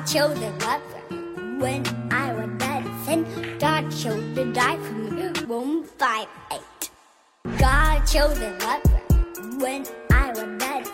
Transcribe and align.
God 0.00 0.06
chose 0.06 0.38
a 0.38 0.50
lover 0.64 1.60
when 1.60 1.84
I 2.10 2.32
was 2.32 2.48
dead. 2.58 3.60
God 3.60 3.90
chose 3.90 4.34
to 4.34 4.50
die 4.50 4.78
for 4.78 4.94
me. 4.94 5.30
Rome 5.46 5.84
5 5.84 6.26
8. 6.52 6.90
God 7.58 8.06
chose 8.06 8.38
a 8.40 8.50
lover 8.64 9.00
when 9.58 9.84
I 10.10 10.30
was 10.30 10.58
dead. 10.58 10.88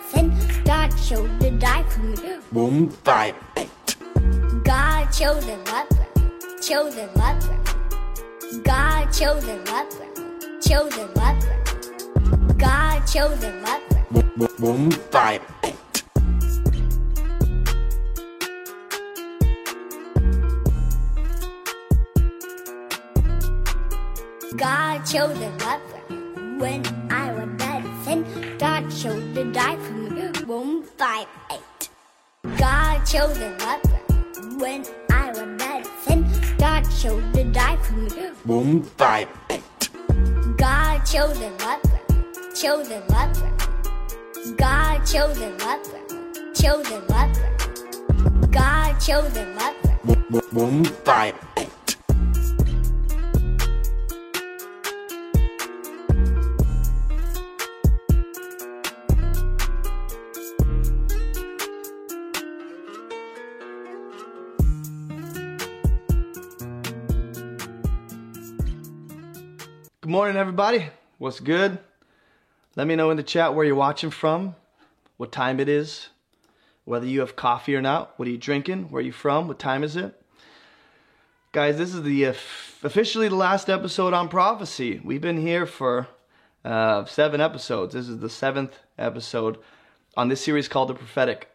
God 0.65 0.89
chose 1.07 1.31
to 1.39 1.51
die 1.53 1.85
for 1.85 2.01
me. 2.01 2.39
Rome 2.51 2.91
5 2.91 3.35
8. 3.57 3.69
God 4.65 5.13
chose 5.13 5.47
a 5.47 5.57
lover, 5.71 6.07
chose 6.61 6.97
a 6.97 7.07
lover. 7.15 7.59
God 8.65 9.13
chose 9.13 9.45
a 9.45 9.57
lover, 9.71 10.09
chose 10.61 10.97
a 10.97 11.07
lover. 11.15 12.55
God 12.59 13.07
chose 13.07 13.45
a 13.45 13.53
lover. 13.63 14.57
Rome 14.59 14.91
5 14.91 15.43
8. 15.43 15.56
children 25.07 25.57
love 25.59 25.81
her. 25.93 26.59
When 26.59 26.83
I 27.11 27.33
was 27.33 27.49
dead, 27.59 27.85
then 28.05 28.59
God 28.59 28.91
chose 28.91 29.35
to 29.35 29.45
die 29.53 29.77
for 29.77 29.93
me. 29.93 30.23
One 30.45 30.83
five 30.83 31.29
eight. 31.53 31.89
God 32.59 33.05
chose 33.07 33.39
to 33.39 33.51
love. 33.65 33.83
When 34.61 34.85
I 35.11 35.29
was 35.29 35.59
dead, 35.59 35.87
then 36.07 36.27
God 36.59 36.83
chose 36.99 37.23
to 37.35 37.45
die 37.45 37.77
for 37.77 37.95
me. 37.95 38.31
One 38.45 38.83
five 38.83 39.29
eight. 39.51 39.91
God 40.57 40.99
chose 41.05 41.39
to 41.39 41.51
love 41.65 41.83
Chosen 42.61 43.03
Chose. 43.09 43.37
God 44.57 45.05
chose 45.07 45.39
to 45.39 45.51
love 45.65 45.87
Chosen 46.55 47.07
Chose. 47.07 47.39
God 48.51 48.99
chose 48.99 49.33
to 49.35 49.45
love 49.55 49.77
her. 49.85 50.41
One. 50.51 50.85
Morning, 70.27 70.41
everybody. 70.41 70.89
What's 71.19 71.39
good? 71.39 71.79
Let 72.75 72.89
me 72.89 72.97
know 72.97 73.13
in 73.13 73.17
the 73.17 73.23
chat 73.23 73.55
where 73.55 73.65
you're 73.65 73.77
watching 73.77 74.11
from, 74.11 74.57
what 75.19 75.31
time 75.31 75.61
it 75.61 75.69
is, 75.69 76.09
whether 76.85 77.07
you 77.07 77.21
have 77.21 77.37
coffee 77.37 77.77
or 77.77 77.81
not. 77.81 78.19
What 78.19 78.27
are 78.27 78.33
you 78.33 78.37
drinking? 78.37 78.91
Where 78.91 78.99
are 78.99 79.05
you 79.05 79.13
from? 79.13 79.47
What 79.47 79.61
time 79.61 79.85
is 79.85 79.95
it? 79.95 80.21
Guys, 81.53 81.79
this 81.79 81.95
is 81.95 82.03
the 82.03 82.27
uh, 82.27 82.35
officially 82.83 83.29
the 83.29 83.37
last 83.37 83.71
episode 83.71 84.13
on 84.15 84.29
prophecy. 84.29 85.01
We've 85.05 85.21
been 85.21 85.41
here 85.41 85.65
for 85.65 86.09
uh, 86.65 87.05
seven 87.05 87.41
episodes. 87.41 87.95
This 87.95 88.09
is 88.09 88.19
the 88.19 88.29
seventh 88.29 88.77
episode 88.99 89.59
on 90.17 90.29
this 90.29 90.41
series 90.41 90.67
called 90.67 90.89
The 90.89 90.95
Prophetic. 90.95 91.55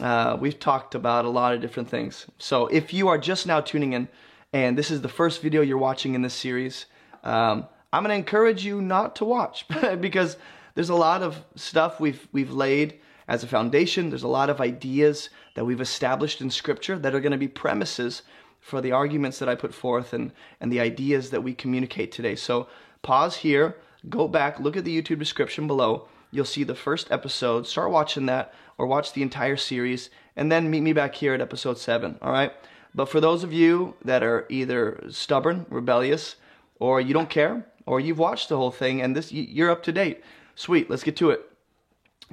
Uh, 0.00 0.38
we've 0.40 0.58
talked 0.58 0.94
about 0.94 1.26
a 1.26 1.28
lot 1.28 1.52
of 1.52 1.60
different 1.60 1.90
things. 1.90 2.24
So 2.38 2.68
if 2.68 2.94
you 2.94 3.08
are 3.08 3.18
just 3.18 3.46
now 3.46 3.60
tuning 3.60 3.92
in, 3.92 4.08
and 4.54 4.78
this 4.78 4.90
is 4.90 5.02
the 5.02 5.10
first 5.10 5.42
video 5.42 5.60
you're 5.60 5.76
watching 5.76 6.14
in 6.14 6.22
this 6.22 6.32
series, 6.32 6.86
um, 7.22 7.66
I'm 7.92 8.02
going 8.02 8.10
to 8.10 8.18
encourage 8.18 8.64
you 8.64 8.82
not 8.82 9.16
to 9.16 9.24
watch 9.24 9.66
because 10.00 10.36
there's 10.74 10.90
a 10.90 10.94
lot 10.94 11.22
of 11.22 11.42
stuff 11.56 12.00
we've 12.00 12.28
we've 12.32 12.52
laid 12.52 13.00
as 13.26 13.42
a 13.42 13.46
foundation. 13.46 14.10
There's 14.10 14.22
a 14.22 14.28
lot 14.28 14.50
of 14.50 14.60
ideas 14.60 15.30
that 15.54 15.64
we've 15.64 15.80
established 15.80 16.40
in 16.40 16.50
Scripture 16.50 16.98
that 16.98 17.14
are 17.14 17.20
going 17.20 17.32
to 17.32 17.38
be 17.38 17.48
premises 17.48 18.22
for 18.60 18.80
the 18.80 18.92
arguments 18.92 19.38
that 19.38 19.48
I 19.48 19.54
put 19.54 19.72
forth 19.72 20.12
and 20.12 20.32
and 20.60 20.70
the 20.70 20.80
ideas 20.80 21.30
that 21.30 21.42
we 21.42 21.54
communicate 21.54 22.12
today. 22.12 22.36
So 22.36 22.68
pause 23.02 23.36
here, 23.36 23.76
go 24.08 24.28
back, 24.28 24.60
look 24.60 24.76
at 24.76 24.84
the 24.84 25.02
YouTube 25.02 25.18
description 25.18 25.66
below. 25.66 26.08
You'll 26.30 26.44
see 26.44 26.64
the 26.64 26.74
first 26.74 27.10
episode. 27.10 27.66
Start 27.66 27.90
watching 27.90 28.26
that 28.26 28.52
or 28.76 28.86
watch 28.86 29.14
the 29.14 29.22
entire 29.22 29.56
series, 29.56 30.10
and 30.36 30.52
then 30.52 30.70
meet 30.70 30.82
me 30.82 30.92
back 30.92 31.14
here 31.14 31.32
at 31.32 31.40
episode 31.40 31.78
seven. 31.78 32.18
All 32.20 32.30
right. 32.32 32.52
But 32.94 33.08
for 33.08 33.20
those 33.20 33.44
of 33.44 33.52
you 33.52 33.94
that 34.04 34.22
are 34.22 34.46
either 34.48 35.02
stubborn, 35.10 35.66
rebellious, 35.70 36.36
or 36.78 37.00
you 37.00 37.14
don't 37.14 37.30
care, 37.30 37.66
or 37.88 38.00
you've 38.00 38.18
watched 38.18 38.48
the 38.48 38.56
whole 38.56 38.70
thing 38.70 39.00
and 39.02 39.16
this 39.16 39.32
you're 39.32 39.70
up 39.70 39.82
to 39.84 39.92
date. 39.92 40.22
Sweet, 40.54 40.90
let's 40.90 41.02
get 41.02 41.16
to 41.16 41.30
it. 41.30 41.44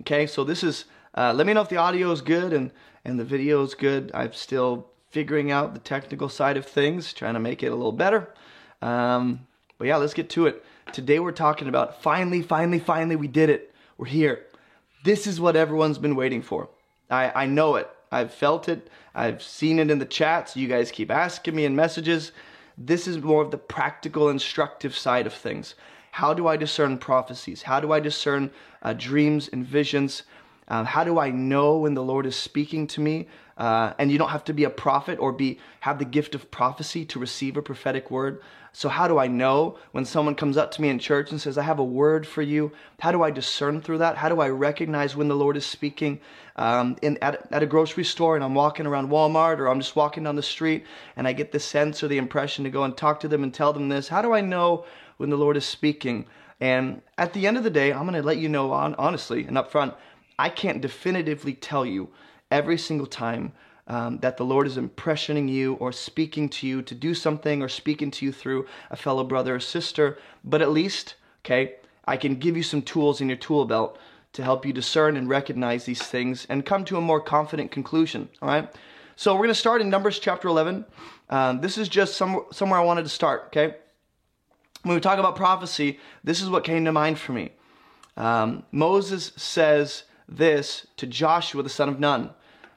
Okay, 0.02 0.28
so 0.28 0.44
this 0.44 0.64
is. 0.64 0.86
Uh, 1.18 1.32
let 1.34 1.48
me 1.48 1.54
know 1.54 1.62
if 1.62 1.70
the 1.70 1.78
audio 1.78 2.12
is 2.12 2.22
good 2.22 2.52
and 2.54 2.72
and 3.06 3.20
the 3.20 3.24
video 3.24 3.64
is 3.64 3.74
good. 3.74 4.12
I'm 4.14 4.34
still 4.34 4.88
figuring 5.10 5.52
out 5.52 5.74
the 5.74 5.80
technical 5.80 6.28
side 6.28 6.58
of 6.58 6.66
things, 6.66 7.14
trying 7.14 7.36
to 7.36 7.40
make 7.40 7.64
it 7.64 7.68
a 7.68 7.76
little 7.76 7.94
better. 7.94 8.34
Um, 8.82 9.48
but 9.78 9.88
yeah, 9.88 9.96
let's 9.96 10.14
get 10.14 10.30
to 10.32 10.48
it. 10.48 10.64
Today 10.92 11.20
we're 11.20 11.32
talking 11.32 11.70
about 11.70 12.02
finally, 12.02 12.42
finally, 12.42 12.80
finally, 12.80 13.16
we 13.16 13.28
did 13.28 13.50
it. 13.50 13.74
We're 13.98 14.08
here. 14.08 14.46
This 15.04 15.26
is 15.26 15.40
what 15.40 15.56
everyone's 15.56 15.98
been 15.98 16.16
waiting 16.16 16.42
for. 16.42 16.70
I, 17.10 17.44
I 17.44 17.46
know 17.46 17.76
it. 17.76 17.90
I've 18.12 18.34
felt 18.34 18.68
it. 18.68 18.90
I've 19.14 19.42
seen 19.42 19.80
it 19.80 19.90
in 19.90 20.00
the 20.00 20.06
chats. 20.06 20.58
You 20.58 20.68
guys 20.68 20.92
keep 20.92 21.12
asking 21.12 21.56
me 21.56 21.66
in 21.66 21.76
messages. 21.76 22.32
This 22.78 23.08
is 23.08 23.22
more 23.22 23.42
of 23.42 23.52
the 23.52 23.58
practical, 23.58 24.30
instructive 24.30 24.96
side 24.98 25.26
of 25.26 25.34
things. 25.34 25.76
How 26.12 26.34
do 26.34 26.48
I 26.48 26.58
discern 26.58 26.98
prophecies? 26.98 27.64
How 27.64 27.80
do 27.80 27.92
I 27.92 28.00
discern 28.00 28.52
uh, 28.82 28.94
dreams 28.94 29.50
and 29.52 29.66
visions? 29.66 30.24
Uh, 30.68 30.84
how 30.84 31.04
do 31.04 31.20
I 31.20 31.30
know 31.30 31.78
when 31.78 31.94
the 31.94 32.04
Lord 32.04 32.26
is 32.26 32.36
speaking 32.36 32.88
to 32.88 33.02
me? 33.02 33.28
Uh, 33.58 33.94
and 33.98 34.12
you 34.12 34.18
don't 34.18 34.30
have 34.30 34.44
to 34.44 34.54
be 34.54 34.66
a 34.66 34.70
prophet 34.70 35.18
or 35.20 35.32
be 35.32 35.60
have 35.80 35.98
the 35.98 36.06
gift 36.06 36.36
of 36.36 36.52
prophecy 36.52 37.06
to 37.06 37.20
receive 37.20 37.56
a 37.56 37.62
prophetic 37.62 38.12
word. 38.12 38.42
So 38.74 38.90
how 38.90 39.08
do 39.08 39.18
I 39.18 39.28
know 39.28 39.78
when 39.94 40.04
someone 40.04 40.36
comes 40.36 40.58
up 40.58 40.72
to 40.72 40.82
me 40.82 40.90
in 40.90 41.00
church 41.00 41.32
and 41.32 41.40
says, 41.40 41.58
"I 41.58 41.64
have 41.64 41.80
a 41.80 41.84
word 41.84 42.28
for 42.28 42.42
you"? 42.42 42.74
How 43.00 43.14
do 43.14 43.24
I 43.24 43.32
discern 43.32 43.80
through 43.80 44.00
that? 44.00 44.18
How 44.18 44.28
do 44.28 44.42
I 44.42 44.50
recognize 44.50 45.16
when 45.16 45.30
the 45.30 45.36
Lord 45.36 45.56
is 45.56 45.66
speaking? 45.66 46.20
Um, 46.58 46.98
in 47.02 47.18
at, 47.22 47.48
at 47.54 47.64
a 47.64 47.66
grocery 47.66 48.04
store 48.04 48.36
and 48.36 48.44
I'm 48.44 48.56
walking 48.56 48.86
around 48.86 49.10
Walmart 49.10 49.60
or 49.60 49.70
I'm 49.70 49.80
just 49.80 49.96
walking 49.96 50.24
down 50.24 50.36
the 50.36 50.44
street 50.44 50.84
and 51.16 51.26
I 51.26 51.32
get 51.32 51.54
the 51.54 51.60
sense 51.60 52.04
or 52.04 52.10
the 52.10 52.18
impression 52.18 52.66
to 52.66 52.70
go 52.70 52.84
and 52.84 52.96
talk 52.98 53.22
to 53.22 53.30
them 53.30 53.44
and 53.44 53.54
tell 53.54 53.72
them 53.72 53.88
this. 53.88 54.10
How 54.10 54.22
do 54.22 54.34
I 54.34 54.42
know 54.42 54.86
when 55.16 55.30
the 55.30 55.38
Lord 55.38 55.56
is 55.56 55.66
speaking? 55.66 56.26
And 56.60 57.02
at 57.18 57.32
the 57.32 57.48
end 57.48 57.56
of 57.56 57.64
the 57.64 57.70
day, 57.70 57.94
I'm 57.94 58.04
going 58.04 58.14
to 58.14 58.24
let 58.24 58.38
you 58.38 58.50
know 58.50 58.72
on, 58.72 58.96
honestly 58.96 59.46
and 59.46 59.58
up 59.58 59.72
front, 59.72 59.94
I 60.38 60.50
can't 60.50 60.82
definitively 60.82 61.54
tell 61.54 61.86
you 61.86 62.10
every 62.52 62.78
single 62.78 63.08
time 63.08 63.54
um, 63.88 64.18
that 64.20 64.38
the 64.38 64.46
Lord 64.46 64.68
is 64.68 64.78
impressioning 64.78 65.50
you 65.50 65.74
or 65.76 65.92
speaking 65.92 66.50
to 66.50 66.68
you 66.68 66.82
to 66.82 66.96
do 66.96 67.14
something 67.14 67.62
or 67.62 67.70
speaking 67.70 68.12
to 68.12 68.26
you 68.26 68.32
through 68.32 68.66
a 68.90 68.96
fellow 68.96 69.24
brother 69.24 69.56
or 69.56 69.60
sister, 69.60 70.18
but 70.44 70.62
at 70.62 70.72
least, 70.72 71.16
okay, 71.44 71.76
I 72.06 72.18
can 72.18 72.36
give 72.36 72.58
you 72.58 72.64
some 72.64 72.82
tools 72.82 73.22
in 73.22 73.30
your 73.30 73.38
tool 73.38 73.66
belt 73.66 74.00
to 74.34 74.44
help 74.44 74.66
you 74.66 74.74
discern 74.74 75.16
and 75.18 75.30
recognize 75.30 75.86
these 75.86 76.02
things 76.02 76.46
and 76.50 76.66
come 76.66 76.84
to 76.86 76.98
a 76.98 77.02
more 77.02 77.22
confident 77.22 77.72
conclusion, 77.72 78.28
all 78.42 78.50
right? 78.50 78.70
So 79.16 79.34
we're 79.34 79.40
going 79.40 79.50
to 79.50 79.56
start 79.56 79.82
in 79.82 79.90
Numbers 79.90 80.20
chapter 80.20 80.48
11. 80.48 80.86
Um, 81.30 81.62
this 81.62 81.78
is 81.78 81.88
just 81.88 82.18
some, 82.18 82.46
somewhere 82.52 82.80
I 82.80 82.84
wanted 82.84 83.04
to 83.04 83.10
start, 83.10 83.46
okay? 83.48 83.76
When 84.84 84.94
we 84.94 85.02
talk 85.02 85.20
about 85.20 85.36
prophecy, 85.36 86.00
this 86.24 86.42
is 86.42 86.50
what 86.50 86.64
came 86.64 86.86
to 86.86 86.92
mind 86.92 87.18
for 87.18 87.32
me. 87.32 87.52
Um, 88.18 88.64
Moses 88.72 89.32
says 89.36 90.04
this 90.28 90.88
to 90.98 91.08
Joshua, 91.08 91.64
the 91.64 91.70
son 91.70 91.90
of 91.90 92.00
Nun 92.00 92.32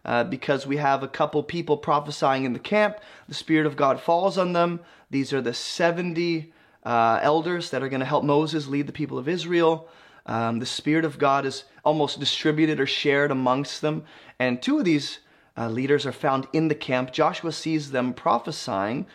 uh, 0.09 0.25
because 0.25 0.66
we 0.66 0.78
have 0.78 1.03
a 1.03 1.09
couple 1.09 1.42
people 1.42 1.76
prophesying 1.76 2.44
in 2.44 2.54
the 2.54 2.59
camp. 2.59 2.98
The 3.28 3.34
Spirit 3.34 3.66
of 3.66 3.76
God 3.76 4.00
falls 4.00 4.38
on 4.38 4.54
them. 4.54 4.81
These 5.10 5.34
are 5.34 5.42
the 5.42 5.53
70 5.53 6.50
uh, 6.82 7.20
elders 7.20 7.70
that 7.70 7.82
are 7.82 7.91
going 7.91 8.00
to 8.00 8.06
help 8.06 8.25
Moses 8.25 8.66
lead 8.66 8.87
the 8.87 8.92
people 8.92 9.19
of 9.19 9.28
Israel. 9.28 9.87
Um, 10.25 10.60
the 10.60 10.66
Spirit 10.66 11.04
of 11.04 11.19
God 11.19 11.44
is 11.44 11.64
almost 11.84 12.20
distributed 12.20 12.81
or 12.81 12.87
shared 12.87 13.31
amongst 13.31 13.82
them. 13.82 14.04
And 14.38 14.62
two 14.62 14.78
of 14.78 14.87
these 14.87 15.19
uh, 15.58 15.69
leaders 15.69 16.06
are 16.06 16.12
found 16.12 16.46
in 16.55 16.69
the 16.69 16.75
camp. 16.75 17.12
Joshua 17.12 17.52
sees 17.52 17.90
them 17.90 18.14
prophesying, 18.14 19.06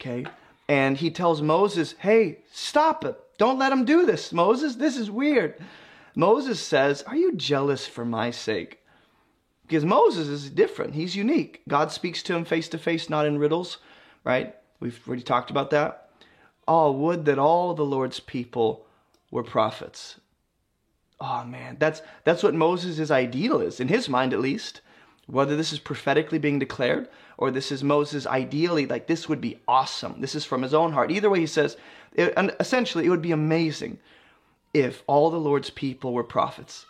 okay, 0.00 0.26
and 0.68 0.98
he 0.98 1.10
tells 1.10 1.40
Moses, 1.40 1.94
hey, 1.98 2.40
stop 2.52 3.06
it. 3.06 3.18
Don't 3.38 3.58
let 3.58 3.70
them 3.70 3.86
do 3.86 4.04
this, 4.04 4.32
Moses. 4.32 4.76
This 4.76 4.98
is 4.98 5.10
weird. 5.10 5.54
Moses 6.14 6.60
says, 6.60 7.02
Are 7.02 7.16
you 7.16 7.34
jealous 7.34 7.86
for 7.86 8.04
my 8.04 8.30
sake? 8.30 8.80
Because 9.62 9.84
Moses 9.84 10.28
is 10.28 10.50
different. 10.50 10.94
He's 10.94 11.16
unique. 11.16 11.62
God 11.68 11.90
speaks 11.90 12.22
to 12.24 12.34
him 12.34 12.44
face 12.44 12.68
to 12.68 12.78
face, 12.78 13.08
not 13.08 13.26
in 13.26 13.38
riddles, 13.38 13.78
right? 14.24 14.54
We've 14.80 15.00
already 15.06 15.22
talked 15.22 15.50
about 15.50 15.70
that. 15.70 16.10
Oh, 16.68 16.92
would 16.92 17.24
that 17.24 17.38
all 17.38 17.74
the 17.74 17.84
Lord's 17.84 18.20
people 18.20 18.86
were 19.32 19.42
prophets. 19.42 20.20
Oh 21.20 21.42
man, 21.44 21.76
that's 21.80 22.02
that's 22.22 22.44
what 22.44 22.54
Moses' 22.54 23.10
ideal 23.10 23.60
is, 23.60 23.80
in 23.80 23.88
his 23.88 24.08
mind 24.08 24.32
at 24.32 24.40
least. 24.40 24.82
Whether 25.26 25.56
this 25.56 25.72
is 25.72 25.78
prophetically 25.78 26.38
being 26.38 26.58
declared 26.58 27.08
or 27.38 27.50
this 27.50 27.72
is 27.72 27.82
Moses 27.82 28.26
ideally, 28.26 28.86
like 28.86 29.06
this 29.06 29.28
would 29.28 29.40
be 29.40 29.60
awesome. 29.66 30.20
This 30.20 30.34
is 30.34 30.44
from 30.44 30.62
his 30.62 30.74
own 30.74 30.92
heart. 30.92 31.12
Either 31.12 31.30
way, 31.30 31.40
he 31.40 31.46
says, 31.46 31.76
it, 32.12 32.34
essentially, 32.60 33.06
it 33.06 33.08
would 33.08 33.22
be 33.22 33.30
amazing 33.30 33.98
if 34.74 35.02
all 35.06 35.30
the 35.30 35.40
Lord's 35.40 35.70
people 35.70 36.12
were 36.12 36.24
prophets. 36.24 36.86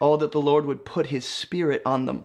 Oh, 0.00 0.16
that 0.16 0.32
the 0.32 0.40
Lord 0.40 0.66
would 0.66 0.84
put 0.84 1.06
his 1.06 1.24
spirit 1.24 1.82
on 1.86 2.06
them. 2.06 2.24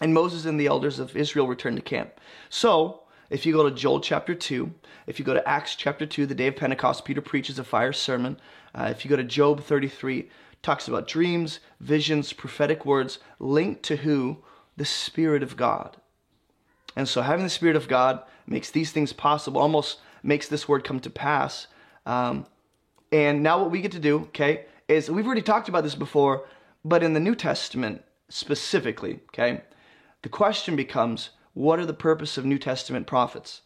And 0.00 0.14
Moses 0.14 0.44
and 0.44 0.60
the 0.60 0.66
elders 0.66 0.98
of 0.98 1.16
Israel 1.16 1.48
returned 1.48 1.76
to 1.76 1.82
camp. 1.82 2.20
So, 2.48 3.02
if 3.30 3.44
you 3.44 3.52
go 3.52 3.68
to 3.68 3.74
Joel 3.74 4.00
chapter 4.00 4.34
2, 4.34 4.72
if 5.06 5.18
you 5.18 5.24
go 5.24 5.34
to 5.34 5.48
Acts 5.48 5.74
chapter 5.74 6.06
2, 6.06 6.26
the 6.26 6.34
day 6.34 6.46
of 6.46 6.56
Pentecost, 6.56 7.04
Peter 7.04 7.20
preaches 7.20 7.58
a 7.58 7.64
fire 7.64 7.92
sermon. 7.92 8.40
Uh, 8.74 8.88
if 8.90 9.04
you 9.04 9.08
go 9.08 9.16
to 9.16 9.24
Job 9.24 9.62
33, 9.62 10.30
talks 10.62 10.88
about 10.88 11.08
dreams, 11.08 11.60
visions, 11.80 12.32
prophetic 12.32 12.86
words 12.86 13.18
linked 13.38 13.82
to 13.84 13.96
who? 13.96 14.38
The 14.76 14.84
Spirit 14.84 15.42
of 15.42 15.56
God. 15.56 15.96
And 16.96 17.08
so 17.08 17.22
having 17.22 17.44
the 17.44 17.50
Spirit 17.50 17.76
of 17.76 17.88
God 17.88 18.22
makes 18.46 18.70
these 18.70 18.92
things 18.92 19.12
possible, 19.12 19.60
almost 19.60 20.00
makes 20.22 20.48
this 20.48 20.68
word 20.68 20.84
come 20.84 21.00
to 21.00 21.10
pass. 21.10 21.66
Um, 22.06 22.46
and 23.12 23.42
now 23.42 23.60
what 23.60 23.70
we 23.70 23.80
get 23.80 23.92
to 23.92 23.98
do, 23.98 24.20
okay, 24.20 24.66
is 24.88 25.10
we've 25.10 25.26
already 25.26 25.42
talked 25.42 25.68
about 25.68 25.84
this 25.84 25.94
before, 25.94 26.46
but 26.84 27.02
in 27.02 27.12
the 27.12 27.20
New 27.20 27.34
Testament 27.34 28.02
specifically, 28.28 29.20
okay, 29.28 29.62
the 30.22 30.28
question 30.28 30.76
becomes 30.76 31.30
what 31.54 31.78
are 31.78 31.86
the 31.86 31.94
purpose 31.94 32.38
of 32.38 32.44
New 32.44 32.58
Testament 32.58 33.06
prophets? 33.06 33.62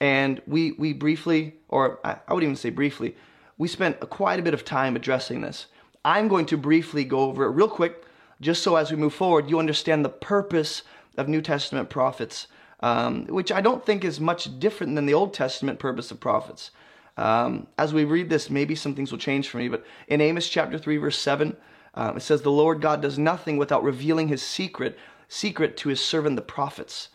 And 0.00 0.40
we, 0.46 0.72
we 0.72 0.92
briefly, 0.92 1.54
or 1.68 2.00
I, 2.04 2.16
I 2.28 2.34
would 2.34 2.42
even 2.42 2.56
say 2.56 2.70
briefly, 2.70 3.16
we 3.58 3.68
spent 3.68 3.96
a, 4.00 4.06
quite 4.06 4.38
a 4.38 4.42
bit 4.42 4.54
of 4.54 4.64
time 4.64 4.96
addressing 4.96 5.40
this. 5.40 5.66
I'm 6.04 6.28
going 6.28 6.46
to 6.46 6.56
briefly 6.56 7.04
go 7.04 7.20
over 7.20 7.44
it 7.44 7.50
real 7.50 7.68
quick, 7.68 8.04
just 8.40 8.62
so 8.62 8.76
as 8.76 8.90
we 8.90 8.96
move 8.96 9.14
forward, 9.14 9.48
you 9.48 9.58
understand 9.58 10.04
the 10.04 10.10
purpose 10.10 10.82
of 11.16 11.28
New 11.28 11.40
Testament 11.40 11.88
prophets, 11.88 12.46
um, 12.80 13.26
which 13.26 13.50
I 13.50 13.60
don't 13.60 13.84
think 13.84 14.04
is 14.04 14.20
much 14.20 14.58
different 14.58 14.94
than 14.94 15.06
the 15.06 15.14
Old 15.14 15.32
Testament 15.32 15.78
purpose 15.78 16.10
of 16.10 16.20
prophets. 16.20 16.70
Um, 17.16 17.66
as 17.78 17.94
we 17.94 18.04
read 18.04 18.28
this, 18.28 18.50
maybe 18.50 18.74
some 18.74 18.94
things 18.94 19.10
will 19.10 19.18
change 19.18 19.48
for 19.48 19.58
me, 19.58 19.68
but 19.68 19.84
in 20.08 20.20
Amos 20.20 20.48
chapter 20.48 20.78
3, 20.78 20.98
verse 20.98 21.18
7, 21.18 21.56
um, 21.94 22.16
it 22.16 22.20
says, 22.20 22.42
The 22.42 22.50
Lord 22.50 22.80
God 22.80 23.00
does 23.00 23.18
nothing 23.18 23.56
without 23.56 23.82
revealing 23.82 24.28
his 24.28 24.42
secret, 24.42 24.98
secret 25.28 25.76
to 25.78 25.88
his 25.88 26.00
servant 26.00 26.36
the 26.36 26.42
prophets. 26.42 27.08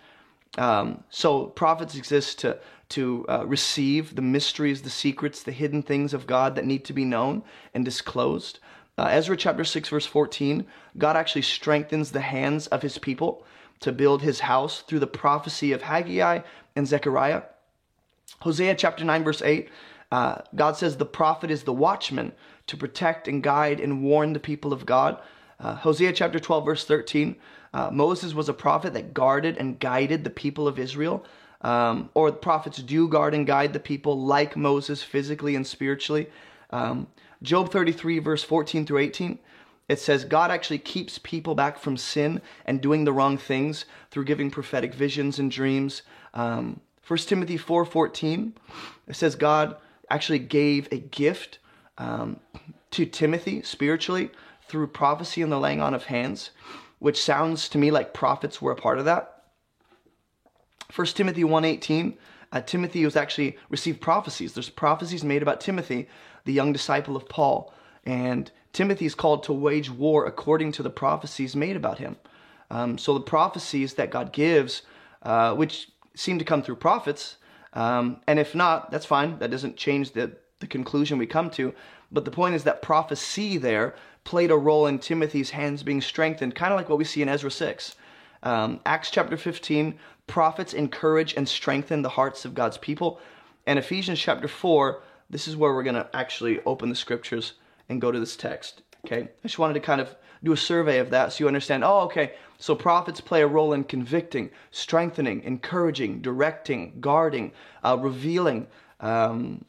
Um, 0.57 1.03
so 1.09 1.45
prophets 1.45 1.95
exist 1.95 2.39
to 2.39 2.59
to 2.91 3.25
uh, 3.29 3.45
receive 3.47 4.15
the 4.15 4.21
mysteries, 4.21 4.81
the 4.81 4.89
secrets, 4.89 5.43
the 5.43 5.51
hidden 5.51 5.81
things 5.81 6.13
of 6.13 6.27
God 6.27 6.55
that 6.55 6.65
need 6.65 6.83
to 6.85 6.93
be 6.93 7.05
known 7.05 7.41
and 7.73 7.85
disclosed. 7.85 8.59
Uh, 8.97 9.07
Ezra 9.09 9.37
chapter 9.37 9.63
6, 9.63 9.87
verse 9.87 10.05
14, 10.05 10.65
God 10.97 11.15
actually 11.15 11.41
strengthens 11.43 12.11
the 12.11 12.19
hands 12.19 12.67
of 12.67 12.81
his 12.81 12.97
people 12.97 13.45
to 13.79 13.93
build 13.93 14.21
his 14.21 14.41
house 14.41 14.81
through 14.81 14.99
the 14.99 15.07
prophecy 15.07 15.71
of 15.71 15.81
Haggai 15.81 16.41
and 16.75 16.85
Zechariah. 16.85 17.43
Hosea 18.41 18.75
chapter 18.75 19.05
9, 19.05 19.23
verse 19.23 19.41
8, 19.41 19.69
uh, 20.11 20.41
God 20.55 20.77
says 20.77 20.97
the 20.97 21.05
prophet 21.05 21.49
is 21.49 21.63
the 21.63 21.73
watchman 21.73 22.33
to 22.67 22.77
protect 22.77 23.27
and 23.27 23.41
guide 23.41 23.79
and 23.79 24.03
warn 24.03 24.33
the 24.33 24.39
people 24.39 24.73
of 24.73 24.85
God. 24.85 25.19
Uh, 25.59 25.75
Hosea 25.75 26.13
chapter 26.13 26.39
12, 26.39 26.65
verse 26.65 26.85
13, 26.85 27.35
uh, 27.73 27.89
Moses 27.91 28.33
was 28.33 28.49
a 28.49 28.53
prophet 28.53 28.93
that 28.93 29.13
guarded 29.13 29.57
and 29.57 29.79
guided 29.79 30.23
the 30.23 30.29
people 30.29 30.67
of 30.67 30.79
Israel 30.79 31.25
um, 31.61 32.09
or 32.13 32.31
the 32.31 32.37
prophets 32.37 32.77
do 32.77 33.07
guard 33.07 33.33
and 33.33 33.45
guide 33.45 33.73
the 33.73 33.79
people 33.79 34.19
like 34.19 34.57
Moses 34.57 35.03
physically 35.03 35.55
and 35.55 35.65
spiritually. 35.65 36.27
Um, 36.71 37.07
Job 37.43 37.71
33, 37.71 38.19
verse 38.19 38.43
14 38.43 38.85
through 38.85 38.99
18, 38.99 39.39
it 39.87 39.99
says 39.99 40.25
God 40.25 40.51
actually 40.51 40.79
keeps 40.79 41.17
people 41.19 41.55
back 41.55 41.77
from 41.77 41.97
sin 41.97 42.41
and 42.65 42.81
doing 42.81 43.03
the 43.03 43.13
wrong 43.13 43.37
things 43.37 43.85
through 44.09 44.25
giving 44.25 44.49
prophetic 44.49 44.93
visions 44.93 45.39
and 45.39 45.51
dreams. 45.51 46.01
Um, 46.33 46.79
1 47.07 47.19
Timothy 47.19 47.57
4 47.57 47.85
14, 47.85 48.53
it 49.07 49.15
says 49.15 49.35
God 49.35 49.75
actually 50.11 50.39
gave 50.39 50.87
a 50.91 50.97
gift 50.97 51.59
um, 51.97 52.39
to 52.91 53.05
Timothy 53.05 53.61
spiritually 53.61 54.29
through 54.67 54.87
prophecy 54.87 55.41
and 55.41 55.51
the 55.51 55.59
laying 55.59 55.81
on 55.81 55.93
of 55.93 56.05
hands, 56.05 56.51
which 56.99 57.21
sounds 57.21 57.69
to 57.69 57.77
me 57.77 57.91
like 57.91 58.13
prophets 58.13 58.61
were 58.61 58.71
a 58.71 58.75
part 58.75 58.99
of 58.99 59.05
that. 59.05 59.43
1 60.93 61.07
Timothy 61.07 61.43
1.18, 61.43 62.17
uh, 62.51 62.61
Timothy 62.61 63.05
was 63.05 63.15
actually 63.15 63.57
received 63.69 64.01
prophecies. 64.01 64.53
There's 64.53 64.69
prophecies 64.69 65.23
made 65.23 65.41
about 65.41 65.61
Timothy, 65.61 66.09
the 66.43 66.53
young 66.53 66.73
disciple 66.73 67.15
of 67.15 67.29
Paul. 67.29 67.73
And 68.05 68.51
Timothy 68.73 69.05
is 69.05 69.15
called 69.15 69.43
to 69.43 69.53
wage 69.53 69.89
war 69.89 70.25
according 70.25 70.73
to 70.73 70.83
the 70.83 70.89
prophecies 70.89 71.55
made 71.55 71.77
about 71.77 71.99
him. 71.99 72.17
Um, 72.69 72.97
so 72.97 73.13
the 73.13 73.21
prophecies 73.21 73.93
that 73.95 74.11
God 74.11 74.33
gives, 74.33 74.81
uh, 75.23 75.53
which 75.55 75.89
seem 76.15 76.39
to 76.39 76.45
come 76.45 76.61
through 76.61 76.77
prophets, 76.77 77.37
um, 77.73 78.21
and 78.27 78.39
if 78.39 78.53
not, 78.53 78.91
that's 78.91 79.05
fine. 79.05 79.39
That 79.39 79.51
doesn't 79.51 79.77
change 79.77 80.11
the, 80.11 80.31
the 80.59 80.67
conclusion 80.67 81.17
we 81.17 81.25
come 81.25 81.49
to. 81.51 81.73
But 82.11 82.25
the 82.25 82.31
point 82.31 82.55
is 82.55 82.63
that 82.65 82.81
prophecy 82.81 83.57
there 83.57 83.95
played 84.23 84.51
a 84.51 84.57
role 84.57 84.87
in 84.87 84.99
Timothy's 84.99 85.51
hands 85.51 85.83
being 85.83 86.01
strengthened, 86.01 86.55
kind 86.55 86.73
of 86.73 86.77
like 86.77 86.89
what 86.89 86.97
we 86.97 87.05
see 87.05 87.21
in 87.21 87.29
Ezra 87.29 87.49
6. 87.49 87.95
Um, 88.43 88.79
Acts 88.85 89.11
chapter 89.11 89.37
15, 89.37 89.97
prophets 90.27 90.73
encourage 90.73 91.33
and 91.35 91.47
strengthen 91.47 92.01
the 92.01 92.09
hearts 92.09 92.43
of 92.45 92.53
God's 92.53 92.77
people. 92.77 93.19
And 93.65 93.79
Ephesians 93.79 94.19
chapter 94.19 94.47
4, 94.47 95.01
this 95.29 95.47
is 95.47 95.55
where 95.55 95.73
we're 95.73 95.83
going 95.83 95.95
to 95.95 96.09
actually 96.13 96.59
open 96.65 96.89
the 96.89 96.95
scriptures 96.95 97.53
and 97.87 98.01
go 98.01 98.11
to 98.11 98.19
this 98.19 98.35
text. 98.35 98.81
Okay, 99.05 99.21
I 99.21 99.47
just 99.47 99.59
wanted 99.59 99.75
to 99.75 99.79
kind 99.79 100.01
of 100.01 100.15
do 100.43 100.51
a 100.51 100.57
survey 100.57 100.99
of 100.99 101.09
that 101.11 101.33
so 101.33 101.43
you 101.43 101.47
understand. 101.47 101.83
Oh, 101.83 102.01
okay, 102.01 102.33
so 102.57 102.75
prophets 102.75 103.21
play 103.21 103.41
a 103.41 103.47
role 103.47 103.73
in 103.73 103.83
convicting, 103.83 104.49
strengthening, 104.71 105.43
encouraging, 105.43 106.21
directing, 106.21 106.99
guarding, 106.99 107.51
uh, 107.83 107.97
revealing, 107.99 108.67
um, 108.99 109.63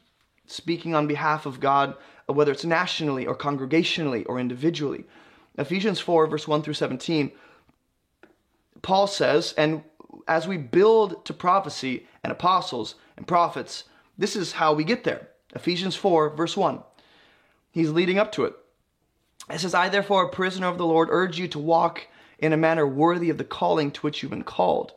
speaking 0.47 0.95
on 0.95 1.07
behalf 1.07 1.45
of 1.45 1.59
God, 1.59 1.95
whether 2.27 2.51
it's 2.51 2.65
nationally 2.65 3.25
or 3.25 3.35
congregationally 3.35 4.23
or 4.27 4.39
individually. 4.39 5.05
Ephesians 5.57 5.99
4, 5.99 6.27
verse 6.27 6.47
1 6.47 6.63
through 6.63 6.73
17 6.73 7.31
Paul 8.83 9.07
says, 9.07 9.53
and 9.57 9.81
as 10.27 10.47
we 10.47 10.57
build 10.57 11.25
to 11.25 11.33
prophecy 11.33 12.05
and 12.23 12.31
apostles 12.31 12.95
and 13.17 13.25
prophets, 13.25 13.85
this 14.17 14.35
is 14.35 14.51
how 14.51 14.73
we 14.73 14.83
get 14.83 15.03
there. 15.03 15.29
Ephesians 15.55 15.95
4, 15.95 16.35
verse 16.35 16.55
1. 16.55 16.83
He's 17.71 17.89
leading 17.89 18.19
up 18.19 18.31
to 18.33 18.43
it. 18.43 18.53
It 19.49 19.59
says, 19.59 19.73
I, 19.73 19.89
therefore, 19.89 20.23
a 20.23 20.29
prisoner 20.29 20.67
of 20.67 20.77
the 20.77 20.85
Lord, 20.85 21.09
urge 21.11 21.37
you 21.37 21.47
to 21.49 21.59
walk 21.59 22.07
in 22.39 22.53
a 22.53 22.57
manner 22.57 22.87
worthy 22.87 23.29
of 23.29 23.37
the 23.37 23.43
calling 23.43 23.91
to 23.91 24.01
which 24.01 24.21
you've 24.21 24.31
been 24.31 24.43
called, 24.43 24.93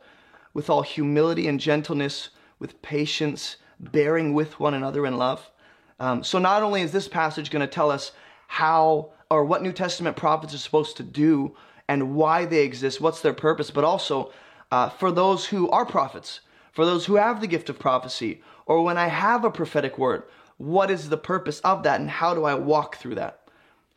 with 0.53 0.69
all 0.69 0.81
humility 0.81 1.47
and 1.47 1.59
gentleness, 1.59 2.29
with 2.59 2.81
patience, 2.81 3.57
bearing 3.79 4.33
with 4.33 4.59
one 4.59 4.73
another 4.73 5.05
in 5.05 5.17
love. 5.17 5.51
Um, 5.99 6.23
so, 6.23 6.39
not 6.39 6.63
only 6.63 6.81
is 6.81 6.91
this 6.91 7.07
passage 7.07 7.51
going 7.51 7.61
to 7.65 7.67
tell 7.67 7.91
us 7.91 8.11
how 8.47 9.11
or 9.29 9.43
what 9.43 9.61
New 9.61 9.73
Testament 9.73 10.15
prophets 10.15 10.53
are 10.53 10.59
supposed 10.59 10.97
to 10.97 11.03
do 11.03 11.55
and 11.87 12.15
why 12.15 12.45
they 12.45 12.63
exist, 12.63 13.01
what's 13.01 13.21
their 13.21 13.33
purpose, 13.33 13.71
but 13.71 13.83
also 13.83 14.31
uh, 14.71 14.89
for 14.89 15.11
those 15.11 15.45
who 15.45 15.69
are 15.69 15.85
prophets, 15.85 16.41
for 16.71 16.85
those 16.85 17.05
who 17.05 17.15
have 17.15 17.41
the 17.41 17.47
gift 17.47 17.69
of 17.69 17.79
prophecy, 17.79 18.41
or 18.65 18.83
when 18.83 18.97
I 18.97 19.07
have 19.07 19.43
a 19.43 19.51
prophetic 19.51 19.97
word, 19.97 20.23
what 20.57 20.89
is 20.91 21.09
the 21.09 21.17
purpose 21.17 21.59
of 21.61 21.83
that 21.83 21.99
and 21.99 22.09
how 22.09 22.33
do 22.33 22.45
I 22.45 22.55
walk 22.55 22.97
through 22.97 23.15
that? 23.15 23.46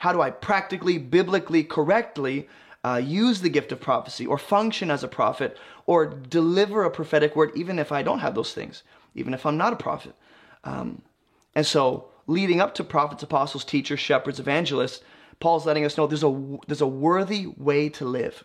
How 0.00 0.12
do 0.14 0.22
I 0.22 0.30
practically, 0.30 0.96
biblically, 0.96 1.62
correctly 1.62 2.48
uh, 2.82 3.02
use 3.04 3.42
the 3.42 3.50
gift 3.50 3.70
of 3.70 3.80
prophecy 3.82 4.24
or 4.24 4.38
function 4.38 4.90
as 4.90 5.04
a 5.04 5.08
prophet 5.08 5.58
or 5.84 6.06
deliver 6.06 6.84
a 6.84 6.90
prophetic 6.90 7.36
word 7.36 7.50
even 7.54 7.78
if 7.78 7.92
I 7.92 8.02
don't 8.02 8.20
have 8.20 8.34
those 8.34 8.54
things, 8.54 8.82
even 9.14 9.34
if 9.34 9.44
I'm 9.44 9.58
not 9.58 9.74
a 9.74 9.76
prophet? 9.76 10.14
Um, 10.64 11.02
and 11.54 11.66
so, 11.66 12.06
leading 12.26 12.62
up 12.62 12.74
to 12.76 12.84
prophets, 12.84 13.22
apostles, 13.22 13.62
teachers, 13.62 14.00
shepherds, 14.00 14.40
evangelists, 14.40 15.02
Paul's 15.38 15.66
letting 15.66 15.84
us 15.84 15.98
know 15.98 16.06
there's 16.06 16.24
a, 16.24 16.58
there's 16.66 16.80
a 16.80 16.86
worthy 16.86 17.48
way 17.58 17.90
to 17.90 18.06
live. 18.06 18.44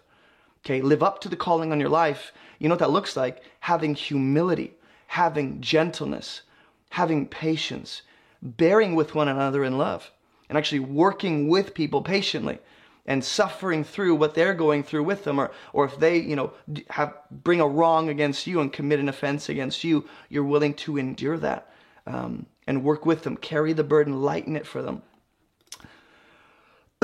Okay, 0.66 0.82
live 0.82 1.04
up 1.04 1.22
to 1.22 1.30
the 1.30 1.38
calling 1.38 1.72
on 1.72 1.80
your 1.80 1.88
life. 1.88 2.34
You 2.60 2.68
know 2.68 2.74
what 2.74 2.80
that 2.80 2.92
looks 2.92 3.16
like? 3.16 3.42
Having 3.62 3.96
humility, 3.96 4.74
having 5.08 5.62
gentleness, 5.62 6.42
having 6.90 7.28
patience, 7.30 8.02
bearing 8.42 8.94
with 8.94 9.16
one 9.16 9.30
another 9.30 9.64
in 9.64 9.78
love, 9.78 10.12
and 10.50 10.58
actually 10.58 10.80
working 10.80 11.48
with 11.48 11.74
people 11.74 12.02
patiently 12.02 12.60
and 13.06 13.24
suffering 13.24 13.84
through 13.84 14.16
what 14.16 14.34
they're 14.34 14.54
going 14.54 14.84
through 14.84 15.04
with 15.04 15.24
them 15.24 15.40
or 15.40 15.52
or 15.74 15.86
if 15.86 16.00
they 16.00 16.18
you 16.18 16.36
know 16.36 16.54
have 16.90 17.14
bring 17.30 17.62
a 17.62 17.68
wrong 17.68 18.10
against 18.10 18.48
you 18.48 18.60
and 18.60 18.74
commit 18.74 19.00
an 19.00 19.10
offense 19.10 19.50
against 19.50 19.84
you 19.84 20.08
you're 20.30 20.44
willing 20.44 20.74
to 20.74 20.98
endure 20.98 21.38
that 21.38 21.70
um, 22.08 22.46
and 22.68 22.84
work 22.84 23.06
with 23.06 23.24
them 23.24 23.38
carry 23.38 23.74
the 23.74 23.84
burden 23.84 24.22
lighten 24.22 24.56
it 24.56 24.66
for 24.66 24.82
them 24.82 25.02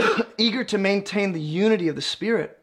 eager 0.38 0.63
to 0.63 0.77
maintain 0.77 1.31
the 1.31 1.41
unity 1.41 1.88
of 1.88 1.95
the 1.95 2.01
Spirit, 2.01 2.60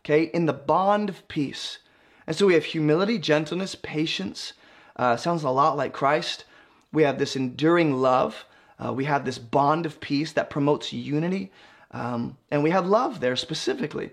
okay, 0.00 0.24
in 0.24 0.46
the 0.46 0.52
bond 0.52 1.08
of 1.08 1.26
peace. 1.28 1.78
And 2.26 2.36
so 2.36 2.46
we 2.46 2.54
have 2.54 2.64
humility, 2.64 3.18
gentleness, 3.18 3.74
patience. 3.74 4.52
Uh, 4.96 5.16
sounds 5.16 5.42
a 5.42 5.50
lot 5.50 5.76
like 5.76 5.92
Christ. 5.92 6.44
We 6.92 7.02
have 7.02 7.18
this 7.18 7.36
enduring 7.36 7.94
love. 7.94 8.44
Uh, 8.82 8.92
we 8.92 9.04
have 9.04 9.24
this 9.24 9.38
bond 9.38 9.86
of 9.86 10.00
peace 10.00 10.32
that 10.32 10.50
promotes 10.50 10.92
unity. 10.92 11.50
Um, 11.92 12.36
and 12.50 12.62
we 12.62 12.70
have 12.70 12.86
love 12.86 13.20
there 13.20 13.36
specifically. 13.36 14.10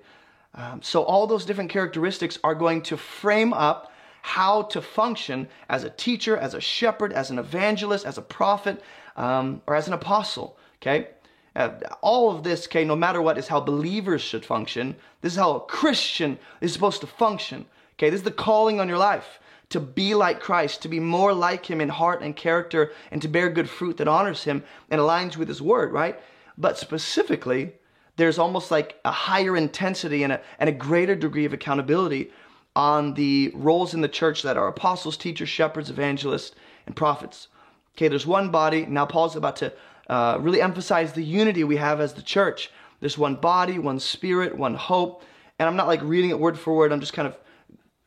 Um, 0.53 0.81
so 0.81 1.03
all 1.03 1.27
those 1.27 1.45
different 1.45 1.69
characteristics 1.69 2.37
are 2.43 2.55
going 2.55 2.81
to 2.83 2.97
frame 2.97 3.53
up 3.53 3.91
how 4.21 4.63
to 4.63 4.81
function 4.81 5.47
as 5.69 5.83
a 5.83 5.89
teacher, 5.89 6.35
as 6.37 6.53
a 6.53 6.61
shepherd, 6.61 7.13
as 7.13 7.31
an 7.31 7.39
evangelist, 7.39 8.05
as 8.05 8.17
a 8.17 8.21
prophet, 8.21 8.83
um, 9.15 9.61
or 9.65 9.75
as 9.75 9.87
an 9.87 9.93
apostle. 9.93 10.57
Okay? 10.81 11.07
Uh, 11.55 11.71
all 12.01 12.35
of 12.35 12.43
this, 12.43 12.67
okay, 12.67 12.83
no 12.83 12.95
matter 12.95 13.21
what, 13.21 13.37
is 13.37 13.47
how 13.47 13.59
believers 13.59 14.21
should 14.21 14.45
function. 14.45 14.95
This 15.21 15.33
is 15.33 15.39
how 15.39 15.55
a 15.55 15.59
Christian 15.61 16.37
is 16.61 16.73
supposed 16.73 17.01
to 17.01 17.07
function. 17.07 17.65
Okay, 17.93 18.09
this 18.09 18.19
is 18.19 18.23
the 18.23 18.31
calling 18.31 18.79
on 18.79 18.87
your 18.87 18.97
life 18.97 19.39
to 19.69 19.79
be 19.79 20.15
like 20.15 20.39
Christ, 20.39 20.81
to 20.81 20.87
be 20.87 20.99
more 20.99 21.33
like 21.33 21.69
Him 21.69 21.81
in 21.81 21.89
heart 21.89 22.21
and 22.21 22.35
character, 22.35 22.91
and 23.11 23.21
to 23.21 23.27
bear 23.27 23.49
good 23.49 23.69
fruit 23.69 23.97
that 23.97 24.07
honors 24.07 24.43
Him 24.43 24.63
and 24.89 24.99
aligns 24.99 25.37
with 25.37 25.47
His 25.47 25.61
Word, 25.61 25.91
right? 25.91 26.19
But 26.57 26.77
specifically, 26.77 27.73
there's 28.17 28.39
almost 28.39 28.71
like 28.71 28.99
a 29.05 29.11
higher 29.11 29.55
intensity 29.55 30.23
and 30.23 30.33
a, 30.33 30.41
and 30.59 30.69
a 30.69 30.73
greater 30.73 31.15
degree 31.15 31.45
of 31.45 31.53
accountability 31.53 32.31
on 32.75 33.13
the 33.13 33.51
roles 33.55 33.93
in 33.93 34.01
the 34.01 34.07
church 34.07 34.41
that 34.41 34.57
are 34.57 34.67
apostles, 34.67 35.17
teachers, 35.17 35.49
shepherds, 35.49 35.89
evangelists, 35.89 36.55
and 36.85 36.95
prophets. 36.95 37.47
Okay, 37.95 38.07
there's 38.07 38.27
one 38.27 38.51
body. 38.51 38.85
Now, 38.85 39.05
Paul's 39.05 39.35
about 39.35 39.55
to 39.57 39.73
uh, 40.09 40.37
really 40.39 40.61
emphasize 40.61 41.13
the 41.13 41.23
unity 41.23 41.63
we 41.63 41.77
have 41.77 41.99
as 41.99 42.13
the 42.13 42.21
church. 42.21 42.71
There's 42.99 43.17
one 43.17 43.35
body, 43.35 43.79
one 43.79 43.99
spirit, 43.99 44.57
one 44.57 44.75
hope. 44.75 45.23
And 45.57 45.67
I'm 45.67 45.75
not 45.75 45.87
like 45.87 46.01
reading 46.01 46.29
it 46.29 46.39
word 46.39 46.57
for 46.57 46.75
word, 46.75 46.91
I'm 46.91 46.99
just 46.99 47.13
kind 47.13 47.27
of 47.27 47.37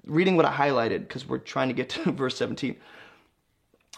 reading 0.04 0.36
what 0.36 0.46
I 0.46 0.52
highlighted 0.52 1.00
because 1.00 1.28
we're 1.28 1.38
trying 1.38 1.68
to 1.68 1.74
get 1.74 1.90
to 1.90 2.12
verse 2.12 2.36
17. 2.36 2.76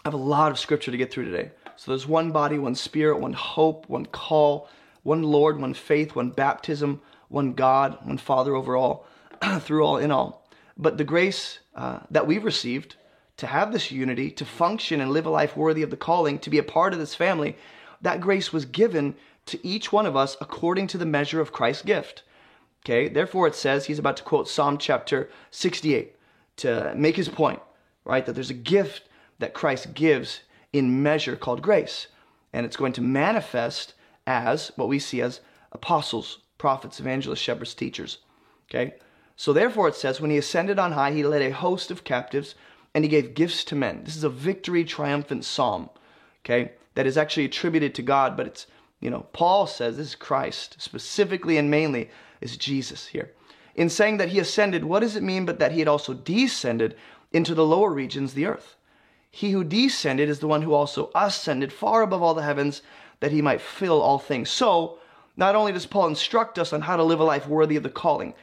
I 0.03 0.07
have 0.07 0.13
a 0.13 0.17
lot 0.17 0.51
of 0.51 0.59
scripture 0.59 0.91
to 0.91 0.97
get 0.97 1.11
through 1.11 1.25
today. 1.25 1.51
So 1.77 1.91
there's 1.91 2.07
one 2.07 2.31
body, 2.31 2.57
one 2.57 2.75
spirit, 2.75 3.19
one 3.19 3.33
hope, 3.33 3.89
one 3.89 4.05
call, 4.05 4.69
one 5.03 5.23
Lord, 5.23 5.59
one 5.59 5.73
faith, 5.73 6.15
one 6.15 6.29
baptism, 6.29 7.01
one 7.27 7.53
God, 7.53 7.97
one 8.03 8.17
Father 8.17 8.55
over 8.55 8.75
all, 8.75 9.07
through 9.59 9.83
all, 9.83 9.97
in 9.97 10.11
all. 10.11 10.47
But 10.77 10.97
the 10.97 11.03
grace 11.03 11.59
uh, 11.75 11.99
that 12.11 12.27
we've 12.27 12.43
received 12.43 12.95
to 13.37 13.47
have 13.47 13.73
this 13.73 13.91
unity, 13.91 14.31
to 14.31 14.45
function 14.45 15.01
and 15.01 15.11
live 15.11 15.25
a 15.25 15.29
life 15.29 15.57
worthy 15.57 15.81
of 15.81 15.89
the 15.89 15.97
calling, 15.97 16.39
to 16.39 16.49
be 16.49 16.57
a 16.57 16.63
part 16.63 16.93
of 16.93 16.99
this 16.99 17.15
family, 17.15 17.57
that 18.01 18.21
grace 18.21 18.53
was 18.53 18.65
given 18.65 19.15
to 19.47 19.67
each 19.67 19.91
one 19.91 20.05
of 20.05 20.15
us 20.15 20.37
according 20.39 20.87
to 20.87 20.97
the 20.97 21.05
measure 21.05 21.41
of 21.41 21.51
Christ's 21.51 21.83
gift. 21.83 22.23
Okay, 22.85 23.07
therefore 23.09 23.47
it 23.47 23.55
says, 23.55 23.87
he's 23.87 23.97
about 23.97 24.17
to 24.17 24.23
quote 24.23 24.47
Psalm 24.47 24.77
chapter 24.77 25.27
68 25.49 26.15
to 26.57 26.93
make 26.95 27.15
his 27.15 27.29
point, 27.29 27.59
right? 28.03 28.23
That 28.23 28.33
there's 28.33 28.51
a 28.51 28.53
gift 28.53 29.09
that 29.39 29.55
Christ 29.55 29.95
gives 29.95 30.41
in 30.71 31.01
measure 31.01 31.35
called 31.35 31.63
grace. 31.63 32.07
And 32.53 32.63
it's 32.63 32.77
going 32.77 32.93
to 32.93 33.01
manifest 33.01 33.95
as 34.27 34.71
what 34.75 34.87
we 34.87 34.99
see 34.99 35.19
as 35.21 35.41
apostles, 35.71 36.39
prophets, 36.59 36.99
evangelists, 36.99 37.39
shepherds, 37.39 37.73
teachers. 37.73 38.19
Okay? 38.69 38.93
So 39.35 39.51
therefore 39.51 39.87
it 39.87 39.95
says, 39.95 40.21
when 40.21 40.31
he 40.31 40.37
ascended 40.37 40.77
on 40.77 40.91
high, 40.91 41.11
he 41.11 41.23
led 41.23 41.41
a 41.41 41.49
host 41.49 41.89
of 41.89 42.03
captives 42.03 42.53
and 42.93 43.03
he 43.03 43.09
gave 43.09 43.33
gifts 43.33 43.63
to 43.65 43.75
men. 43.75 44.03
This 44.03 44.15
is 44.15 44.23
a 44.23 44.29
victory 44.29 44.85
triumphant 44.85 45.43
psalm, 45.43 45.89
okay, 46.45 46.73
that 46.93 47.05
is 47.05 47.17
actually 47.17 47.45
attributed 47.45 47.93
to 47.95 48.01
God, 48.01 48.37
but 48.37 48.47
it's, 48.47 48.67
you 49.01 49.09
know, 49.09 49.25
Paul 49.33 49.67
says 49.67 49.97
this 49.97 50.09
is 50.09 50.15
Christ, 50.15 50.77
specifically 50.79 51.57
and 51.57 51.69
mainly 51.69 52.09
is 52.45 52.57
Jesus 52.57 53.07
here. 53.07 53.31
In 53.75 53.89
saying 53.89 54.17
that 54.17 54.29
he 54.29 54.39
ascended, 54.39 54.85
what 54.85 55.01
does 55.01 55.15
it 55.15 55.23
mean 55.23 55.45
but 55.45 55.59
that 55.59 55.73
he 55.73 55.79
had 55.79 55.87
also 55.87 56.13
descended 56.13 56.95
into 57.33 57.53
the 57.53 57.65
lower 57.65 57.91
regions 57.91 58.33
the 58.33 58.45
earth? 58.45 58.77
He 59.29 59.51
who 59.51 59.65
descended 59.65 60.29
is 60.29 60.39
the 60.39 60.47
one 60.47 60.61
who 60.61 60.73
also 60.73 61.11
ascended 61.13 61.73
far 61.73 62.03
above 62.03 62.21
all 62.21 62.33
the 62.33 62.43
heavens 62.43 62.81
that 63.19 63.33
he 63.33 63.41
might 63.41 63.59
fill 63.59 64.01
all 64.01 64.19
things. 64.19 64.49
So, 64.49 64.99
not 65.35 65.55
only 65.55 65.73
does 65.73 65.85
Paul 65.85 66.07
instruct 66.07 66.57
us 66.57 66.71
on 66.71 66.81
how 66.81 66.95
to 66.95 67.03
live 67.03 67.19
a 67.19 67.25
life 67.25 67.47
worthy 67.47 67.75
of 67.75 67.83
the 67.83 67.89
calling, 67.89 68.33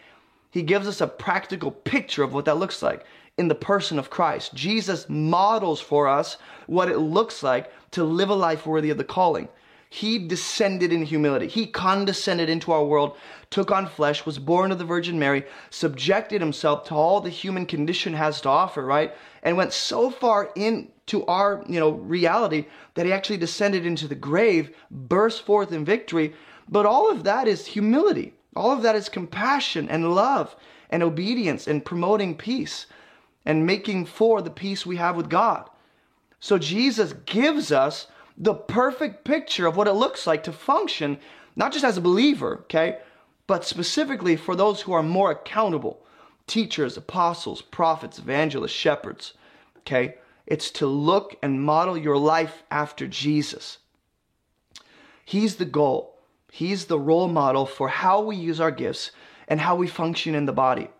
he 0.51 0.63
gives 0.63 0.87
us 0.87 1.01
a 1.01 1.07
practical 1.07 1.71
picture 1.71 2.23
of 2.23 2.35
what 2.35 2.45
that 2.45 2.59
looks 2.59 2.83
like 2.83 3.07
in 3.39 3.49
the 3.49 3.55
person 3.55 3.99
of 3.99 4.11
Christ. 4.11 4.53
Jesus 4.53 5.09
models 5.09 5.81
for 5.81 6.07
us 6.09 6.37
what 6.67 6.91
it 6.91 6.99
looks 6.99 7.43
like 7.43 7.73
to 7.93 8.05
live 8.05 8.29
a 8.29 8.35
life 8.35 8.67
worthy 8.67 8.91
of 8.91 8.99
the 8.99 9.05
calling. 9.05 9.49
He 9.95 10.19
descended 10.19 10.91
in 10.91 11.03
humility. 11.03 11.47
He 11.49 11.67
condescended 11.67 12.49
into 12.49 12.73
our 12.73 12.83
world, 12.83 13.15
took 13.51 13.71
on 13.71 13.87
flesh, 13.87 14.25
was 14.25 14.39
born 14.39 14.73
of 14.73 14.79
the 14.79 14.87
Virgin 14.87 15.19
Mary, 15.19 15.45
subjected 15.69 16.41
himself 16.41 16.85
to 16.85 16.95
all 16.95 17.21
the 17.21 17.29
human 17.29 17.67
condition 17.67 18.15
has 18.15 18.41
to 18.41 18.49
offer, 18.49 18.83
right? 18.87 19.15
And 19.43 19.59
went 19.59 19.75
so 19.75 20.09
far 20.09 20.51
into 20.57 21.27
our, 21.27 21.63
you 21.69 21.79
know, 21.79 21.91
reality 21.91 22.69
that 22.95 23.05
he 23.05 23.13
actually 23.13 23.37
descended 23.37 23.85
into 23.85 24.09
the 24.09 24.15
grave, 24.15 24.75
burst 24.91 25.45
forth 25.45 25.73
in 25.73 25.85
victory. 25.85 26.33
But 26.71 26.87
all 26.87 27.11
of 27.11 27.25
that 27.25 27.47
is 27.47 27.67
humility. 27.67 28.33
All 28.57 28.73
of 28.73 28.81
that 28.85 28.97
is 28.97 29.11
compassion 29.11 29.91
and 29.91 30.15
love 30.15 30.57
and 30.89 31.03
obedience 31.03 31.67
and 31.67 31.85
promoting 31.85 32.35
peace 32.35 32.87
and 33.45 33.67
making 33.67 34.07
for 34.07 34.41
the 34.41 34.49
peace 34.49 34.87
we 34.87 34.97
have 34.97 35.17
with 35.17 35.29
God. 35.29 35.69
So 36.41 36.57
Jesus 36.57 37.13
gives 37.27 37.71
us 37.71 38.07
the 38.37 38.55
perfect 38.55 39.25
picture 39.25 39.67
of 39.67 39.77
what 39.77 39.89
it 39.89 39.93
looks 39.93 40.27
like 40.27 40.43
to 40.45 40.53
function, 40.53 41.19
not 41.57 41.73
just 41.73 41.85
as 41.85 41.97
a 41.97 42.03
believer, 42.03 42.59
okay, 42.62 42.99
but 43.47 43.65
specifically 43.65 44.37
for 44.37 44.57
those 44.57 44.83
who 44.83 44.93
are 44.93 45.03
more 45.03 45.31
accountable 45.31 46.05
teachers, 46.47 46.97
apostles, 46.97 47.62
prophets, 47.62 48.19
evangelists, 48.19 48.73
shepherds, 48.73 49.35
okay? 49.79 50.17
It's 50.47 50.71
to 50.73 50.87
look 50.87 51.37
and 51.43 51.62
model 51.62 51.97
your 51.97 52.19
life 52.19 52.65
after 52.71 53.07
Jesus. 53.07 53.79
He's 55.25 55.57
the 55.57 55.65
goal, 55.65 56.12
He's 56.53 56.85
the 56.85 56.99
role 56.99 57.29
model 57.29 57.65
for 57.65 57.89
how 57.89 58.21
we 58.21 58.37
use 58.37 58.61
our 58.61 58.71
gifts 58.71 59.11
and 59.49 59.59
how 59.59 59.75
we 59.75 59.87
function 59.87 60.35
in 60.35 60.45
the 60.45 60.53
body. 60.53 60.91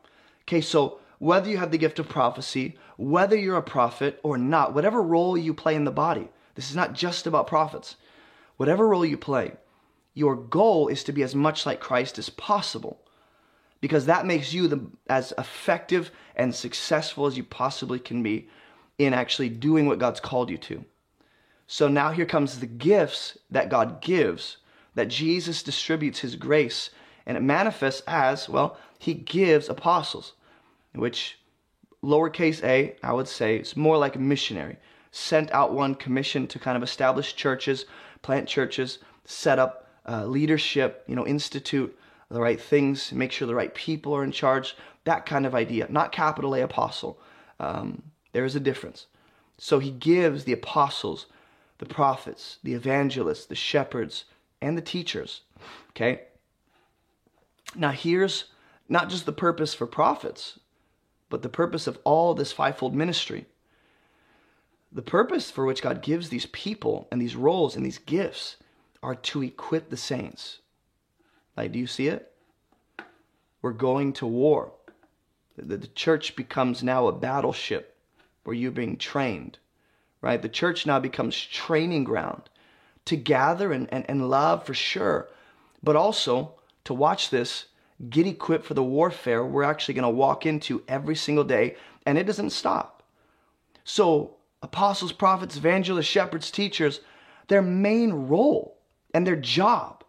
Okay, 0.45 0.63
so 0.63 0.99
whether 1.19 1.51
you 1.51 1.59
have 1.59 1.71
the 1.71 1.79
gift 1.79 1.99
of 1.99 2.09
prophecy, 2.09 2.79
whether 2.97 3.37
you're 3.37 3.59
a 3.59 3.63
prophet 3.63 4.19
or 4.23 4.39
not, 4.39 4.75
whatever 4.75 5.03
role 5.03 5.37
you 5.37 5.53
play 5.53 5.75
in 5.75 5.85
the 5.85 5.91
body, 5.91 6.31
this 6.55 6.71
is 6.71 6.77
not 6.77 6.95
just 6.95 7.27
about 7.27 7.47
prophets. 7.47 7.97
Whatever 8.57 8.89
role 8.89 9.05
you 9.05 9.17
play, 9.17 9.53
your 10.15 10.37
goal 10.37 10.89
is 10.89 11.05
to 11.05 11.13
be 11.13 11.23
as 11.23 11.35
much 11.35 11.65
like 11.65 11.81
Christ 11.81 12.19
as 12.19 12.31
possible 12.31 13.01
because 13.83 14.07
that 14.07 14.27
makes 14.27 14.55
you 14.55 14.69
the, 14.69 14.81
as 15.09 15.35
effective 15.37 16.11
and 16.37 16.55
successful 16.55 17.27
as 17.27 17.37
you 17.37 17.43
possibly 17.43 17.99
can 17.99 18.23
be 18.23 18.49
in 18.97 19.13
actually 19.13 19.49
doing 19.49 19.87
what 19.87 19.99
God's 19.99 20.21
called 20.21 20.51
you 20.51 20.59
to. 20.59 20.85
So 21.67 21.89
now 21.89 22.13
here 22.13 22.27
comes 22.27 22.61
the 22.61 22.67
gifts 22.67 23.37
that 23.51 23.69
God 23.69 24.01
gives, 24.01 24.59
that 24.95 25.09
Jesus 25.09 25.63
distributes 25.63 26.21
his 26.21 26.37
grace, 26.37 26.91
and 27.27 27.37
it 27.37 27.43
manifests 27.43 28.03
as, 28.07 28.49
well, 28.49 28.79
he 28.99 29.15
gives 29.15 29.69
apostles 29.69 30.35
which 30.95 31.39
lowercase 32.05 32.63
a, 32.63 32.97
I 33.03 33.13
would 33.13 33.29
say, 33.29 33.57
is 33.57 33.77
more 33.77 33.97
like 33.97 34.15
a 34.15 34.21
missionary. 34.21 34.77
Sent 35.13 35.53
out 35.53 35.73
one 35.73 35.95
commission 35.95 36.47
to 36.49 36.59
kind 36.59 36.77
of 36.77 36.83
establish 36.83 37.37
churches, 37.37 37.85
plant 38.23 38.49
churches, 38.49 38.99
set 39.25 39.59
up 39.59 39.87
uh, 40.09 40.27
leadership, 40.27 41.05
you 41.07 41.15
know, 41.15 41.27
institute 41.27 41.97
the 42.31 42.41
right 42.41 42.61
things, 42.61 43.13
make 43.13 43.31
sure 43.31 43.47
the 43.47 43.55
right 43.55 43.75
people 43.75 44.15
are 44.17 44.25
in 44.25 44.33
charge, 44.33 44.75
that 45.05 45.27
kind 45.27 45.45
of 45.45 45.55
idea. 45.55 45.87
Not 45.91 46.13
capital 46.13 46.55
A 46.55 46.63
apostle. 46.63 47.21
Um, 47.61 48.03
there 48.33 48.45
is 48.45 48.57
a 48.57 48.61
difference. 48.61 49.07
So 49.59 49.79
he 49.79 49.91
gives 49.91 50.45
the 50.45 50.55
apostles, 50.55 51.27
the 51.79 51.87
prophets, 51.87 52.59
the 52.63 52.73
evangelists, 52.73 53.47
the 53.47 53.55
shepherds, 53.55 54.25
and 54.61 54.77
the 54.77 54.83
teachers. 54.83 55.43
Okay? 55.91 56.23
Now 57.75 57.91
here's 57.91 58.47
not 58.89 59.09
just 59.09 59.27
the 59.27 59.33
purpose 59.33 59.75
for 59.75 59.87
prophets, 59.87 60.59
but 61.29 61.43
the 61.43 61.49
purpose 61.49 61.87
of 61.87 61.99
all 62.05 62.35
this 62.35 62.53
fivefold 62.53 62.95
ministry. 62.95 63.47
The 64.95 65.03
purpose 65.03 65.51
for 65.51 65.65
which 65.65 65.83
God 65.83 66.03
gives 66.03 66.29
these 66.29 66.47
people 66.47 67.09
and 67.11 67.21
these 67.21 67.35
roles 67.35 67.77
and 67.77 67.85
these 67.85 67.99
gifts 67.99 68.57
are 69.03 69.15
to 69.15 69.43
equip 69.43 69.89
the 69.89 69.97
saints. 69.97 70.59
Like, 71.57 71.73
do 71.73 71.79
you 71.79 71.87
see 71.87 72.09
it? 72.09 72.33
We're 73.63 73.73
going 73.73 74.13
to 74.15 74.27
war. 74.27 74.73
The, 75.57 75.77
the 75.77 75.87
church 75.89 76.37
becomes 76.37 76.83
now 76.83 77.07
a 77.07 77.13
battleship 77.13 77.97
where 78.45 78.55
you're 78.55 78.71
being 78.71 78.97
trained, 78.97 79.59
right? 80.21 80.41
The 80.41 80.49
church 80.49 80.87
now 80.87 80.99
becomes 80.99 81.37
training 81.37 82.05
ground 82.05 82.51
to 83.07 83.17
gather 83.17 83.73
and, 83.73 83.93
and, 83.93 84.05
and 84.09 84.29
love 84.29 84.65
for 84.67 84.75
sure, 84.75 85.29
but 85.83 85.97
also 85.97 86.55
to 86.85 86.95
watch 86.95 87.31
this 87.31 87.67
get 88.11 88.27
equipped 88.27 88.65
for 88.65 88.75
the 88.75 88.83
warfare 88.83 89.45
we're 89.45 89.63
actually 89.63 89.95
going 89.95 90.03
to 90.03 90.09
walk 90.09 90.45
into 90.45 90.83
every 90.89 91.15
single 91.15 91.45
day, 91.45 91.77
and 92.05 92.19
it 92.19 92.27
doesn't 92.27 92.51
stop. 92.51 93.03
So, 93.85 94.37
apostles, 94.63 95.13
prophets, 95.13 95.57
evangelists, 95.57 96.07
shepherds, 96.07 96.51
teachers, 96.51 97.01
their 97.49 97.63
main 97.63 98.13
role 98.13 98.79
and 99.13 99.27
their 99.27 99.37
job, 99.37 100.05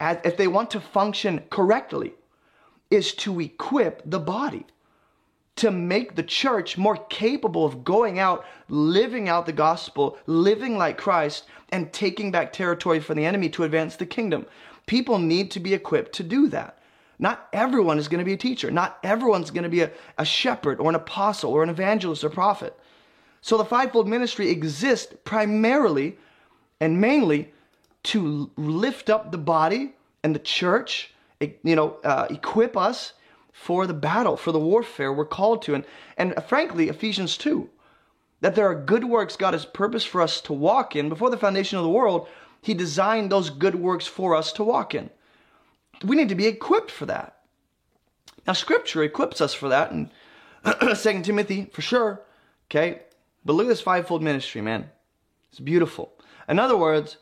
as, 0.00 0.18
if 0.24 0.36
they 0.36 0.46
want 0.46 0.70
to 0.70 0.80
function 0.80 1.42
correctly, 1.50 2.14
is 2.90 3.12
to 3.12 3.40
equip 3.40 4.02
the 4.08 4.20
body, 4.20 4.64
to 5.56 5.70
make 5.70 6.14
the 6.14 6.22
church 6.22 6.78
more 6.78 6.96
capable 7.08 7.64
of 7.66 7.84
going 7.84 8.18
out, 8.18 8.44
living 8.68 9.28
out 9.28 9.44
the 9.44 9.52
gospel, 9.52 10.16
living 10.26 10.78
like 10.78 10.96
Christ, 10.96 11.44
and 11.70 11.92
taking 11.92 12.30
back 12.30 12.52
territory 12.52 13.00
from 13.00 13.18
the 13.18 13.26
enemy 13.26 13.48
to 13.50 13.64
advance 13.64 13.96
the 13.96 14.06
kingdom. 14.06 14.46
People 14.86 15.18
need 15.18 15.50
to 15.50 15.60
be 15.60 15.74
equipped 15.74 16.14
to 16.14 16.22
do 16.22 16.48
that. 16.48 16.78
Not 17.18 17.48
everyone 17.52 17.98
is 17.98 18.08
going 18.08 18.20
to 18.20 18.24
be 18.24 18.32
a 18.32 18.38
teacher. 18.38 18.70
Not 18.70 18.98
everyone's 19.02 19.50
going 19.50 19.64
to 19.64 19.68
be 19.68 19.82
a, 19.82 19.90
a 20.16 20.24
shepherd 20.24 20.80
or 20.80 20.88
an 20.88 20.94
apostle 20.94 21.52
or 21.52 21.62
an 21.62 21.68
evangelist 21.68 22.22
or 22.22 22.30
prophet. 22.30 22.78
So 23.40 23.56
the 23.56 23.64
fivefold 23.64 24.08
ministry 24.08 24.50
exists 24.50 25.14
primarily 25.24 26.18
and 26.80 27.00
mainly 27.00 27.52
to 28.04 28.50
lift 28.56 29.10
up 29.10 29.30
the 29.30 29.38
body 29.38 29.94
and 30.22 30.34
the 30.34 30.40
church, 30.40 31.12
you 31.40 31.76
know, 31.76 31.98
uh, 32.04 32.26
equip 32.30 32.76
us 32.76 33.12
for 33.52 33.86
the 33.86 33.94
battle, 33.94 34.36
for 34.36 34.52
the 34.52 34.58
warfare 34.58 35.12
we're 35.12 35.24
called 35.24 35.62
to. 35.62 35.74
And, 35.74 35.84
and 36.16 36.34
frankly, 36.46 36.88
Ephesians 36.88 37.36
2, 37.36 37.68
that 38.40 38.54
there 38.54 38.68
are 38.68 38.74
good 38.74 39.04
works 39.04 39.36
God 39.36 39.54
has 39.54 39.66
purposed 39.66 40.08
for 40.08 40.20
us 40.20 40.40
to 40.42 40.52
walk 40.52 40.94
in. 40.94 41.08
Before 41.08 41.30
the 41.30 41.36
foundation 41.36 41.76
of 41.78 41.84
the 41.84 41.90
world, 41.90 42.28
He 42.62 42.74
designed 42.74 43.30
those 43.30 43.50
good 43.50 43.74
works 43.74 44.06
for 44.06 44.34
us 44.34 44.52
to 44.54 44.64
walk 44.64 44.94
in. 44.94 45.10
We 46.04 46.16
need 46.16 46.28
to 46.28 46.34
be 46.34 46.46
equipped 46.46 46.90
for 46.90 47.06
that. 47.06 47.40
Now, 48.46 48.52
Scripture 48.52 49.02
equips 49.02 49.40
us 49.40 49.54
for 49.54 49.68
that, 49.68 49.90
and 49.90 50.10
Second 50.96 51.24
Timothy 51.24 51.68
for 51.72 51.82
sure. 51.82 52.22
Okay, 52.70 53.02
but 53.48 53.54
look 53.54 53.64
at 53.64 53.70
this 53.70 53.80
fivefold 53.80 54.22
ministry, 54.22 54.60
man. 54.60 54.90
It's 55.50 55.58
beautiful. 55.58 56.12
In 56.50 56.58
other 56.58 56.76
words, 56.76 57.16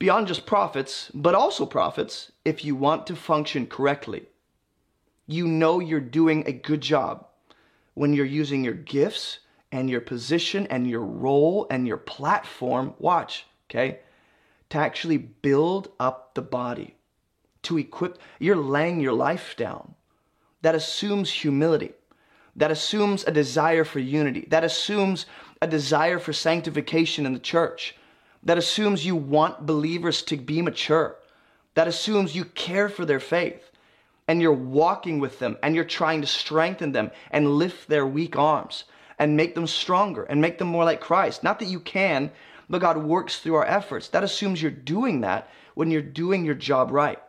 beyond 0.00 0.26
just 0.26 0.44
prophets, 0.44 1.08
but 1.14 1.36
also 1.36 1.66
prophets, 1.66 2.32
if 2.44 2.64
you 2.64 2.74
want 2.74 3.06
to 3.06 3.14
function 3.14 3.68
correctly, 3.68 4.26
you 5.28 5.46
know 5.46 5.78
you're 5.78 6.00
doing 6.00 6.42
a 6.48 6.52
good 6.52 6.80
job 6.80 7.28
when 7.94 8.12
you're 8.12 8.26
using 8.26 8.64
your 8.64 8.74
gifts 8.74 9.38
and 9.70 9.88
your 9.88 10.00
position 10.00 10.66
and 10.66 10.90
your 10.90 11.04
role 11.04 11.68
and 11.70 11.86
your 11.86 11.96
platform. 11.96 12.94
Watch, 12.98 13.46
okay, 13.70 14.00
to 14.70 14.78
actually 14.78 15.18
build 15.18 15.92
up 16.00 16.34
the 16.34 16.42
body, 16.42 16.96
to 17.62 17.78
equip. 17.78 18.18
You're 18.40 18.56
laying 18.56 18.98
your 18.98 19.12
life 19.12 19.54
down. 19.56 19.94
That 20.62 20.74
assumes 20.74 21.30
humility 21.30 21.92
that 22.56 22.70
assumes 22.70 23.24
a 23.24 23.30
desire 23.30 23.84
for 23.84 23.98
unity, 23.98 24.46
that 24.50 24.64
assumes 24.64 25.26
a 25.62 25.66
desire 25.68 26.18
for 26.18 26.32
sanctification 26.32 27.24
in 27.24 27.32
the 27.32 27.38
church, 27.38 27.94
that 28.42 28.58
assumes 28.58 29.06
you 29.06 29.14
want 29.14 29.64
believers 29.64 30.20
to 30.22 30.36
be 30.36 30.60
mature, 30.60 31.14
that 31.74 31.86
assumes 31.86 32.34
you 32.34 32.44
care 32.44 32.88
for 32.88 33.06
their 33.06 33.20
faith 33.20 33.70
and 34.26 34.42
you're 34.42 34.52
walking 34.52 35.20
with 35.20 35.38
them 35.38 35.56
and 35.62 35.76
you're 35.76 35.84
trying 35.84 36.20
to 36.20 36.26
strengthen 36.26 36.90
them 36.90 37.12
and 37.30 37.54
lift 37.54 37.88
their 37.88 38.04
weak 38.04 38.36
arms 38.36 38.84
and 39.20 39.36
make 39.36 39.54
them 39.54 39.68
stronger 39.68 40.24
and 40.24 40.40
make 40.40 40.58
them 40.58 40.66
more 40.66 40.84
like 40.84 41.00
Christ. 41.00 41.44
Not 41.44 41.60
that 41.60 41.66
you 41.66 41.78
can, 41.78 42.32
but 42.68 42.80
God 42.80 42.96
works 42.96 43.38
through 43.38 43.54
our 43.54 43.64
efforts. 43.64 44.08
That 44.08 44.24
assumes 44.24 44.60
you're 44.60 44.72
doing 44.72 45.20
that 45.20 45.48
when 45.74 45.92
you're 45.92 46.02
doing 46.02 46.44
your 46.44 46.56
job 46.56 46.90
right. 46.90 47.20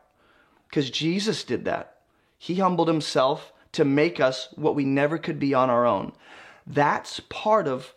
Because 0.68 0.90
Jesus 0.90 1.44
did 1.44 1.66
that. 1.66 1.98
He 2.40 2.56
humbled 2.56 2.88
himself 2.88 3.54
to 3.74 3.86
make 3.86 4.20
us 4.20 4.50
what 4.56 4.74
we 4.74 4.86
never 4.86 5.20
could 5.20 5.38
be 5.38 5.54
on 5.54 5.70
our 5.70 5.86
own. 5.86 6.14
That's 6.66 7.20
part 7.30 7.68
of 7.68 7.94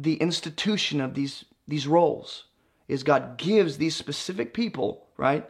the 0.00 0.14
institution 0.14 1.00
of 1.00 1.14
these, 1.14 1.44
these 1.66 1.88
roles 1.88 2.44
is 2.86 3.02
God 3.02 3.36
gives 3.36 3.76
these 3.76 3.96
specific 3.96 4.54
people, 4.54 5.06
right, 5.16 5.44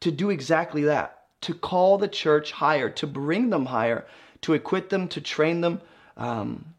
to 0.00 0.10
do 0.10 0.30
exactly 0.30 0.82
that, 0.82 1.22
to 1.42 1.54
call 1.54 1.96
the 1.96 2.08
church 2.08 2.50
higher, 2.50 2.90
to 2.90 3.06
bring 3.06 3.50
them 3.50 3.66
higher, 3.66 4.04
to 4.42 4.52
equip 4.52 4.88
them, 4.90 5.06
to 5.08 5.20
train 5.20 5.60
them, 5.60 5.80
um, 6.16 6.74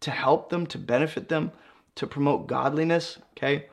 to 0.00 0.10
help 0.10 0.48
them, 0.48 0.66
to 0.66 0.78
benefit 0.78 1.28
them, 1.28 1.52
to 1.96 2.06
promote 2.06 2.46
godliness, 2.46 3.18
okay, 3.36 3.66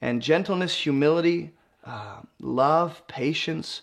and 0.00 0.22
gentleness, 0.22 0.74
humility, 0.74 1.52
uh, 1.84 2.20
love, 2.38 3.02
patience, 3.08 3.82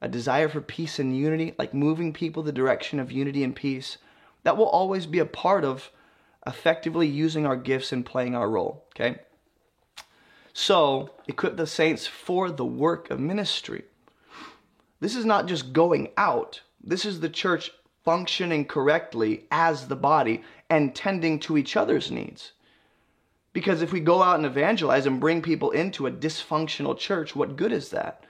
a 0.00 0.08
desire 0.08 0.48
for 0.48 0.60
peace 0.60 1.00
and 1.00 1.16
unity, 1.16 1.54
like 1.58 1.74
moving 1.74 2.12
people 2.12 2.42
the 2.42 2.52
direction 2.52 3.00
of 3.00 3.10
unity 3.10 3.42
and 3.42 3.56
peace, 3.56 3.98
that 4.44 4.56
will 4.56 4.68
always 4.68 5.06
be 5.06 5.18
a 5.18 5.26
part 5.26 5.64
of 5.64 5.90
effectively 6.46 7.06
using 7.06 7.46
our 7.46 7.56
gifts 7.56 7.92
and 7.92 8.04
playing 8.04 8.34
our 8.34 8.48
role, 8.48 8.84
okay? 8.94 9.20
So, 10.52 11.10
equip 11.28 11.56
the 11.56 11.66
saints 11.66 12.06
for 12.06 12.50
the 12.50 12.64
work 12.64 13.10
of 13.10 13.20
ministry. 13.20 13.84
This 15.00 15.14
is 15.14 15.24
not 15.24 15.46
just 15.46 15.72
going 15.72 16.08
out, 16.16 16.60
this 16.82 17.04
is 17.04 17.20
the 17.20 17.28
church 17.28 17.70
functioning 18.04 18.64
correctly 18.64 19.46
as 19.50 19.88
the 19.88 19.96
body 19.96 20.42
and 20.68 20.94
tending 20.94 21.38
to 21.40 21.56
each 21.56 21.76
other's 21.76 22.10
needs. 22.10 22.52
Because 23.52 23.82
if 23.82 23.92
we 23.92 24.00
go 24.00 24.22
out 24.22 24.36
and 24.36 24.46
evangelize 24.46 25.06
and 25.06 25.20
bring 25.20 25.42
people 25.42 25.70
into 25.70 26.06
a 26.06 26.10
dysfunctional 26.10 26.96
church, 26.96 27.34
what 27.34 27.56
good 27.56 27.72
is 27.72 27.90
that? 27.90 28.24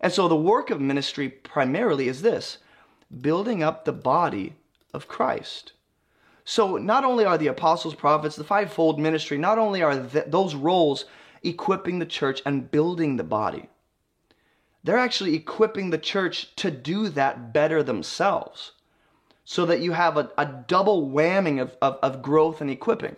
And 0.00 0.12
so 0.12 0.28
the 0.28 0.36
work 0.36 0.70
of 0.70 0.80
ministry 0.80 1.28
primarily 1.28 2.08
is 2.08 2.22
this 2.22 2.58
building 3.20 3.62
up 3.62 3.84
the 3.84 3.92
body 3.92 4.54
of 4.94 5.08
Christ. 5.08 5.72
So 6.50 6.78
not 6.78 7.04
only 7.04 7.24
are 7.24 7.38
the 7.38 7.46
apostles, 7.46 7.94
prophets, 7.94 8.34
the 8.34 8.42
fivefold 8.42 8.98
ministry, 8.98 9.38
not 9.38 9.56
only 9.56 9.82
are 9.82 10.04
th- 10.04 10.24
those 10.26 10.56
roles 10.56 11.04
equipping 11.44 12.00
the 12.00 12.04
church 12.04 12.42
and 12.44 12.68
building 12.68 13.16
the 13.16 13.22
body, 13.22 13.68
they're 14.82 14.98
actually 14.98 15.36
equipping 15.36 15.90
the 15.90 15.96
church 15.96 16.52
to 16.56 16.72
do 16.72 17.08
that 17.10 17.52
better 17.52 17.84
themselves 17.84 18.72
so 19.44 19.64
that 19.64 19.78
you 19.78 19.92
have 19.92 20.16
a, 20.16 20.28
a 20.36 20.44
double 20.66 21.08
whamming 21.08 21.60
of, 21.60 21.76
of, 21.80 22.00
of 22.02 22.20
growth 22.20 22.60
and 22.60 22.68
equipping. 22.68 23.14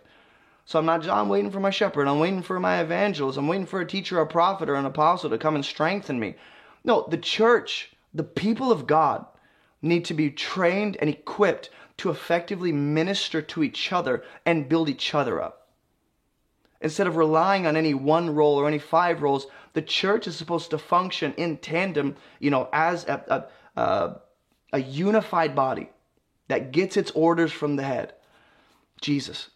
So 0.66 0.79
I'm 0.79 0.85
not, 0.85 1.09
I'm 1.09 1.31
waiting 1.31 1.51
for 1.51 1.61
my 1.61 1.71
shepherd. 1.71 2.09
I'm 2.09 2.18
waiting 2.18 2.42
for 2.42 2.61
my 2.61 2.83
evangelist. 2.83 3.38
I'm 3.38 3.49
waiting 3.49 3.64
for 3.64 3.81
a 3.81 3.87
teacher, 3.87 4.21
a 4.21 4.27
prophet, 4.27 4.68
or 4.68 4.75
an 4.75 4.85
apostle 4.85 5.31
to 5.31 5.38
come 5.38 5.55
and 5.55 5.64
strengthen 5.64 6.21
me. 6.21 6.35
No, 6.85 7.07
the 7.09 7.16
church, 7.16 7.97
the 8.12 8.25
people 8.25 8.71
of 8.71 8.87
God, 8.87 9.25
need 9.81 10.05
to 10.05 10.14
be 10.14 10.31
trained 10.31 10.99
and 11.01 11.09
equipped 11.09 11.71
to 12.02 12.10
effectively 12.10 12.72
minister 12.72 13.40
to 13.40 13.62
each 13.62 13.92
other 13.92 14.24
and 14.44 14.68
build 14.68 14.88
each 14.88 15.14
other 15.14 15.40
up. 15.40 15.68
Instead 16.80 17.06
of 17.06 17.14
relying 17.14 17.64
on 17.64 17.76
any 17.76 17.94
one 17.94 18.34
role 18.34 18.56
or 18.56 18.66
any 18.66 18.80
five 18.80 19.22
roles, 19.22 19.46
the 19.74 19.82
church 19.82 20.26
is 20.26 20.34
supposed 20.34 20.68
to 20.70 20.78
function 20.78 21.32
in 21.34 21.56
tandem, 21.58 22.16
you 22.40 22.50
know, 22.50 22.68
as 22.72 23.04
a, 23.04 23.48
a, 23.76 23.80
a, 23.80 24.20
a 24.72 24.78
unified 24.80 25.54
body 25.54 25.90
that 26.48 26.72
gets 26.72 26.96
its 26.96 27.12
orders 27.12 27.52
from 27.52 27.76
the 27.76 27.84
head, 27.84 28.14
Jesus. 29.00 29.50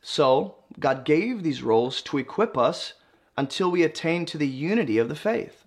So, 0.00 0.56
God 0.80 1.04
gave 1.04 1.42
these 1.42 1.62
roles 1.62 2.00
to 2.02 2.16
equip 2.16 2.56
us 2.56 2.94
until 3.36 3.70
we 3.70 3.82
attain 3.82 4.24
to 4.26 4.38
the 4.38 4.48
unity 4.48 4.96
of 4.96 5.10
the 5.10 5.14
faith 5.14 5.66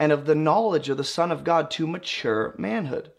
and 0.00 0.10
of 0.10 0.26
the 0.26 0.34
knowledge 0.34 0.88
of 0.88 0.96
the 0.96 1.04
Son 1.04 1.30
of 1.30 1.44
God 1.44 1.70
to 1.70 1.86
mature 1.86 2.56
manhood, 2.58 3.12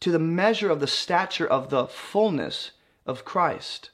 to 0.00 0.10
the 0.10 0.18
measure 0.18 0.70
of 0.70 0.80
the 0.80 0.86
stature 0.86 1.46
of 1.46 1.70
the 1.70 1.86
fullness 1.86 2.72
of 3.06 3.24
Christ. 3.24 3.90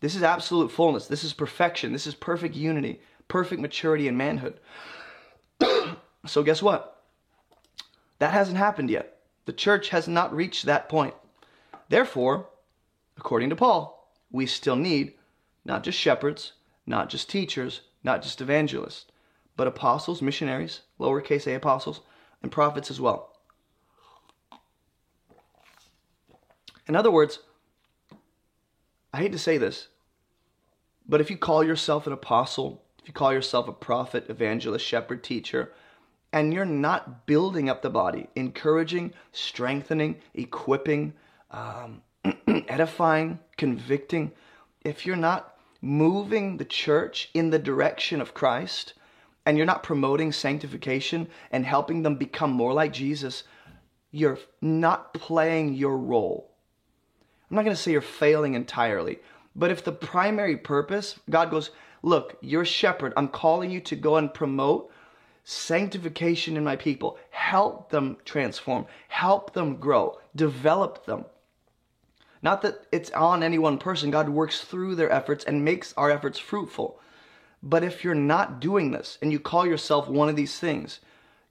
This 0.00 0.14
is 0.14 0.22
absolute 0.22 0.70
fullness. 0.70 1.06
This 1.06 1.24
is 1.24 1.32
perfection. 1.32 1.92
This 1.92 2.06
is 2.06 2.14
perfect 2.14 2.54
unity, 2.54 3.00
perfect 3.28 3.60
maturity 3.60 4.08
and 4.08 4.16
manhood. 4.16 4.60
so, 6.26 6.42
guess 6.42 6.62
what? 6.62 7.02
That 8.18 8.32
hasn't 8.32 8.58
happened 8.58 8.90
yet. 8.90 9.18
The 9.46 9.52
church 9.52 9.90
has 9.90 10.08
not 10.08 10.34
reached 10.34 10.66
that 10.66 10.88
point. 10.88 11.14
Therefore, 11.88 12.48
according 13.16 13.50
to 13.50 13.56
Paul, 13.56 14.12
we 14.30 14.46
still 14.46 14.76
need 14.76 15.14
not 15.64 15.82
just 15.82 15.98
shepherds, 15.98 16.52
not 16.86 17.08
just 17.08 17.30
teachers, 17.30 17.82
not 18.02 18.22
just 18.22 18.40
evangelists, 18.40 19.06
but 19.56 19.66
apostles, 19.66 20.22
missionaries, 20.22 20.82
lowercase 21.00 21.46
a 21.46 21.54
apostles, 21.54 22.00
and 22.42 22.52
prophets 22.52 22.90
as 22.90 23.00
well. 23.00 23.35
In 26.88 26.94
other 26.96 27.10
words, 27.10 27.40
I 29.12 29.18
hate 29.18 29.32
to 29.32 29.38
say 29.38 29.58
this, 29.58 29.88
but 31.08 31.20
if 31.20 31.30
you 31.30 31.36
call 31.36 31.64
yourself 31.64 32.06
an 32.06 32.12
apostle, 32.12 32.82
if 33.00 33.08
you 33.08 33.14
call 33.14 33.32
yourself 33.32 33.68
a 33.68 33.72
prophet, 33.72 34.28
evangelist, 34.28 34.84
shepherd, 34.84 35.24
teacher, 35.24 35.72
and 36.32 36.52
you're 36.52 36.64
not 36.64 37.26
building 37.26 37.68
up 37.68 37.82
the 37.82 37.90
body, 37.90 38.28
encouraging, 38.36 39.12
strengthening, 39.32 40.16
equipping, 40.34 41.14
um, 41.50 42.02
edifying, 42.68 43.38
convicting, 43.56 44.32
if 44.84 45.06
you're 45.06 45.16
not 45.16 45.56
moving 45.80 46.56
the 46.56 46.64
church 46.64 47.30
in 47.32 47.50
the 47.50 47.58
direction 47.58 48.20
of 48.20 48.34
Christ, 48.34 48.94
and 49.46 49.56
you're 49.56 49.66
not 49.66 49.84
promoting 49.84 50.32
sanctification 50.32 51.28
and 51.52 51.64
helping 51.64 52.02
them 52.02 52.16
become 52.16 52.50
more 52.50 52.72
like 52.72 52.92
Jesus, 52.92 53.44
you're 54.10 54.38
not 54.60 55.14
playing 55.14 55.74
your 55.74 55.96
role. 55.96 56.55
I'm 57.50 57.56
not 57.56 57.64
going 57.64 57.76
to 57.76 57.80
say 57.80 57.92
you're 57.92 58.00
failing 58.00 58.54
entirely, 58.54 59.18
but 59.54 59.70
if 59.70 59.84
the 59.84 59.92
primary 59.92 60.56
purpose, 60.56 61.18
God 61.30 61.50
goes, 61.50 61.70
Look, 62.02 62.36
you're 62.40 62.62
a 62.62 62.66
shepherd. 62.66 63.12
I'm 63.16 63.28
calling 63.28 63.70
you 63.70 63.80
to 63.80 63.96
go 63.96 64.16
and 64.16 64.32
promote 64.32 64.92
sanctification 65.44 66.56
in 66.56 66.64
my 66.64 66.76
people. 66.76 67.18
Help 67.30 67.90
them 67.90 68.16
transform, 68.24 68.86
help 69.08 69.52
them 69.54 69.76
grow, 69.76 70.18
develop 70.34 71.06
them. 71.06 71.24
Not 72.42 72.62
that 72.62 72.86
it's 72.92 73.10
on 73.10 73.42
any 73.42 73.58
one 73.58 73.78
person. 73.78 74.10
God 74.10 74.28
works 74.28 74.60
through 74.60 74.94
their 74.94 75.10
efforts 75.10 75.44
and 75.44 75.64
makes 75.64 75.94
our 75.96 76.10
efforts 76.10 76.38
fruitful. 76.38 77.00
But 77.62 77.82
if 77.82 78.04
you're 78.04 78.14
not 78.14 78.60
doing 78.60 78.90
this 78.90 79.18
and 79.22 79.32
you 79.32 79.40
call 79.40 79.66
yourself 79.66 80.08
one 80.08 80.28
of 80.28 80.36
these 80.36 80.58
things, 80.58 81.00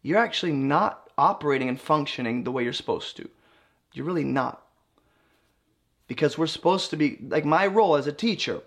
you're 0.01 0.19
actually 0.19 0.53
not 0.53 1.09
operating 1.17 1.67
and 1.67 1.79
functioning 1.79 2.43
the 2.43 2.51
way 2.51 2.63
you're 2.63 2.73
supposed 2.73 3.17
to. 3.17 3.29
You're 3.93 4.05
really 4.05 4.23
not. 4.23 4.64
Because 6.07 6.37
we're 6.37 6.47
supposed 6.47 6.89
to 6.91 6.97
be, 6.97 7.17
like 7.27 7.45
my 7.45 7.65
role 7.67 7.95
as 7.95 8.07
a 8.07 8.13
teacher 8.13 8.61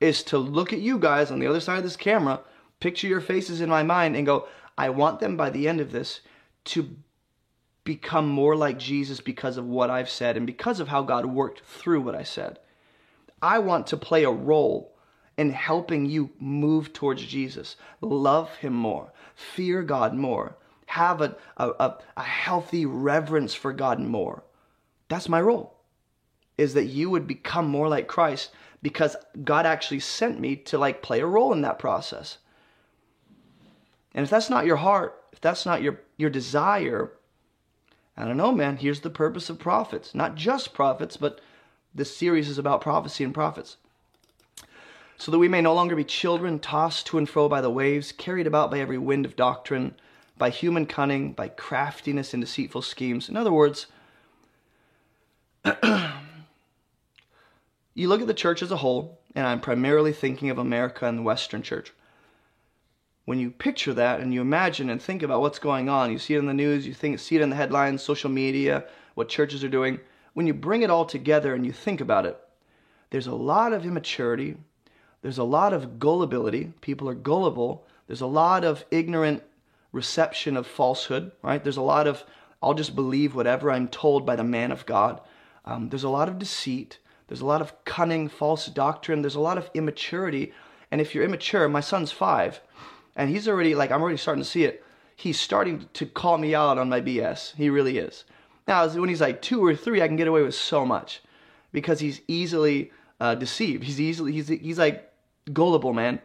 is 0.00 0.22
to 0.24 0.38
look 0.38 0.72
at 0.72 0.80
you 0.80 0.98
guys 0.98 1.30
on 1.30 1.38
the 1.38 1.46
other 1.46 1.60
side 1.60 1.78
of 1.78 1.84
this 1.84 1.96
camera 1.96 2.40
picture 2.80 3.08
your 3.08 3.20
faces 3.20 3.60
in 3.60 3.68
my 3.68 3.82
mind 3.82 4.16
and 4.16 4.26
go, 4.26 4.46
I 4.76 4.90
want 4.90 5.20
them 5.20 5.36
by 5.36 5.50
the 5.50 5.68
end 5.68 5.80
of 5.80 5.90
this 5.90 6.20
to 6.66 6.96
become 7.84 8.28
more 8.28 8.54
like 8.54 8.78
Jesus 8.78 9.20
because 9.20 9.56
of 9.56 9.66
what 9.66 9.90
I've 9.90 10.10
said 10.10 10.36
and 10.36 10.46
because 10.46 10.78
of 10.78 10.88
how 10.88 11.02
God 11.02 11.26
worked 11.26 11.64
through 11.64 12.02
what 12.02 12.14
I 12.14 12.22
said. 12.22 12.58
I 13.40 13.58
want 13.60 13.86
to 13.88 13.96
play 13.96 14.24
a 14.24 14.30
role 14.30 14.94
in 15.36 15.50
helping 15.50 16.04
you 16.04 16.30
move 16.38 16.92
towards 16.92 17.24
Jesus, 17.24 17.76
love 18.00 18.54
Him 18.56 18.74
more, 18.74 19.12
fear 19.34 19.82
God 19.82 20.12
more, 20.12 20.56
have 20.86 21.20
a, 21.20 21.36
a, 21.56 21.94
a, 22.16 22.22
healthy 22.22 22.84
reverence 22.84 23.54
for 23.54 23.72
God 23.72 24.00
more. 24.00 24.42
That's 25.08 25.28
my 25.28 25.40
role, 25.40 25.77
is 26.58 26.74
that 26.74 26.86
you 26.86 27.08
would 27.08 27.26
become 27.26 27.68
more 27.68 27.88
like 27.88 28.08
Christ 28.08 28.50
because 28.82 29.16
God 29.44 29.64
actually 29.64 30.00
sent 30.00 30.38
me 30.38 30.56
to 30.56 30.76
like 30.76 31.02
play 31.02 31.20
a 31.20 31.26
role 31.26 31.52
in 31.52 31.62
that 31.62 31.78
process. 31.78 32.38
And 34.14 34.24
if 34.24 34.30
that's 34.30 34.50
not 34.50 34.66
your 34.66 34.76
heart, 34.76 35.22
if 35.32 35.40
that's 35.40 35.64
not 35.64 35.82
your, 35.82 36.00
your 36.16 36.30
desire, 36.30 37.12
I 38.16 38.24
don't 38.24 38.36
know, 38.36 38.52
man. 38.52 38.76
Here's 38.76 39.00
the 39.00 39.10
purpose 39.10 39.48
of 39.48 39.58
prophets. 39.58 40.14
Not 40.14 40.34
just 40.34 40.74
prophets, 40.74 41.16
but 41.16 41.40
this 41.94 42.16
series 42.16 42.48
is 42.48 42.58
about 42.58 42.80
prophecy 42.80 43.22
and 43.22 43.32
prophets. 43.32 43.76
So 45.16 45.30
that 45.32 45.38
we 45.38 45.48
may 45.48 45.60
no 45.60 45.74
longer 45.74 45.96
be 45.96 46.04
children 46.04 46.58
tossed 46.58 47.06
to 47.06 47.18
and 47.18 47.28
fro 47.28 47.48
by 47.48 47.60
the 47.60 47.70
waves, 47.70 48.12
carried 48.12 48.46
about 48.46 48.70
by 48.70 48.80
every 48.80 48.98
wind 48.98 49.24
of 49.24 49.36
doctrine, 49.36 49.94
by 50.36 50.50
human 50.50 50.86
cunning, 50.86 51.32
by 51.32 51.48
craftiness 51.48 52.32
and 52.34 52.42
deceitful 52.42 52.82
schemes. 52.82 53.28
In 53.28 53.36
other 53.36 53.52
words, 53.52 53.86
you 57.98 58.08
look 58.08 58.20
at 58.20 58.28
the 58.28 58.34
church 58.34 58.62
as 58.62 58.70
a 58.70 58.76
whole, 58.76 59.18
and 59.34 59.44
I'm 59.44 59.60
primarily 59.60 60.12
thinking 60.12 60.50
of 60.50 60.58
America 60.58 61.06
and 61.06 61.18
the 61.18 61.22
Western 61.22 61.62
church. 61.62 61.92
When 63.24 63.40
you 63.40 63.50
picture 63.50 63.92
that 63.92 64.20
and 64.20 64.32
you 64.32 64.40
imagine 64.40 64.88
and 64.88 65.02
think 65.02 65.22
about 65.22 65.40
what's 65.40 65.58
going 65.58 65.88
on, 65.88 66.12
you 66.12 66.18
see 66.18 66.34
it 66.34 66.38
in 66.38 66.46
the 66.46 66.54
news, 66.54 66.86
you 66.86 66.94
think, 66.94 67.18
see 67.18 67.34
it 67.34 67.42
in 67.42 67.50
the 67.50 67.56
headlines, 67.56 68.00
social 68.00 68.30
media, 68.30 68.84
what 69.16 69.28
churches 69.28 69.64
are 69.64 69.68
doing. 69.68 69.98
When 70.34 70.46
you 70.46 70.54
bring 70.54 70.82
it 70.82 70.90
all 70.90 71.06
together 71.06 71.54
and 71.54 71.66
you 71.66 71.72
think 71.72 72.00
about 72.00 72.24
it, 72.24 72.38
there's 73.10 73.26
a 73.26 73.34
lot 73.34 73.72
of 73.72 73.84
immaturity, 73.84 74.56
there's 75.20 75.38
a 75.38 75.44
lot 75.44 75.72
of 75.72 75.98
gullibility. 75.98 76.72
People 76.80 77.08
are 77.08 77.14
gullible. 77.14 77.84
There's 78.06 78.20
a 78.20 78.26
lot 78.26 78.64
of 78.64 78.84
ignorant 78.92 79.42
reception 79.90 80.56
of 80.56 80.66
falsehood, 80.66 81.32
right? 81.42 81.62
There's 81.62 81.76
a 81.76 81.82
lot 81.82 82.06
of, 82.06 82.22
I'll 82.62 82.74
just 82.74 82.94
believe 82.94 83.34
whatever 83.34 83.72
I'm 83.72 83.88
told 83.88 84.24
by 84.24 84.36
the 84.36 84.44
man 84.44 84.70
of 84.70 84.86
God. 84.86 85.20
Um, 85.64 85.88
there's 85.88 86.04
a 86.04 86.08
lot 86.08 86.28
of 86.28 86.38
deceit. 86.38 86.98
There's 87.28 87.42
a 87.42 87.46
lot 87.46 87.60
of 87.60 87.84
cunning, 87.84 88.28
false 88.28 88.66
doctrine. 88.66 89.22
There's 89.22 89.34
a 89.34 89.40
lot 89.40 89.58
of 89.58 89.70
immaturity. 89.74 90.52
And 90.90 91.00
if 91.00 91.14
you're 91.14 91.24
immature, 91.24 91.68
my 91.68 91.80
son's 91.80 92.10
five, 92.10 92.60
and 93.14 93.28
he's 93.30 93.46
already, 93.46 93.74
like, 93.74 93.90
I'm 93.90 94.00
already 94.00 94.16
starting 94.16 94.42
to 94.42 94.48
see 94.48 94.64
it. 94.64 94.82
He's 95.14 95.38
starting 95.38 95.88
to 95.92 96.06
call 96.06 96.38
me 96.38 96.54
out 96.54 96.78
on 96.78 96.88
my 96.88 97.00
BS. 97.00 97.54
He 97.56 97.68
really 97.68 97.98
is. 97.98 98.24
Now, 98.66 98.88
when 98.88 99.08
he's 99.08 99.20
like 99.20 99.42
two 99.42 99.64
or 99.64 99.74
three, 99.74 100.00
I 100.02 100.06
can 100.06 100.16
get 100.16 100.28
away 100.28 100.42
with 100.42 100.54
so 100.54 100.86
much 100.86 101.22
because 101.72 102.00
he's 102.00 102.20
easily 102.28 102.92
uh, 103.20 103.34
deceived. 103.34 103.84
He's 103.84 104.00
easily, 104.00 104.32
he's, 104.32 104.48
he's 104.48 104.78
like 104.78 105.10
gullible, 105.52 105.92
man. 105.92 106.20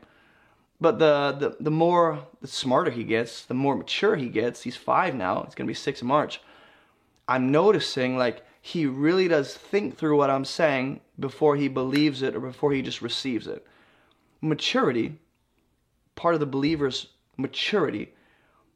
But 0.79 0.99
the, 0.99 1.35
the, 1.39 1.57
the 1.59 1.71
more, 1.71 2.19
the 2.41 2.47
smarter 2.47 2.91
he 2.91 3.03
gets, 3.03 3.45
the 3.45 3.53
more 3.53 3.75
mature 3.75 4.15
he 4.15 4.29
gets. 4.29 4.61
He's 4.61 4.75
five 4.75 5.15
now. 5.15 5.43
It's 5.43 5.55
going 5.55 5.65
to 5.65 5.71
be 5.71 5.75
six 5.75 6.01
in 6.01 6.07
March. 6.07 6.41
I'm 7.27 7.51
noticing 7.51 8.17
like 8.17 8.43
he 8.65 8.85
really 8.85 9.27
does 9.27 9.53
think 9.53 9.97
through 9.97 10.17
what 10.17 10.29
I'm 10.29 10.45
saying 10.45 11.01
before 11.19 11.57
he 11.57 11.67
believes 11.67 12.21
it 12.21 12.33
or 12.33 12.39
before 12.39 12.71
he 12.71 12.81
just 12.81 13.01
receives 13.01 13.45
it. 13.45 13.67
Maturity, 14.39 15.19
part 16.15 16.33
of 16.33 16.39
the 16.39 16.45
believer's 16.45 17.07
maturity, 17.35 18.13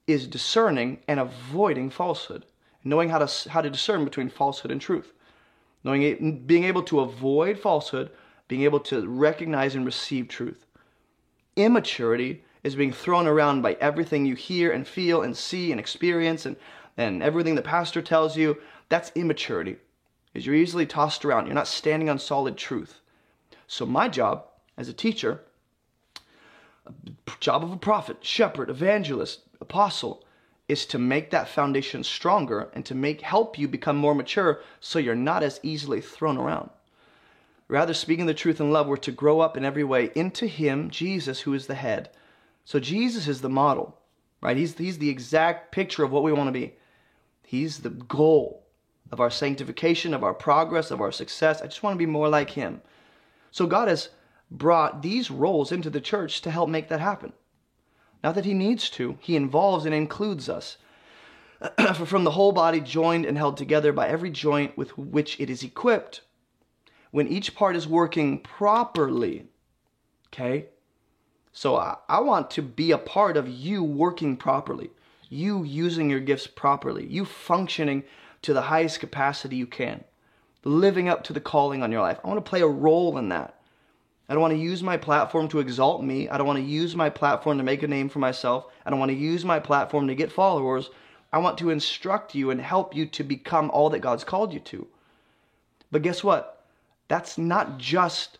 is 0.06 0.28
discerning 0.28 1.00
and 1.08 1.20
avoiding 1.20 1.90
falsehood, 1.90 2.46
knowing 2.84 3.10
how 3.10 3.20
to, 3.20 3.50
how 3.50 3.62
to 3.62 3.70
discern 3.70 4.04
between 4.04 4.30
falsehood 4.30 4.72
and 4.72 4.82
truth, 4.82 5.14
knowing 5.86 6.44
being 6.46 6.66
able 6.66 6.84
to 6.84 7.00
avoid 7.00 7.58
falsehood, 7.58 8.10
being 8.50 8.64
able 8.64 8.82
to 8.82 9.08
recognize 9.08 9.74
and 9.74 9.86
receive 9.86 10.28
truth 10.28 10.68
immaturity 11.58 12.44
is 12.64 12.76
being 12.76 12.94
thrown 12.94 13.28
around 13.28 13.62
by 13.62 13.74
everything 13.82 14.26
you 14.26 14.36
hear 14.36 14.72
and 14.72 14.88
feel 14.88 15.22
and 15.24 15.36
see 15.36 15.72
and 15.72 15.80
experience 15.80 16.46
and, 16.46 16.56
and 16.96 17.22
everything 17.22 17.56
the 17.56 17.62
pastor 17.62 18.02
tells 18.02 18.38
you. 18.38 18.58
That's 18.90 19.12
immaturity. 19.16 19.78
Is 20.34 20.46
you're 20.46 20.56
easily 20.56 20.86
tossed 20.86 21.26
around. 21.26 21.46
You're 21.46 21.56
not 21.56 21.68
standing 21.68 22.10
on 22.10 22.20
solid 22.20 22.58
truth. 22.58 23.00
So 23.68 23.86
my 23.86 24.08
job 24.08 24.46
as 24.78 24.88
a 24.88 24.94
teacher, 24.94 25.42
job 27.40 27.64
of 27.64 27.72
a 27.72 27.78
prophet, 27.78 28.18
shepherd, 28.22 28.70
evangelist, 28.70 29.42
apostle, 29.60 30.24
is 30.68 30.86
to 30.86 31.00
make 31.00 31.32
that 31.32 31.48
foundation 31.48 32.04
stronger 32.04 32.70
and 32.74 32.86
to 32.86 32.96
make 32.96 33.22
help 33.22 33.58
you 33.58 33.68
become 33.68 33.96
more 33.96 34.14
mature 34.14 34.62
so 34.80 35.00
you're 35.00 35.16
not 35.16 35.44
as 35.44 35.60
easily 35.64 36.02
thrown 36.02 36.38
around. 36.38 36.70
Rather, 37.70 37.94
speaking 37.94 38.26
the 38.26 38.34
truth 38.34 38.60
in 38.60 38.72
love, 38.72 38.88
we're 38.88 38.98
to 38.98 39.12
grow 39.12 39.40
up 39.40 39.58
in 39.58 39.66
every 39.66 39.84
way 39.84 40.12
into 40.16 40.48
Him, 40.48 40.90
Jesus, 40.90 41.42
who 41.42 41.54
is 41.54 41.68
the 41.68 41.76
head. 41.76 42.10
So 42.64 42.80
Jesus 42.80 43.28
is 43.28 43.42
the 43.42 43.50
model, 43.50 43.98
right? 44.42 44.56
He's, 44.56 44.78
he's 44.78 45.00
the 45.00 45.10
exact 45.10 45.72
picture 45.72 46.04
of 46.04 46.12
what 46.12 46.24
we 46.24 46.32
want 46.32 46.48
to 46.48 46.54
be. 46.54 46.76
He's 47.44 47.80
the 47.80 47.90
goal 47.90 48.67
of 49.12 49.20
our 49.20 49.30
sanctification, 49.30 50.14
of 50.14 50.24
our 50.24 50.34
progress, 50.34 50.92
of 50.92 51.02
our 51.02 51.12
success. 51.12 51.62
I 51.62 51.66
just 51.66 51.84
want 51.84 51.94
to 51.94 51.98
be 51.98 52.06
more 52.06 52.30
like 52.30 52.52
Him. 52.52 52.82
So 53.52 53.66
God 53.66 53.88
has 53.88 54.10
brought 54.52 55.02
these 55.02 55.32
roles 55.32 55.72
into 55.72 55.90
the 55.90 56.02
church 56.02 56.42
to 56.42 56.52
help 56.52 56.70
make 56.70 56.90
that 56.90 57.00
happen. 57.00 57.34
Not 58.24 58.36
that 58.36 58.46
He 58.46 58.54
needs 58.54 58.90
to, 58.92 59.18
He 59.22 59.36
involves 59.36 59.86
and 59.86 59.94
includes 59.94 60.50
us. 60.50 60.78
For 61.78 61.94
from 62.06 62.24
the 62.24 62.32
whole 62.32 62.52
body, 62.52 62.80
joined 62.80 63.26
and 63.26 63.38
held 63.38 63.58
together 63.58 63.92
by 63.92 64.08
every 64.08 64.30
joint 64.30 64.78
with 64.78 64.98
which 64.98 65.40
it 65.40 65.50
is 65.50 65.64
equipped, 65.64 66.22
when 67.12 67.28
each 67.28 67.56
part 67.56 67.76
is 67.76 67.88
working 67.88 68.40
properly. 68.40 69.48
Okay? 70.28 70.68
So 71.52 71.76
I, 71.76 71.98
I, 72.08 72.20
want 72.20 72.52
to 72.52 72.62
be 72.62 72.92
a 72.92 73.00
part 73.00 73.38
of 73.38 73.50
you 73.50 73.84
working 73.84 74.38
properly, 74.38 74.92
you 75.30 75.64
using 75.64 76.12
your 76.12 76.20
gifts 76.20 76.46
properly, 76.46 77.08
you 77.08 77.26
functioning 77.26 78.04
to 78.48 78.54
the 78.54 78.62
highest 78.62 79.02
capacity 79.02 79.58
you 79.58 79.68
can, 79.68 80.02
living 80.64 81.10
up 81.10 81.22
to 81.22 81.34
the 81.34 81.42
calling 81.42 81.84
on 81.84 81.92
your 81.92 82.00
life. 82.00 82.18
I 82.24 82.28
want 82.30 82.38
to 82.38 82.50
play 82.50 82.62
a 82.62 82.68
role 82.68 83.18
in 83.18 83.28
that. 83.28 83.60
I 84.30 84.34
don't 84.34 84.42
want 84.42 84.54
to 84.54 84.58
use 84.58 84.82
my 84.82 84.96
platform 84.96 85.50
to 85.50 85.60
exalt 85.60 86.02
me. 86.02 86.30
I 86.30 86.38
don't 86.38 86.48
want 86.48 86.60
to 86.60 86.64
use 86.64 86.96
my 86.96 87.10
platform 87.10 87.58
to 87.58 87.64
make 87.66 87.84
a 87.84 87.90
name 87.90 88.08
for 88.08 88.20
myself. 88.20 88.68
I 88.86 88.90
don't 88.90 89.00
want 89.00 89.12
to 89.12 89.18
use 89.18 89.44
my 89.44 89.60
platform 89.60 90.08
to 90.08 90.16
get 90.16 90.32
followers. 90.32 90.90
I 91.34 91.40
want 91.40 91.58
to 91.58 91.72
instruct 91.72 92.36
you 92.36 92.50
and 92.50 92.62
help 92.62 92.96
you 92.96 93.06
to 93.08 93.24
become 93.26 93.70
all 93.72 93.90
that 93.90 94.00
God's 94.00 94.24
called 94.24 94.54
you 94.54 94.62
to. 94.62 94.88
But 95.92 96.04
guess 96.04 96.24
what? 96.24 96.64
That's 97.10 97.38
not 97.38 97.78
just 97.78 98.40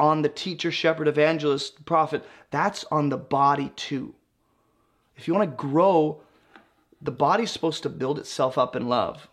on 0.00 0.22
the 0.22 0.28
teacher, 0.28 0.72
shepherd, 0.72 1.06
evangelist, 1.06 1.84
prophet. 1.84 2.24
That's 2.50 2.84
on 2.90 3.08
the 3.08 3.16
body 3.16 3.70
too. 3.76 4.16
If 5.16 5.28
you 5.28 5.34
want 5.34 5.48
to 5.48 5.56
grow, 5.56 6.22
the 7.00 7.10
body's 7.10 7.50
supposed 7.50 7.82
to 7.84 7.88
build 7.88 8.18
itself 8.18 8.58
up 8.58 8.74
in 8.74 8.88
love. 8.88 9.28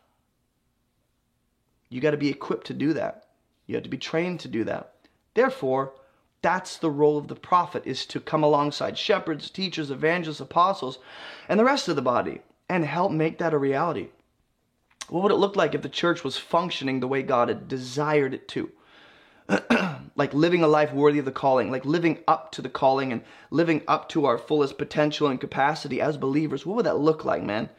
You 1.89 2.01
got 2.01 2.11
to 2.11 2.17
be 2.17 2.29
equipped 2.29 2.67
to 2.67 2.73
do 2.73 2.93
that. 2.93 3.25
You 3.65 3.75
have 3.75 3.83
to 3.83 3.89
be 3.89 3.97
trained 3.97 4.39
to 4.41 4.47
do 4.47 4.63
that. 4.65 4.93
Therefore, 5.33 5.93
that's 6.41 6.77
the 6.77 6.91
role 6.91 7.17
of 7.17 7.27
the 7.27 7.35
prophet 7.35 7.83
is 7.85 8.05
to 8.07 8.19
come 8.19 8.43
alongside 8.43 8.97
shepherds, 8.97 9.49
teachers, 9.49 9.89
evangelists, 9.89 10.39
apostles, 10.39 10.99
and 11.49 11.59
the 11.59 11.65
rest 11.65 11.87
of 11.87 11.95
the 11.95 12.01
body 12.01 12.41
and 12.69 12.85
help 12.85 13.11
make 13.11 13.39
that 13.39 13.53
a 13.53 13.57
reality. 13.57 14.09
What 15.09 15.23
would 15.23 15.31
it 15.31 15.35
look 15.35 15.55
like 15.55 15.75
if 15.75 15.81
the 15.81 15.89
church 15.89 16.23
was 16.23 16.37
functioning 16.37 16.99
the 16.99 17.07
way 17.07 17.21
God 17.21 17.47
had 17.47 17.67
desired 17.67 18.33
it 18.33 18.47
to? 18.49 18.71
like 20.15 20.33
living 20.33 20.63
a 20.63 20.67
life 20.67 20.91
worthy 20.93 21.19
of 21.19 21.25
the 21.25 21.31
calling, 21.31 21.71
like 21.71 21.85
living 21.85 22.19
up 22.27 22.51
to 22.53 22.61
the 22.61 22.69
calling 22.69 23.11
and 23.11 23.21
living 23.51 23.81
up 23.87 24.09
to 24.09 24.25
our 24.25 24.37
fullest 24.37 24.77
potential 24.77 25.27
and 25.27 25.39
capacity 25.39 26.01
as 26.01 26.17
believers. 26.17 26.65
What 26.65 26.77
would 26.77 26.85
that 26.85 26.99
look 26.99 27.25
like, 27.25 27.43
man? 27.43 27.69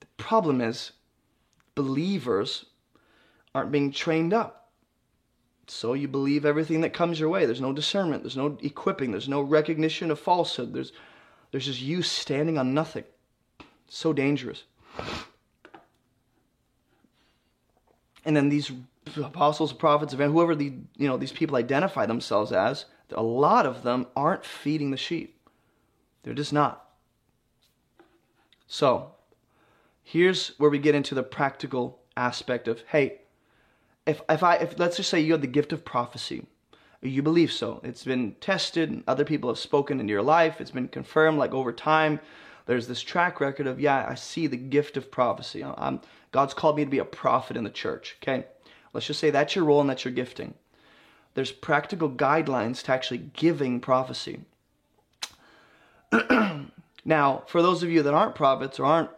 The 0.00 0.06
problem 0.16 0.60
is, 0.60 0.92
believers 1.74 2.66
aren't 3.54 3.72
being 3.72 3.90
trained 3.92 4.32
up. 4.32 4.70
So 5.66 5.94
you 5.94 6.08
believe 6.08 6.44
everything 6.44 6.80
that 6.82 6.92
comes 6.92 7.18
your 7.18 7.28
way. 7.28 7.46
There's 7.46 7.60
no 7.60 7.72
discernment, 7.72 8.22
there's 8.22 8.36
no 8.36 8.58
equipping, 8.62 9.10
there's 9.10 9.28
no 9.28 9.40
recognition 9.40 10.10
of 10.10 10.20
falsehood. 10.20 10.74
There's 10.74 10.92
there's 11.50 11.66
just 11.66 11.80
you 11.80 12.02
standing 12.02 12.58
on 12.58 12.74
nothing. 12.74 13.04
so 13.88 14.12
dangerous. 14.12 14.64
and 18.24 18.36
then 18.36 18.48
these 18.48 18.72
apostles, 19.16 19.72
prophets, 19.72 20.12
whoever 20.12 20.54
the 20.54 20.72
you 20.96 21.08
know 21.08 21.16
these 21.16 21.32
people 21.32 21.56
identify 21.56 22.06
themselves 22.06 22.52
as, 22.52 22.86
a 23.10 23.22
lot 23.22 23.66
of 23.66 23.82
them 23.82 24.06
aren't 24.16 24.44
feeding 24.44 24.90
the 24.90 24.96
sheep. 24.96 25.38
They're 26.22 26.34
just 26.34 26.52
not. 26.52 26.88
So, 28.66 29.12
here's 30.02 30.58
where 30.58 30.70
we 30.70 30.78
get 30.78 30.94
into 30.94 31.14
the 31.14 31.22
practical 31.22 32.00
aspect 32.16 32.68
of 32.68 32.82
hey, 32.88 33.20
if 34.06 34.22
if 34.28 34.42
I 34.42 34.56
if 34.56 34.78
let's 34.78 34.96
just 34.96 35.10
say 35.10 35.20
you 35.20 35.32
have 35.32 35.40
the 35.40 35.46
gift 35.46 35.72
of 35.72 35.84
prophecy, 35.84 36.46
you 37.02 37.22
believe 37.22 37.52
so. 37.52 37.80
It's 37.82 38.04
been 38.04 38.36
tested, 38.40 39.02
other 39.06 39.24
people 39.24 39.50
have 39.50 39.58
spoken 39.58 40.00
into 40.00 40.12
your 40.12 40.22
life, 40.22 40.60
it's 40.60 40.70
been 40.70 40.88
confirmed 40.88 41.38
like 41.38 41.52
over 41.52 41.72
time. 41.72 42.20
There's 42.64 42.86
this 42.86 43.02
track 43.02 43.40
record 43.40 43.66
of, 43.66 43.80
yeah, 43.80 44.06
I 44.08 44.14
see 44.14 44.46
the 44.46 44.56
gift 44.56 44.96
of 44.96 45.10
prophecy. 45.10 45.64
I'm, 45.64 46.00
God's 46.30 46.54
called 46.54 46.76
me 46.76 46.84
to 46.84 46.90
be 46.90 47.00
a 47.00 47.04
prophet 47.04 47.56
in 47.56 47.64
the 47.64 47.70
church. 47.70 48.16
Okay, 48.22 48.46
let's 48.92 49.06
just 49.06 49.20
say 49.20 49.30
that's 49.30 49.54
your 49.54 49.64
role 49.64 49.80
and 49.80 49.90
that's 49.90 50.04
your 50.04 50.12
gifting. 50.12 50.54
There's 51.34 51.52
practical 51.52 52.10
guidelines 52.10 52.82
to 52.82 52.92
actually 52.92 53.30
giving 53.34 53.80
prophecy. 53.80 54.40
now, 57.04 57.42
for 57.46 57.62
those 57.62 57.82
of 57.82 57.90
you 57.90 58.02
that 58.02 58.14
aren't 58.14 58.34
prophets 58.34 58.78
or 58.78 58.84
aren't, 58.84 59.10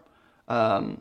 um, 0.46 1.00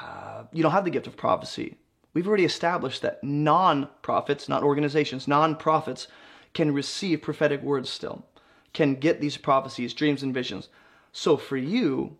uh, 0.00 0.44
you 0.52 0.62
don't 0.62 0.72
have 0.72 0.84
the 0.84 0.90
gift 0.90 1.08
of 1.08 1.16
prophecy, 1.16 1.76
we've 2.14 2.28
already 2.28 2.44
established 2.44 3.02
that 3.02 3.22
non 3.24 3.88
prophets, 4.00 4.48
not 4.48 4.62
organizations, 4.62 5.26
non 5.26 5.56
prophets 5.56 6.06
can 6.54 6.72
receive 6.72 7.22
prophetic 7.22 7.62
words 7.62 7.90
still, 7.90 8.24
can 8.72 8.94
get 8.94 9.20
these 9.20 9.36
prophecies, 9.36 9.94
dreams, 9.94 10.22
and 10.22 10.32
visions. 10.32 10.68
So 11.10 11.36
for 11.36 11.56
you, 11.56 12.16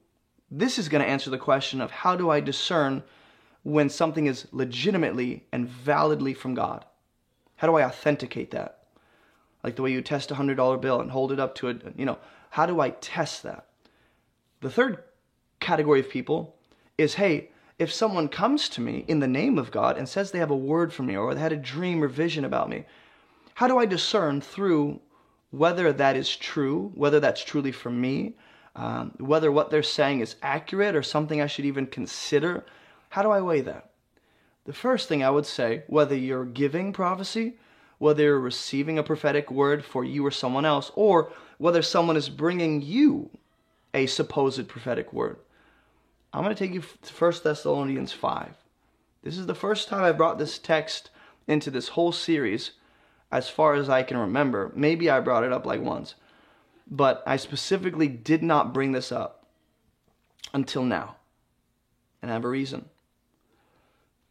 this 0.50 0.78
is 0.78 0.88
going 0.88 1.02
to 1.02 1.08
answer 1.08 1.30
the 1.30 1.38
question 1.38 1.80
of 1.80 1.90
how 1.90 2.16
do 2.16 2.30
I 2.30 2.40
discern 2.40 3.02
when 3.62 3.88
something 3.88 4.26
is 4.26 4.46
legitimately 4.52 5.46
and 5.52 5.68
validly 5.68 6.34
from 6.34 6.54
God? 6.54 6.84
How 7.56 7.68
do 7.68 7.76
I 7.76 7.84
authenticate 7.84 8.50
that? 8.50 8.82
Like 9.62 9.76
the 9.76 9.82
way 9.82 9.92
you 9.92 10.02
test 10.02 10.30
a 10.30 10.34
hundred 10.34 10.56
dollar 10.56 10.76
bill 10.76 11.00
and 11.00 11.10
hold 11.10 11.32
it 11.32 11.38
up 11.38 11.54
to 11.56 11.68
it, 11.68 11.82
you 11.96 12.04
know, 12.04 12.18
how 12.50 12.66
do 12.66 12.80
I 12.80 12.90
test 12.90 13.42
that? 13.44 13.66
The 14.60 14.70
third 14.70 15.02
category 15.60 16.00
of 16.00 16.10
people 16.10 16.56
is 16.98 17.14
hey, 17.14 17.50
if 17.78 17.92
someone 17.92 18.28
comes 18.28 18.68
to 18.70 18.80
me 18.80 19.04
in 19.08 19.20
the 19.20 19.28
name 19.28 19.58
of 19.58 19.70
God 19.70 19.96
and 19.96 20.08
says 20.08 20.30
they 20.30 20.38
have 20.38 20.50
a 20.50 20.56
word 20.56 20.92
for 20.92 21.02
me 21.02 21.16
or 21.16 21.34
they 21.34 21.40
had 21.40 21.52
a 21.52 21.56
dream 21.56 22.02
or 22.02 22.08
vision 22.08 22.44
about 22.44 22.68
me, 22.68 22.84
how 23.54 23.68
do 23.68 23.78
I 23.78 23.86
discern 23.86 24.40
through 24.40 25.00
whether 25.50 25.92
that 25.92 26.16
is 26.16 26.34
true, 26.36 26.90
whether 26.94 27.20
that's 27.20 27.44
truly 27.44 27.72
for 27.72 27.90
me, 27.90 28.34
um, 28.74 29.12
whether 29.18 29.52
what 29.52 29.70
they're 29.70 29.82
saying 29.82 30.20
is 30.20 30.36
accurate 30.42 30.96
or 30.96 31.02
something 31.02 31.40
I 31.40 31.46
should 31.46 31.64
even 31.64 31.86
consider? 31.86 32.64
How 33.12 33.20
do 33.20 33.30
I 33.30 33.42
weigh 33.42 33.60
that? 33.60 33.90
The 34.64 34.72
first 34.72 35.06
thing 35.06 35.22
I 35.22 35.28
would 35.28 35.44
say, 35.44 35.82
whether 35.86 36.16
you're 36.16 36.46
giving 36.46 36.94
prophecy, 36.94 37.58
whether 37.98 38.22
you're 38.22 38.40
receiving 38.40 38.98
a 38.98 39.02
prophetic 39.02 39.50
word 39.50 39.84
for 39.84 40.02
you 40.02 40.24
or 40.24 40.30
someone 40.30 40.64
else, 40.64 40.90
or 40.94 41.30
whether 41.58 41.82
someone 41.82 42.16
is 42.16 42.30
bringing 42.30 42.80
you 42.80 43.28
a 43.92 44.06
supposed 44.06 44.66
prophetic 44.66 45.12
word. 45.12 45.36
I'm 46.32 46.42
going 46.42 46.56
to 46.56 46.58
take 46.58 46.72
you 46.72 46.80
to 46.80 47.12
1 47.12 47.32
Thessalonians 47.44 48.12
5. 48.12 48.54
This 49.22 49.36
is 49.36 49.44
the 49.44 49.54
first 49.54 49.88
time 49.88 50.04
I 50.04 50.12
brought 50.12 50.38
this 50.38 50.58
text 50.58 51.10
into 51.46 51.70
this 51.70 51.88
whole 51.88 52.12
series 52.12 52.70
as 53.30 53.50
far 53.50 53.74
as 53.74 53.90
I 53.90 54.04
can 54.04 54.16
remember. 54.16 54.72
Maybe 54.74 55.10
I 55.10 55.20
brought 55.20 55.44
it 55.44 55.52
up 55.52 55.66
like 55.66 55.82
once, 55.82 56.14
but 56.90 57.22
I 57.26 57.36
specifically 57.36 58.08
did 58.08 58.42
not 58.42 58.72
bring 58.72 58.92
this 58.92 59.12
up 59.12 59.44
until 60.54 60.82
now. 60.82 61.16
And 62.22 62.30
I 62.30 62.34
have 62.34 62.46
a 62.46 62.48
reason. 62.48 62.86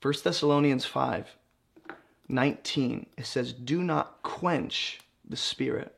1 0.01 0.13
Thessalonians 0.23 0.85
5 0.85 1.35
19, 2.27 3.05
it 3.17 3.25
says, 3.25 3.51
Do 3.51 3.83
not 3.83 4.23
quench 4.23 4.99
the 5.27 5.35
Spirit, 5.35 5.93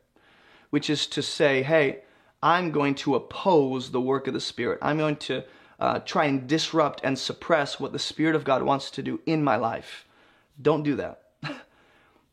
which 0.72 0.90
is 0.90 1.06
to 1.08 1.22
say, 1.22 1.62
hey, 1.62 2.02
I'm 2.42 2.72
going 2.72 2.96
to 2.96 3.16
oppose 3.16 3.92
the 3.92 4.02
work 4.02 4.28
of 4.28 4.34
the 4.34 4.42
Spirit. 4.42 4.80
I'm 4.82 4.98
going 4.98 5.18
to 5.18 5.44
uh, 5.80 6.00
try 6.00 6.26
and 6.26 6.48
disrupt 6.48 7.02
and 7.04 7.18
suppress 7.18 7.80
what 7.80 7.94
the 7.94 8.00
Spirit 8.00 8.36
of 8.36 8.44
God 8.44 8.64
wants 8.64 8.90
to 8.92 9.04
do 9.04 9.22
in 9.26 9.44
my 9.44 9.56
life. 9.56 10.06
Don't 10.62 10.84
do 10.84 10.96
that. 10.96 11.22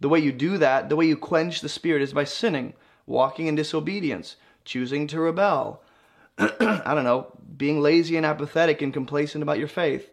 the 0.00 0.08
way 0.08 0.18
you 0.18 0.32
do 0.32 0.58
that, 0.58 0.88
the 0.88 0.96
way 0.96 1.06
you 1.06 1.16
quench 1.16 1.60
the 1.60 1.68
Spirit 1.68 2.02
is 2.02 2.12
by 2.12 2.24
sinning, 2.24 2.72
walking 3.06 3.46
in 3.46 3.54
disobedience, 3.54 4.36
choosing 4.64 5.06
to 5.08 5.20
rebel. 5.20 5.82
I 6.38 6.94
don't 6.94 7.04
know, 7.04 7.38
being 7.56 7.80
lazy 7.80 8.16
and 8.16 8.24
apathetic 8.24 8.82
and 8.82 8.92
complacent 8.92 9.42
about 9.42 9.58
your 9.58 9.68
faith. 9.68 10.09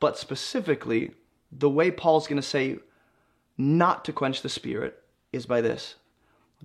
But 0.00 0.18
specifically, 0.18 1.12
the 1.52 1.70
way 1.70 1.90
Paul's 1.90 2.26
going 2.26 2.40
to 2.40 2.46
say 2.46 2.78
not 3.56 4.04
to 4.06 4.12
quench 4.12 4.42
the 4.42 4.48
Spirit 4.48 5.02
is 5.32 5.46
by 5.46 5.60
this 5.60 5.96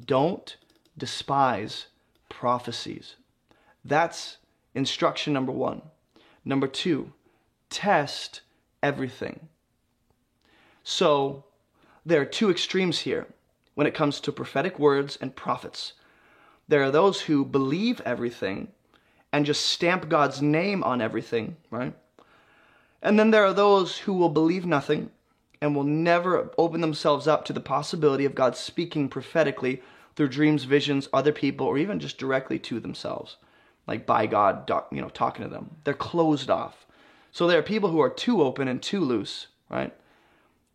don't 0.05 0.57
despise 0.97 1.87
prophecies. 2.29 3.15
That's 3.83 4.37
Instruction 4.75 5.31
number 5.31 5.53
one. 5.53 5.81
Number 6.43 6.67
two, 6.67 7.13
test 7.69 8.41
everything. 8.83 9.47
So 10.83 11.45
there 12.05 12.21
are 12.21 12.25
two 12.25 12.51
extremes 12.51 12.99
here 12.99 13.25
when 13.73 13.87
it 13.87 13.95
comes 13.95 14.19
to 14.19 14.31
prophetic 14.31 14.77
words 14.77 15.17
and 15.19 15.35
prophets. 15.35 15.93
There 16.67 16.83
are 16.83 16.91
those 16.91 17.21
who 17.21 17.45
believe 17.45 18.01
everything 18.01 18.67
and 19.31 19.45
just 19.45 19.65
stamp 19.65 20.09
God's 20.09 20.41
name 20.41 20.83
on 20.83 21.01
everything, 21.01 21.55
right? 21.71 21.95
And 23.05 23.17
then 23.19 23.31
there 23.31 23.45
are 23.45 23.53
those 23.53 23.99
who 23.99 24.13
will 24.13 24.29
believe 24.29 24.65
nothing 24.65 25.11
and 25.61 25.75
will 25.75 25.83
never 25.83 26.51
open 26.57 26.81
themselves 26.81 27.27
up 27.27 27.45
to 27.45 27.53
the 27.53 27.61
possibility 27.61 28.25
of 28.25 28.35
God 28.35 28.57
speaking 28.57 29.09
prophetically 29.09 29.81
through 30.15 30.29
dreams, 30.29 30.63
visions, 30.63 31.07
other 31.13 31.31
people, 31.31 31.67
or 31.67 31.77
even 31.77 31.99
just 31.99 32.17
directly 32.17 32.59
to 32.59 32.79
themselves 32.79 33.37
like 33.87 34.07
by 34.07 34.25
God, 34.25 34.67
you 34.91 35.01
know, 35.01 35.09
talking 35.09 35.43
to 35.43 35.49
them. 35.49 35.77
They're 35.83 35.93
closed 35.93 36.49
off. 36.49 36.85
So 37.31 37.47
there 37.47 37.59
are 37.59 37.63
people 37.63 37.91
who 37.91 38.01
are 38.01 38.09
too 38.09 38.41
open 38.41 38.67
and 38.67 38.81
too 38.81 39.01
loose, 39.01 39.47
right? 39.69 39.93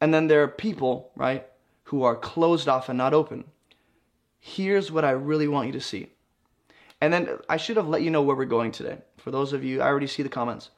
And 0.00 0.14
then 0.14 0.28
there 0.28 0.42
are 0.42 0.48
people, 0.48 1.10
right, 1.16 1.46
who 1.84 2.04
are 2.04 2.14
closed 2.14 2.68
off 2.68 2.88
and 2.88 2.96
not 2.96 3.12
open. 3.14 3.44
Here's 4.38 4.92
what 4.92 5.04
I 5.04 5.10
really 5.10 5.48
want 5.48 5.66
you 5.66 5.72
to 5.72 5.80
see. 5.80 6.10
And 7.00 7.12
then 7.12 7.38
I 7.48 7.56
should 7.56 7.76
have 7.76 7.88
let 7.88 8.02
you 8.02 8.10
know 8.10 8.22
where 8.22 8.36
we're 8.36 8.44
going 8.44 8.72
today. 8.72 8.98
For 9.16 9.30
those 9.30 9.52
of 9.52 9.64
you, 9.64 9.82
I 9.82 9.86
already 9.86 10.06
see 10.06 10.22
the 10.22 10.28
comments. 10.28 10.70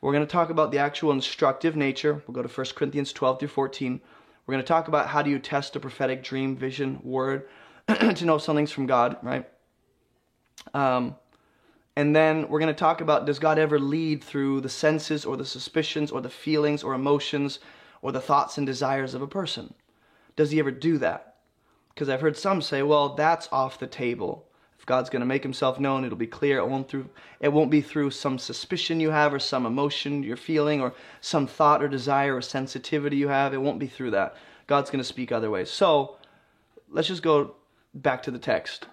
We're 0.00 0.12
going 0.12 0.26
to 0.26 0.32
talk 0.32 0.50
about 0.50 0.70
the 0.70 0.78
actual 0.78 1.12
instructive 1.12 1.76
nature. 1.76 2.22
We'll 2.26 2.34
go 2.34 2.42
to 2.42 2.48
1 2.48 2.66
Corinthians 2.74 3.12
12 3.12 3.40
through 3.40 3.48
14. 3.48 4.00
We're 4.46 4.52
going 4.52 4.64
to 4.64 4.68
talk 4.68 4.88
about 4.88 5.08
how 5.08 5.22
do 5.22 5.30
you 5.30 5.38
test 5.38 5.76
a 5.76 5.80
prophetic 5.80 6.22
dream, 6.22 6.56
vision, 6.56 7.00
word 7.02 7.48
to 7.88 8.24
know 8.24 8.38
something's 8.38 8.72
from 8.72 8.86
God, 8.86 9.18
right? 9.22 9.46
Um, 10.72 11.16
and 11.96 12.16
then 12.16 12.48
we're 12.48 12.60
going 12.60 12.74
to 12.74 12.78
talk 12.78 13.00
about 13.00 13.26
does 13.26 13.38
God 13.38 13.58
ever 13.58 13.78
lead 13.78 14.24
through 14.24 14.62
the 14.62 14.68
senses 14.68 15.24
or 15.24 15.36
the 15.36 15.44
suspicions 15.44 16.10
or 16.10 16.20
the 16.20 16.30
feelings 16.30 16.82
or 16.82 16.94
emotions 16.94 17.58
or 18.00 18.10
the 18.12 18.20
thoughts 18.20 18.56
and 18.56 18.66
desires 18.66 19.12
of 19.12 19.20
a 19.20 19.26
person? 19.26 19.74
Does 20.34 20.50
he 20.50 20.58
ever 20.60 20.70
do 20.70 20.96
that? 20.98 21.36
Because 21.92 22.08
I've 22.08 22.22
heard 22.22 22.38
some 22.38 22.62
say, 22.62 22.82
well, 22.82 23.14
that's 23.14 23.48
off 23.52 23.78
the 23.78 23.86
table. 23.86 24.46
God's 24.90 25.08
going 25.08 25.20
to 25.20 25.26
make 25.26 25.44
himself 25.44 25.78
known, 25.78 26.04
it'll 26.04 26.18
be 26.18 26.26
clear. 26.26 26.58
It 26.58 26.66
won't 26.66 26.88
through 26.88 27.08
it 27.38 27.52
won't 27.52 27.70
be 27.70 27.80
through 27.80 28.10
some 28.10 28.40
suspicion 28.40 28.98
you 28.98 29.10
have 29.10 29.32
or 29.32 29.38
some 29.38 29.64
emotion 29.64 30.24
you're 30.24 30.36
feeling 30.36 30.80
or 30.80 30.94
some 31.20 31.46
thought 31.46 31.80
or 31.80 31.86
desire 31.86 32.34
or 32.34 32.42
sensitivity 32.42 33.16
you 33.16 33.28
have. 33.28 33.54
It 33.54 33.62
won't 33.62 33.78
be 33.78 33.86
through 33.86 34.10
that. 34.10 34.34
God's 34.66 34.90
going 34.90 34.98
to 34.98 35.04
speak 35.04 35.30
other 35.30 35.48
ways. 35.48 35.70
So, 35.70 36.16
let's 36.88 37.06
just 37.06 37.22
go 37.22 37.54
back 37.94 38.24
to 38.24 38.32
the 38.32 38.38
text. 38.40 38.88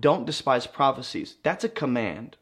Don't 0.00 0.26
despise 0.26 0.66
prophecies. 0.66 1.36
That's 1.44 1.62
a 1.62 1.68
command, 1.68 2.36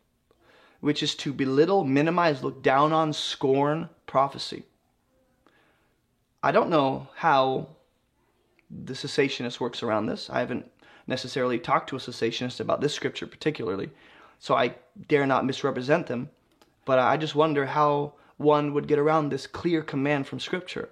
which 0.80 1.02
is 1.02 1.14
to 1.16 1.34
belittle, 1.34 1.84
minimize, 1.84 2.42
look 2.42 2.62
down 2.62 2.94
on, 2.94 3.12
scorn 3.12 3.90
prophecy. 4.06 4.62
I 6.42 6.50
don't 6.50 6.70
know 6.70 7.08
how 7.14 7.68
the 8.70 8.94
cessationist 8.94 9.60
works 9.60 9.82
around 9.82 10.06
this. 10.06 10.30
I 10.30 10.40
haven't 10.40 10.64
necessarily 11.10 11.58
talk 11.58 11.86
to 11.88 11.96
a 11.96 11.98
cessationist 11.98 12.60
about 12.60 12.80
this 12.80 12.94
scripture 12.94 13.26
particularly, 13.26 13.90
so 14.38 14.54
I 14.54 14.76
dare 15.08 15.26
not 15.26 15.44
misrepresent 15.44 16.06
them. 16.06 16.30
But 16.86 16.98
I 16.98 17.18
just 17.18 17.34
wonder 17.34 17.66
how 17.66 18.14
one 18.38 18.72
would 18.72 18.88
get 18.88 18.98
around 18.98 19.28
this 19.28 19.46
clear 19.46 19.82
command 19.82 20.26
from 20.26 20.40
scripture 20.40 20.88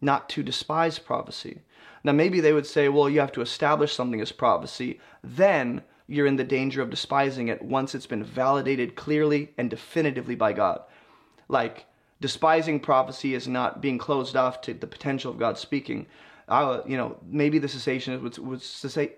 not 0.00 0.28
to 0.30 0.42
despise 0.42 0.98
prophecy. 0.98 1.60
Now, 2.04 2.12
maybe 2.12 2.40
they 2.40 2.52
would 2.52 2.66
say, 2.66 2.88
well, 2.88 3.10
you 3.10 3.20
have 3.20 3.32
to 3.32 3.40
establish 3.40 3.92
something 3.92 4.20
as 4.20 4.32
prophecy, 4.32 5.00
then 5.22 5.82
you're 6.06 6.26
in 6.26 6.36
the 6.36 6.44
danger 6.44 6.80
of 6.82 6.90
despising 6.90 7.48
it 7.48 7.62
once 7.62 7.94
it's 7.94 8.06
been 8.06 8.22
validated 8.22 8.94
clearly 8.94 9.52
and 9.58 9.68
definitively 9.68 10.36
by 10.36 10.52
God. 10.52 10.82
Like, 11.48 11.86
despising 12.20 12.80
prophecy 12.80 13.34
is 13.34 13.48
not 13.48 13.80
being 13.80 13.98
closed 13.98 14.36
off 14.36 14.60
to 14.62 14.74
the 14.74 14.86
potential 14.86 15.32
of 15.32 15.38
God 15.38 15.58
speaking. 15.58 16.06
Uh, 16.48 16.80
you 16.86 16.96
know, 16.96 17.18
maybe 17.28 17.58
the 17.58 17.66
cessationist 17.66 18.22
would, 18.22 18.38
would 18.38 18.62
say. 18.62 19.12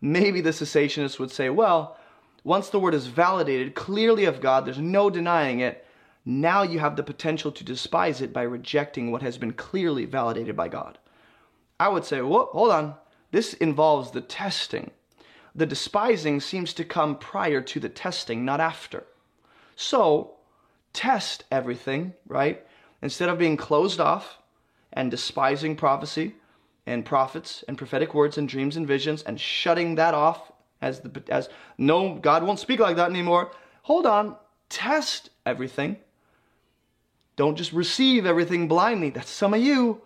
Maybe 0.00 0.40
the 0.40 0.50
cessationist 0.50 1.18
would 1.18 1.30
say, 1.30 1.50
well, 1.50 1.96
once 2.44 2.70
the 2.70 2.78
word 2.78 2.94
is 2.94 3.06
validated 3.06 3.74
clearly 3.74 4.24
of 4.24 4.40
God, 4.40 4.64
there's 4.64 4.78
no 4.78 5.10
denying 5.10 5.60
it. 5.60 5.86
Now 6.24 6.62
you 6.62 6.78
have 6.78 6.96
the 6.96 7.02
potential 7.02 7.52
to 7.52 7.64
despise 7.64 8.20
it 8.20 8.32
by 8.32 8.42
rejecting 8.42 9.10
what 9.10 9.22
has 9.22 9.38
been 9.38 9.52
clearly 9.52 10.04
validated 10.04 10.56
by 10.56 10.68
God. 10.68 10.98
I 11.78 11.88
would 11.88 12.04
say, 12.04 12.20
well, 12.20 12.48
hold 12.52 12.70
on. 12.70 12.94
This 13.30 13.54
involves 13.54 14.10
the 14.10 14.20
testing 14.20 14.90
the 15.54 15.66
despising 15.66 16.40
seems 16.40 16.72
to 16.74 16.84
come 16.84 17.16
prior 17.16 17.60
to 17.60 17.80
the 17.80 17.88
testing, 17.88 18.44
not 18.44 18.60
after. 18.60 19.04
So, 19.76 20.36
test 20.92 21.44
everything, 21.50 22.14
right? 22.26 22.64
Instead 23.02 23.28
of 23.28 23.38
being 23.38 23.56
closed 23.56 24.00
off 24.00 24.38
and 24.92 25.10
despising 25.10 25.76
prophecy, 25.76 26.36
and 26.90 27.04
prophets 27.04 27.62
and 27.68 27.78
prophetic 27.78 28.14
words 28.14 28.36
and 28.36 28.48
dreams 28.48 28.76
and 28.76 28.86
visions 28.86 29.22
and 29.22 29.40
shutting 29.40 29.94
that 29.94 30.12
off 30.12 30.50
as 30.82 31.00
the 31.00 31.22
as 31.28 31.48
no 31.78 32.14
God 32.14 32.42
won't 32.42 32.58
speak 32.58 32.80
like 32.80 32.96
that 32.96 33.10
anymore. 33.10 33.52
Hold 33.82 34.06
on, 34.06 34.36
test 34.68 35.30
everything. 35.46 35.96
Don't 37.36 37.56
just 37.56 37.72
receive 37.72 38.26
everything 38.26 38.66
blindly. 38.66 39.10
That's 39.10 39.30
some 39.30 39.54
of 39.54 39.60
you. 39.60 40.02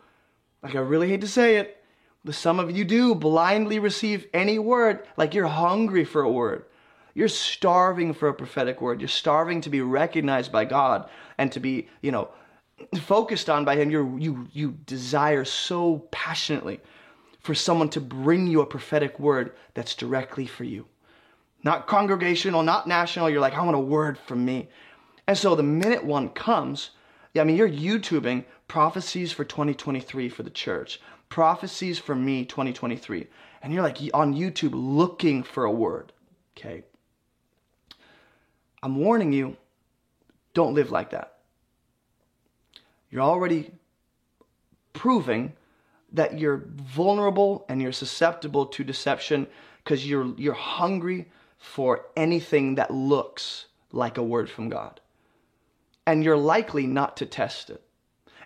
Like 0.63 0.75
I 0.75 0.81
really 0.81 1.09
hate 1.09 1.23
to 1.23 1.29
say 1.29 1.57
it, 1.57 1.83
but 2.25 2.35
some 2.35 2.61
of 2.61 2.71
you 2.71 2.85
do 2.85 3.15
blindly 3.15 3.79
receive 3.79 4.27
any 4.35 4.59
word 4.59 5.07
like 5.17 5.35
you're 5.35 5.47
hungry 5.47 6.05
for 6.05 6.23
a 6.23 6.31
word. 6.31 6.65
You're 7.15 7.29
starving 7.29 8.13
for 8.13 8.29
a 8.29 8.35
prophetic 8.35 8.81
word. 8.81 9.01
You're 9.01 9.09
starving 9.09 9.61
to 9.63 9.71
be 9.71 9.81
recognized 9.81 10.53
by 10.53 10.65
God 10.65 11.09
and 11.39 11.51
to 11.53 11.61
be, 11.61 11.89
you 12.03 12.11
know, 12.11 12.29
focused 13.01 13.49
on 13.49 13.65
by 13.65 13.77
him. 13.77 13.91
you 13.91 14.17
you 14.19 14.49
you 14.53 14.73
desire 14.87 15.45
so 15.45 15.99
passionately 16.11 16.81
for 17.41 17.55
someone 17.55 17.91
to 17.91 18.01
bring 18.01 18.47
you 18.47 18.61
a 18.63 18.67
prophetic 18.67 19.21
word 19.21 19.53
that's 19.75 19.95
directly 19.95 20.47
for 20.47 20.65
you. 20.65 20.87
Not 21.63 21.87
congregational, 21.87 22.63
not 22.63 22.87
national. 22.87 23.31
You're 23.31 23.41
like, 23.41 23.55
I 23.55 23.63
want 23.63 23.77
a 23.77 23.81
word 23.81 24.19
from 24.19 24.45
me. 24.45 24.69
And 25.27 25.37
so 25.37 25.55
the 25.55 25.63
minute 25.63 26.05
one 26.05 26.29
comes, 26.31 26.91
yeah, 27.33 27.43
I 27.43 27.45
mean, 27.45 27.57
you're 27.57 27.69
YouTubing 27.69 28.45
prophecies 28.69 29.33
for 29.33 29.45
2023 29.45 30.29
for 30.29 30.43
the 30.43 30.51
church, 30.51 31.01
prophecies 31.29 31.99
for 31.99 32.15
me 32.15 32.45
2023. 32.45 33.27
And 33.63 33.73
you're 33.73 33.83
like 33.83 33.99
on 34.13 34.35
YouTube 34.35 34.73
looking 34.75 35.43
for 35.43 35.65
a 35.65 35.71
word. 35.71 36.13
Okay. 36.57 36.85
I'm 38.83 38.97
warning 38.97 39.33
you, 39.33 39.57
don't 40.53 40.75
live 40.75 40.91
like 40.91 41.11
that. 41.11 41.34
You're 43.15 43.23
already 43.23 43.71
proving 44.93 45.53
that 46.13 46.37
you're 46.37 46.65
vulnerable 46.67 47.65
and 47.69 47.81
you're 47.81 47.93
susceptible 47.93 48.67
to 48.67 48.83
deception 48.83 49.47
because 49.85 50.05
you're 50.05 50.35
you're 50.37 50.53
hungry 50.53 51.31
for 51.57 52.07
anything 52.17 52.75
that 52.75 52.93
looks 52.93 53.67
like 53.93 54.19
a 54.19 54.23
word 54.23 54.51
from 54.51 54.69
God. 54.69 55.01
And 56.05 56.25
you're 56.25 56.37
likely 56.37 56.89
not 56.89 57.17
to 57.19 57.25
test 57.25 57.71
it. 57.71 57.85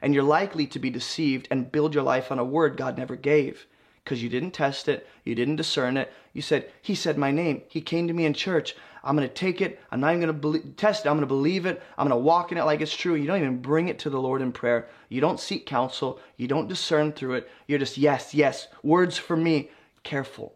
And 0.03 0.13
you're 0.13 0.23
likely 0.23 0.67
to 0.67 0.79
be 0.79 0.91
deceived 0.91 1.49
and 1.51 1.73
build 1.73 1.95
your 1.95 2.05
life 2.05 2.31
on 2.31 2.39
a 2.39 2.45
word 2.45 2.77
God 2.77 2.99
never 2.99 3.17
gave 3.17 3.67
because 4.05 4.23
you 4.23 4.29
didn't 4.29 4.51
test 4.51 4.87
it, 4.87 5.09
you 5.25 5.35
didn't 5.35 5.57
discern 5.57 5.97
it. 5.97 6.13
You 6.35 6.43
said, 6.43 6.71
He 6.83 6.95
said 6.95 7.17
my 7.17 7.31
name. 7.31 7.63
He 7.69 7.81
came 7.81 8.07
to 8.07 8.13
me 8.13 8.27
in 8.27 8.35
church. 8.35 8.77
I'm 9.09 9.17
going 9.17 9.27
to 9.27 9.35
take 9.35 9.63
it. 9.63 9.81
I'm 9.91 10.01
not 10.01 10.15
even 10.15 10.39
going 10.39 10.63
to 10.63 10.69
test 10.73 11.07
it. 11.07 11.09
I'm 11.09 11.17
going 11.17 11.23
to 11.23 11.27
believe 11.27 11.65
it. 11.65 11.83
I'm 11.97 12.07
going 12.07 12.21
to 12.21 12.23
walk 12.23 12.53
in 12.53 12.59
it 12.59 12.65
like 12.65 12.83
it's 12.83 12.95
true. 12.95 13.15
You 13.15 13.27
don't 13.27 13.39
even 13.39 13.63
bring 13.63 13.89
it 13.89 13.99
to 14.01 14.11
the 14.11 14.21
Lord 14.21 14.43
in 14.43 14.53
prayer. 14.53 14.87
You 15.09 15.23
don't 15.23 15.41
seek 15.41 15.65
counsel. 15.65 16.21
You 16.37 16.47
don't 16.47 16.69
discern 16.69 17.13
through 17.13 17.37
it. 17.37 17.51
You're 17.67 17.79
just, 17.79 17.97
yes, 17.97 18.35
yes, 18.35 18.69
words 18.83 19.17
for 19.17 19.35
me. 19.35 19.71
Careful. 20.03 20.55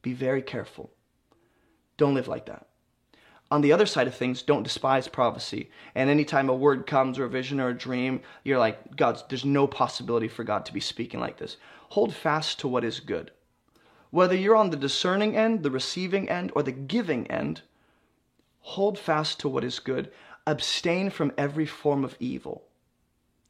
Be 0.00 0.14
very 0.14 0.40
careful. 0.40 0.90
Don't 1.98 2.14
live 2.14 2.28
like 2.28 2.46
that. 2.46 2.66
On 3.50 3.60
the 3.60 3.72
other 3.72 3.86
side 3.86 4.06
of 4.06 4.14
things, 4.14 4.40
don't 4.40 4.62
despise 4.62 5.06
prophecy. 5.06 5.70
And 5.94 6.08
anytime 6.08 6.48
a 6.48 6.54
word 6.54 6.86
comes 6.86 7.18
or 7.18 7.26
a 7.26 7.28
vision 7.28 7.60
or 7.60 7.68
a 7.68 7.76
dream, 7.76 8.22
you're 8.42 8.58
like, 8.58 8.96
God, 8.96 9.22
there's 9.28 9.44
no 9.44 9.66
possibility 9.66 10.28
for 10.28 10.44
God 10.44 10.64
to 10.64 10.72
be 10.72 10.80
speaking 10.80 11.20
like 11.20 11.36
this. 11.36 11.58
Hold 11.90 12.14
fast 12.14 12.58
to 12.60 12.68
what 12.68 12.84
is 12.84 13.00
good. 13.00 13.32
Whether 14.16 14.34
you're 14.34 14.56
on 14.56 14.70
the 14.70 14.78
discerning 14.78 15.36
end, 15.36 15.62
the 15.62 15.70
receiving 15.70 16.30
end, 16.30 16.50
or 16.54 16.62
the 16.62 16.72
giving 16.72 17.26
end, 17.30 17.60
hold 18.60 18.98
fast 18.98 19.38
to 19.40 19.48
what 19.50 19.62
is 19.62 19.78
good. 19.78 20.10
Abstain 20.46 21.10
from 21.10 21.32
every 21.36 21.66
form 21.66 22.02
of 22.02 22.16
evil. 22.18 22.64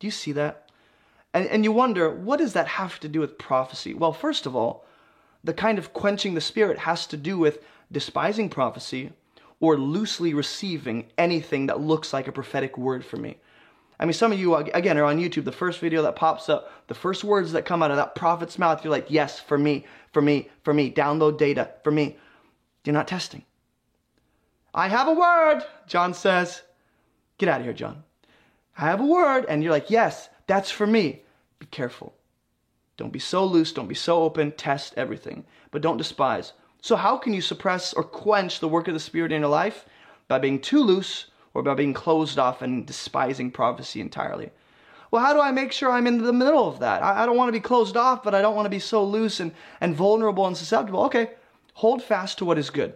Do 0.00 0.08
you 0.08 0.10
see 0.10 0.32
that? 0.32 0.68
And, 1.32 1.46
and 1.46 1.62
you 1.62 1.70
wonder, 1.70 2.10
what 2.10 2.40
does 2.40 2.52
that 2.54 2.66
have 2.66 2.98
to 2.98 3.08
do 3.08 3.20
with 3.20 3.38
prophecy? 3.38 3.94
Well, 3.94 4.12
first 4.12 4.44
of 4.44 4.56
all, 4.56 4.84
the 5.44 5.54
kind 5.54 5.78
of 5.78 5.92
quenching 5.92 6.34
the 6.34 6.40
spirit 6.40 6.78
has 6.78 7.06
to 7.06 7.16
do 7.16 7.38
with 7.38 7.62
despising 7.92 8.48
prophecy 8.48 9.12
or 9.60 9.78
loosely 9.78 10.34
receiving 10.34 11.06
anything 11.16 11.66
that 11.66 11.78
looks 11.78 12.12
like 12.12 12.26
a 12.26 12.32
prophetic 12.32 12.76
word 12.76 13.04
for 13.04 13.18
me. 13.18 13.36
I 13.98 14.04
mean, 14.04 14.12
some 14.12 14.32
of 14.32 14.38
you, 14.38 14.54
again, 14.56 14.98
are 14.98 15.04
on 15.04 15.18
YouTube. 15.18 15.44
The 15.44 15.52
first 15.52 15.80
video 15.80 16.02
that 16.02 16.16
pops 16.16 16.48
up, 16.48 16.70
the 16.86 16.94
first 16.94 17.24
words 17.24 17.52
that 17.52 17.64
come 17.64 17.82
out 17.82 17.90
of 17.90 17.96
that 17.96 18.14
prophet's 18.14 18.58
mouth, 18.58 18.84
you're 18.84 18.90
like, 18.90 19.10
yes, 19.10 19.40
for 19.40 19.56
me, 19.56 19.86
for 20.12 20.20
me, 20.20 20.50
for 20.62 20.74
me. 20.74 20.92
Download 20.92 21.38
data, 21.38 21.70
for 21.82 21.90
me. 21.90 22.18
You're 22.84 22.92
not 22.92 23.08
testing. 23.08 23.44
I 24.74 24.88
have 24.88 25.08
a 25.08 25.14
word, 25.14 25.62
John 25.86 26.12
says. 26.12 26.60
Get 27.38 27.48
out 27.48 27.60
of 27.60 27.64
here, 27.64 27.72
John. 27.72 28.04
I 28.76 28.82
have 28.82 29.00
a 29.00 29.06
word. 29.06 29.46
And 29.48 29.62
you're 29.62 29.72
like, 29.72 29.90
yes, 29.90 30.28
that's 30.46 30.70
for 30.70 30.86
me. 30.86 31.22
Be 31.58 31.66
careful. 31.66 32.14
Don't 32.98 33.12
be 33.12 33.18
so 33.18 33.44
loose. 33.46 33.72
Don't 33.72 33.88
be 33.88 33.94
so 33.94 34.22
open. 34.22 34.52
Test 34.52 34.94
everything. 34.96 35.44
But 35.70 35.82
don't 35.82 35.96
despise. 35.96 36.52
So, 36.82 36.96
how 36.96 37.16
can 37.16 37.32
you 37.32 37.40
suppress 37.40 37.94
or 37.94 38.04
quench 38.04 38.60
the 38.60 38.68
work 38.68 38.88
of 38.88 38.94
the 38.94 39.00
Spirit 39.00 39.32
in 39.32 39.40
your 39.40 39.50
life? 39.50 39.86
By 40.28 40.38
being 40.38 40.60
too 40.60 40.82
loose 40.82 41.26
or 41.56 41.62
by 41.62 41.74
being 41.74 41.94
closed 41.94 42.38
off 42.38 42.62
and 42.62 42.86
despising 42.86 43.50
prophecy 43.50 44.00
entirely. 44.00 44.50
Well, 45.10 45.24
how 45.24 45.32
do 45.32 45.40
I 45.40 45.50
make 45.50 45.72
sure 45.72 45.90
I'm 45.90 46.06
in 46.06 46.22
the 46.22 46.32
middle 46.32 46.68
of 46.68 46.80
that? 46.80 47.02
I, 47.02 47.22
I 47.22 47.26
don't 47.26 47.36
want 47.36 47.48
to 47.48 47.52
be 47.52 47.60
closed 47.60 47.96
off, 47.96 48.22
but 48.22 48.34
I 48.34 48.42
don't 48.42 48.54
want 48.54 48.66
to 48.66 48.70
be 48.70 48.78
so 48.78 49.04
loose 49.04 49.40
and, 49.40 49.52
and 49.80 49.94
vulnerable 49.94 50.46
and 50.46 50.56
susceptible. 50.56 51.04
Okay, 51.04 51.30
hold 51.74 52.02
fast 52.02 52.38
to 52.38 52.44
what 52.44 52.58
is 52.58 52.70
good. 52.70 52.94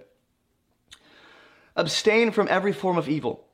Abstain 1.77 2.31
from 2.31 2.49
every 2.51 2.73
form 2.73 2.99
of 2.99 3.09
evil. 3.09 3.44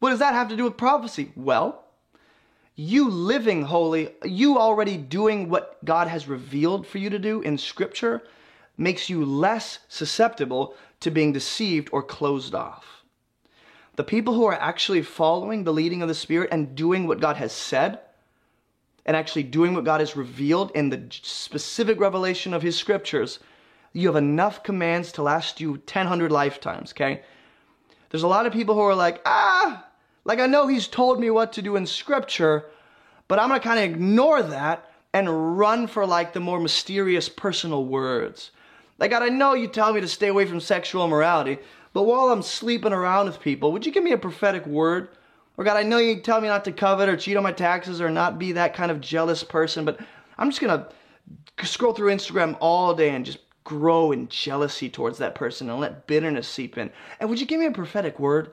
What 0.00 0.10
does 0.10 0.18
that 0.18 0.34
have 0.34 0.48
to 0.48 0.56
do 0.56 0.64
with 0.64 0.78
prophecy? 0.78 1.30
Well, 1.36 1.84
you 2.74 3.10
living 3.10 3.62
holy, 3.62 4.14
you 4.24 4.58
already 4.58 4.96
doing 4.96 5.50
what 5.50 5.84
God 5.84 6.08
has 6.08 6.26
revealed 6.26 6.86
for 6.86 6.96
you 6.96 7.10
to 7.10 7.18
do 7.18 7.42
in 7.42 7.58
Scripture, 7.58 8.22
makes 8.78 9.10
you 9.10 9.24
less 9.24 9.80
susceptible 9.88 10.74
to 11.00 11.10
being 11.10 11.32
deceived 11.32 11.90
or 11.92 12.02
closed 12.02 12.54
off. 12.54 12.99
The 14.00 14.04
people 14.04 14.32
who 14.32 14.46
are 14.46 14.54
actually 14.54 15.02
following 15.02 15.64
the 15.64 15.74
leading 15.74 16.00
of 16.00 16.08
the 16.08 16.14
Spirit 16.14 16.48
and 16.50 16.74
doing 16.74 17.06
what 17.06 17.20
God 17.20 17.36
has 17.36 17.52
said, 17.52 17.98
and 19.04 19.14
actually 19.14 19.42
doing 19.42 19.74
what 19.74 19.84
God 19.84 20.00
has 20.00 20.16
revealed 20.16 20.70
in 20.74 20.88
the 20.88 21.02
specific 21.10 22.00
revelation 22.00 22.54
of 22.54 22.62
His 22.62 22.78
Scriptures, 22.78 23.40
you 23.92 24.08
have 24.08 24.16
enough 24.16 24.62
commands 24.62 25.12
to 25.12 25.22
last 25.22 25.60
you 25.60 25.72
1,000 25.72 26.30
lifetimes, 26.30 26.92
okay? 26.92 27.20
There's 28.08 28.22
a 28.22 28.26
lot 28.26 28.46
of 28.46 28.54
people 28.54 28.74
who 28.74 28.80
are 28.80 28.94
like, 28.94 29.20
ah, 29.26 29.86
like 30.24 30.38
I 30.38 30.46
know 30.46 30.66
he's 30.66 30.88
told 30.88 31.20
me 31.20 31.28
what 31.28 31.52
to 31.52 31.60
do 31.60 31.76
in 31.76 31.84
scripture, 31.84 32.70
but 33.28 33.38
I'm 33.38 33.50
to 33.50 33.60
kind 33.60 33.80
of 33.80 33.84
ignore 33.84 34.42
that 34.42 34.90
and 35.12 35.58
run 35.58 35.86
for 35.86 36.06
like 36.06 36.32
the 36.32 36.40
more 36.40 36.58
mysterious 36.58 37.28
personal 37.28 37.84
words. 37.84 38.50
Like 38.98 39.10
God, 39.10 39.22
I 39.22 39.28
know 39.28 39.52
you 39.52 39.68
tell 39.68 39.92
me 39.92 40.00
to 40.00 40.08
stay 40.08 40.28
away 40.28 40.46
from 40.46 40.60
sexual 40.60 41.04
immorality, 41.04 41.58
but 41.92 42.04
while 42.04 42.30
I'm 42.30 42.42
sleeping 42.42 42.92
around 42.92 43.26
with 43.26 43.40
people, 43.40 43.72
would 43.72 43.84
you 43.84 43.92
give 43.92 44.04
me 44.04 44.12
a 44.12 44.18
prophetic 44.18 44.66
word? 44.66 45.08
Or 45.56 45.64
God, 45.64 45.76
I 45.76 45.82
know 45.82 45.98
you 45.98 46.20
tell 46.20 46.40
me 46.40 46.48
not 46.48 46.64
to 46.64 46.72
covet 46.72 47.08
or 47.08 47.16
cheat 47.16 47.36
on 47.36 47.42
my 47.42 47.52
taxes 47.52 48.00
or 48.00 48.10
not 48.10 48.38
be 48.38 48.52
that 48.52 48.74
kind 48.74 48.90
of 48.90 49.00
jealous 49.00 49.42
person, 49.42 49.84
but 49.84 50.00
I'm 50.38 50.50
just 50.50 50.60
going 50.60 50.78
to 50.78 51.66
scroll 51.66 51.92
through 51.92 52.12
Instagram 52.12 52.56
all 52.60 52.94
day 52.94 53.10
and 53.10 53.26
just 53.26 53.38
grow 53.64 54.12
in 54.12 54.28
jealousy 54.28 54.88
towards 54.88 55.18
that 55.18 55.34
person 55.34 55.68
and 55.68 55.80
let 55.80 56.06
bitterness 56.06 56.48
seep 56.48 56.78
in. 56.78 56.90
And 57.18 57.28
would 57.28 57.40
you 57.40 57.46
give 57.46 57.60
me 57.60 57.66
a 57.66 57.72
prophetic 57.72 58.18
word? 58.18 58.52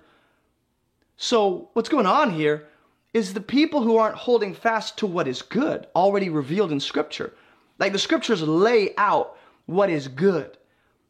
So, 1.16 1.70
what's 1.74 1.90
going 1.90 2.06
on 2.06 2.32
here 2.32 2.68
is 3.14 3.34
the 3.34 3.42
people 3.42 3.82
who 3.82 3.98
aren't 3.98 4.16
holding 4.16 4.54
fast 4.54 4.98
to 4.98 5.08
what 5.08 5.28
is 5.28 5.42
good, 5.42 5.88
already 5.96 6.30
revealed 6.30 6.72
in 6.72 6.80
Scripture. 6.80 7.34
Like 7.80 7.94
the 7.94 8.00
Scriptures 8.00 8.42
lay 8.42 8.94
out 8.98 9.38
what 9.66 9.90
is 9.90 10.08
good 10.08 10.57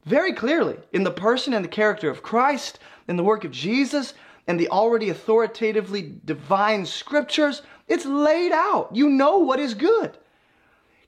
very 0.08 0.32
clearly 0.32 0.78
in 0.93 1.04
the 1.04 1.12
person 1.12 1.54
and 1.54 1.65
the 1.65 1.70
character 1.70 2.10
of 2.10 2.24
Christ, 2.24 2.80
in 3.10 3.17
the 3.17 3.24
work 3.24 3.43
of 3.43 3.52
Jesus, 3.52 4.13
and 4.48 4.58
the 4.58 4.70
already 4.70 5.10
authoritatively 5.10 6.15
divine 6.24 6.86
Scriptures. 6.86 7.62
It's 7.89 8.06
laid 8.06 8.54
out. 8.54 8.96
You 8.96 9.10
know 9.10 9.39
what 9.39 9.60
is 9.60 9.74
good. 9.74 10.17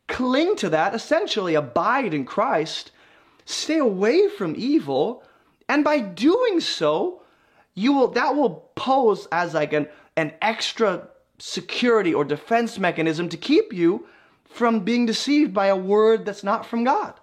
Cling 0.07 0.57
to 0.57 0.69
that, 0.69 0.93
essentially, 0.93 1.55
abide 1.55 2.13
in 2.13 2.25
Christ, 2.25 2.91
stay 3.45 3.77
away 3.77 4.27
from 4.27 4.55
evil, 4.57 5.23
and 5.69 5.83
by 5.83 5.99
doing 5.99 6.59
so, 6.59 7.21
you 7.75 7.93
will 7.93 8.09
that 8.09 8.35
will 8.35 8.69
pose 8.75 9.27
as 9.31 9.53
like 9.53 9.71
an, 9.71 9.87
an 10.17 10.33
extra 10.41 11.07
security 11.37 12.13
or 12.13 12.25
defense 12.25 12.77
mechanism 12.77 13.29
to 13.29 13.37
keep 13.37 13.71
you 13.71 14.07
from 14.43 14.81
being 14.81 15.05
deceived 15.05 15.53
by 15.53 15.67
a 15.67 15.75
word 15.75 16.25
that's 16.25 16.43
not 16.43 16.65
from 16.65 16.83
God. 16.83 17.13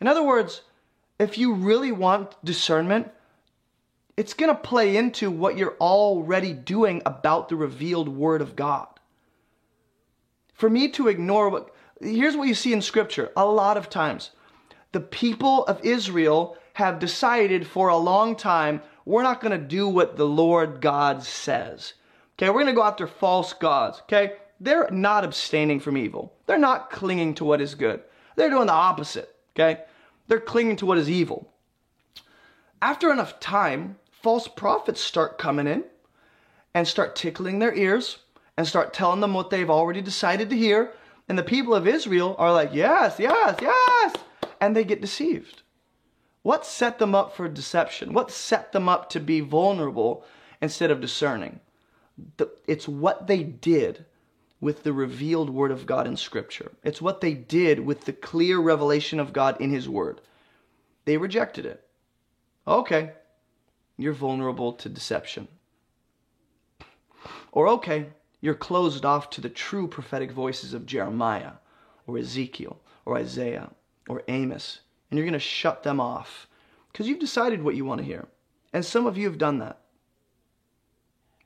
In 0.00 0.06
other 0.06 0.22
words, 0.22 0.62
if 1.18 1.38
you 1.38 1.54
really 1.54 1.92
want 1.92 2.36
discernment, 2.44 3.10
it's 4.16 4.34
going 4.34 4.54
to 4.54 4.60
play 4.60 4.96
into 4.96 5.30
what 5.30 5.56
you're 5.56 5.76
already 5.80 6.52
doing 6.52 7.02
about 7.06 7.48
the 7.48 7.56
revealed 7.56 8.08
word 8.08 8.42
of 8.42 8.56
God. 8.56 8.88
For 10.52 10.68
me 10.68 10.88
to 10.90 11.08
ignore 11.08 11.48
what, 11.48 11.74
here's 12.00 12.36
what 12.36 12.48
you 12.48 12.54
see 12.54 12.72
in 12.72 12.82
scripture 12.82 13.30
a 13.36 13.46
lot 13.46 13.76
of 13.76 13.88
times. 13.88 14.30
The 14.92 15.00
people 15.00 15.64
of 15.64 15.84
Israel 15.84 16.56
have 16.74 16.98
decided 16.98 17.66
for 17.66 17.88
a 17.88 17.96
long 17.96 18.36
time 18.36 18.82
we're 19.04 19.22
not 19.22 19.40
going 19.40 19.58
to 19.58 19.66
do 19.66 19.88
what 19.88 20.16
the 20.16 20.26
Lord 20.26 20.80
God 20.80 21.22
says. 21.22 21.94
Okay, 22.36 22.48
we're 22.48 22.62
going 22.62 22.66
to 22.66 22.72
go 22.72 22.84
after 22.84 23.06
false 23.06 23.52
gods. 23.52 24.00
Okay, 24.02 24.34
they're 24.60 24.88
not 24.90 25.24
abstaining 25.24 25.80
from 25.80 25.96
evil. 25.96 26.32
They're 26.46 26.58
not 26.58 26.90
clinging 26.90 27.34
to 27.34 27.44
what 27.44 27.60
is 27.60 27.74
good. 27.74 28.02
They're 28.36 28.50
doing 28.50 28.66
the 28.66 28.72
opposite, 28.72 29.34
okay? 29.54 29.82
They're 30.32 30.40
clinging 30.40 30.76
to 30.76 30.86
what 30.86 30.96
is 30.96 31.10
evil. 31.10 31.52
After 32.80 33.12
enough 33.12 33.38
time, 33.38 33.98
false 34.10 34.48
prophets 34.48 35.02
start 35.02 35.36
coming 35.36 35.66
in 35.66 35.84
and 36.72 36.88
start 36.88 37.14
tickling 37.14 37.58
their 37.58 37.74
ears 37.74 38.16
and 38.56 38.66
start 38.66 38.94
telling 38.94 39.20
them 39.20 39.34
what 39.34 39.50
they've 39.50 39.68
already 39.68 40.00
decided 40.00 40.48
to 40.48 40.56
hear. 40.56 40.94
And 41.28 41.36
the 41.36 41.42
people 41.42 41.74
of 41.74 41.86
Israel 41.86 42.34
are 42.38 42.50
like, 42.50 42.70
yes, 42.72 43.16
yes, 43.18 43.58
yes. 43.60 44.16
And 44.58 44.74
they 44.74 44.84
get 44.84 45.02
deceived. 45.02 45.60
What 46.40 46.64
set 46.64 46.98
them 46.98 47.14
up 47.14 47.36
for 47.36 47.46
deception? 47.46 48.14
What 48.14 48.30
set 48.30 48.72
them 48.72 48.88
up 48.88 49.10
to 49.10 49.20
be 49.20 49.40
vulnerable 49.40 50.24
instead 50.62 50.90
of 50.90 51.02
discerning? 51.02 51.60
It's 52.66 52.88
what 52.88 53.26
they 53.26 53.42
did 53.42 54.06
with 54.62 54.84
the 54.84 54.92
revealed 54.92 55.50
word 55.50 55.72
of 55.72 55.86
God 55.86 56.06
in 56.06 56.16
Scripture. 56.16 56.70
It's 56.84 57.02
what 57.02 57.20
they 57.20 57.34
did 57.34 57.80
with 57.80 58.04
the 58.04 58.12
clear 58.12 58.60
revelation 58.60 59.18
of 59.18 59.32
God 59.32 59.60
in 59.60 59.70
His 59.70 59.88
Word. 59.88 60.20
They 61.04 61.16
rejected 61.16 61.66
it. 61.66 61.84
Okay, 62.66 63.10
you're 63.98 64.12
vulnerable 64.12 64.72
to 64.74 64.88
deception. 64.88 65.48
Or 67.50 67.66
okay, 67.68 68.06
you're 68.40 68.54
closed 68.54 69.04
off 69.04 69.30
to 69.30 69.40
the 69.40 69.50
true 69.50 69.88
prophetic 69.88 70.30
voices 70.30 70.74
of 70.74 70.86
Jeremiah 70.86 71.54
or 72.06 72.16
Ezekiel 72.16 72.80
or 73.04 73.18
Isaiah 73.18 73.72
or 74.08 74.22
Amos, 74.28 74.78
and 75.10 75.18
you're 75.18 75.26
going 75.26 75.32
to 75.32 75.40
shut 75.40 75.82
them 75.82 75.98
off 75.98 76.46
because 76.92 77.08
you've 77.08 77.18
decided 77.18 77.64
what 77.64 77.74
you 77.74 77.84
want 77.84 77.98
to 77.98 78.06
hear. 78.06 78.28
And 78.72 78.84
some 78.84 79.06
of 79.06 79.18
you 79.18 79.26
have 79.26 79.38
done 79.38 79.58
that. 79.58 79.80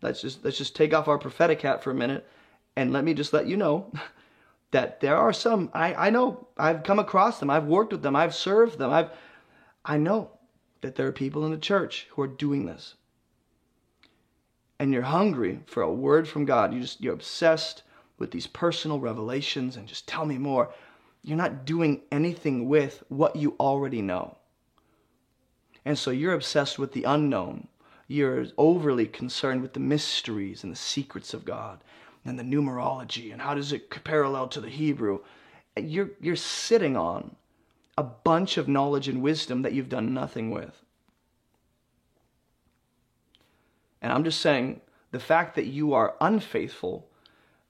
Let's 0.02 0.20
just 0.20 0.44
let's 0.44 0.58
just 0.58 0.76
take 0.76 0.92
off 0.92 1.08
our 1.08 1.18
prophetic 1.18 1.62
hat 1.62 1.82
for 1.82 1.90
a 1.90 1.94
minute 1.94 2.28
and 2.76 2.92
let 2.92 3.04
me 3.04 3.14
just 3.14 3.32
let 3.32 3.46
you 3.46 3.56
know 3.56 3.90
that 4.70 5.00
there 5.00 5.16
are 5.16 5.32
some 5.32 5.70
I, 5.72 5.94
I 5.94 6.10
know 6.10 6.48
I've 6.56 6.82
come 6.82 6.98
across 6.98 7.40
them, 7.40 7.50
I've 7.50 7.66
worked 7.66 7.92
with 7.92 8.02
them, 8.02 8.16
I've 8.16 8.34
served 8.34 8.78
them, 8.78 8.92
I've 8.92 9.10
I 9.84 9.96
know 9.98 10.30
that 10.82 10.94
there 10.94 11.06
are 11.06 11.12
people 11.12 11.44
in 11.44 11.52
the 11.52 11.58
church 11.58 12.06
who 12.10 12.22
are 12.22 12.28
doing 12.28 12.66
this 12.66 12.94
and 14.78 14.92
you're 14.92 15.02
hungry 15.02 15.60
for 15.66 15.82
a 15.82 15.92
word 15.92 16.28
from 16.28 16.44
God, 16.44 16.74
you 16.74 16.80
just 16.80 17.00
you're 17.00 17.14
obsessed 17.14 17.82
with 18.18 18.30
these 18.30 18.46
personal 18.46 19.00
revelations 19.00 19.76
and 19.76 19.86
just 19.86 20.06
tell 20.06 20.26
me 20.26 20.38
more. 20.38 20.72
You're 21.22 21.36
not 21.36 21.64
doing 21.64 22.02
anything 22.12 22.68
with 22.68 23.02
what 23.08 23.36
you 23.36 23.56
already 23.58 24.00
know. 24.00 24.38
And 25.84 25.98
so 25.98 26.10
you're 26.10 26.34
obsessed 26.34 26.78
with 26.78 26.92
the 26.92 27.04
unknown. 27.04 27.68
You're 28.08 28.46
overly 28.56 29.06
concerned 29.06 29.62
with 29.62 29.72
the 29.72 29.80
mysteries 29.80 30.62
and 30.62 30.72
the 30.72 30.76
secrets 30.76 31.34
of 31.34 31.44
God 31.44 31.82
and 32.26 32.38
the 32.38 32.42
numerology 32.42 33.32
and 33.32 33.40
how 33.40 33.54
does 33.54 33.72
it 33.72 33.90
parallel 34.04 34.48
to 34.48 34.60
the 34.60 34.68
Hebrew. 34.68 35.20
You're, 35.76 36.10
you're 36.20 36.36
sitting 36.36 36.96
on 36.96 37.36
a 37.98 38.02
bunch 38.02 38.56
of 38.56 38.68
knowledge 38.68 39.08
and 39.08 39.22
wisdom 39.22 39.62
that 39.62 39.72
you've 39.72 39.88
done 39.88 40.12
nothing 40.12 40.50
with. 40.50 40.82
And 44.02 44.12
I'm 44.12 44.24
just 44.24 44.40
saying 44.40 44.80
the 45.10 45.20
fact 45.20 45.54
that 45.56 45.66
you 45.66 45.94
are 45.94 46.14
unfaithful 46.20 47.08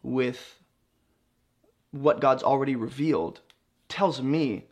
with 0.02 0.60
what 1.90 2.20
God's 2.20 2.42
already 2.42 2.76
revealed 2.76 3.40
tells 3.88 4.20
me 4.20 4.66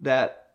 that 0.00 0.52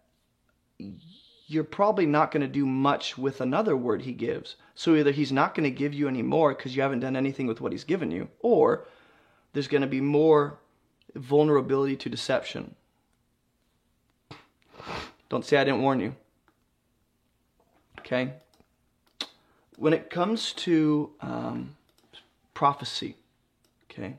you're 1.52 1.64
probably 1.64 2.06
not 2.06 2.32
going 2.32 2.41
to 2.41 2.47
do 2.47 2.66
much 2.66 3.18
with 3.18 3.41
another 3.41 3.76
word 3.76 4.04
he 4.04 4.14
gives. 4.14 4.56
So 4.76 4.95
either 4.95 5.12
he's 5.12 5.32
not 5.32 5.54
going 5.54 5.64
to 5.64 5.76
give 5.76 5.93
you 5.93 6.08
any 6.08 6.22
more 6.22 6.54
because 6.54 6.76
you 6.76 6.82
haven't 6.82 7.02
done 7.02 7.16
anything 7.16 7.47
with 7.47 7.62
what 7.62 7.72
he's 7.72 7.84
given 7.84 8.12
you, 8.12 8.30
or 8.39 8.88
there's 9.54 9.68
going 9.68 9.82
to 9.82 9.88
be 9.88 10.02
more 10.02 10.60
vulnerability 11.16 11.95
to 11.97 12.10
deception. 12.10 12.76
Don't 15.30 15.45
say 15.45 15.58
I 15.58 15.64
didn't 15.64 15.82
warn 15.82 15.99
you. 15.99 16.16
Okay? 17.99 18.34
when 19.82 19.93
it 19.93 20.12
comes 20.12 20.54
to 20.54 21.10
um, 21.22 21.76
prophecy, 22.54 23.16
okay, 23.89 24.18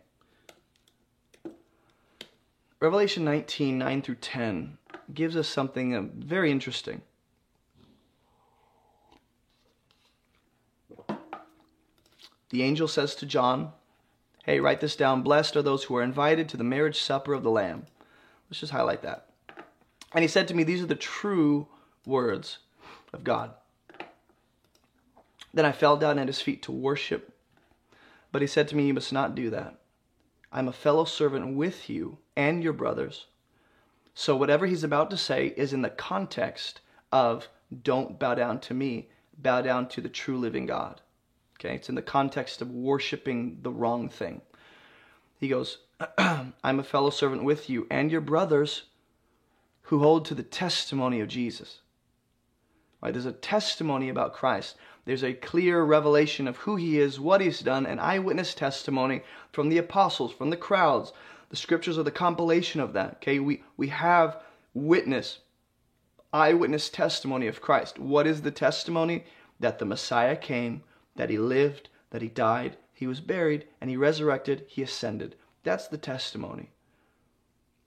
Revelation 2.80 3.24
19, 3.24 3.78
9 3.78 4.02
through 4.02 4.16
10 4.16 4.76
gives 5.14 5.36
us 5.36 5.46
something 5.46 5.94
uh, 5.94 6.02
very 6.16 6.50
interesting. 6.50 7.00
The 12.52 12.62
angel 12.62 12.86
says 12.86 13.14
to 13.14 13.26
John, 13.26 13.72
Hey, 14.44 14.60
write 14.60 14.80
this 14.80 14.94
down. 14.94 15.22
Blessed 15.22 15.56
are 15.56 15.62
those 15.62 15.84
who 15.84 15.96
are 15.96 16.02
invited 16.02 16.50
to 16.50 16.58
the 16.58 16.64
marriage 16.64 17.00
supper 17.00 17.32
of 17.32 17.42
the 17.42 17.50
Lamb. 17.50 17.86
Let's 18.50 18.60
just 18.60 18.72
highlight 18.72 19.00
that. 19.02 19.26
And 20.12 20.22
he 20.22 20.28
said 20.28 20.48
to 20.48 20.54
me, 20.54 20.62
These 20.62 20.82
are 20.82 20.86
the 20.86 20.94
true 20.94 21.66
words 22.04 22.58
of 23.14 23.24
God. 23.24 23.54
Then 25.54 25.64
I 25.64 25.72
fell 25.72 25.96
down 25.96 26.18
at 26.18 26.26
his 26.26 26.42
feet 26.42 26.62
to 26.64 26.72
worship. 26.72 27.32
But 28.32 28.42
he 28.42 28.48
said 28.48 28.68
to 28.68 28.76
me, 28.76 28.86
You 28.86 28.94
must 28.94 29.14
not 29.14 29.34
do 29.34 29.48
that. 29.48 29.78
I'm 30.52 30.68
a 30.68 30.72
fellow 30.72 31.06
servant 31.06 31.56
with 31.56 31.88
you 31.88 32.18
and 32.36 32.62
your 32.62 32.74
brothers. 32.74 33.28
So 34.12 34.36
whatever 34.36 34.66
he's 34.66 34.84
about 34.84 35.08
to 35.08 35.16
say 35.16 35.54
is 35.56 35.72
in 35.72 35.80
the 35.80 35.88
context 35.88 36.80
of 37.10 37.48
don't 37.82 38.18
bow 38.18 38.34
down 38.34 38.60
to 38.60 38.74
me, 38.74 39.08
bow 39.38 39.62
down 39.62 39.88
to 39.88 40.02
the 40.02 40.10
true 40.10 40.36
living 40.36 40.66
God. 40.66 41.00
Okay, 41.64 41.76
it's 41.76 41.88
in 41.88 41.94
the 41.94 42.02
context 42.02 42.60
of 42.60 42.72
worshiping 42.72 43.58
the 43.62 43.70
wrong 43.70 44.08
thing. 44.08 44.40
He 45.38 45.46
goes, 45.46 45.78
I'm 46.18 46.80
a 46.80 46.84
fellow 46.84 47.10
servant 47.10 47.44
with 47.44 47.70
you 47.70 47.86
and 47.88 48.10
your 48.10 48.20
brothers 48.20 48.84
who 49.82 50.00
hold 50.00 50.24
to 50.24 50.34
the 50.34 50.42
testimony 50.42 51.20
of 51.20 51.28
Jesus. 51.28 51.80
Right? 53.00 53.12
There's 53.12 53.26
a 53.26 53.32
testimony 53.32 54.08
about 54.08 54.32
Christ. 54.32 54.76
There's 55.04 55.22
a 55.22 55.34
clear 55.34 55.84
revelation 55.84 56.48
of 56.48 56.56
who 56.58 56.74
he 56.76 56.98
is, 56.98 57.20
what 57.20 57.40
he's 57.40 57.60
done, 57.60 57.86
an 57.86 58.00
eyewitness 58.00 58.54
testimony 58.54 59.22
from 59.52 59.68
the 59.68 59.78
apostles, 59.78 60.32
from 60.32 60.50
the 60.50 60.56
crowds. 60.56 61.12
The 61.50 61.56
scriptures 61.56 61.96
are 61.96 62.04
the 62.04 62.10
compilation 62.10 62.80
of 62.80 62.92
that. 62.94 63.14
Okay, 63.16 63.38
we, 63.38 63.62
we 63.76 63.88
have 63.88 64.40
witness, 64.74 65.40
eyewitness 66.32 66.88
testimony 66.88 67.46
of 67.46 67.60
Christ. 67.60 68.00
What 68.00 68.26
is 68.26 68.42
the 68.42 68.50
testimony? 68.50 69.24
That 69.60 69.78
the 69.78 69.84
Messiah 69.84 70.34
came, 70.34 70.82
that 71.16 71.30
he 71.30 71.38
lived, 71.38 71.88
that 72.10 72.22
he 72.22 72.28
died, 72.28 72.76
he 72.92 73.06
was 73.06 73.20
buried, 73.20 73.66
and 73.80 73.90
he 73.90 73.96
resurrected, 73.96 74.64
he 74.68 74.82
ascended. 74.82 75.36
That's 75.64 75.88
the 75.88 75.98
testimony. 75.98 76.70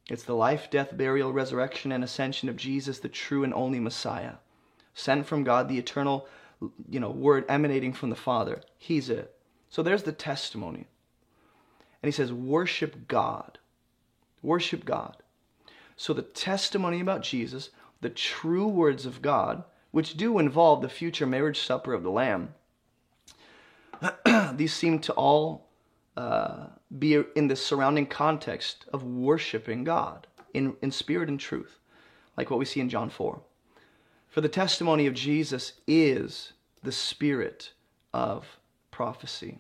It's 0.10 0.24
the 0.24 0.36
life, 0.36 0.70
death, 0.70 0.96
burial, 0.96 1.34
resurrection, 1.34 1.92
and 1.92 2.04
ascension 2.04 2.50
of 2.50 2.58
Jesus, 2.58 3.00
the 3.00 3.10
true 3.10 3.44
and 3.44 3.54
only 3.54 3.80
Messiah, 3.80 4.36
sent 4.94 5.26
from 5.26 5.44
God, 5.44 5.68
the 5.68 5.80
eternal 5.80 6.28
you 6.90 7.00
know, 7.00 7.10
word 7.10 7.46
emanating 7.50 7.94
from 7.94 8.10
the 8.10 8.16
Father. 8.16 8.62
He's 8.78 9.10
it. 9.10 9.36
So 9.70 9.84
there's 9.84 10.04
the 10.04 10.12
testimony. 10.12 10.88
And 12.02 12.08
he 12.08 12.12
says, 12.12 12.32
worship 12.32 13.08
God. 13.08 13.58
Worship 14.42 14.86
God. 14.86 15.18
So 15.98 16.14
the 16.14 16.22
testimony 16.22 17.00
about 17.00 17.24
Jesus, 17.24 17.72
the 18.02 18.10
true 18.10 18.68
words 18.68 19.06
of 19.06 19.22
God, 19.22 19.64
which 19.92 20.18
do 20.18 20.40
involve 20.40 20.82
the 20.82 20.90
future 20.90 21.26
marriage 21.26 21.60
supper 21.60 21.94
of 21.94 22.04
the 22.04 22.12
Lamb, 22.12 22.54
these 24.54 24.74
seem 24.74 25.00
to 25.00 25.14
all 25.14 25.68
uh, 26.18 26.68
be 26.98 27.22
in 27.36 27.48
the 27.48 27.56
surrounding 27.56 28.06
context 28.06 28.86
of 28.94 29.04
worshiping 29.04 29.84
God 29.84 30.28
in, 30.54 30.76
in 30.82 30.92
spirit 30.92 31.30
and 31.30 31.40
truth, 31.40 31.80
like 32.38 32.50
what 32.50 32.60
we 32.60 32.66
see 32.66 32.80
in 32.80 32.90
John 32.90 33.10
4. 33.10 33.40
For 34.30 34.42
the 34.42 34.50
testimony 34.50 35.08
of 35.08 35.14
Jesus 35.14 35.74
is 35.88 36.54
the 36.84 36.92
spirit 36.92 37.72
of 38.14 38.60
prophecy. 38.92 39.60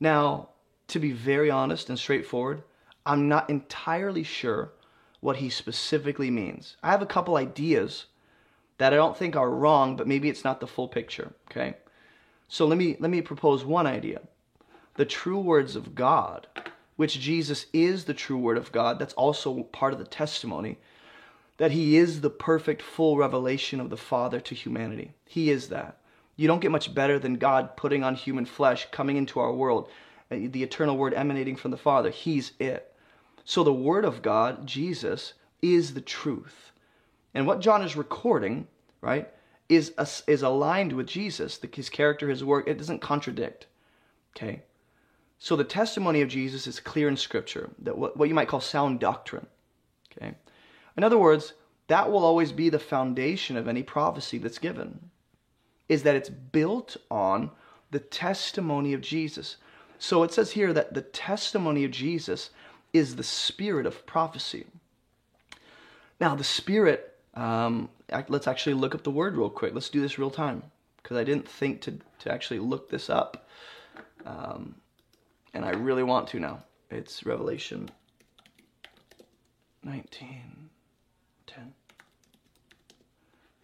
Now, 0.00 0.50
to 0.88 0.98
be 0.98 1.12
very 1.12 1.50
honest 1.50 1.88
and 1.88 1.98
straightforward, 1.98 2.62
I'm 3.04 3.28
not 3.28 3.50
entirely 3.50 4.22
sure 4.22 4.72
what 5.20 5.36
he 5.36 5.50
specifically 5.50 6.30
means. 6.30 6.76
I 6.82 6.90
have 6.90 7.02
a 7.02 7.06
couple 7.06 7.36
ideas 7.36 8.06
that 8.78 8.92
I 8.92 8.96
don't 8.96 9.16
think 9.16 9.34
are 9.34 9.50
wrong, 9.50 9.96
but 9.96 10.06
maybe 10.06 10.28
it's 10.28 10.44
not 10.44 10.60
the 10.60 10.66
full 10.66 10.88
picture, 10.88 11.32
okay? 11.50 11.74
So 12.48 12.66
let 12.66 12.78
me 12.78 12.96
let 12.98 13.10
me 13.10 13.20
propose 13.20 13.64
one 13.64 13.86
idea. 13.86 14.22
The 14.94 15.04
true 15.04 15.38
words 15.38 15.76
of 15.76 15.94
God, 15.94 16.46
which 16.96 17.20
Jesus 17.20 17.66
is 17.72 18.06
the 18.06 18.14
true 18.14 18.38
word 18.38 18.56
of 18.56 18.72
God, 18.72 18.98
that's 18.98 19.14
also 19.14 19.62
part 19.64 19.92
of 19.92 19.98
the 19.98 20.04
testimony 20.04 20.78
that 21.58 21.72
he 21.72 21.96
is 21.96 22.20
the 22.20 22.30
perfect 22.30 22.80
full 22.80 23.16
revelation 23.16 23.80
of 23.80 23.90
the 23.90 23.96
Father 23.96 24.40
to 24.40 24.54
humanity. 24.54 25.12
He 25.26 25.50
is 25.50 25.68
that. 25.68 25.98
You 26.36 26.46
don't 26.46 26.60
get 26.60 26.70
much 26.70 26.94
better 26.94 27.18
than 27.18 27.34
God 27.34 27.76
putting 27.76 28.04
on 28.04 28.14
human 28.14 28.46
flesh, 28.46 28.86
coming 28.92 29.16
into 29.16 29.40
our 29.40 29.52
world, 29.52 29.90
uh, 30.30 30.36
the 30.40 30.62
eternal 30.62 30.96
word 30.96 31.14
emanating 31.14 31.56
from 31.56 31.72
the 31.72 31.76
Father. 31.76 32.10
He's 32.10 32.52
it. 32.60 32.94
So 33.44 33.64
the 33.64 33.72
word 33.72 34.04
of 34.04 34.22
God, 34.22 34.66
Jesus, 34.66 35.34
is 35.60 35.94
the 35.94 36.00
truth. 36.00 36.70
And 37.34 37.46
what 37.46 37.60
John 37.60 37.82
is 37.82 37.96
recording, 37.96 38.68
right, 39.00 39.28
is, 39.68 39.92
is 40.26 40.42
aligned 40.42 40.92
with 40.92 41.06
Jesus, 41.06 41.60
his 41.74 41.90
character, 41.90 42.28
his 42.28 42.44
work. 42.44 42.66
It 42.68 42.78
doesn't 42.78 43.00
contradict. 43.00 43.66
Okay? 44.36 44.62
So 45.38 45.56
the 45.56 45.64
testimony 45.64 46.22
of 46.22 46.28
Jesus 46.28 46.66
is 46.66 46.80
clear 46.80 47.08
in 47.08 47.16
Scripture, 47.16 47.70
that 47.80 47.96
what, 47.96 48.16
what 48.16 48.28
you 48.28 48.34
might 48.34 48.48
call 48.48 48.60
sound 48.60 49.00
doctrine. 49.00 49.46
Okay? 50.12 50.34
In 50.96 51.04
other 51.04 51.18
words, 51.18 51.52
that 51.88 52.10
will 52.10 52.24
always 52.24 52.52
be 52.52 52.68
the 52.68 52.78
foundation 52.78 53.56
of 53.56 53.68
any 53.68 53.82
prophecy 53.82 54.38
that's 54.38 54.58
given, 54.58 55.10
is 55.88 56.02
that 56.02 56.16
it's 56.16 56.28
built 56.28 56.96
on 57.10 57.50
the 57.90 58.00
testimony 58.00 58.92
of 58.92 59.00
Jesus. 59.00 59.56
So 59.98 60.22
it 60.22 60.32
says 60.32 60.52
here 60.52 60.72
that 60.72 60.94
the 60.94 61.02
testimony 61.02 61.84
of 61.84 61.90
Jesus 61.90 62.50
is 62.92 63.16
the 63.16 63.22
spirit 63.22 63.86
of 63.86 64.06
prophecy. 64.06 64.66
Now, 66.20 66.34
the 66.34 66.44
spirit, 66.44 67.16
um, 67.34 67.88
let's 68.28 68.46
actually 68.46 68.74
look 68.74 68.94
up 68.94 69.02
the 69.02 69.10
word 69.10 69.36
real 69.36 69.50
quick. 69.50 69.74
Let's 69.74 69.90
do 69.90 70.00
this 70.00 70.18
real 70.18 70.30
time 70.30 70.62
because 71.02 71.16
I 71.16 71.24
didn't 71.24 71.48
think 71.48 71.80
to, 71.82 71.98
to 72.20 72.32
actually 72.32 72.60
look 72.60 72.90
this 72.90 73.08
up. 73.10 73.48
Um, 74.24 74.76
and 75.54 75.64
I 75.64 75.70
really 75.70 76.02
want 76.02 76.28
to 76.28 76.40
now. 76.40 76.62
It's 76.90 77.24
Revelation 77.26 77.90
19, 79.84 80.70
10. 81.46 81.74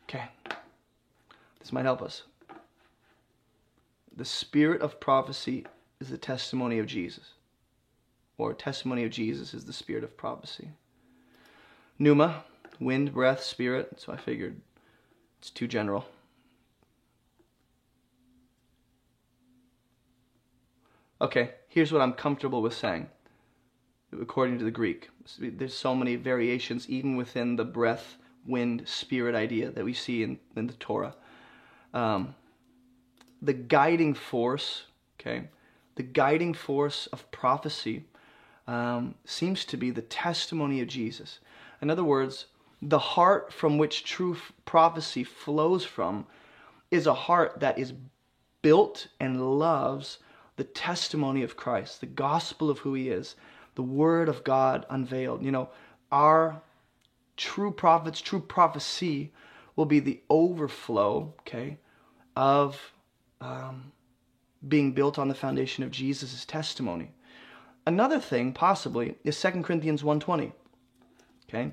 Okay. 0.08 0.24
This 1.60 1.72
might 1.72 1.84
help 1.84 2.02
us. 2.02 2.22
The 4.16 4.24
spirit 4.24 4.80
of 4.80 5.00
prophecy 5.00 5.66
is 6.00 6.08
the 6.08 6.18
testimony 6.18 6.78
of 6.78 6.86
Jesus. 6.86 7.32
Or 8.36 8.52
testimony 8.52 9.04
of 9.04 9.10
Jesus 9.10 9.54
is 9.54 9.64
the 9.64 9.72
spirit 9.72 10.04
of 10.04 10.16
prophecy. 10.16 10.70
Pneuma, 11.98 12.44
wind, 12.80 13.12
breath, 13.12 13.42
spirit. 13.42 14.00
So 14.00 14.12
I 14.12 14.16
figured 14.16 14.60
it's 15.38 15.50
too 15.50 15.66
general. 15.66 16.06
Okay, 21.20 21.52
here's 21.68 21.92
what 21.92 22.02
I'm 22.02 22.12
comfortable 22.12 22.60
with 22.60 22.74
saying, 22.74 23.08
according 24.20 24.58
to 24.58 24.64
the 24.64 24.70
Greek. 24.70 25.08
There's 25.38 25.74
so 25.74 25.94
many 25.94 26.16
variations, 26.16 26.88
even 26.90 27.16
within 27.16 27.56
the 27.56 27.64
breath, 27.64 28.16
wind, 28.46 28.82
spirit 28.86 29.34
idea 29.34 29.70
that 29.70 29.84
we 29.84 29.94
see 29.94 30.22
in, 30.22 30.38
in 30.56 30.66
the 30.66 30.74
Torah. 30.74 31.14
Um, 31.94 32.34
the 33.40 33.54
guiding 33.54 34.14
force, 34.14 34.84
okay, 35.20 35.44
the 35.94 36.02
guiding 36.02 36.52
force 36.52 37.06
of 37.06 37.30
prophecy 37.30 38.04
um, 38.66 39.14
seems 39.24 39.64
to 39.66 39.76
be 39.76 39.90
the 39.90 40.02
testimony 40.02 40.80
of 40.80 40.88
Jesus. 40.88 41.38
In 41.80 41.90
other 41.90 42.04
words, 42.04 42.46
the 42.88 42.98
heart 42.98 43.52
from 43.52 43.78
which 43.78 44.04
true 44.04 44.36
prophecy 44.66 45.24
flows 45.24 45.84
from 45.84 46.26
is 46.90 47.06
a 47.06 47.14
heart 47.14 47.60
that 47.60 47.78
is 47.78 47.94
built 48.60 49.08
and 49.18 49.58
loves 49.58 50.18
the 50.56 50.64
testimony 50.64 51.42
of 51.42 51.56
Christ, 51.56 52.00
the 52.00 52.06
gospel 52.06 52.68
of 52.68 52.80
who 52.80 52.94
he 52.94 53.08
is, 53.08 53.36
the 53.74 53.82
word 53.82 54.28
of 54.28 54.44
God 54.44 54.84
unveiled. 54.90 55.42
You 55.42 55.50
know, 55.50 55.70
our 56.12 56.60
true 57.36 57.72
prophets, 57.72 58.20
true 58.20 58.40
prophecy 58.40 59.32
will 59.76 59.86
be 59.86 59.98
the 59.98 60.20
overflow, 60.28 61.34
okay, 61.40 61.78
of 62.36 62.92
um, 63.40 63.92
being 64.68 64.92
built 64.92 65.18
on 65.18 65.28
the 65.28 65.34
foundation 65.34 65.82
of 65.82 65.90
Jesus' 65.90 66.44
testimony. 66.44 67.12
Another 67.86 68.20
thing, 68.20 68.52
possibly, 68.52 69.16
is 69.24 69.40
2 69.40 69.62
Corinthians 69.62 70.02
1.20, 70.02 70.52
okay? 71.48 71.72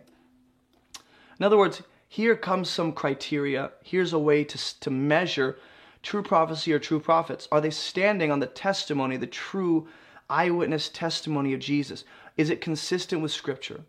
In 1.42 1.46
other 1.46 1.58
words, 1.58 1.82
here 2.08 2.36
comes 2.36 2.70
some 2.70 2.94
criteria. 2.94 3.72
Here's 3.84 4.14
a 4.14 4.20
way 4.20 4.44
to, 4.44 4.80
to 4.82 4.92
measure 4.92 5.58
true 6.04 6.22
prophecy 6.22 6.72
or 6.72 6.78
true 6.78 7.00
prophets? 7.00 7.48
Are 7.52 7.60
they 7.60 7.72
standing 7.72 8.32
on 8.32 8.42
the 8.42 8.46
testimony, 8.46 9.18
the 9.18 9.26
true 9.26 9.88
eyewitness 10.30 10.88
testimony 10.89 11.56
of 11.56 11.60
Jesus? 11.60 12.04
Is 12.38 12.52
it 12.52 12.62
consistent 12.62 13.24
with 13.24 13.32
Scripture? 13.32 13.82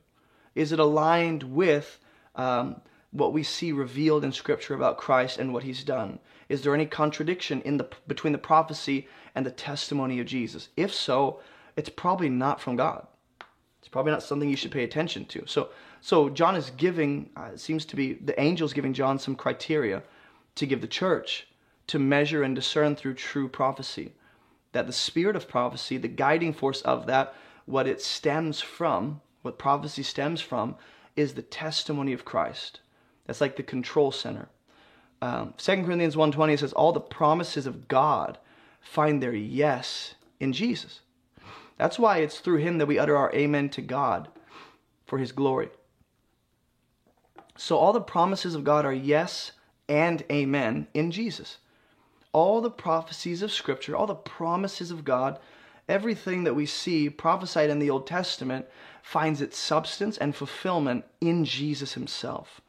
Is 0.55 0.72
it 0.72 0.78
aligned 0.78 1.42
with 1.42 1.98
um, 2.36 2.80
what 3.11 3.34
we 3.34 3.42
see 3.42 3.70
revealed 3.70 4.24
in 4.24 4.32
Scripture 4.32 4.72
about 4.72 4.96
Christ 4.96 5.38
and 5.38 5.53
what 5.53 5.64
He's 5.64 5.84
done? 5.84 6.20
Is 6.48 6.62
there 6.62 6.74
any 6.74 6.86
contradiction 6.86 7.61
in 7.66 7.76
the 7.76 7.86
between 8.07 8.32
the 8.32 8.38
prophecy 8.38 9.09
and 9.34 9.44
the 9.44 9.50
testimony 9.50 10.20
of 10.20 10.26
Jesus? 10.26 10.70
If 10.74 10.94
so, 10.94 11.40
it's 11.76 11.90
probably 11.90 12.30
not 12.30 12.62
from 12.62 12.76
God. 12.76 13.07
It's 13.80 13.88
probably 13.88 14.12
not 14.12 14.22
something 14.22 14.48
you 14.48 14.57
should 14.57 14.72
pay 14.72 14.84
attention 14.84 15.26
to. 15.26 15.44
So, 15.46 15.68
so 16.05 16.28
John 16.28 16.57
is 16.57 16.70
giving. 16.70 17.30
Uh, 17.36 17.57
seems 17.57 17.84
to 17.86 17.96
be 17.96 18.14
the 18.14 18.38
angel's 18.38 18.72
giving 18.72 18.92
John 18.92 19.20
some 19.20 19.36
criteria 19.36 20.03
to 20.57 20.66
give 20.66 20.80
the 20.80 20.88
church 20.88 21.46
to 21.86 21.98
measure 22.00 22.42
and 22.42 22.57
discern 22.57 22.96
through 22.96 23.14
true 23.14 23.48
prophecy. 23.48 24.12
That 24.72 24.88
the 24.88 24.92
spirit 24.92 25.36
of 25.36 25.48
prophecy, 25.48 25.98
the 25.98 26.09
guiding 26.09 26.55
force 26.55 26.82
of 26.82 27.07
that, 27.07 27.34
what 27.66 27.86
it 27.86 28.03
stems 28.03 28.61
from, 28.61 29.20
what 29.42 29.59
prophecy 29.59 30.03
stems 30.03 30.40
from, 30.40 30.74
is 31.14 31.34
the 31.34 31.42
testimony 31.42 32.12
of 32.12 32.24
Christ. 32.24 32.80
That's 33.26 33.40
like 33.40 33.55
the 33.55 33.62
control 33.62 34.11
center. 34.11 34.48
Um, 35.20 35.55
2 35.57 35.84
Corinthians 35.84 36.16
1.20 36.16 36.59
says, 36.59 36.72
all 36.72 36.92
the 36.92 37.00
promises 37.00 37.66
of 37.66 37.86
God 37.86 38.38
find 38.80 39.22
their 39.22 39.34
yes 39.34 40.16
in 40.40 40.53
Jesus. 40.53 41.00
That's 41.76 41.98
why 41.98 42.18
it's 42.18 42.40
through 42.40 42.57
him 42.57 42.78
that 42.78 42.86
we 42.86 42.98
utter 42.98 43.16
our 43.16 43.32
amen 43.32 43.68
to 43.70 43.82
God 43.82 44.28
for 45.07 45.18
his 45.18 45.30
glory. 45.30 45.68
So 47.57 47.76
all 47.76 47.92
the 47.92 48.00
promises 48.00 48.55
of 48.55 48.64
God 48.64 48.84
are 48.84 48.92
yes 48.92 49.53
and 49.88 50.24
amen 50.30 50.86
in 50.94 51.11
Jesus 51.11 51.59
all 52.32 52.61
the 52.61 52.70
prophecies 52.70 53.42
of 53.42 53.53
Scripture, 53.53 53.94
all 53.94 54.07
the 54.07 54.14
promises 54.14 54.90
of 54.90 55.05
God, 55.05 55.38
everything 55.88 56.44
that 56.44 56.55
we 56.55 56.66
see 56.66 57.11
prophesied 57.11 57.70
in 57.70 57.78
the 57.78 57.90
Old 57.90 58.07
Testament 58.07 58.66
finds 59.03 59.42
its 59.42 59.59
substance 59.59 60.16
and 60.16 60.34
fulfillment 60.34 61.05
in 61.20 61.44
Jesus 61.44 61.92
Himself. 61.92 62.61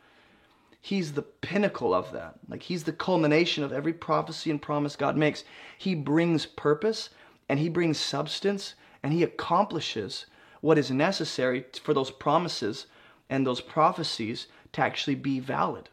He's 0.81 1.13
the 1.13 1.21
pinnacle 1.21 1.93
of 1.93 2.11
that. 2.11 2.35
Like 2.49 2.63
He's 2.63 2.83
the 2.83 2.91
culmination 2.91 3.63
of 3.63 3.71
every 3.71 3.93
prophecy 3.93 4.51
and 4.51 4.61
promise 4.61 4.97
God 4.97 5.15
makes. 5.15 5.45
He 5.77 5.95
brings 5.95 6.45
purpose 6.45 7.09
and 7.47 7.57
He 7.57 7.69
brings 7.69 7.97
substance 7.97 8.75
and 9.01 9.13
He 9.13 9.23
accomplishes 9.23 10.25
what 10.59 10.77
is 10.77 10.91
necessary 10.91 11.65
for 11.81 11.93
those 11.93 12.11
promises 12.11 12.87
and 13.29 13.47
those 13.47 13.61
prophecies 13.61 14.47
to 14.73 14.81
actually 14.81 15.15
be 15.15 15.39
valid. 15.39 15.89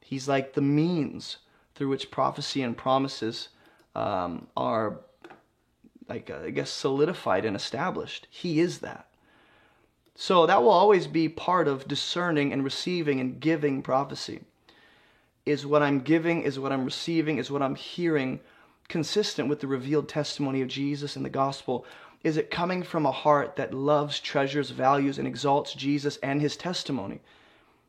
He's 0.00 0.28
like 0.28 0.54
the 0.54 0.60
means 0.60 1.38
through 1.74 1.88
which 1.88 2.10
prophecy 2.10 2.62
and 2.62 2.76
promises 2.76 3.48
um, 3.94 4.48
are, 4.56 4.98
like 6.08 6.30
uh, 6.30 6.40
I 6.44 6.50
guess, 6.50 6.70
solidified 6.70 7.44
and 7.44 7.54
established. 7.54 8.26
He 8.30 8.60
is 8.60 8.80
that. 8.80 9.06
So 10.14 10.46
that 10.46 10.62
will 10.62 10.70
always 10.70 11.06
be 11.06 11.28
part 11.28 11.68
of 11.68 11.88
discerning 11.88 12.52
and 12.52 12.64
receiving 12.64 13.20
and 13.20 13.40
giving 13.40 13.82
prophecy. 13.82 14.42
Is 15.46 15.64
what 15.64 15.82
I'm 15.82 16.00
giving, 16.00 16.42
is 16.42 16.58
what 16.58 16.72
I'm 16.72 16.84
receiving, 16.84 17.38
is 17.38 17.50
what 17.50 17.62
I'm 17.62 17.74
hearing 17.74 18.40
consistent 18.88 19.48
with 19.48 19.60
the 19.60 19.66
revealed 19.66 20.08
testimony 20.08 20.60
of 20.60 20.68
Jesus 20.68 21.16
and 21.16 21.24
the 21.24 21.30
gospel? 21.30 21.86
Is 22.22 22.36
it 22.36 22.50
coming 22.50 22.82
from 22.82 23.06
a 23.06 23.12
heart 23.12 23.56
that 23.56 23.72
loves, 23.72 24.20
treasures, 24.20 24.70
values, 24.70 25.18
and 25.18 25.26
exalts 25.26 25.72
Jesus 25.72 26.18
and 26.18 26.40
his 26.40 26.56
testimony? 26.56 27.20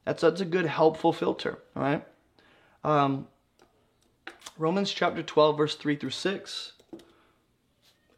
That's, 0.06 0.22
that's 0.22 0.42
a 0.42 0.46
good, 0.46 0.66
helpful 0.66 1.14
filter, 1.14 1.60
all 1.76 1.84
right? 1.84 2.04
Um, 2.84 3.28
Romans 4.58 4.92
chapter 4.92 5.22
12, 5.22 5.58
verse 5.58 5.76
3 5.76 5.96
through 5.96 6.10
6. 6.10 6.74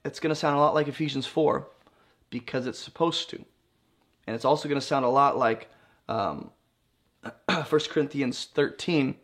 It's 0.05 0.19
going 0.19 0.29
to 0.29 0.36
sound 0.36 0.57
a 0.57 0.59
lot 0.59 0.73
like 0.73 0.88
Ephesians 0.88 1.25
4 1.25 1.67
because 2.29 2.67
it's 2.67 2.79
supposed 2.79 3.29
to. 3.29 3.43
And 4.27 4.36
it's 4.36 4.45
also 4.45 4.67
going 4.67 4.79
to 4.79 4.86
sound 4.86 5.05
a 5.05 5.09
lot 5.09 5.38
like 5.38 5.69
um, 6.07 6.51
1 7.47 7.65
Corinthians 7.89 8.49
13 8.53 9.15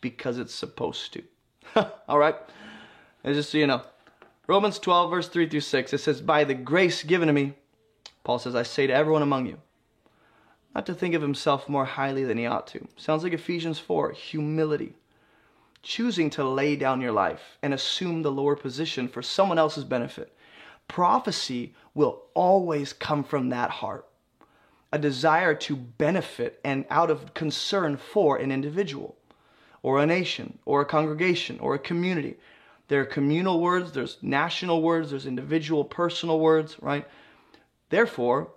because 0.00 0.38
it's 0.38 0.54
supposed 0.54 1.12
to. 1.14 1.22
All 2.08 2.18
right? 2.18 2.36
And 3.24 3.34
just 3.34 3.50
so 3.50 3.58
you 3.58 3.66
know, 3.66 3.82
Romans 4.46 4.78
12, 4.78 5.10
verse 5.10 5.28
3 5.28 5.48
through 5.48 5.60
6, 5.60 5.92
it 5.92 5.98
says, 5.98 6.20
By 6.20 6.44
the 6.44 6.54
grace 6.54 7.02
given 7.02 7.26
to 7.26 7.32
me, 7.32 7.54
Paul 8.24 8.38
says, 8.38 8.54
I 8.54 8.62
say 8.62 8.86
to 8.86 8.94
everyone 8.94 9.22
among 9.22 9.46
you, 9.46 9.58
not 10.74 10.86
to 10.86 10.94
think 10.94 11.14
of 11.14 11.22
himself 11.22 11.68
more 11.68 11.84
highly 11.84 12.24
than 12.24 12.38
he 12.38 12.46
ought 12.46 12.66
to. 12.68 12.86
Sounds 12.96 13.22
like 13.22 13.32
Ephesians 13.32 13.78
4, 13.78 14.12
humility 14.12 14.94
choosing 15.82 16.28
to 16.30 16.44
lay 16.44 16.76
down 16.76 17.00
your 17.00 17.12
life 17.12 17.58
and 17.62 17.72
assume 17.72 18.22
the 18.22 18.32
lower 18.32 18.56
position 18.56 19.08
for 19.08 19.22
someone 19.22 19.58
else's 19.58 19.84
benefit. 19.84 20.34
Prophecy 20.86 21.74
will 21.94 22.22
always 22.34 22.92
come 22.92 23.24
from 23.24 23.48
that 23.50 23.70
heart 23.70 24.04
a 24.90 24.98
desire 24.98 25.54
to 25.54 25.76
benefit 25.76 26.58
and 26.64 26.84
out 26.88 27.10
of 27.10 27.34
concern 27.34 27.96
for 27.96 28.38
an 28.38 28.50
individual 28.50 29.16
or 29.82 30.00
a 30.00 30.06
nation 30.06 30.58
or 30.64 30.80
a 30.80 30.86
congregation 30.86 31.58
or 31.60 31.74
a 31.74 31.78
community. 31.78 32.36
There 32.88 33.02
are 33.02 33.04
communal 33.04 33.60
words, 33.60 33.92
there's 33.92 34.16
national 34.22 34.80
words, 34.82 35.10
there's 35.10 35.26
individual 35.26 35.84
personal 35.84 36.40
words, 36.40 36.76
right? 36.80 37.06
Therefore, 37.90 38.50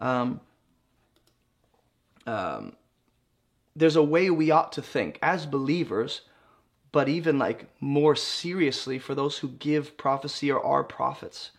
um, 0.00 0.40
um, 2.26 2.74
there's 3.76 3.96
a 3.96 4.02
way 4.02 4.30
we 4.30 4.50
ought 4.50 4.72
to 4.72 4.82
think 4.82 5.18
as 5.22 5.46
believers 5.46 6.22
but 6.94 7.08
even 7.08 7.40
like 7.40 7.66
more 7.80 8.14
seriously 8.14 9.00
for 9.00 9.16
those 9.16 9.38
who 9.38 9.48
give 9.48 9.96
prophecy 9.96 10.48
or 10.48 10.64
are 10.64 10.84
prophets. 10.84 11.50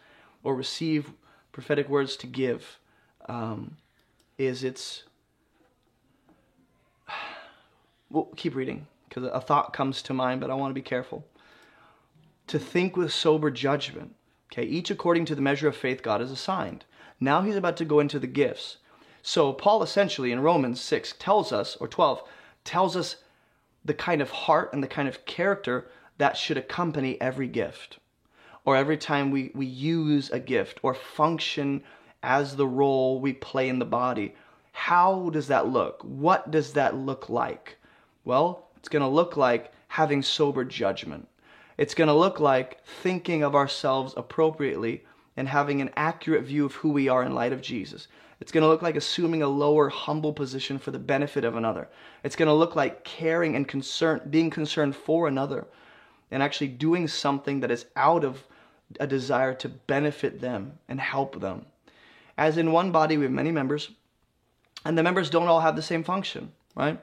or 0.45 0.55
receive 0.55 1.11
prophetic 1.51 1.89
words 1.89 2.15
to 2.15 2.25
give 2.25 2.79
um, 3.27 3.75
is 4.37 4.63
it's. 4.63 5.03
We'll 8.09 8.29
keep 8.37 8.55
reading 8.55 8.87
because 9.09 9.25
a 9.25 9.41
thought 9.41 9.73
comes 9.73 10.01
to 10.03 10.13
mind, 10.13 10.39
but 10.39 10.49
I 10.49 10.53
want 10.53 10.69
to 10.69 10.81
be 10.81 10.81
careful. 10.81 11.25
To 12.47 12.57
think 12.57 12.95
with 12.95 13.11
sober 13.11 13.51
judgment. 13.51 14.15
Okay, 14.53 14.63
each 14.63 14.89
according 14.89 15.25
to 15.25 15.35
the 15.35 15.41
measure 15.41 15.67
of 15.67 15.75
faith 15.75 16.01
God 16.01 16.21
has 16.21 16.31
assigned. 16.31 16.85
Now 17.19 17.41
he's 17.41 17.57
about 17.57 17.75
to 17.77 17.83
go 17.83 17.99
into 17.99 18.19
the 18.19 18.27
gifts. 18.27 18.77
So 19.27 19.53
Paul 19.53 19.81
essentially 19.81 20.31
in 20.31 20.41
Romans 20.41 20.79
6 20.79 21.15
tells 21.17 21.51
us, 21.51 21.75
or 21.77 21.87
12, 21.87 22.21
tells 22.63 22.95
us 22.95 23.15
the 23.83 23.95
kind 23.95 24.21
of 24.21 24.29
heart 24.29 24.71
and 24.71 24.83
the 24.83 24.87
kind 24.87 25.07
of 25.07 25.25
character 25.25 25.89
that 26.19 26.37
should 26.37 26.57
accompany 26.57 27.19
every 27.19 27.47
gift. 27.47 27.97
Or 28.65 28.75
every 28.75 28.97
time 28.97 29.31
we, 29.31 29.49
we 29.55 29.65
use 29.65 30.29
a 30.29 30.39
gift 30.39 30.79
or 30.83 30.93
function 30.93 31.83
as 32.21 32.55
the 32.55 32.67
role 32.67 33.19
we 33.19 33.33
play 33.33 33.67
in 33.67 33.79
the 33.79 33.83
body. 33.85 34.35
How 34.73 35.31
does 35.31 35.47
that 35.47 35.69
look? 35.69 36.03
What 36.03 36.51
does 36.51 36.73
that 36.73 36.95
look 36.95 37.27
like? 37.27 37.77
Well, 38.25 38.67
it's 38.77 38.89
going 38.89 39.01
to 39.01 39.07
look 39.07 39.35
like 39.35 39.71
having 39.87 40.21
sober 40.21 40.63
judgment. 40.63 41.27
It's 41.79 41.95
going 41.95 42.09
to 42.09 42.13
look 42.13 42.39
like 42.39 42.85
thinking 42.85 43.41
of 43.41 43.55
ourselves 43.55 44.13
appropriately 44.15 45.03
and 45.35 45.47
having 45.47 45.81
an 45.81 45.89
accurate 45.97 46.43
view 46.43 46.63
of 46.63 46.75
who 46.75 46.91
we 46.91 47.09
are 47.09 47.23
in 47.23 47.33
light 47.33 47.53
of 47.53 47.63
Jesus. 47.63 48.07
It's 48.45 48.51
going 48.51 48.61
to 48.61 48.67
look 48.67 48.83
like 48.83 48.95
assuming 48.95 49.41
a 49.41 49.47
lower, 49.47 49.89
humble 49.89 50.31
position 50.31 50.77
for 50.77 50.91
the 50.91 50.99
benefit 50.99 51.43
of 51.43 51.55
another. 51.55 51.89
It's 52.23 52.35
going 52.35 52.45
to 52.45 52.53
look 52.53 52.75
like 52.75 53.03
caring 53.03 53.55
and 53.55 53.67
concern, 53.67 54.21
being 54.29 54.51
concerned 54.51 54.95
for 54.95 55.27
another, 55.27 55.65
and 56.29 56.43
actually 56.43 56.67
doing 56.67 57.07
something 57.07 57.61
that 57.61 57.71
is 57.71 57.87
out 57.95 58.23
of 58.23 58.43
a 58.99 59.07
desire 59.07 59.55
to 59.55 59.67
benefit 59.67 60.41
them 60.41 60.77
and 60.87 60.99
help 61.01 61.41
them. 61.41 61.65
As 62.37 62.59
in 62.59 62.71
one 62.71 62.91
body, 62.91 63.17
we 63.17 63.23
have 63.23 63.31
many 63.31 63.49
members, 63.49 63.89
and 64.85 64.95
the 64.95 65.01
members 65.01 65.31
don't 65.31 65.47
all 65.47 65.61
have 65.61 65.75
the 65.75 65.81
same 65.81 66.03
function, 66.03 66.51
right? 66.75 66.99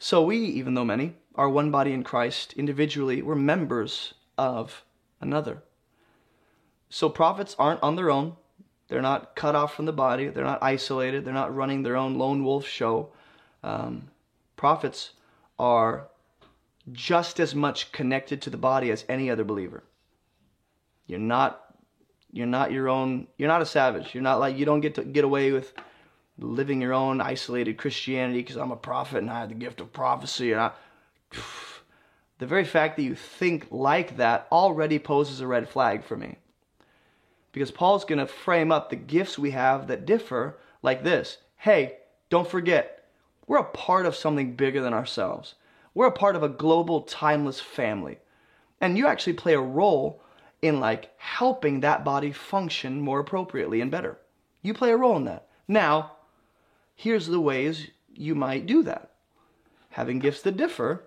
So 0.00 0.24
we, 0.24 0.38
even 0.38 0.74
though 0.74 0.84
many, 0.84 1.14
are 1.36 1.48
one 1.48 1.70
body 1.70 1.92
in 1.92 2.02
Christ. 2.02 2.52
Individually, 2.54 3.22
we're 3.22 3.36
members 3.36 4.14
of 4.36 4.82
another. 5.20 5.62
So 6.88 7.08
prophets 7.08 7.54
aren't 7.60 7.80
on 7.80 7.94
their 7.94 8.10
own. 8.10 8.34
They're 8.90 9.00
not 9.00 9.36
cut 9.36 9.54
off 9.54 9.74
from 9.74 9.86
the 9.86 9.92
body. 9.92 10.26
They're 10.28 10.44
not 10.44 10.62
isolated. 10.62 11.24
They're 11.24 11.32
not 11.32 11.54
running 11.54 11.84
their 11.84 11.96
own 11.96 12.18
lone 12.18 12.44
wolf 12.44 12.66
show. 12.66 13.10
Um, 13.62 14.08
prophets 14.56 15.12
are 15.60 16.08
just 16.90 17.38
as 17.38 17.54
much 17.54 17.92
connected 17.92 18.42
to 18.42 18.50
the 18.50 18.56
body 18.56 18.90
as 18.90 19.04
any 19.08 19.30
other 19.30 19.44
believer. 19.44 19.84
You're 21.06 21.20
not 21.20 21.64
you're 22.32 22.48
not 22.48 22.72
your 22.72 22.88
own 22.88 23.28
you're 23.38 23.48
not 23.48 23.62
a 23.62 23.66
savage. 23.66 24.12
You're 24.12 24.24
not 24.24 24.40
like 24.40 24.58
you 24.58 24.64
don't 24.64 24.80
get 24.80 24.96
to 24.96 25.04
get 25.04 25.22
away 25.24 25.52
with 25.52 25.72
living 26.36 26.80
your 26.80 26.92
own 26.92 27.20
isolated 27.20 27.78
Christianity 27.78 28.40
because 28.40 28.56
I'm 28.56 28.72
a 28.72 28.76
prophet 28.76 29.18
and 29.18 29.30
I 29.30 29.40
have 29.40 29.50
the 29.50 29.54
gift 29.54 29.80
of 29.80 29.92
prophecy 29.92 30.50
and 30.50 30.60
I 30.60 30.72
the 32.38 32.46
very 32.46 32.64
fact 32.64 32.96
that 32.96 33.04
you 33.04 33.14
think 33.14 33.68
like 33.70 34.16
that 34.16 34.48
already 34.50 34.98
poses 34.98 35.40
a 35.40 35.46
red 35.46 35.68
flag 35.68 36.02
for 36.02 36.16
me. 36.16 36.38
Because 37.52 37.70
Paul's 37.70 38.04
going 38.04 38.18
to 38.18 38.26
frame 38.26 38.70
up 38.70 38.90
the 38.90 38.96
gifts 38.96 39.38
we 39.38 39.50
have 39.50 39.86
that 39.88 40.06
differ 40.06 40.58
like 40.82 41.02
this. 41.02 41.38
Hey, 41.56 41.98
don't 42.28 42.48
forget, 42.48 43.04
we're 43.46 43.58
a 43.58 43.64
part 43.64 44.06
of 44.06 44.14
something 44.14 44.54
bigger 44.54 44.80
than 44.80 44.94
ourselves. 44.94 45.56
We're 45.94 46.06
a 46.06 46.12
part 46.12 46.36
of 46.36 46.42
a 46.42 46.48
global, 46.48 47.02
timeless 47.02 47.60
family. 47.60 48.18
And 48.80 48.96
you 48.96 49.06
actually 49.06 49.32
play 49.32 49.54
a 49.54 49.60
role 49.60 50.22
in 50.62 50.78
like 50.78 51.10
helping 51.18 51.80
that 51.80 52.04
body 52.04 52.32
function 52.32 53.00
more 53.00 53.20
appropriately 53.20 53.80
and 53.80 53.90
better. 53.90 54.18
You 54.62 54.74
play 54.74 54.92
a 54.92 54.96
role 54.96 55.16
in 55.16 55.24
that. 55.24 55.48
Now, 55.66 56.12
here's 56.94 57.26
the 57.26 57.40
ways 57.40 57.88
you 58.14 58.34
might 58.34 58.66
do 58.66 58.82
that. 58.84 59.10
Having 59.90 60.20
gifts 60.20 60.42
that 60.42 60.56
differ, 60.56 61.04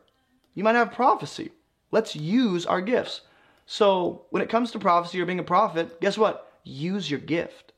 you 0.54 0.64
might 0.64 0.76
have 0.76 0.92
prophecy. 0.92 1.52
Let's 1.92 2.16
use 2.16 2.66
our 2.66 2.82
gifts. 2.82 3.22
So, 3.66 4.26
when 4.30 4.42
it 4.42 4.50
comes 4.50 4.72
to 4.72 4.80
prophecy 4.80 5.22
or 5.22 5.26
being 5.26 5.40
a 5.40 5.44
prophet, 5.44 6.00
guess 6.02 6.18
what? 6.18 6.52
Use 6.64 7.10
your 7.10 7.20
gift 7.20 7.74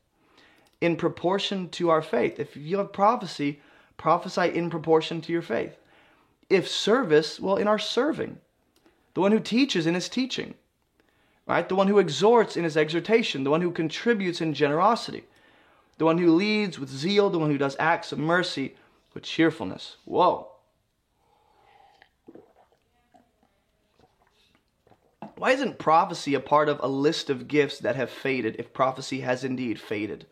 in 0.80 0.96
proportion 0.96 1.68
to 1.70 1.90
our 1.90 2.02
faith. 2.02 2.38
If 2.38 2.56
you 2.56 2.78
have 2.78 2.92
prophecy, 2.92 3.60
prophesy 3.96 4.54
in 4.54 4.70
proportion 4.70 5.20
to 5.22 5.32
your 5.32 5.42
faith. 5.42 5.76
If 6.50 6.68
service, 6.68 7.40
well, 7.40 7.56
in 7.56 7.68
our 7.68 7.78
serving. 7.78 8.38
The 9.14 9.20
one 9.20 9.32
who 9.32 9.40
teaches 9.40 9.86
in 9.86 9.94
his 9.94 10.08
teaching, 10.08 10.54
right? 11.46 11.68
The 11.68 11.74
one 11.74 11.88
who 11.88 11.98
exhorts 11.98 12.56
in 12.56 12.64
his 12.64 12.76
exhortation, 12.76 13.44
the 13.44 13.50
one 13.50 13.62
who 13.62 13.70
contributes 13.70 14.40
in 14.40 14.52
generosity, 14.52 15.24
the 15.98 16.04
one 16.04 16.18
who 16.18 16.34
leads 16.34 16.78
with 16.78 16.90
zeal, 16.90 17.30
the 17.30 17.38
one 17.38 17.50
who 17.50 17.58
does 17.58 17.76
acts 17.78 18.12
of 18.12 18.18
mercy 18.18 18.76
with 19.14 19.22
cheerfulness. 19.22 19.96
Whoa. 20.04 20.48
Why 25.36 25.52
isn't 25.52 25.78
prophecy 25.78 26.34
a 26.34 26.40
part 26.40 26.68
of 26.68 26.80
a 26.82 26.88
list 26.88 27.28
of 27.28 27.46
gifts 27.46 27.78
that 27.80 27.96
have 27.96 28.10
faded 28.10 28.56
if 28.58 28.72
prophecy 28.72 29.20
has 29.20 29.44
indeed 29.44 29.78
faded 29.78 30.26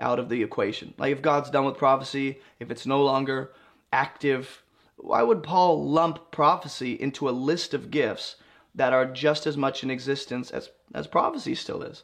out 0.00 0.18
of 0.18 0.28
the 0.28 0.42
equation? 0.42 0.92
Like 0.98 1.12
if 1.12 1.22
God's 1.22 1.50
done 1.50 1.64
with 1.64 1.78
prophecy, 1.78 2.40
if 2.58 2.70
it's 2.70 2.84
no 2.84 3.02
longer 3.02 3.52
active, 3.92 4.62
why 4.96 5.22
would 5.22 5.44
Paul 5.44 5.88
lump 5.88 6.32
prophecy 6.32 6.94
into 6.94 7.28
a 7.28 7.30
list 7.30 7.74
of 7.74 7.90
gifts 7.90 8.36
that 8.74 8.92
are 8.92 9.06
just 9.06 9.46
as 9.46 9.56
much 9.56 9.84
in 9.84 9.90
existence 9.90 10.50
as, 10.50 10.70
as 10.94 11.06
prophecy 11.06 11.54
still 11.54 11.82
is? 11.82 12.02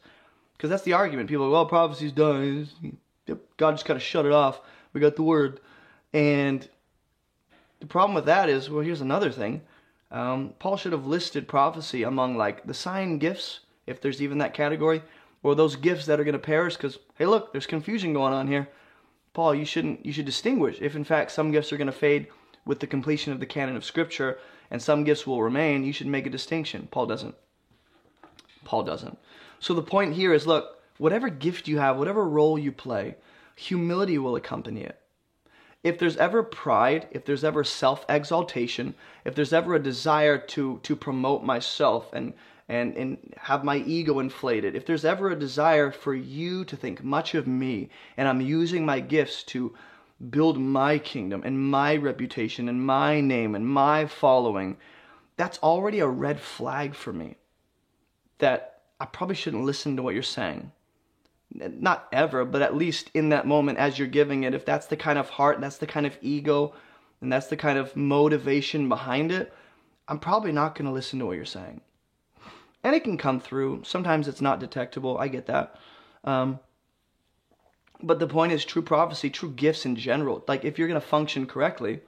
Because 0.53 0.71
that's 0.71 0.85
the 0.85 0.93
argument. 0.93 1.29
People 1.29 1.47
are, 1.47 1.51
well, 1.51 1.67
prophecy's 1.67 2.13
done. 2.13 2.69
God 3.57 3.73
just 3.73 3.85
kind 3.85 3.97
of 3.97 4.03
shut 4.03 4.25
it 4.25 4.33
off. 4.33 4.61
We 4.93 5.01
got 5.01 5.17
the 5.17 5.23
word. 5.23 5.61
And 6.13 6.67
the 7.81 7.87
problem 7.87 8.15
with 8.15 8.27
that 8.27 8.49
is, 8.49 8.71
well, 8.71 8.85
here's 8.85 9.01
another 9.01 9.31
thing. 9.31 9.63
Um, 10.17 10.55
Paul 10.59 10.79
should 10.79 10.93
have 10.93 11.05
listed 11.05 11.47
prophecy 11.47 12.03
among 12.03 12.39
like 12.39 12.67
the 12.67 12.73
sign 12.73 13.19
gifts, 13.19 13.61
if 13.87 14.01
there's 14.01 14.23
even 14.23 14.39
that 14.39 14.55
category, 14.55 15.03
or 15.43 15.55
those 15.55 15.77
gifts 15.77 16.07
that 16.07 16.19
are 16.19 16.25
going 16.25 16.33
to 16.33 16.39
perish. 16.39 16.75
Because 16.75 16.99
hey, 17.19 17.27
look, 17.27 17.53
there's 17.53 17.67
confusion 17.67 18.15
going 18.15 18.33
on 18.33 18.49
here. 18.49 18.67
Paul, 19.35 19.55
you 19.55 19.67
shouldn't. 19.67 20.07
You 20.07 20.13
should 20.13 20.25
distinguish. 20.25 20.79
If 20.81 20.97
in 20.97 21.05
fact 21.05 21.33
some 21.33 21.53
gifts 21.53 21.71
are 21.71 21.77
going 21.77 21.87
to 21.87 21.93
fade 21.93 22.29
with 22.65 22.81
the 22.81 22.87
completion 22.87 23.31
of 23.35 23.41
the 23.41 23.47
canon 23.47 23.77
of 23.77 23.85
Scripture, 23.85 24.39
and 24.71 24.81
some 24.81 25.05
gifts 25.05 25.27
will 25.27 25.43
remain, 25.43 25.85
you 25.85 25.93
should 25.93 26.07
make 26.07 26.27
a 26.27 26.31
distinction. 26.31 26.89
Paul 26.91 27.05
doesn't. 27.05 27.35
Paul 28.65 28.85
doesn't. 28.85 29.19
So 29.61 29.75
the 29.75 29.83
point 29.83 30.15
here 30.15 30.33
is, 30.33 30.47
look, 30.47 30.83
whatever 30.97 31.29
gift 31.29 31.69
you 31.69 31.79
have, 31.79 31.99
whatever 31.99 32.27
role 32.27 32.59
you 32.59 32.73
play, 32.73 33.17
humility 33.55 34.17
will 34.17 34.35
accompany 34.35 34.81
it 34.81 34.99
if 35.83 35.99
there's 35.99 36.17
ever 36.17 36.43
pride, 36.43 37.09
if 37.11 37.25
there's 37.25 37.45
ever 37.45 37.63
self-exaltation, 37.63 38.95
if 39.25 39.35
there's 39.35 39.53
ever 39.53 39.75
a 39.75 39.83
desire 39.83 40.39
to 40.39 40.81
to 40.83 40.97
promote 40.97 41.45
myself 41.45 42.13
and 42.13 42.35
and 42.69 42.97
and 42.97 43.35
have 43.39 43.65
my 43.65 43.77
ego 43.77 44.19
inflated, 44.19 44.75
if 44.75 44.87
there's 44.87 45.05
ever 45.05 45.31
a 45.31 45.39
desire 45.39 45.91
for 45.91 46.15
you 46.15 46.65
to 46.65 46.77
think 46.77 47.05
much 47.05 47.35
of 47.35 47.47
me 47.47 47.89
and 48.17 48.27
I'm 48.29 48.41
using 48.41 48.85
my 48.85 49.01
gifts 49.01 49.43
to 49.45 49.75
build 50.31 50.59
my 50.59 50.99
kingdom 50.99 51.43
and 51.45 51.71
my 51.71 51.97
reputation 51.97 52.69
and 52.69 52.85
my 52.85 53.21
name 53.21 53.55
and 53.55 53.67
my 53.67 54.07
following, 54.07 54.79
that's 55.37 55.59
already 55.59 56.01
a 56.01 56.09
red 56.09 56.41
flag 56.41 56.95
for 56.95 57.13
me. 57.13 57.37
That 58.39 58.81
I 58.99 59.07
probably 59.07 59.37
shouldn't 59.37 59.65
listen 59.65 59.97
to 59.97 60.03
what 60.03 60.15
you're 60.15 60.23
saying 60.23 60.73
not 61.53 62.09
ever, 62.13 62.45
but 62.45 62.63
at 62.63 62.77
least 62.77 63.11
in 63.15 63.31
that 63.31 63.47
moment 63.47 63.79
as 63.79 63.99
you're 63.99 64.09
giving 64.09 64.45
it, 64.45 64.55
if 64.55 64.65
that's 64.65 64.87
the 64.87 64.97
kind 64.97 65.19
of 65.19 65.31
heart, 65.31 65.61
that's 65.61 65.79
the 65.79 65.87
kind 65.87 66.07
of 66.07 66.19
ego, 66.21 66.75
and 67.21 67.33
that's 67.33 67.47
the 67.47 67.57
kind 67.57 67.79
of 67.79 67.97
motivation 67.97 68.89
behind 68.89 69.33
it, 69.33 69.53
I'm 70.09 70.19
probably 70.19 70.53
not 70.53 70.75
going 70.75 70.87
to 70.87 70.93
listen 70.93 71.19
to 71.19 71.27
what 71.27 71.37
you're 71.37 71.45
saying. 71.45 71.81
And 72.85 72.95
it 72.95 73.03
can 73.05 73.19
come 73.19 73.41
through. 73.41 73.83
Sometimes 73.85 74.29
it's 74.29 74.41
not 74.41 74.61
detectable. 74.61 75.19
I 75.19 75.29
get 75.29 75.47
that. 75.47 75.77
Um, 76.23 76.61
but 78.03 78.19
the 78.19 78.27
point 78.27 78.53
is 78.53 78.65
true 78.65 78.83
prophecy, 78.83 79.31
true 79.31 79.51
gifts 79.51 79.87
in 79.87 79.97
general. 79.97 80.45
Like 80.47 80.65
if 80.65 80.79
you're 80.79 80.89
going 80.89 81.01
to 81.01 81.07
function 81.07 81.47
correctly, 81.47 82.01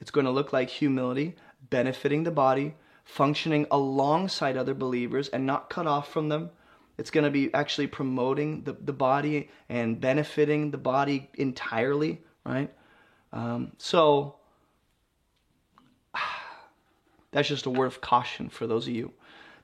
it's 0.00 0.10
going 0.10 0.26
to 0.26 0.32
look 0.32 0.52
like 0.52 0.70
humility, 0.70 1.36
benefiting 1.70 2.24
the 2.24 2.30
body, 2.30 2.74
functioning 3.04 3.66
alongside 3.70 4.56
other 4.56 4.74
believers 4.74 5.28
and 5.28 5.46
not 5.46 5.70
cut 5.70 5.86
off 5.86 6.10
from 6.10 6.28
them, 6.28 6.50
it's 6.98 7.10
going 7.10 7.24
to 7.24 7.30
be 7.30 7.54
actually 7.54 7.86
promoting 7.86 8.64
the, 8.64 8.72
the 8.72 8.92
body 8.92 9.48
and 9.68 10.00
benefiting 10.00 10.72
the 10.72 10.78
body 10.78 11.30
entirely, 11.34 12.20
right? 12.44 12.72
Um, 13.32 13.72
so 13.78 14.36
that's 17.30 17.48
just 17.48 17.66
a 17.66 17.70
word 17.70 17.86
of 17.86 18.00
caution 18.00 18.48
for 18.48 18.66
those 18.66 18.88
of 18.88 18.94
you. 18.94 19.12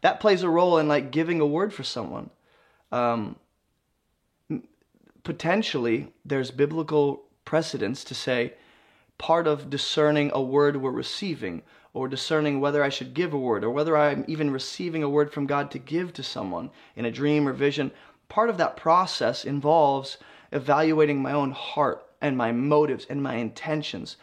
That 0.03 0.21
plays 0.21 0.43
a 0.43 0.49
role 0.49 0.79
in 0.79 0.87
like 0.87 1.11
giving 1.11 1.41
a 1.41 1.47
word 1.47 1.75
for 1.75 1.83
someone. 1.83 2.31
Um, 2.93 3.37
potentially, 5.25 6.13
there's 6.25 6.53
biblical 6.53 7.25
precedence 7.45 8.05
to 8.05 8.15
say 8.15 8.53
part 9.19 9.47
of 9.47 9.71
discerning 9.71 10.31
a 10.35 10.41
word 10.41 10.77
we're 10.77 10.91
receiving 10.91 11.63
or 11.95 12.09
discerning 12.09 12.61
whether 12.61 12.83
I 12.83 12.89
should 12.89 13.15
give 13.15 13.33
a 13.33 13.39
word 13.39 13.65
or 13.65 13.71
whether 13.71 13.97
I'm 13.97 14.25
even 14.29 14.51
receiving 14.51 15.03
a 15.03 15.09
word 15.09 15.33
from 15.33 15.47
God 15.47 15.71
to 15.71 15.79
give 15.79 16.13
to 16.15 16.23
someone 16.23 16.71
in 16.97 17.05
a 17.05 17.11
dream 17.11 17.49
or 17.49 17.53
vision. 17.53 17.93
part 18.29 18.51
of 18.51 18.59
that 18.59 18.77
process 18.77 19.45
involves 19.45 20.19
evaluating 20.51 21.23
my 21.23 21.33
own 21.33 21.53
heart 21.53 22.05
and 22.21 22.37
my 22.37 22.51
motives 22.51 23.07
and 23.09 23.23
my 23.23 23.37
intentions 23.37 24.17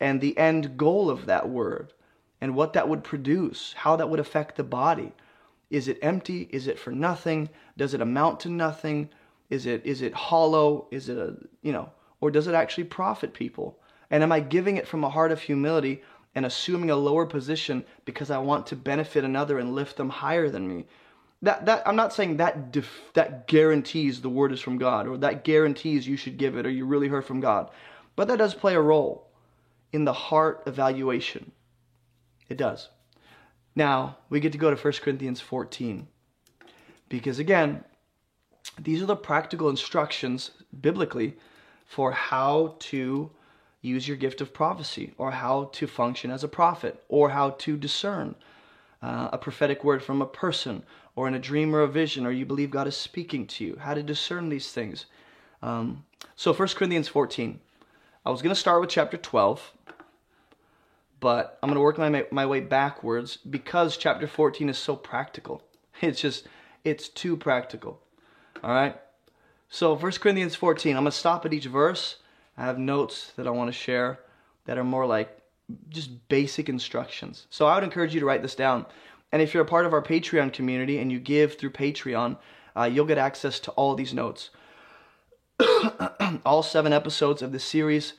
and 0.00 0.20
the 0.20 0.36
end 0.38 0.76
goal 0.76 1.10
of 1.10 1.26
that 1.26 1.48
word 1.48 1.92
and 2.40 2.54
what 2.54 2.72
that 2.72 2.88
would 2.88 3.04
produce, 3.04 3.74
how 3.78 3.96
that 3.96 4.08
would 4.08 4.20
affect 4.20 4.56
the 4.56 4.64
body. 4.64 5.12
Is 5.70 5.88
it 5.88 5.98
empty? 6.00 6.48
Is 6.50 6.66
it 6.66 6.78
for 6.78 6.92
nothing? 6.92 7.50
Does 7.76 7.94
it 7.94 8.00
amount 8.00 8.40
to 8.40 8.48
nothing? 8.48 9.10
Is 9.50 9.66
it 9.66 9.84
is 9.84 10.02
it 10.02 10.14
hollow? 10.14 10.86
Is 10.90 11.08
it 11.08 11.18
a 11.18 11.36
you 11.62 11.72
know, 11.72 11.90
or 12.20 12.30
does 12.30 12.46
it 12.46 12.54
actually 12.54 12.84
profit 12.84 13.34
people? 13.34 13.78
And 14.10 14.22
am 14.22 14.32
I 14.32 14.40
giving 14.40 14.78
it 14.78 14.88
from 14.88 15.04
a 15.04 15.10
heart 15.10 15.32
of 15.32 15.42
humility 15.42 16.02
and 16.38 16.46
assuming 16.46 16.90
a 16.90 16.96
lower 16.96 17.26
position 17.26 17.84
because 18.04 18.30
I 18.30 18.38
want 18.38 18.68
to 18.68 18.76
benefit 18.76 19.24
another 19.24 19.58
and 19.58 19.74
lift 19.74 19.96
them 19.96 20.08
higher 20.08 20.48
than 20.48 20.68
me? 20.68 20.86
That 21.42 21.66
that 21.66 21.82
I'm 21.84 21.96
not 21.96 22.12
saying 22.12 22.36
that 22.36 22.70
def, 22.70 22.88
that 23.14 23.48
guarantees 23.48 24.20
the 24.20 24.28
word 24.28 24.52
is 24.52 24.60
from 24.60 24.78
God 24.78 25.08
or 25.08 25.16
that 25.18 25.42
guarantees 25.42 26.06
you 26.06 26.16
should 26.16 26.38
give 26.38 26.56
it 26.56 26.64
or 26.64 26.70
you 26.70 26.86
really 26.86 27.08
heard 27.08 27.24
from 27.24 27.40
God. 27.40 27.70
But 28.14 28.28
that 28.28 28.38
does 28.38 28.54
play 28.54 28.76
a 28.76 28.80
role 28.80 29.28
in 29.92 30.04
the 30.04 30.12
heart 30.12 30.62
evaluation. 30.66 31.50
It 32.48 32.56
does. 32.56 32.88
Now, 33.74 34.18
we 34.30 34.38
get 34.38 34.52
to 34.52 34.58
go 34.58 34.72
to 34.72 34.80
1 34.80 34.92
Corinthians 35.02 35.40
14. 35.40 36.06
Because 37.08 37.40
again, 37.40 37.82
these 38.80 39.02
are 39.02 39.06
the 39.06 39.16
practical 39.16 39.70
instructions 39.70 40.52
biblically 40.80 41.36
for 41.84 42.12
how 42.12 42.76
to 42.78 43.30
use 43.88 44.06
your 44.06 44.16
gift 44.16 44.40
of 44.40 44.54
prophecy 44.54 45.12
or 45.18 45.32
how 45.32 45.70
to 45.72 45.86
function 45.86 46.30
as 46.30 46.44
a 46.44 46.48
prophet 46.48 47.02
or 47.08 47.30
how 47.30 47.50
to 47.50 47.76
discern 47.76 48.34
uh, 49.02 49.28
a 49.32 49.38
prophetic 49.38 49.82
word 49.84 50.02
from 50.02 50.22
a 50.22 50.26
person 50.26 50.82
or 51.16 51.26
in 51.28 51.34
a 51.34 51.38
dream 51.38 51.74
or 51.74 51.80
a 51.80 51.88
vision 51.88 52.26
or 52.26 52.30
you 52.30 52.46
believe 52.46 52.70
God 52.70 52.86
is 52.86 52.96
speaking 52.96 53.46
to 53.48 53.64
you, 53.64 53.76
how 53.80 53.94
to 53.94 54.02
discern 54.02 54.48
these 54.48 54.70
things. 54.70 55.06
Um, 55.62 56.04
so 56.36 56.52
1 56.52 56.68
Corinthians 56.68 57.08
14. 57.08 57.60
I 58.24 58.30
was 58.30 58.42
going 58.42 58.54
to 58.54 58.60
start 58.60 58.80
with 58.80 58.90
chapter 58.90 59.16
12 59.16 59.72
but 61.20 61.58
I'm 61.62 61.68
going 61.68 61.76
to 61.76 61.82
work 61.82 61.98
my, 61.98 62.26
my 62.30 62.46
way 62.46 62.60
backwards 62.60 63.36
because 63.36 63.96
chapter 63.96 64.26
14 64.26 64.68
is 64.68 64.78
so 64.78 64.96
practical. 64.96 65.62
It's 66.00 66.20
just, 66.20 66.46
it's 66.84 67.08
too 67.08 67.36
practical. 67.36 68.00
All 68.62 68.70
right? 68.70 68.96
So, 69.68 69.96
1 69.96 70.12
Corinthians 70.12 70.54
14, 70.54 70.96
I'm 70.96 71.02
going 71.02 71.10
to 71.10 71.16
stop 71.16 71.44
at 71.44 71.52
each 71.52 71.66
verse. 71.66 72.18
I 72.58 72.64
have 72.64 72.78
notes 72.78 73.32
that 73.36 73.46
I 73.46 73.50
want 73.50 73.68
to 73.68 73.72
share 73.72 74.18
that 74.66 74.76
are 74.76 74.84
more 74.84 75.06
like 75.06 75.40
just 75.88 76.28
basic 76.28 76.68
instructions. 76.68 77.46
So, 77.48 77.66
I 77.66 77.74
would 77.74 77.84
encourage 77.84 78.12
you 78.12 78.20
to 78.20 78.26
write 78.26 78.42
this 78.42 78.54
down. 78.54 78.84
And 79.32 79.40
if 79.40 79.54
you're 79.54 79.62
a 79.62 79.66
part 79.66 79.86
of 79.86 79.94
our 79.94 80.02
Patreon 80.02 80.52
community 80.52 80.98
and 80.98 81.10
you 81.10 81.18
give 81.18 81.56
through 81.56 81.70
Patreon, 81.70 82.36
uh, 82.76 82.84
you'll 82.84 83.06
get 83.06 83.18
access 83.18 83.60
to 83.60 83.70
all 83.72 83.94
these 83.94 84.12
notes. 84.12 84.50
all 86.44 86.62
seven 86.62 86.92
episodes 86.92 87.40
of 87.40 87.52
this 87.52 87.64
series 87.64 88.12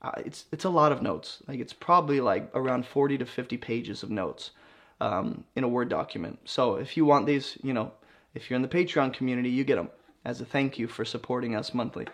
uh, 0.00 0.12
it's 0.24 0.44
it's 0.52 0.64
a 0.64 0.70
lot 0.70 0.92
of 0.92 1.02
notes. 1.02 1.42
Like 1.48 1.60
it's 1.60 1.72
probably 1.72 2.20
like 2.20 2.50
around 2.54 2.86
40 2.86 3.18
to 3.18 3.26
50 3.26 3.56
pages 3.56 4.02
of 4.02 4.10
notes 4.10 4.52
um, 5.00 5.44
in 5.56 5.64
a 5.64 5.68
Word 5.68 5.88
document. 5.88 6.38
So 6.44 6.76
if 6.76 6.96
you 6.96 7.04
want 7.04 7.26
these, 7.26 7.58
you 7.62 7.72
know, 7.72 7.92
if 8.34 8.48
you're 8.48 8.56
in 8.56 8.62
the 8.62 8.68
Patreon 8.68 9.12
community, 9.12 9.50
you 9.50 9.64
get 9.64 9.76
them 9.76 9.90
as 10.24 10.40
a 10.40 10.44
thank 10.44 10.78
you 10.78 10.86
for 10.86 11.04
supporting 11.04 11.56
us 11.56 11.74
monthly. 11.74 12.06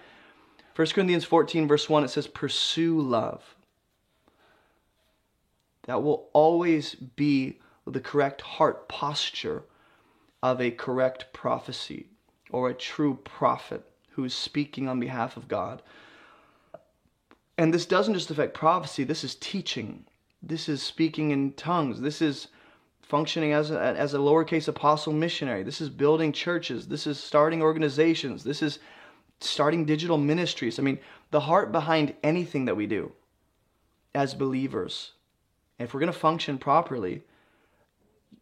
1 0.76 0.88
Corinthians 0.88 1.24
14 1.24 1.68
verse 1.68 1.88
1 1.88 2.04
it 2.04 2.08
says 2.08 2.26
pursue 2.26 3.00
love. 3.00 3.54
That 5.84 6.02
will 6.02 6.28
always 6.32 6.94
be 6.94 7.58
the 7.86 8.00
correct 8.00 8.40
heart 8.40 8.88
posture 8.88 9.62
of 10.42 10.60
a 10.60 10.70
correct 10.70 11.32
prophecy 11.32 12.06
or 12.50 12.68
a 12.68 12.74
true 12.74 13.18
prophet 13.24 13.84
who 14.10 14.24
is 14.24 14.34
speaking 14.34 14.88
on 14.88 15.00
behalf 15.00 15.36
of 15.36 15.48
God. 15.48 15.82
And 17.56 17.72
this 17.72 17.86
doesn't 17.86 18.14
just 18.14 18.30
affect 18.30 18.54
prophecy, 18.54 19.04
this 19.04 19.24
is 19.24 19.34
teaching. 19.36 20.04
This 20.42 20.68
is 20.68 20.82
speaking 20.82 21.30
in 21.30 21.52
tongues. 21.52 22.00
This 22.00 22.20
is 22.20 22.48
functioning 23.00 23.52
as 23.52 23.70
a, 23.70 23.80
as 23.80 24.14
a 24.14 24.18
lowercase 24.18 24.68
apostle 24.68 25.12
missionary. 25.12 25.62
This 25.62 25.80
is 25.80 25.88
building 25.88 26.32
churches. 26.32 26.88
This 26.88 27.06
is 27.06 27.18
starting 27.18 27.62
organizations. 27.62 28.44
This 28.44 28.60
is 28.62 28.78
starting 29.48 29.84
digital 29.84 30.18
ministries. 30.18 30.78
I 30.78 30.82
mean, 30.82 30.98
the 31.30 31.40
heart 31.40 31.72
behind 31.72 32.14
anything 32.22 32.64
that 32.66 32.76
we 32.76 32.86
do 32.86 33.12
as 34.14 34.34
believers, 34.34 35.12
if 35.78 35.92
we're 35.92 36.00
going 36.00 36.12
to 36.12 36.18
function 36.18 36.58
properly, 36.58 37.22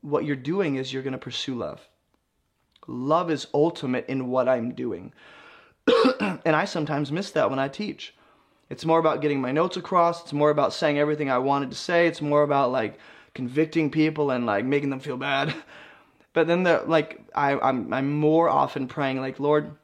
what 0.01 0.25
you're 0.25 0.37
doing 0.37 0.77
is 0.77 0.93
you're 0.93 1.03
going 1.03 1.13
to 1.13 1.19
pursue 1.19 1.55
love. 1.55 1.81
Love 2.87 3.31
is 3.31 3.47
ultimate 3.55 4.07
in 4.09 4.29
what 4.29 4.49
I'm 4.49 4.73
doing. 4.75 5.13
and 6.21 6.57
I 6.57 6.65
sometimes 6.65 7.13
miss 7.13 7.31
that 7.33 7.51
when 7.51 7.59
I 7.59 7.69
teach. 7.69 8.15
It's 8.69 8.85
more 8.85 8.99
about 8.99 9.21
getting 9.21 9.41
my 9.41 9.53
notes 9.53 9.77
across. 9.77 10.23
It's 10.23 10.33
more 10.33 10.51
about 10.51 10.73
saying 10.73 10.99
everything 10.99 11.31
I 11.31 11.39
wanted 11.39 11.71
to 11.71 11.77
say. 11.77 12.07
It's 12.07 12.23
more 12.23 12.43
about 12.43 12.73
like 12.73 12.99
convicting 13.35 13.91
people 13.91 14.31
and 14.31 14.47
like 14.47 14.65
making 14.65 14.91
them 14.91 15.01
feel 15.01 15.17
bad. 15.17 15.55
But 16.35 16.47
then 16.47 16.63
the 16.63 16.83
like 16.87 17.21
I, 17.35 17.59
I'm 17.59 17.93
I'm 17.93 18.11
more 18.11 18.49
often 18.49 18.89
praying 18.89 19.21
like 19.21 19.39
Lord, 19.39 19.77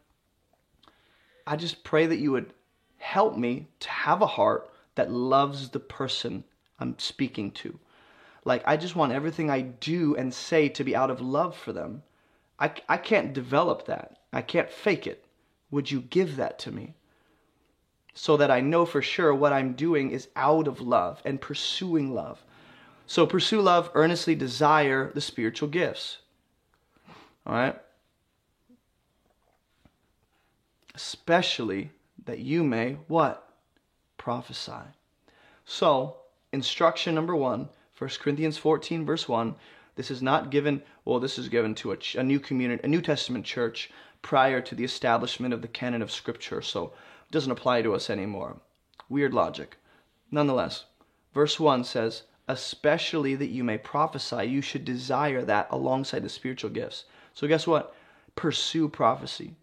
I 1.49 1.57
just 1.57 1.83
pray 1.83 2.07
that 2.07 2.19
you 2.19 2.31
would 2.33 2.53
help 2.99 3.37
me 3.37 3.69
to 3.81 3.91
have 3.91 4.23
a 4.23 4.27
heart 4.27 4.71
that 4.95 5.11
loves 5.11 5.71
the 5.71 5.81
person 5.81 6.45
I'm 6.79 6.99
speaking 6.99 7.51
to. 7.53 7.79
Like 8.45 8.63
I 8.67 8.77
just 8.77 8.95
want 8.95 9.13
everything 9.13 9.51
I 9.51 9.63
do 9.63 10.15
and 10.15 10.33
say 10.33 10.69
to 10.69 10.85
be 10.85 10.95
out 10.95 11.11
of 11.11 11.21
love 11.21 11.57
for 11.57 11.73
them. 11.73 12.03
I, 12.61 12.73
I 12.89 12.97
can't 12.97 13.33
develop 13.33 13.87
that. 13.87 14.19
I 14.33 14.43
can't 14.43 14.71
fake 14.71 15.07
it. 15.07 15.25
Would 15.71 15.91
you 15.91 16.01
give 16.03 16.37
that 16.37 16.59
to 16.61 16.73
me? 16.73 16.95
so 18.19 18.37
that 18.37 18.51
I 18.51 18.61
know 18.61 18.85
for 18.85 19.01
sure 19.01 19.33
what 19.33 19.53
I'm 19.53 19.75
doing 19.75 20.11
is 20.11 20.27
out 20.35 20.67
of 20.67 20.81
love 20.81 21.23
and 21.25 21.41
pursuing 21.41 22.13
love. 22.13 22.43
So 23.07 23.27
pursue 23.27 23.61
love, 23.61 23.93
earnestly 23.95 24.35
desire 24.35 25.13
the 25.15 25.21
spiritual 25.21 25.69
gifts. 25.69 26.19
All 27.47 27.55
right? 27.55 27.81
Especially 30.99 31.93
that 32.25 32.41
you 32.41 32.65
may 32.65 32.95
what? 33.07 33.55
Prophesy. 34.17 34.83
So, 35.65 36.17
instruction 36.53 37.15
number 37.15 37.37
one, 37.37 37.69
1 37.97 38.11
Corinthians 38.21 38.59
14, 38.59 39.07
verse 39.07 39.29
1. 39.29 39.55
This 39.95 40.11
is 40.11 40.23
not 40.23 40.51
given, 40.51 40.83
well, 41.05 41.21
this 41.21 41.39
is 41.39 41.49
given 41.49 41.77
to 41.77 41.93
a, 41.93 41.99
a 42.17 42.25
new 42.25 42.41
community, 42.41 42.81
a 42.83 42.89
New 42.89 43.01
Testament 43.01 43.45
church 43.45 43.93
prior 44.23 44.61
to 44.61 44.75
the 44.75 44.83
establishment 44.83 45.55
of 45.55 45.63
the 45.63 45.69
canon 45.69 46.03
of 46.03 46.11
Scripture. 46.11 46.61
So, 46.61 46.87
it 46.87 47.31
doesn't 47.31 47.53
apply 47.53 47.83
to 47.83 47.95
us 47.95 48.11
anymore. 48.11 48.57
Weird 49.09 49.33
logic. 49.33 49.77
Nonetheless, 50.33 50.87
verse 51.33 51.61
1 51.61 51.85
says, 51.85 52.25
especially 52.49 53.37
that 53.37 53.51
you 53.51 53.63
may 53.63 53.79
prophesy, 53.79 54.47
you 54.47 54.63
should 54.63 54.85
desire 54.85 55.45
that 55.45 55.69
alongside 55.71 56.25
the 56.25 56.29
spiritual 56.29 56.71
gifts. 56.71 57.05
So, 57.35 57.47
guess 57.47 57.69
what? 57.69 57.95
Pursue 58.35 58.89
prophecy. 58.89 59.55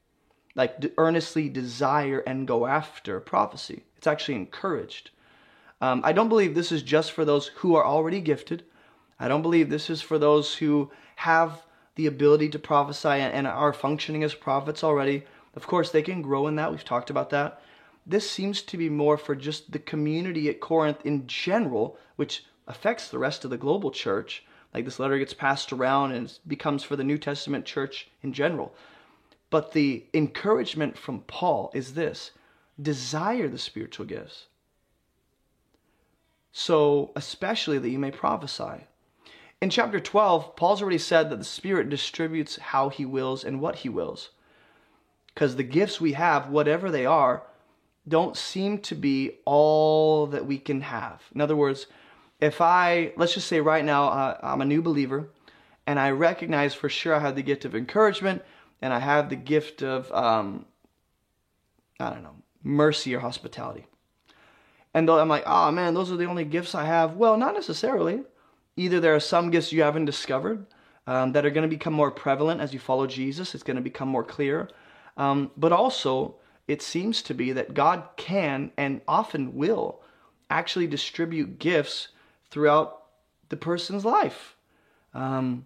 Like, 0.55 0.93
earnestly 0.97 1.49
desire 1.49 2.19
and 2.19 2.47
go 2.47 2.65
after 2.65 3.19
prophecy. 3.19 3.83
It's 3.97 4.07
actually 4.07 4.35
encouraged. 4.35 5.11
Um, 5.81 6.01
I 6.03 6.13
don't 6.13 6.29
believe 6.29 6.55
this 6.55 6.71
is 6.71 6.81
just 6.81 7.11
for 7.11 7.25
those 7.25 7.47
who 7.47 7.75
are 7.75 7.85
already 7.85 8.21
gifted. 8.21 8.63
I 9.19 9.27
don't 9.27 9.41
believe 9.41 9.69
this 9.69 9.89
is 9.89 10.01
for 10.01 10.17
those 10.17 10.55
who 10.55 10.91
have 11.17 11.63
the 11.95 12.07
ability 12.07 12.49
to 12.49 12.59
prophesy 12.59 13.09
and 13.09 13.47
are 13.47 13.73
functioning 13.73 14.23
as 14.23 14.33
prophets 14.33 14.83
already. 14.83 15.23
Of 15.55 15.67
course, 15.67 15.91
they 15.91 16.01
can 16.01 16.21
grow 16.21 16.47
in 16.47 16.55
that. 16.55 16.71
We've 16.71 16.83
talked 16.83 17.09
about 17.09 17.29
that. 17.29 17.61
This 18.05 18.29
seems 18.29 18.61
to 18.63 18.77
be 18.77 18.89
more 18.89 19.17
for 19.17 19.35
just 19.35 19.71
the 19.71 19.79
community 19.79 20.49
at 20.49 20.59
Corinth 20.59 21.05
in 21.05 21.25
general, 21.27 21.97
which 22.17 22.45
affects 22.67 23.07
the 23.07 23.17
rest 23.19 23.43
of 23.43 23.49
the 23.49 23.57
global 23.57 23.91
church. 23.91 24.43
Like 24.73 24.85
this 24.85 24.99
letter 24.99 25.17
gets 25.17 25.33
passed 25.33 25.71
around 25.71 26.11
and 26.11 26.37
becomes 26.45 26.83
for 26.83 26.95
the 26.95 27.03
New 27.03 27.17
Testament 27.17 27.65
church 27.65 28.09
in 28.21 28.33
general. 28.33 28.73
But 29.49 29.71
the 29.73 30.05
encouragement 30.13 30.97
from 30.97 31.21
Paul 31.21 31.71
is 31.73 31.93
this 31.93 32.31
desire 32.81 33.47
the 33.47 33.57
spiritual 33.57 34.05
gifts. 34.05 34.47
So, 36.51 37.11
especially 37.15 37.79
that 37.79 37.89
you 37.89 37.99
may 37.99 38.11
prophesy. 38.11 38.87
In 39.61 39.69
chapter 39.69 39.99
12, 39.99 40.55
Paul's 40.55 40.81
already 40.81 40.97
said 40.97 41.29
that 41.29 41.37
the 41.37 41.45
Spirit 41.45 41.89
distributes 41.89 42.57
how 42.57 42.89
he 42.89 43.05
wills 43.05 43.43
and 43.43 43.61
what 43.61 43.77
he 43.77 43.89
wills. 43.89 44.29
Because 45.33 45.55
the 45.55 45.63
gifts 45.63 45.99
we 45.99 46.13
have, 46.13 46.49
whatever 46.49 46.91
they 46.91 47.05
are, 47.05 47.43
don't 48.07 48.37
seem 48.37 48.79
to 48.79 48.95
be 48.95 49.31
all 49.45 50.27
that 50.27 50.45
we 50.45 50.57
can 50.57 50.81
have. 50.81 51.23
In 51.33 51.41
other 51.41 51.55
words, 51.55 51.87
if 52.39 52.61
I, 52.61 53.13
let's 53.17 53.33
just 53.33 53.47
say 53.47 53.59
right 53.59 53.83
now, 53.83 54.05
uh, 54.05 54.37
I'm 54.43 54.61
a 54.61 54.65
new 54.65 54.81
believer, 54.81 55.29
and 55.87 55.99
I 55.99 56.11
recognize 56.11 56.73
for 56.73 56.89
sure 56.89 57.15
I 57.15 57.19
have 57.19 57.35
the 57.35 57.41
gift 57.41 57.65
of 57.65 57.75
encouragement, 57.75 58.43
and 58.81 58.93
I 58.93 58.99
have 58.99 59.29
the 59.29 59.35
gift 59.35 59.81
of, 59.81 60.11
um, 60.11 60.65
I 61.99 62.09
don't 62.09 62.23
know, 62.23 62.35
mercy 62.63 63.15
or 63.15 63.19
hospitality. 63.19 63.85
And 64.93 65.09
I'm 65.09 65.27
like, 65.27 65.43
oh 65.45 65.71
man, 65.71 65.93
those 65.93 66.11
are 66.11 66.17
the 66.17 66.25
only 66.25 66.45
gifts 66.45 66.73
I 66.73 66.85
have. 66.85 67.15
Well, 67.15 67.37
not 67.37 67.53
necessarily. 67.53 68.23
Either 68.77 68.99
there 68.99 69.15
are 69.15 69.19
some 69.19 69.51
gifts 69.51 69.71
you 69.71 69.81
haven't 69.81 70.05
discovered, 70.05 70.65
um, 71.07 71.33
that 71.33 71.45
are 71.45 71.49
going 71.49 71.67
to 71.67 71.75
become 71.75 71.93
more 71.93 72.11
prevalent 72.11 72.61
as 72.61 72.73
you 72.73 72.79
follow 72.79 73.07
Jesus. 73.07 73.53
It's 73.53 73.63
going 73.63 73.75
to 73.75 73.81
become 73.81 74.07
more 74.07 74.23
clear. 74.23 74.69
Um, 75.17 75.51
but 75.55 75.71
also, 75.71 76.35
it 76.67 76.81
seems 76.81 77.21
to 77.23 77.33
be 77.33 77.51
that 77.51 77.73
God 77.73 78.03
can 78.17 78.71
and 78.77 79.01
often 79.07 79.55
will 79.55 80.01
actually 80.49 80.87
distribute 80.87 81.59
gifts 81.59 82.09
throughout 82.49 83.03
the 83.49 83.57
person's 83.57 84.05
life. 84.05 84.55
Um, 85.13 85.65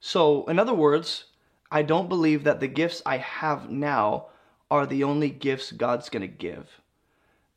so, 0.00 0.46
in 0.46 0.58
other 0.58 0.74
words, 0.74 1.24
I 1.70 1.82
don't 1.82 2.08
believe 2.08 2.44
that 2.44 2.60
the 2.60 2.68
gifts 2.68 3.02
I 3.04 3.18
have 3.18 3.70
now 3.70 4.26
are 4.70 4.86
the 4.86 5.04
only 5.04 5.30
gifts 5.30 5.72
God's 5.72 6.08
going 6.08 6.22
to 6.22 6.28
give. 6.28 6.80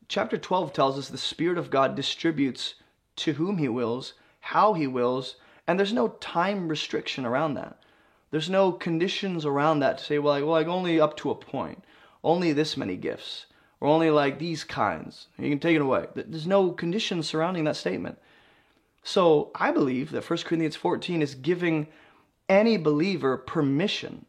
Chapter 0.07 0.37
12 0.37 0.73
tells 0.73 0.97
us 0.97 1.07
the 1.07 1.17
Spirit 1.17 1.57
of 1.57 1.69
God 1.69 1.95
distributes 1.95 2.75
to 3.17 3.33
whom 3.33 3.57
He 3.57 3.69
wills, 3.69 4.13
how 4.41 4.73
He 4.73 4.87
wills, 4.87 5.35
and 5.67 5.79
there's 5.79 5.93
no 5.93 6.09
time 6.09 6.67
restriction 6.67 7.25
around 7.25 7.53
that. 7.53 7.77
There's 8.31 8.49
no 8.49 8.71
conditions 8.71 9.45
around 9.45 9.79
that 9.79 9.97
to 9.97 10.03
say, 10.03 10.19
well, 10.19 10.33
like, 10.33 10.43
well, 10.43 10.51
like 10.51 10.67
only 10.67 10.99
up 10.99 11.15
to 11.17 11.31
a 11.31 11.35
point, 11.35 11.83
only 12.23 12.53
this 12.53 12.75
many 12.75 12.95
gifts, 12.95 13.45
or 13.79 13.87
only 13.87 14.09
like 14.09 14.39
these 14.39 14.63
kinds. 14.63 15.27
You 15.37 15.49
can 15.49 15.59
take 15.59 15.75
it 15.75 15.81
away. 15.81 16.07
There's 16.13 16.47
no 16.47 16.71
conditions 16.71 17.27
surrounding 17.27 17.65
that 17.65 17.75
statement. 17.75 18.17
So 19.03 19.51
I 19.55 19.71
believe 19.71 20.11
that 20.11 20.29
1 20.29 20.39
Corinthians 20.39 20.75
14 20.75 21.21
is 21.21 21.35
giving 21.35 21.87
any 22.51 22.75
believer 22.75 23.37
permission, 23.37 24.25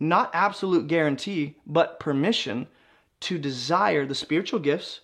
not 0.00 0.30
absolute 0.32 0.88
guarantee, 0.88 1.56
but 1.66 2.00
permission 2.00 2.66
to 3.20 3.36
desire 3.38 4.06
the 4.06 4.14
spiritual 4.14 4.58
gifts, 4.58 5.00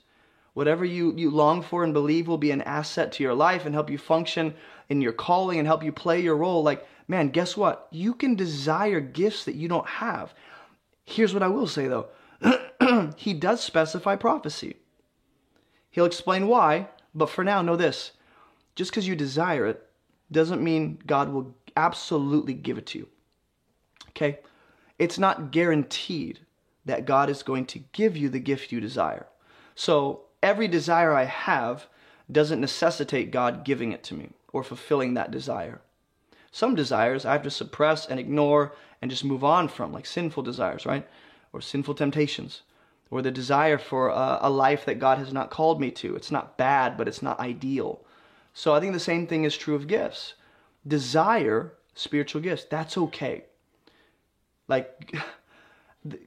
whatever 0.55 0.83
you, 0.85 1.13
you 1.15 1.31
long 1.31 1.61
for 1.61 1.85
and 1.85 1.93
believe 1.93 2.27
will 2.27 2.39
be 2.39 2.51
an 2.51 2.63
asset 2.63 3.13
to 3.13 3.23
your 3.23 3.35
life 3.35 3.67
and 3.67 3.75
help 3.75 3.91
you 3.91 3.99
function 3.99 4.55
in 4.89 5.03
your 5.03 5.13
calling 5.13 5.59
and 5.59 5.69
help 5.69 5.85
you 5.85 5.93
play 5.93 6.21
your 6.21 6.37
role. 6.37 6.63
Like, 6.63 6.87
man, 7.07 7.29
guess 7.29 7.55
what? 7.55 7.87
You 7.91 8.15
can 8.15 8.35
desire 8.35 9.01
gifts 9.01 9.45
that 9.45 9.57
you 9.57 9.69
don't 9.69 9.87
have. 9.87 10.33
Here's 11.05 11.35
what 11.35 11.43
I 11.43 11.49
will 11.49 11.67
say 11.67 11.87
though 11.87 12.09
he 13.17 13.35
does 13.35 13.63
specify 13.63 14.17
prophecy. 14.17 14.77
He'll 15.91 16.07
explain 16.07 16.47
why, 16.47 16.89
but 17.15 17.29
for 17.29 17.45
now, 17.45 17.61
know 17.61 17.77
this 17.77 18.13
just 18.75 18.91
because 18.91 19.07
you 19.07 19.15
desire 19.17 19.67
it 19.67 19.87
doesn't 20.33 20.65
mean 20.65 20.99
God 21.07 21.29
will 21.29 21.55
absolutely 21.77 22.55
give 22.55 22.79
it 22.79 22.87
to 22.87 22.99
you. 22.99 23.09
Okay? 24.11 24.39
It's 24.99 25.19
not 25.19 25.51
guaranteed 25.51 26.41
that 26.85 27.07
God 27.07 27.31
is 27.31 27.43
going 27.43 27.67
to 27.67 27.81
give 27.93 28.17
you 28.17 28.29
the 28.29 28.39
gift 28.39 28.71
you 28.73 28.81
desire. 28.81 29.27
So, 29.75 30.23
every 30.43 30.69
desire 30.69 31.15
I 31.15 31.25
have 31.25 31.87
doesn't 32.31 32.61
necessitate 32.61 33.31
God 33.31 33.65
giving 33.65 33.93
it 33.93 34.05
to 34.05 34.15
me 34.15 34.31
or 34.53 34.63
fulfilling 34.63 35.15
that 35.15 35.31
desire. 35.31 35.81
Some 36.53 36.75
desires 36.77 37.25
I 37.25 37.33
have 37.33 37.43
to 37.43 37.51
suppress 37.51 38.07
and 38.07 38.21
ignore 38.21 38.77
and 39.03 39.11
just 39.11 39.25
move 39.25 39.43
on 39.43 39.69
from, 39.69 39.93
like 39.93 40.07
sinful 40.07 40.45
desires, 40.45 40.87
right? 40.87 41.07
Or 41.53 41.61
sinful 41.61 41.95
temptations, 41.95 42.63
or 43.11 43.23
the 43.23 43.31
desire 43.31 43.79
for 43.79 44.09
a, 44.09 44.39
a 44.43 44.51
life 44.51 44.85
that 44.85 45.01
God 45.01 45.19
has 45.19 45.33
not 45.33 45.51
called 45.51 45.81
me 45.81 45.91
to. 45.91 46.15
It's 46.15 46.31
not 46.31 46.57
bad, 46.57 46.97
but 46.97 47.09
it's 47.09 47.23
not 47.23 47.41
ideal. 47.41 48.01
So 48.53 48.73
I 48.73 48.81
think 48.81 48.93
the 48.93 49.01
same 49.01 49.27
thing 49.27 49.43
is 49.43 49.57
true 49.57 49.75
of 49.75 49.89
gifts. 49.89 50.35
Desire 50.87 51.73
spiritual 51.95 52.41
gifts, 52.41 52.65
that's 52.65 52.99
okay. 52.99 53.45
Like, 54.69 55.15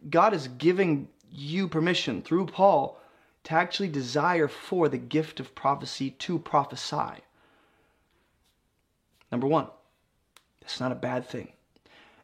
God 0.10 0.34
is 0.34 0.48
giving 0.48 1.10
you 1.32 1.68
permission 1.68 2.22
through 2.22 2.48
Paul 2.48 3.00
to 3.44 3.54
actually 3.54 3.90
desire 3.90 4.48
for 4.48 4.90
the 4.90 4.98
gift 4.98 5.40
of 5.40 5.56
prophecy 5.56 6.12
to 6.12 6.40
prophesy. 6.40 7.22
Number 9.32 9.48
one, 9.48 9.68
it's 10.62 10.80
not 10.80 10.92
a 10.92 10.96
bad 10.96 11.28
thing. 11.28 11.54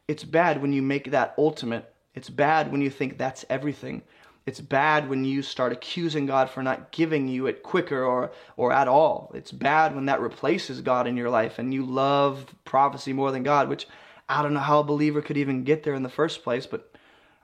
It's 0.08 0.24
bad 0.24 0.60
when 0.60 0.72
you 0.72 0.82
make 0.82 1.10
that 1.10 1.34
ultimate. 1.38 1.92
It's 2.14 2.30
bad 2.30 2.70
when 2.70 2.80
you 2.80 2.90
think 2.90 3.16
that's 3.16 3.44
everything. 3.48 4.02
It's 4.46 4.60
bad 4.60 5.08
when 5.08 5.24
you 5.24 5.40
start 5.40 5.72
accusing 5.72 6.26
God 6.26 6.50
for 6.50 6.62
not 6.62 6.90
giving 6.92 7.28
you 7.28 7.46
it 7.46 7.62
quicker 7.62 8.04
or, 8.04 8.30
or 8.56 8.72
at 8.72 8.88
all. 8.88 9.30
It's 9.34 9.50
bad 9.50 9.94
when 9.94 10.06
that 10.06 10.20
replaces 10.20 10.82
God 10.82 11.06
in 11.06 11.16
your 11.16 11.30
life 11.30 11.58
and 11.58 11.72
you 11.72 11.84
love 11.84 12.54
prophecy 12.64 13.14
more 13.14 13.32
than 13.32 13.42
God, 13.42 13.68
which 13.68 13.86
I 14.28 14.42
don't 14.42 14.52
know 14.52 14.60
how 14.60 14.80
a 14.80 14.84
believer 14.84 15.22
could 15.22 15.38
even 15.38 15.64
get 15.64 15.82
there 15.82 15.94
in 15.94 16.02
the 16.02 16.10
first 16.10 16.42
place, 16.42 16.66
but 16.66 16.94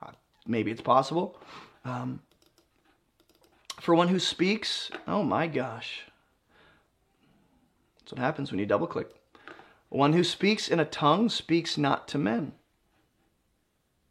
uh, 0.03 0.11
maybe 0.45 0.69
it's 0.69 0.81
possible. 0.81 1.39
Um, 1.85 2.21
for 3.79 3.95
one 3.95 4.09
who 4.09 4.19
speaks, 4.19 4.91
oh 5.07 5.23
my 5.23 5.47
gosh. 5.47 6.03
That's 7.99 8.11
what 8.11 8.19
happens 8.19 8.51
when 8.51 8.59
you 8.59 8.67
double 8.67 8.87
click. 8.87 9.09
One 9.89 10.13
who 10.13 10.23
speaks 10.23 10.69
in 10.69 10.79
a 10.79 10.85
tongue 10.85 11.29
speaks 11.29 11.79
not 11.79 12.07
to 12.09 12.19
men, 12.19 12.53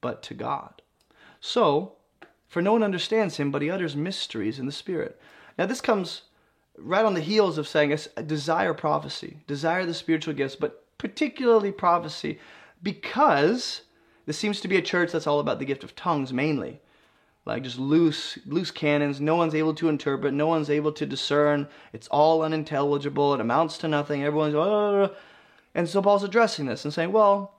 but 0.00 0.24
to 0.24 0.34
God. 0.34 0.82
So, 1.40 1.92
for 2.50 2.60
no 2.60 2.72
one 2.72 2.82
understands 2.82 3.36
him, 3.36 3.50
but 3.50 3.62
he 3.62 3.70
utters 3.70 3.94
mysteries 3.96 4.58
in 4.58 4.66
the 4.66 4.72
Spirit. 4.72 5.18
Now, 5.56 5.66
this 5.66 5.80
comes 5.80 6.22
right 6.76 7.04
on 7.04 7.14
the 7.14 7.20
heels 7.20 7.56
of 7.56 7.68
saying, 7.68 7.96
desire 8.26 8.74
prophecy, 8.74 9.38
desire 9.46 9.86
the 9.86 9.94
spiritual 9.94 10.34
gifts, 10.34 10.56
but 10.56 10.84
particularly 10.98 11.70
prophecy, 11.70 12.40
because 12.82 13.82
this 14.26 14.36
seems 14.36 14.60
to 14.60 14.68
be 14.68 14.76
a 14.76 14.82
church 14.82 15.12
that's 15.12 15.28
all 15.28 15.38
about 15.38 15.60
the 15.60 15.64
gift 15.64 15.84
of 15.84 15.94
tongues 15.94 16.32
mainly. 16.32 16.80
Like 17.46 17.62
just 17.62 17.78
loose, 17.78 18.36
loose 18.44 18.70
cannons. 18.70 19.20
No 19.20 19.36
one's 19.36 19.54
able 19.54 19.74
to 19.74 19.88
interpret. 19.88 20.34
No 20.34 20.46
one's 20.46 20.68
able 20.68 20.92
to 20.92 21.06
discern. 21.06 21.68
It's 21.92 22.08
all 22.08 22.42
unintelligible. 22.42 23.32
It 23.32 23.40
amounts 23.40 23.78
to 23.78 23.88
nothing. 23.88 24.22
Everyone's, 24.22 24.54
oh, 24.54 25.14
and 25.74 25.88
so 25.88 26.02
Paul's 26.02 26.24
addressing 26.24 26.66
this 26.66 26.84
and 26.84 26.92
saying, 26.92 27.12
well, 27.12 27.54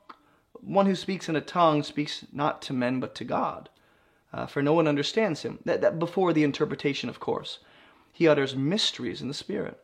one 0.60 0.86
who 0.86 0.96
speaks 0.96 1.30
in 1.30 1.36
a 1.36 1.42
tongue 1.42 1.82
speaks 1.82 2.26
not 2.32 2.62
to 2.64 2.74
men 2.74 3.00
but 3.00 3.16
to 3.16 3.24
God, 3.24 3.70
uh, 4.34 4.46
for 4.46 4.62
no 4.62 4.74
one 4.74 4.88
understands 4.88 5.42
him. 5.42 5.60
That, 5.66 5.82
that 5.82 6.00
before 6.00 6.34
the 6.34 6.44
interpretation, 6.44 7.10
of 7.10 7.20
course. 7.20 7.60
He 8.14 8.28
utters 8.28 8.56
mysteries 8.56 9.22
in 9.22 9.28
the 9.28 9.34
Spirit. 9.34 9.80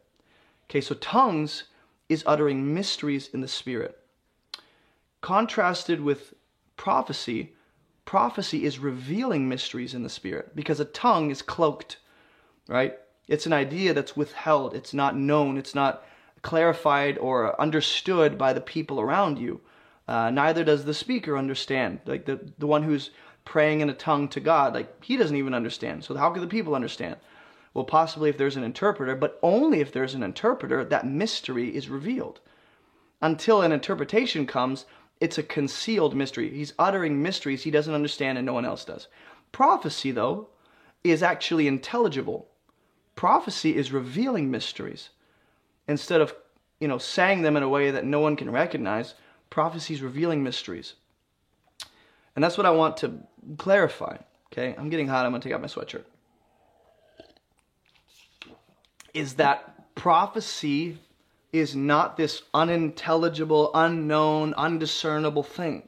Okay, 0.70 0.82
so 0.82 0.96
tongues 0.96 1.64
is 2.10 2.24
uttering 2.26 2.74
mysteries 2.74 3.30
in 3.34 3.42
the 3.42 3.48
Spirit. 3.48 4.00
Contrasted 5.22 6.02
with 6.02 6.34
prophecy, 6.76 7.54
prophecy 8.06 8.64
is 8.64 8.80
revealing 8.80 9.50
mysteries 9.50 9.94
in 9.94 10.04
the 10.04 10.10
Spirit 10.10 10.56
because 10.56 10.80
a 10.80 10.86
tongue 10.86 11.32
is 11.32 11.42
cloaked, 11.42 11.98
right? 12.68 12.98
It's 13.28 13.46
an 13.46 13.54
idea 13.54 13.94
that's 13.94 14.16
withheld, 14.16 14.74
it's 14.74 14.94
not 14.94 15.18
known, 15.18 15.58
it's 15.58 15.76
not 15.76 16.06
clarified 16.42 17.18
or 17.18 17.60
understood 17.60 18.38
by 18.38 18.54
the 18.54 18.62
people 18.62 19.02
around 19.02 19.38
you. 19.38 19.60
Uh, 20.08 20.30
neither 20.30 20.64
does 20.64 20.86
the 20.86 20.94
speaker 20.94 21.38
understand. 21.38 22.00
Like 22.06 22.26
the, 22.26 22.40
the 22.58 22.68
one 22.68 22.84
who's 22.84 23.10
praying 23.48 23.80
in 23.80 23.90
a 23.90 23.94
tongue 23.94 24.28
to 24.28 24.42
God, 24.42 24.74
like 24.74 25.04
he 25.04 25.16
doesn't 25.16 25.38
even 25.38 25.54
understand. 25.54 26.04
So 26.04 26.16
how 26.16 26.30
can 26.32 26.42
the 26.42 26.48
people 26.48 26.76
understand? 26.76 27.16
Well, 27.74 27.86
possibly 27.86 28.30
if 28.30 28.38
there's 28.38 28.58
an 28.58 28.64
interpreter, 28.64 29.16
but 29.16 29.40
only 29.42 29.80
if 29.80 29.92
there's 29.92 30.14
an 30.14 30.22
interpreter, 30.22 30.84
that 30.84 31.08
mystery 31.08 31.74
is 31.74 31.88
revealed. 31.88 32.42
Until 33.22 33.62
an 33.62 33.72
interpretation 33.72 34.46
comes, 34.46 34.86
it's 35.22 35.38
a 35.38 35.44
concealed 35.44 36.14
mystery. 36.14 36.50
He's 36.50 36.74
uttering 36.78 37.24
mysteries 37.24 37.64
he 37.64 37.72
doesn't 37.72 37.94
understand 37.94 38.38
and 38.38 38.46
no 38.46 38.54
one 38.54 38.66
else 38.66 38.84
does. 38.84 39.08
Prophecy, 39.54 40.12
though, 40.12 40.50
is 41.04 41.24
actually 41.24 41.68
intelligible. 41.68 42.50
Prophecy 43.16 43.76
is 43.76 43.94
revealing 43.94 44.52
mysteries 44.52 45.10
instead 45.88 46.20
of 46.20 46.36
you 46.82 46.88
know 46.88 46.98
saying 46.98 47.42
them 47.42 47.56
in 47.56 47.64
a 47.64 47.70
way 47.70 47.92
that 47.92 48.06
no 48.06 48.20
one 48.20 48.36
can 48.36 48.52
recognize 48.52 49.14
prophecies 49.50 50.02
revealing 50.02 50.44
mysteries 50.44 50.96
and 52.36 52.44
that's 52.44 52.58
what 52.58 52.66
i 52.66 52.72
want 52.72 52.98
to 52.98 53.12
clarify 53.58 54.18
okay 54.52 54.76
i'm 54.78 54.90
getting 54.90 55.08
hot 55.08 55.26
i'm 55.26 55.32
going 55.32 55.42
to 55.42 55.48
take 55.48 55.56
out 55.56 55.62
my 55.62 55.68
sweatshirt 55.68 56.04
is 59.14 59.36
that 59.36 59.96
prophecy 59.96 60.98
is 61.54 61.76
not 61.76 62.18
this 62.18 62.44
unintelligible 62.54 63.72
unknown 63.74 64.54
undiscernible 64.56 65.44
thing 65.44 65.88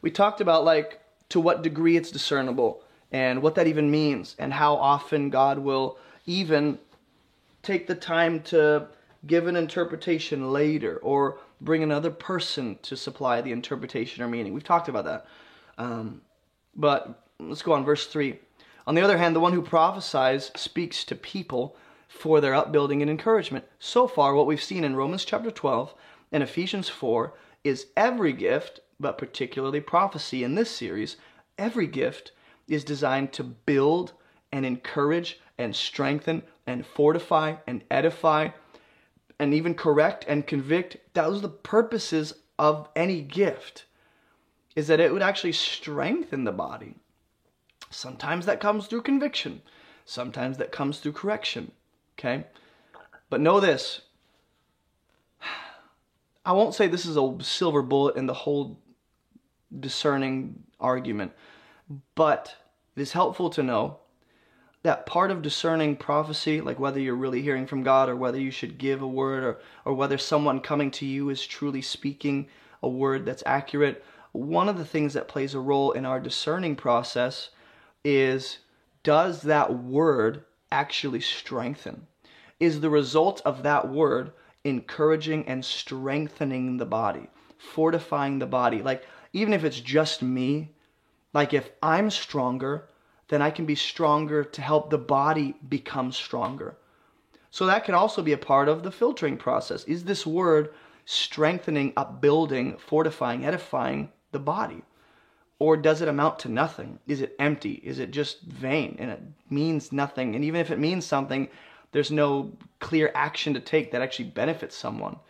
we 0.00 0.10
talked 0.10 0.40
about 0.40 0.64
like 0.64 1.00
to 1.28 1.40
what 1.40 1.62
degree 1.62 1.96
it's 1.96 2.10
discernible 2.10 2.82
and 3.10 3.42
what 3.42 3.54
that 3.54 3.66
even 3.66 3.90
means 3.90 4.36
and 4.38 4.52
how 4.52 4.74
often 4.74 5.30
god 5.30 5.58
will 5.58 5.98
even 6.26 6.78
take 7.62 7.86
the 7.86 7.94
time 7.94 8.40
to 8.42 8.86
give 9.26 9.46
an 9.46 9.56
interpretation 9.56 10.52
later 10.52 10.98
or 10.98 11.38
bring 11.60 11.82
another 11.82 12.10
person 12.10 12.78
to 12.82 12.96
supply 12.96 13.40
the 13.40 13.52
interpretation 13.52 14.22
or 14.22 14.28
meaning. 14.28 14.52
We've 14.52 14.64
talked 14.64 14.88
about 14.88 15.04
that. 15.04 15.26
Um, 15.78 16.22
but 16.74 17.26
let's 17.38 17.62
go 17.62 17.72
on, 17.72 17.84
verse 17.84 18.06
3. 18.06 18.38
On 18.86 18.94
the 18.94 19.02
other 19.02 19.18
hand, 19.18 19.36
the 19.36 19.40
one 19.40 19.52
who 19.52 19.62
prophesies 19.62 20.50
speaks 20.56 21.04
to 21.04 21.14
people 21.14 21.76
for 22.08 22.40
their 22.40 22.54
upbuilding 22.54 23.00
and 23.00 23.10
encouragement. 23.10 23.64
So 23.78 24.06
far, 24.06 24.34
what 24.34 24.46
we've 24.46 24.62
seen 24.62 24.84
in 24.84 24.96
Romans 24.96 25.24
chapter 25.24 25.50
12 25.50 25.94
and 26.30 26.42
Ephesians 26.42 26.88
4 26.88 27.32
is 27.64 27.86
every 27.96 28.32
gift, 28.32 28.80
but 28.98 29.18
particularly 29.18 29.80
prophecy 29.80 30.44
in 30.44 30.54
this 30.54 30.70
series, 30.70 31.16
every 31.58 31.86
gift 31.86 32.32
is 32.68 32.84
designed 32.84 33.32
to 33.32 33.44
build 33.44 34.12
and 34.52 34.66
encourage 34.66 35.40
and 35.58 35.74
strengthen 35.74 36.42
and 36.66 36.86
fortify 36.86 37.56
and 37.66 37.82
edify 37.90 38.48
and 39.38 39.54
even 39.54 39.74
correct 39.74 40.24
and 40.28 40.46
convict. 40.46 40.96
Those 41.14 41.38
are 41.38 41.42
the 41.42 41.48
purposes 41.48 42.34
of 42.58 42.88
any 42.94 43.22
gift 43.22 43.86
is 44.74 44.86
that 44.86 45.00
it 45.00 45.12
would 45.12 45.22
actually 45.22 45.52
strengthen 45.52 46.44
the 46.44 46.52
body. 46.52 46.96
Sometimes 47.90 48.46
that 48.46 48.60
comes 48.60 48.86
through 48.86 49.02
conviction, 49.02 49.62
sometimes 50.04 50.58
that 50.58 50.72
comes 50.72 50.98
through 50.98 51.12
correction. 51.12 51.72
Okay? 52.18 52.44
But 53.30 53.40
know 53.40 53.60
this 53.60 54.02
I 56.44 56.52
won't 56.52 56.74
say 56.74 56.86
this 56.88 57.06
is 57.06 57.16
a 57.16 57.36
silver 57.40 57.82
bullet 57.82 58.16
in 58.16 58.26
the 58.26 58.34
whole 58.34 58.78
discerning 59.78 60.64
argument, 60.80 61.32
but 62.14 62.56
it 62.96 63.02
is 63.02 63.12
helpful 63.12 63.50
to 63.50 63.62
know 63.62 63.98
that 64.82 65.06
part 65.06 65.30
of 65.30 65.42
discerning 65.42 65.96
prophecy, 65.96 66.60
like 66.60 66.78
whether 66.78 66.98
you're 66.98 67.14
really 67.14 67.40
hearing 67.40 67.66
from 67.66 67.84
God 67.84 68.08
or 68.08 68.16
whether 68.16 68.40
you 68.40 68.50
should 68.50 68.78
give 68.78 69.00
a 69.00 69.06
word 69.06 69.44
or, 69.44 69.58
or 69.84 69.94
whether 69.94 70.18
someone 70.18 70.60
coming 70.60 70.90
to 70.92 71.06
you 71.06 71.30
is 71.30 71.46
truly 71.46 71.80
speaking 71.80 72.48
a 72.82 72.88
word 72.88 73.24
that's 73.24 73.44
accurate, 73.46 74.04
one 74.32 74.68
of 74.68 74.78
the 74.78 74.84
things 74.84 75.12
that 75.14 75.28
plays 75.28 75.54
a 75.54 75.60
role 75.60 75.92
in 75.92 76.06
our 76.06 76.18
discerning 76.18 76.74
process 76.74 77.50
is 78.04 78.58
does 79.02 79.42
that 79.42 79.74
word 79.74 80.44
actually 80.70 81.20
strengthen? 81.20 82.06
Is 82.58 82.80
the 82.80 82.90
result 82.90 83.42
of 83.44 83.62
that 83.62 83.88
word 83.88 84.32
encouraging 84.64 85.46
and 85.46 85.64
strengthening 85.64 86.78
the 86.78 86.86
body, 86.86 87.28
fortifying 87.58 88.38
the 88.38 88.46
body? 88.46 88.80
Like, 88.80 89.04
even 89.32 89.52
if 89.52 89.64
it's 89.64 89.80
just 89.80 90.22
me, 90.22 90.74
like 91.34 91.52
if 91.52 91.70
I'm 91.82 92.10
stronger, 92.10 92.88
then 93.28 93.42
I 93.42 93.50
can 93.50 93.66
be 93.66 93.74
stronger 93.74 94.44
to 94.44 94.62
help 94.62 94.90
the 94.90 94.98
body 94.98 95.56
become 95.68 96.12
stronger. 96.12 96.76
So 97.50 97.66
that 97.66 97.84
can 97.84 97.94
also 97.94 98.22
be 98.22 98.32
a 98.32 98.38
part 98.38 98.68
of 98.68 98.82
the 98.82 98.92
filtering 98.92 99.36
process. 99.36 99.84
Is 99.84 100.04
this 100.04 100.26
word 100.26 100.72
strengthening, 101.04 101.92
upbuilding, 101.96 102.78
fortifying, 102.78 103.44
edifying 103.44 104.10
the 104.32 104.38
body? 104.38 104.82
Or 105.58 105.76
does 105.76 106.02
it 106.02 106.08
amount 106.08 106.40
to 106.40 106.48
nothing? 106.48 106.98
Is 107.06 107.20
it 107.20 107.36
empty? 107.38 107.80
Is 107.84 108.00
it 108.00 108.10
just 108.10 108.42
vain 108.42 108.96
and 108.98 109.10
it 109.12 109.22
means 109.48 109.92
nothing? 109.92 110.34
And 110.34 110.44
even 110.44 110.60
if 110.60 110.72
it 110.72 110.78
means 110.78 111.06
something, 111.06 111.48
there's 111.92 112.10
no 112.10 112.50
clear 112.80 113.12
action 113.14 113.54
to 113.54 113.60
take 113.60 113.92
that 113.92 114.02
actually 114.02 114.24
benefits 114.24 114.74
someone, 114.74 115.20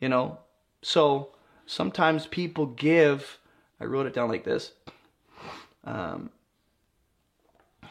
you 0.00 0.08
know? 0.08 0.38
So 0.80 1.30
sometimes 1.66 2.26
people 2.26 2.66
give, 2.66 3.38
I 3.78 3.84
wrote 3.84 4.06
it 4.06 4.14
down 4.14 4.30
like 4.30 4.44
this. 4.44 4.72
Um, 5.84 6.30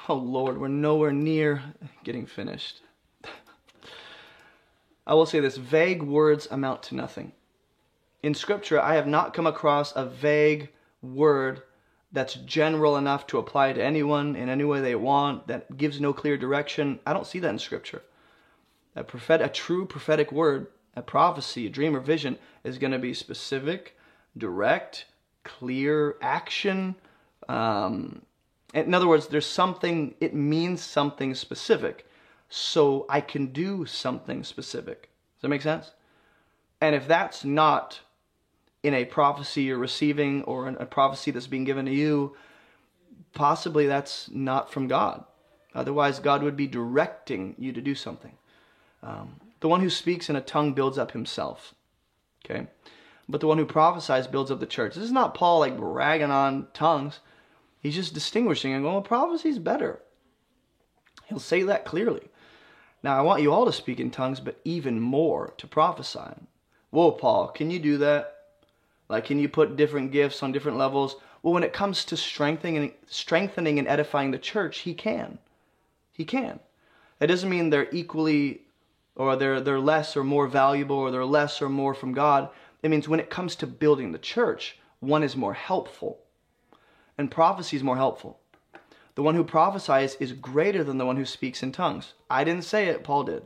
oh 0.09 0.15
Lord, 0.15 0.59
we're 0.59 0.67
nowhere 0.69 1.11
near 1.11 1.61
getting 2.03 2.25
finished. 2.25 2.81
I 5.07 5.13
will 5.13 5.27
say 5.27 5.39
this 5.39 5.57
vague 5.57 6.01
words 6.01 6.47
amount 6.49 6.81
to 6.83 6.95
nothing. 6.95 7.33
In 8.23 8.33
scripture, 8.33 8.81
I 8.81 8.95
have 8.95 9.05
not 9.05 9.33
come 9.33 9.45
across 9.45 9.93
a 9.95 10.05
vague 10.05 10.69
word 11.01 11.61
that's 12.13 12.35
general 12.35 12.95
enough 12.95 13.27
to 13.27 13.37
apply 13.37 13.73
to 13.73 13.83
anyone 13.83 14.37
in 14.37 14.47
any 14.47 14.63
way 14.63 14.79
they 14.79 14.95
want, 14.95 15.47
that 15.47 15.75
gives 15.75 15.99
no 15.99 16.13
clear 16.13 16.37
direction. 16.37 16.99
I 17.05 17.11
don't 17.11 17.27
see 17.27 17.39
that 17.39 17.49
in 17.49 17.59
scripture. 17.59 18.01
A 18.95 19.03
prophet, 19.03 19.41
a 19.41 19.49
true 19.49 19.85
prophetic 19.85 20.31
word, 20.31 20.67
a 20.95 21.01
prophecy, 21.01 21.65
a 21.65 21.69
dream 21.69 21.95
or 21.95 21.99
vision 21.99 22.37
is 22.63 22.77
going 22.77 22.93
to 22.93 22.99
be 22.99 23.13
specific, 23.13 23.97
direct, 24.37 25.05
clear 25.43 26.15
action. 26.21 26.95
Um, 27.49 28.21
in 28.73 28.93
other 28.93 29.07
words, 29.07 29.27
there's 29.27 29.45
something, 29.45 30.15
it 30.21 30.33
means 30.33 30.81
something 30.81 31.35
specific. 31.35 32.07
So 32.47 33.05
I 33.09 33.19
can 33.19 33.47
do 33.47 33.85
something 33.85 34.43
specific. 34.43 35.09
Does 35.35 35.41
that 35.41 35.49
make 35.49 35.61
sense? 35.61 35.91
And 36.79 36.95
if 36.95 37.07
that's 37.07 37.43
not 37.43 37.99
in 38.83 38.93
a 38.93 39.05
prophecy 39.05 39.63
you're 39.63 39.77
receiving 39.77 40.43
or 40.43 40.67
a 40.67 40.85
prophecy 40.85 41.31
that's 41.31 41.47
being 41.47 41.63
given 41.63 41.85
to 41.85 41.91
you, 41.91 42.35
possibly 43.33 43.87
that's 43.87 44.29
not 44.29 44.71
from 44.71 44.87
God. 44.87 45.23
Otherwise, 45.73 46.19
God 46.19 46.43
would 46.43 46.57
be 46.57 46.67
directing 46.67 47.55
you 47.57 47.71
to 47.71 47.81
do 47.81 47.95
something. 47.95 48.33
Um, 49.01 49.39
the 49.61 49.69
one 49.69 49.79
who 49.79 49.89
speaks 49.89 50.29
in 50.29 50.35
a 50.35 50.41
tongue 50.41 50.73
builds 50.73 50.97
up 50.97 51.11
himself. 51.11 51.73
Okay? 52.45 52.67
But 53.27 53.41
the 53.41 53.47
one 53.47 53.57
who 53.57 53.65
prophesies 53.65 54.27
builds 54.27 54.51
up 54.51 54.59
the 54.59 54.65
church. 54.65 54.95
This 54.95 55.05
is 55.05 55.11
not 55.11 55.33
Paul 55.33 55.59
like 55.59 55.77
bragging 55.77 56.29
on 56.29 56.67
tongues. 56.73 57.21
He's 57.79 57.95
just 57.95 58.13
distinguishing 58.13 58.73
and 58.73 58.83
going, 58.83 58.93
well, 58.93 59.01
prophecy's 59.01 59.59
better. 59.59 60.01
He'll 61.25 61.39
say 61.39 61.63
that 61.63 61.85
clearly. 61.85 62.29
Now, 63.01 63.17
I 63.17 63.21
want 63.21 63.41
you 63.41 63.51
all 63.51 63.65
to 63.65 63.73
speak 63.73 63.99
in 63.99 64.11
tongues, 64.11 64.39
but 64.39 64.59
even 64.63 64.99
more 64.99 65.53
to 65.57 65.67
prophesy. 65.67 66.35
Whoa, 66.89 67.11
Paul, 67.11 67.47
can 67.47 67.71
you 67.71 67.79
do 67.79 67.97
that? 67.97 68.32
Like, 69.09 69.25
can 69.25 69.39
you 69.39 69.49
put 69.49 69.75
different 69.75 70.11
gifts 70.11 70.41
on 70.43 70.51
different 70.51 70.77
levels? 70.77 71.17
Well, 71.41 71.53
when 71.53 71.63
it 71.63 71.73
comes 71.73 72.05
to 72.05 72.17
strengthening 72.17 72.77
and, 72.77 72.91
strengthening 73.05 73.79
and 73.79 73.87
edifying 73.87 74.31
the 74.31 74.37
church, 74.37 74.79
he 74.79 74.93
can. 74.93 75.39
He 76.11 76.25
can. 76.25 76.59
It 77.19 77.27
doesn't 77.27 77.49
mean 77.49 77.69
they're 77.69 77.89
equally 77.91 78.61
or 79.15 79.35
they're, 79.35 79.61
they're 79.61 79.79
less 79.79 80.17
or 80.17 80.23
more 80.23 80.47
valuable 80.47 80.95
or 80.95 81.11
they're 81.11 81.25
less 81.25 81.61
or 81.61 81.69
more 81.69 81.93
from 81.93 82.13
God. 82.13 82.49
It 82.81 82.89
means 82.89 83.07
when 83.07 83.19
it 83.19 83.29
comes 83.29 83.55
to 83.57 83.67
building 83.67 84.11
the 84.11 84.17
church, 84.17 84.77
one 84.99 85.23
is 85.23 85.35
more 85.35 85.53
helpful. 85.53 86.19
And 87.17 87.29
prophecy 87.29 87.77
is 87.77 87.83
more 87.83 87.97
helpful. 87.97 88.39
The 89.15 89.21
one 89.21 89.35
who 89.35 89.43
prophesies 89.43 90.15
is 90.15 90.33
greater 90.33 90.83
than 90.83 90.97
the 90.97 91.05
one 91.05 91.17
who 91.17 91.25
speaks 91.25 91.61
in 91.61 91.71
tongues. 91.71 92.13
I 92.29 92.43
didn't 92.43 92.63
say 92.63 92.87
it, 92.87 93.03
Paul 93.03 93.25
did. 93.25 93.43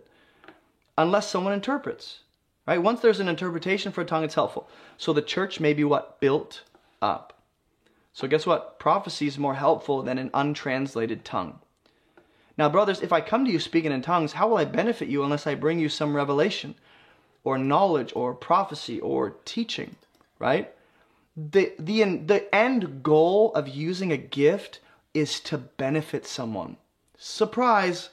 Unless 0.97 1.29
someone 1.29 1.53
interprets. 1.53 2.19
Right? 2.67 2.81
Once 2.81 2.99
there's 2.99 3.21
an 3.21 3.29
interpretation 3.29 3.93
for 3.93 4.01
a 4.01 4.05
tongue, 4.05 4.25
it's 4.25 4.35
helpful. 4.35 4.69
So 4.97 5.13
the 5.13 5.21
church 5.21 5.61
may 5.61 5.73
be 5.73 5.85
what? 5.85 6.19
Built 6.19 6.63
up. 7.01 7.33
So 8.11 8.27
guess 8.27 8.45
what? 8.45 8.77
Prophecy 8.77 9.27
is 9.27 9.37
more 9.37 9.55
helpful 9.55 10.01
than 10.01 10.17
an 10.17 10.29
untranslated 10.33 11.23
tongue. 11.23 11.59
Now, 12.57 12.67
brothers, 12.67 13.01
if 13.01 13.13
I 13.13 13.21
come 13.21 13.45
to 13.45 13.51
you 13.51 13.59
speaking 13.59 13.91
in 13.91 14.01
tongues, 14.01 14.33
how 14.33 14.49
will 14.49 14.57
I 14.57 14.65
benefit 14.65 15.07
you 15.07 15.23
unless 15.23 15.47
I 15.47 15.55
bring 15.55 15.79
you 15.79 15.87
some 15.87 16.15
revelation 16.15 16.75
or 17.43 17.57
knowledge 17.57 18.11
or 18.15 18.33
prophecy 18.33 18.99
or 18.99 19.35
teaching, 19.45 19.95
right? 20.39 20.73
The, 21.37 21.71
the, 21.79 22.03
the 22.03 22.53
end 22.53 23.03
goal 23.03 23.53
of 23.53 23.67
using 23.69 24.11
a 24.11 24.17
gift 24.17 24.79
is 25.13 25.39
to 25.41 25.57
benefit 25.57 26.25
someone. 26.25 26.77
Surprise! 27.17 28.09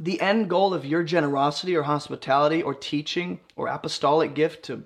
The 0.00 0.20
end 0.20 0.50
goal 0.50 0.74
of 0.74 0.84
your 0.84 1.04
generosity 1.04 1.76
or 1.76 1.82
hospitality 1.82 2.62
or 2.62 2.74
teaching 2.74 3.38
or 3.54 3.68
apostolic 3.68 4.34
gift 4.34 4.64
to, 4.64 4.82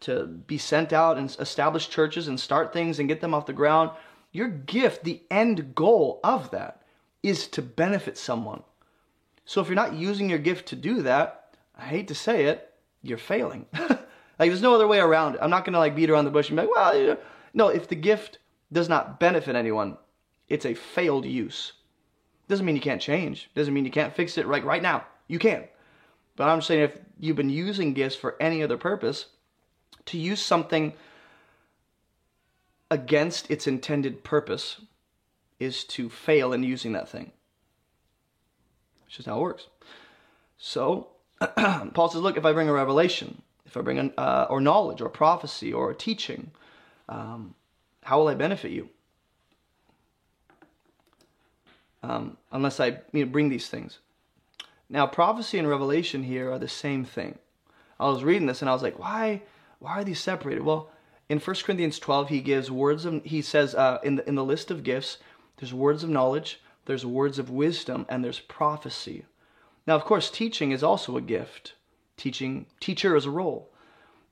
to 0.00 0.26
be 0.26 0.58
sent 0.58 0.92
out 0.92 1.18
and 1.18 1.34
establish 1.38 1.88
churches 1.88 2.26
and 2.26 2.40
start 2.40 2.72
things 2.72 2.98
and 2.98 3.08
get 3.08 3.20
them 3.20 3.34
off 3.34 3.46
the 3.46 3.52
ground 3.52 3.90
your 4.34 4.48
gift, 4.48 5.04
the 5.04 5.22
end 5.30 5.76
goal 5.76 6.18
of 6.24 6.50
that 6.50 6.82
is 7.22 7.46
to 7.46 7.62
benefit 7.62 8.18
someone. 8.18 8.64
So 9.46 9.60
if 9.60 9.68
you're 9.68 9.76
not 9.76 9.94
using 9.94 10.28
your 10.28 10.40
gift 10.40 10.66
to 10.68 10.76
do 10.76 11.02
that, 11.02 11.56
I 11.78 11.84
hate 11.84 12.08
to 12.08 12.16
say 12.16 12.46
it, 12.46 12.74
you're 13.00 13.16
failing. 13.16 13.66
like 13.78 13.98
there's 14.38 14.60
no 14.60 14.74
other 14.74 14.88
way 14.88 14.98
around 14.98 15.36
it. 15.36 15.40
I'm 15.40 15.50
not 15.50 15.64
gonna 15.64 15.78
like 15.78 15.94
beat 15.94 16.10
around 16.10 16.24
the 16.24 16.32
bush 16.32 16.48
and 16.48 16.56
be 16.56 16.62
like, 16.62 16.74
well, 16.74 16.98
you 16.98 17.06
know. 17.06 17.18
no. 17.54 17.68
If 17.68 17.86
the 17.86 17.94
gift 17.94 18.38
does 18.72 18.88
not 18.88 19.20
benefit 19.20 19.54
anyone, 19.54 19.98
it's 20.48 20.66
a 20.66 20.74
failed 20.74 21.26
use. 21.26 21.72
Doesn't 22.48 22.66
mean 22.66 22.76
you 22.76 22.82
can't 22.82 23.00
change. 23.00 23.50
Doesn't 23.54 23.72
mean 23.72 23.84
you 23.84 23.90
can't 23.90 24.14
fix 24.14 24.36
it 24.38 24.46
right 24.46 24.64
right 24.64 24.82
now. 24.82 25.04
You 25.28 25.38
can. 25.38 25.64
But 26.36 26.48
I'm 26.48 26.62
saying 26.62 26.82
if 26.82 26.98
you've 27.18 27.36
been 27.36 27.50
using 27.50 27.94
gifts 27.94 28.16
for 28.16 28.36
any 28.40 28.62
other 28.62 28.76
purpose, 28.76 29.26
to 30.06 30.18
use 30.18 30.40
something 30.40 30.92
against 32.90 33.50
its 33.50 33.66
intended 33.66 34.24
purpose 34.24 34.80
is 35.58 35.84
to 35.84 36.10
fail 36.10 36.52
in 36.52 36.62
using 36.62 36.92
that 36.92 37.08
thing. 37.08 37.32
It's 39.06 39.16
just 39.16 39.28
how 39.28 39.38
it 39.38 39.42
works. 39.42 39.68
So, 40.58 41.08
Paul 41.94 42.08
says, 42.08 42.20
look, 42.20 42.36
if 42.36 42.44
I 42.44 42.52
bring 42.52 42.68
a 42.68 42.72
revelation, 42.72 43.42
if 43.64 43.76
I 43.76 43.80
bring 43.80 43.98
an, 43.98 44.12
uh, 44.18 44.46
or 44.50 44.60
knowledge 44.60 45.00
or 45.00 45.08
prophecy 45.08 45.72
or 45.72 45.90
a 45.90 45.94
teaching, 45.94 46.50
um, 47.08 47.54
how 48.02 48.18
will 48.18 48.28
I 48.28 48.34
benefit 48.34 48.70
you? 48.70 48.90
Um, 52.04 52.36
unless 52.52 52.80
I 52.80 52.98
you 53.12 53.24
know, 53.24 53.26
bring 53.26 53.48
these 53.48 53.68
things. 53.68 53.98
Now, 54.90 55.06
prophecy 55.06 55.58
and 55.58 55.66
revelation 55.66 56.22
here 56.22 56.52
are 56.52 56.58
the 56.58 56.68
same 56.68 57.04
thing. 57.04 57.38
I 57.98 58.10
was 58.10 58.22
reading 58.22 58.46
this 58.46 58.60
and 58.60 58.68
I 58.68 58.74
was 58.74 58.82
like, 58.82 58.98
why, 58.98 59.42
why 59.78 59.92
are 59.92 60.04
these 60.04 60.20
separated? 60.20 60.64
Well, 60.64 60.90
in 61.30 61.38
1 61.38 61.56
Corinthians 61.64 61.98
12, 61.98 62.28
he 62.28 62.42
gives 62.42 62.70
words 62.70 63.06
of, 63.06 63.24
he 63.24 63.40
says 63.40 63.74
uh, 63.74 64.00
in, 64.02 64.16
the, 64.16 64.28
in 64.28 64.34
the 64.34 64.44
list 64.44 64.70
of 64.70 64.82
gifts, 64.82 65.16
there's 65.56 65.72
words 65.72 66.04
of 66.04 66.10
knowledge, 66.10 66.60
there's 66.84 67.06
words 67.06 67.38
of 67.38 67.48
wisdom, 67.48 68.04
and 68.10 68.22
there's 68.22 68.40
prophecy. 68.40 69.24
Now, 69.86 69.94
of 69.94 70.04
course, 70.04 70.30
teaching 70.30 70.72
is 70.72 70.82
also 70.82 71.16
a 71.16 71.22
gift. 71.22 71.72
Teaching, 72.18 72.66
teacher 72.80 73.16
is 73.16 73.24
a 73.24 73.30
role. 73.30 73.70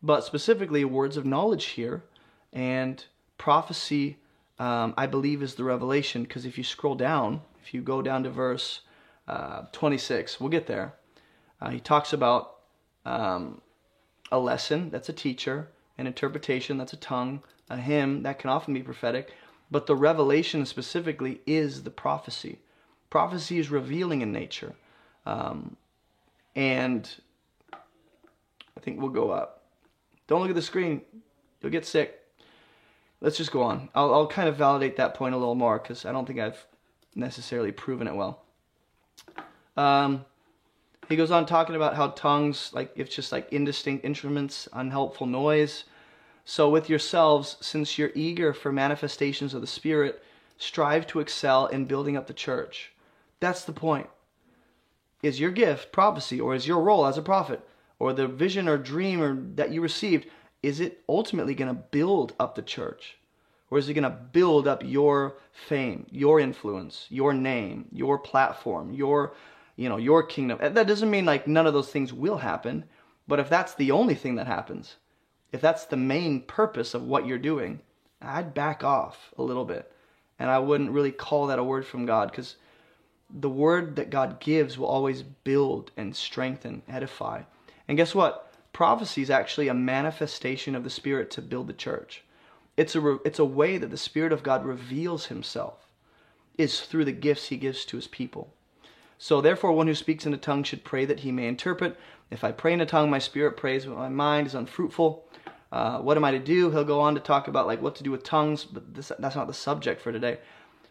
But 0.03 0.25
specifically, 0.25 0.85
words 0.85 1.17
of 1.17 1.25
knowledge 1.25 1.67
here 1.67 2.05
and 2.53 3.03
prophecy, 3.39 4.19
um, 4.59 4.93
I 4.99 5.07
believe, 5.07 5.43
is 5.43 5.55
the 5.55 5.65
revelation. 5.65 6.25
Because 6.25 6.45
if 6.45 6.59
you 6.59 6.65
scroll 6.65 6.95
down, 6.95 7.41
if 7.63 7.73
you 7.73 7.81
go 7.81 8.03
down 8.03 8.25
to 8.25 8.31
verse 8.31 8.81
uh, 9.29 9.63
26, 9.73 10.41
we'll 10.41 10.51
get 10.51 10.67
there. 10.67 10.95
Uh, 11.61 11.71
he 11.71 11.81
talks 11.81 12.13
about 12.13 12.57
um, 13.05 13.61
a 14.33 14.39
lesson, 14.39 14.91
that's 14.91 15.09
a 15.09 15.13
teacher, 15.13 15.69
an 15.97 16.07
interpretation, 16.07 16.77
that's 16.77 16.93
a 16.93 16.97
tongue, 16.97 17.43
a 17.71 17.77
hymn, 17.77 18.23
that 18.25 18.39
can 18.39 18.51
often 18.51 18.75
be 18.75 18.83
prophetic, 18.83 19.33
but 19.71 19.87
the 19.87 19.95
revelation 19.95 20.67
specifically 20.67 21.41
is 21.47 21.85
the 21.85 21.91
prophecy. 21.91 22.59
Prophecy 23.11 23.59
is 23.59 23.71
revealing 23.71 24.23
in 24.23 24.33
nature. 24.33 24.75
Um, 25.25 25.77
and 26.57 27.09
I 27.73 28.81
think 28.81 29.01
we'll 29.01 29.11
go 29.11 29.31
up. 29.31 29.63
Don't 30.27 30.41
look 30.41 30.51
at 30.51 30.57
the 30.57 30.63
screen, 30.63 31.03
you'll 31.61 31.73
get 31.73 31.87
sick. 31.87 32.19
Let's 33.21 33.37
just 33.37 33.53
go 33.53 33.63
on. 33.63 33.89
I'll, 33.95 34.13
I'll 34.13 34.27
kind 34.27 34.49
of 34.49 34.57
validate 34.57 34.97
that 34.97 35.15
point 35.15 35.35
a 35.35 35.39
little 35.39 35.55
more 35.55 35.79
because 35.79 36.05
I 36.05 36.11
don't 36.11 36.27
think 36.27 36.41
I've 36.41 36.67
necessarily 37.15 37.73
proven 37.73 38.07
it 38.07 38.15
well. 38.15 38.43
Um, 39.77 40.25
he 41.09 41.17
goes 41.17 41.31
on 41.31 41.47
talking 41.47 41.75
about 41.75 41.97
how 41.97 42.09
tongues, 42.09 42.71
like, 42.73 42.93
it's 42.97 43.15
just 43.15 43.33
like 43.33 43.53
indistinct 43.53 44.05
instruments, 44.05 44.69
unhelpful 44.73 45.27
noise. 45.27 45.85
So, 46.45 46.69
with 46.69 46.89
yourselves, 46.91 47.57
since 47.61 47.99
you're 47.99 48.13
eager 48.15 48.53
for 48.53 48.73
manifestations 48.73 49.55
of 49.55 49.61
the 49.61 49.67
Spirit, 49.67 50.23
strive 50.59 51.07
to 51.09 51.21
excel 51.21 51.67
in 51.67 51.85
building 51.85 52.17
up 52.17 52.27
the 52.27 52.33
church. 52.33 52.93
That's 53.41 53.65
the 53.65 53.73
point. 53.73 54.09
Is 55.23 55.39
your 55.39 55.51
gift 55.51 55.93
prophecy, 55.93 56.41
or 56.41 56.55
is 56.55 56.67
your 56.67 56.83
role 56.83 57.07
as 57.07 57.19
a 57.19 57.23
prophet, 57.23 57.61
or 57.99 58.13
the 58.13 58.27
vision 58.27 58.69
or 58.69 58.79
dream 58.79 59.23
or 59.23 59.37
that 59.55 59.71
you 59.71 59.81
received, 59.81 60.27
is 60.63 60.81
it 60.81 61.03
ultimately 61.09 61.55
going 61.55 61.75
to 61.75 61.83
build 61.91 62.35
up 62.41 62.55
the 62.55 62.63
church? 62.63 63.19
Or 63.73 63.79
is 63.79 63.89
it 63.89 63.95
going 63.95 64.03
to 64.03 64.11
build 64.11 64.69
up 64.69 64.83
your 64.85 65.39
fame, 65.51 66.05
your 66.11 66.39
influence, 66.39 67.07
your 67.09 67.33
name, 67.33 67.87
your 67.91 68.19
platform, 68.19 68.93
your 68.93 69.33
you 69.77 69.89
know, 69.89 69.97
your 69.97 70.23
kingdom. 70.23 70.59
That 70.61 70.87
doesn't 70.87 71.11
mean 71.11 71.25
like 71.25 71.47
none 71.47 71.67
of 71.67 71.73
those 71.73 71.89
things 71.89 72.13
will 72.13 72.37
happen, 72.37 72.85
but 73.27 73.41
if 73.41 73.49
that's 73.49 73.75
the 73.75 73.91
only 73.91 74.15
thing 74.15 74.35
that 74.35 74.47
happens, 74.47 74.97
if 75.53 75.63
that's 75.63 75.87
the 75.87 75.97
main 75.97 76.43
purpose 76.43 76.93
of 76.93 77.05
what 77.05 77.27
you're 77.27 77.39
doing, 77.39 77.81
I'd 78.21 78.53
back 78.53 78.85
off 78.85 79.33
a 79.39 79.43
little 79.43 79.65
bit. 79.65 79.91
And 80.39 80.51
I 80.51 80.59
wouldn't 80.59 80.91
really 80.91 81.11
call 81.11 81.47
that 81.47 81.59
a 81.59 81.65
word 81.65 81.87
from 81.87 82.05
God 82.05 82.31
because 82.31 82.57
the 83.31 83.49
word 83.49 83.97
that 83.97 84.11
God 84.11 84.41
gives 84.41 84.77
will 84.77 84.87
always 84.87 85.23
build 85.23 85.91
and 85.97 86.15
strengthen, 86.15 86.83
edify. 86.89 87.43
And 87.89 87.97
guess 87.97 88.15
what? 88.15 88.53
Prophecy 88.75 89.23
is 89.23 89.31
actually 89.31 89.69
a 89.69 89.75
manifestation 89.75 90.75
of 90.75 90.85
the 90.85 90.91
Spirit 90.91 91.31
to 91.33 91.43
build 91.43 91.69
the 91.69 91.73
church. 91.73 92.23
It's 92.77 92.97
a, 92.97 93.19
it's 93.25 93.39
a 93.39 93.45
way 93.45 93.79
that 93.79 93.91
the 93.91 93.97
Spirit 93.97 94.33
of 94.33 94.43
God 94.43 94.65
reveals 94.65 95.27
Himself, 95.27 95.89
is 96.57 96.81
through 96.81 97.05
the 97.05 97.13
gifts 97.13 97.49
He 97.49 97.57
gives 97.57 97.85
to 97.87 97.97
His 97.97 98.07
people. 98.07 98.53
So 99.23 99.41
therefore, 99.41 99.71
one 99.71 99.87
who 99.87 99.95
speaks 99.95 100.27
in 100.27 100.35
a 100.35 100.37
tongue 100.37 100.65
should 100.65 100.83
pray 100.83 101.05
that 101.05 101.21
he 101.21 101.31
may 101.31 101.47
interpret. 101.47 101.97
If 102.33 102.43
I 102.43 102.51
pray 102.51 102.73
in 102.73 102.81
a 102.81 102.87
tongue, 102.87 103.09
my 103.09 103.21
spirit 103.21 103.57
prays, 103.57 103.87
but 103.87 103.97
my 103.97 104.09
mind 104.09 104.49
is 104.49 104.57
unfruitful. 104.57 105.25
Uh, 105.71 106.01
what 106.01 106.17
am 106.17 106.25
I 106.25 106.33
to 106.33 106.41
do? 106.41 106.73
He'll 106.73 106.83
go 106.83 106.99
on 106.99 107.15
to 107.15 107.21
talk 107.21 107.47
about 107.47 107.69
like 107.69 107.81
what 107.81 107.95
to 107.95 108.03
do 108.03 108.11
with 108.11 108.25
tongues, 108.25 108.65
but 108.65 108.97
this, 108.97 109.13
that's 109.21 109.37
not 109.37 109.47
the 109.47 109.55
subject 109.55 110.01
for 110.01 110.11
today. 110.11 110.39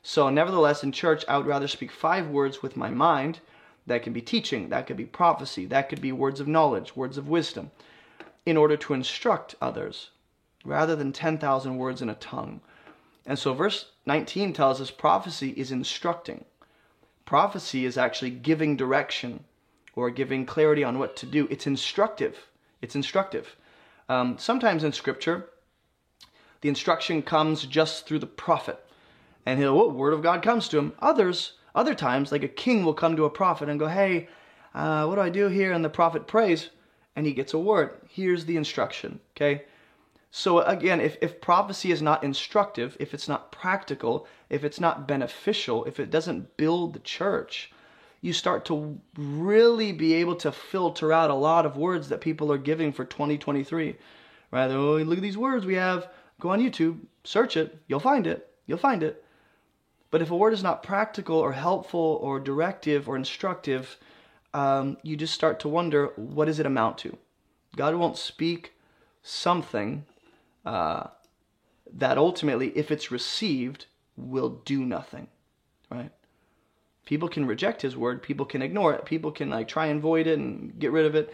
So, 0.01 0.29
nevertheless, 0.29 0.81
in 0.81 0.93
church, 0.93 1.25
I 1.27 1.37
would 1.37 1.45
rather 1.45 1.67
speak 1.67 1.91
five 1.91 2.29
words 2.29 2.61
with 2.61 2.77
my 2.77 2.89
mind. 2.89 3.41
That 3.85 4.01
could 4.01 4.13
be 4.13 4.21
teaching, 4.21 4.69
that 4.69 4.87
could 4.87 4.95
be 4.95 5.03
prophecy, 5.03 5.65
that 5.65 5.89
could 5.89 5.99
be 5.99 6.13
words 6.13 6.39
of 6.39 6.47
knowledge, 6.47 6.95
words 6.95 7.17
of 7.17 7.27
wisdom, 7.27 7.71
in 8.45 8.55
order 8.55 8.77
to 8.77 8.93
instruct 8.93 9.55
others, 9.61 10.11
rather 10.63 10.95
than 10.95 11.11
10,000 11.11 11.77
words 11.77 12.01
in 12.01 12.09
a 12.09 12.15
tongue. 12.15 12.61
And 13.25 13.37
so, 13.37 13.53
verse 13.53 13.91
19 14.05 14.53
tells 14.53 14.81
us 14.81 14.91
prophecy 14.91 15.49
is 15.51 15.71
instructing. 15.71 16.45
Prophecy 17.25 17.85
is 17.85 17.97
actually 17.97 18.31
giving 18.31 18.75
direction 18.75 19.43
or 19.95 20.09
giving 20.09 20.45
clarity 20.45 20.83
on 20.83 20.99
what 20.99 21.15
to 21.17 21.25
do. 21.25 21.47
It's 21.49 21.67
instructive. 21.67 22.47
It's 22.81 22.95
instructive. 22.95 23.55
Um, 24.09 24.37
sometimes 24.37 24.83
in 24.83 24.91
Scripture, 24.91 25.49
the 26.61 26.69
instruction 26.69 27.21
comes 27.21 27.65
just 27.65 28.05
through 28.05 28.19
the 28.19 28.27
prophet, 28.27 28.83
and 29.45 29.59
he'll, 29.59 29.79
oh, 29.79 29.89
word 29.89 30.13
of 30.13 30.21
God 30.21 30.43
comes 30.43 30.67
to 30.69 30.77
him. 30.77 30.93
Others, 30.99 31.53
other 31.73 31.95
times, 31.95 32.31
like 32.31 32.43
a 32.43 32.47
king 32.47 32.83
will 32.83 32.93
come 32.93 33.15
to 33.15 33.25
a 33.25 33.29
prophet 33.29 33.69
and 33.69 33.79
go, 33.79 33.87
"Hey, 33.87 34.27
uh, 34.75 35.05
what 35.05 35.15
do 35.15 35.21
I 35.21 35.29
do 35.29 35.47
here?" 35.47 35.71
And 35.71 35.83
the 35.83 35.89
prophet 35.89 36.27
prays, 36.27 36.69
and 37.15 37.25
he 37.25 37.33
gets 37.33 37.53
a 37.53 37.59
word. 37.59 37.91
Here's 38.09 38.45
the 38.45 38.57
instruction. 38.57 39.19
Okay, 39.35 39.63
so 40.31 40.61
again, 40.61 41.01
if, 41.01 41.17
if 41.21 41.41
prophecy 41.41 41.91
is 41.91 42.01
not 42.01 42.23
instructive, 42.23 42.95
if 43.01 43.13
it's 43.13 43.27
not 43.27 43.51
practical, 43.51 44.25
if 44.49 44.63
it's 44.63 44.79
not 44.79 45.05
beneficial, 45.05 45.83
if 45.83 45.99
it 45.99 46.09
doesn't 46.09 46.55
build 46.55 46.93
the 46.93 46.99
church, 46.99 47.71
you 48.21 48.31
start 48.31 48.63
to 48.65 48.99
really 49.17 49.91
be 49.91 50.13
able 50.13 50.35
to 50.37 50.51
filter 50.51 51.11
out 51.11 51.29
a 51.29 51.35
lot 51.35 51.65
of 51.65 51.75
words 51.75 52.07
that 52.09 52.21
people 52.21 52.49
are 52.51 52.57
giving 52.57 52.93
for 52.93 53.03
2023. 53.03 53.97
Right? 54.51 54.71
Oh, 54.71 54.97
look 54.97 55.17
at 55.17 55.21
these 55.21 55.37
words 55.37 55.65
we 55.65 55.75
have. 55.75 56.07
Go 56.39 56.49
on 56.49 56.61
YouTube, 56.61 56.99
search 57.25 57.57
it, 57.57 57.77
you'll 57.87 57.99
find 57.99 58.25
it. 58.25 58.49
You'll 58.67 58.77
find 58.77 59.03
it. 59.03 59.25
But 60.11 60.21
if 60.21 60.31
a 60.31 60.35
word 60.35 60.53
is 60.53 60.63
not 60.63 60.81
practical 60.81 61.37
or 61.37 61.51
helpful 61.51 62.19
or 62.21 62.39
directive 62.39 63.09
or 63.09 63.17
instructive, 63.17 63.97
um, 64.53 64.97
you 65.03 65.17
just 65.17 65.33
start 65.33 65.59
to 65.61 65.69
wonder 65.69 66.07
what 66.15 66.45
does 66.45 66.59
it 66.59 66.65
amount 66.65 66.97
to? 66.99 67.17
God 67.75 67.95
won't 67.95 68.17
speak 68.17 68.73
something 69.23 70.05
uh, 70.65 71.07
that 71.93 72.17
ultimately, 72.17 72.69
if 72.69 72.91
it's 72.91 73.11
received, 73.11 73.85
will 74.15 74.49
do 74.49 74.85
nothing, 74.85 75.27
right? 75.89 76.11
People 77.05 77.27
can 77.27 77.45
reject 77.45 77.81
his 77.81 77.97
word, 77.97 78.21
people 78.21 78.45
can 78.45 78.61
ignore 78.61 78.93
it, 78.93 79.05
people 79.05 79.31
can 79.31 79.49
like 79.49 79.67
try 79.67 79.87
and 79.87 80.01
void 80.01 80.27
it 80.27 80.37
and 80.37 80.77
get 80.79 80.91
rid 80.91 81.05
of 81.05 81.15
it. 81.15 81.33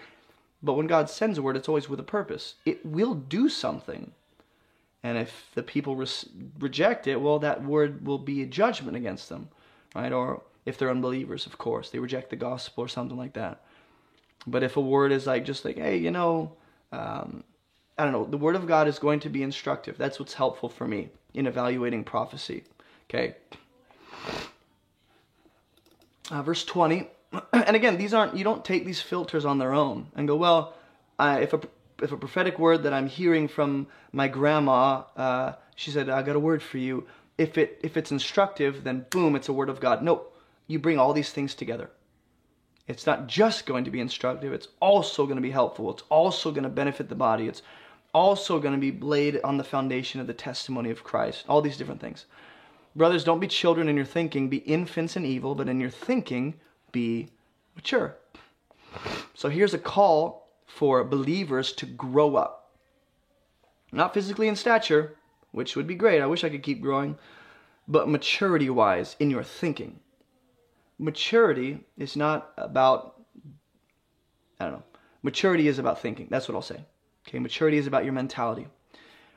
But 0.63 0.73
when 0.73 0.87
God 0.87 1.09
sends 1.09 1.37
a 1.37 1.41
word, 1.41 1.55
it's 1.57 1.67
always 1.67 1.89
with 1.89 1.99
a 1.99 2.03
purpose. 2.03 2.55
It 2.65 2.85
will 2.85 3.13
do 3.13 3.47
something. 3.49 4.11
And 5.03 5.17
if 5.17 5.51
the 5.53 5.61
people 5.63 5.95
re- 5.95 6.07
reject 6.59 7.05
it, 7.05 7.21
well, 7.21 7.39
that 7.39 7.63
word 7.63 8.05
will 8.05 8.17
be 8.17 8.41
a 8.41 8.47
judgment 8.47 8.97
against 8.97 9.29
them, 9.29 9.49
right? 9.93 10.11
Or 10.11 10.41
if 10.65 10.77
they're 10.77 10.89
unbelievers, 10.89 11.45
of 11.45 11.57
course, 11.57 11.89
they 11.89 11.99
reject 11.99 12.29
the 12.29 12.35
gospel 12.35 12.83
or 12.83 12.87
something 12.87 13.17
like 13.17 13.33
that. 13.33 13.61
But 14.47 14.63
if 14.63 14.77
a 14.77 14.81
word 14.81 15.11
is 15.11 15.27
like, 15.27 15.45
just 15.45 15.63
like, 15.63 15.77
hey, 15.77 15.97
you 15.97 16.09
know, 16.09 16.53
um, 16.91 17.43
I 17.97 18.03
don't 18.03 18.13
know, 18.13 18.25
the 18.25 18.37
Word 18.37 18.55
of 18.55 18.67
God 18.67 18.87
is 18.87 18.99
going 18.99 19.19
to 19.21 19.29
be 19.29 19.41
instructive. 19.41 19.97
That's 19.97 20.19
what's 20.19 20.35
helpful 20.35 20.69
for 20.69 20.87
me 20.87 21.09
in 21.33 21.47
evaluating 21.47 22.03
prophecy. 22.03 22.63
Okay. 23.09 23.35
Uh, 26.29 26.41
verse 26.41 26.63
20. 26.65 27.09
And 27.53 27.75
again, 27.75 27.97
these 27.97 28.13
aren't, 28.13 28.37
you 28.37 28.43
don't 28.43 28.63
take 28.63 28.85
these 28.85 29.01
filters 29.01 29.43
on 29.43 29.57
their 29.57 29.73
own 29.73 30.07
and 30.15 30.27
go, 30.27 30.35
well, 30.35 30.75
if, 31.19 31.53
a, 31.53 31.59
if 32.01 32.11
a 32.11 32.17
prophetic 32.17 32.57
word 32.57 32.83
that 32.83 32.93
I'm 32.93 33.07
hearing 33.07 33.47
from 33.47 33.87
my 34.13 34.27
grandma, 34.27 35.03
uh, 35.17 35.53
she 35.75 35.91
said, 35.91 36.09
I 36.09 36.21
got 36.21 36.35
a 36.35 36.39
word 36.39 36.63
for 36.63 36.77
you. 36.77 37.05
If, 37.37 37.57
it, 37.57 37.79
if 37.83 37.97
it's 37.97 38.11
instructive, 38.11 38.83
then 38.83 39.05
boom, 39.09 39.35
it's 39.35 39.49
a 39.49 39.53
word 39.53 39.69
of 39.69 39.79
God. 39.79 40.01
No, 40.01 40.27
you 40.67 40.79
bring 40.79 40.97
all 40.97 41.13
these 41.13 41.31
things 41.31 41.53
together. 41.53 41.89
It's 42.87 43.05
not 43.05 43.27
just 43.27 43.65
going 43.65 43.83
to 43.83 43.91
be 43.91 43.99
instructive, 43.99 44.53
it's 44.53 44.69
also 44.79 45.25
going 45.25 45.35
to 45.35 45.41
be 45.41 45.51
helpful. 45.51 45.91
It's 45.91 46.03
also 46.09 46.51
going 46.51 46.63
to 46.63 46.69
benefit 46.69 47.09
the 47.09 47.15
body. 47.15 47.47
It's 47.47 47.61
also 48.17 48.59
going 48.59 48.73
to 48.73 48.91
be 48.91 48.97
laid 48.99 49.39
on 49.43 49.57
the 49.57 49.63
foundation 49.63 50.19
of 50.19 50.25
the 50.25 50.33
testimony 50.33 50.89
of 50.89 51.03
Christ. 51.03 51.45
All 51.47 51.61
these 51.61 51.77
different 51.77 52.01
things. 52.01 52.25
Brothers, 52.95 53.23
don't 53.23 53.39
be 53.39 53.47
children 53.47 53.87
in 53.87 53.95
your 53.95 54.05
thinking, 54.05 54.49
be 54.49 54.57
infants 54.57 55.15
in 55.15 55.23
evil, 55.23 55.53
but 55.53 55.69
in 55.69 55.79
your 55.79 55.91
thinking, 55.91 56.55
be 56.91 57.29
mature. 57.75 58.17
So 59.35 59.49
here's 59.49 59.75
a 59.75 59.77
call 59.77 60.49
for 60.65 61.03
believers 61.03 61.71
to 61.73 61.85
grow 61.85 62.35
up. 62.35 62.71
Not 63.91 64.15
physically 64.15 64.47
in 64.47 64.55
stature, 64.55 65.15
which 65.51 65.75
would 65.75 65.85
be 65.85 65.93
great. 65.93 66.21
I 66.21 66.25
wish 66.25 66.43
I 66.43 66.49
could 66.49 66.63
keep 66.63 66.81
growing, 66.81 67.19
but 67.87 68.09
maturity 68.09 68.69
wise 68.71 69.15
in 69.19 69.29
your 69.29 69.43
thinking. 69.43 69.99
Maturity 70.97 71.85
is 71.97 72.15
not 72.15 72.51
about, 72.57 73.21
I 74.59 74.65
don't 74.65 74.73
know, 74.73 74.83
maturity 75.21 75.67
is 75.67 75.77
about 75.77 76.01
thinking. 76.01 76.27
That's 76.31 76.47
what 76.47 76.55
I'll 76.55 76.63
say. 76.63 76.83
Okay, 77.27 77.39
maturity 77.39 77.77
is 77.77 77.87
about 77.87 78.05
your 78.05 78.13
mentality. 78.13 78.67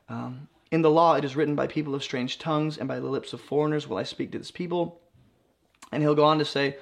Um, 0.08 0.48
in 0.70 0.82
the 0.82 0.90
law, 0.90 1.14
it 1.14 1.24
is 1.24 1.34
written 1.34 1.56
by 1.56 1.66
people 1.66 1.94
of 1.94 2.04
strange 2.04 2.38
tongues, 2.38 2.78
and 2.78 2.86
by 2.86 3.00
the 3.00 3.08
lips 3.08 3.32
of 3.32 3.40
foreigners 3.40 3.88
will 3.88 3.96
I 3.96 4.04
speak 4.04 4.30
to 4.32 4.38
this 4.38 4.52
people. 4.52 5.00
And 5.90 6.00
he'll 6.00 6.14
go 6.14 6.24
on 6.24 6.38
to 6.38 6.44
say, 6.44 6.76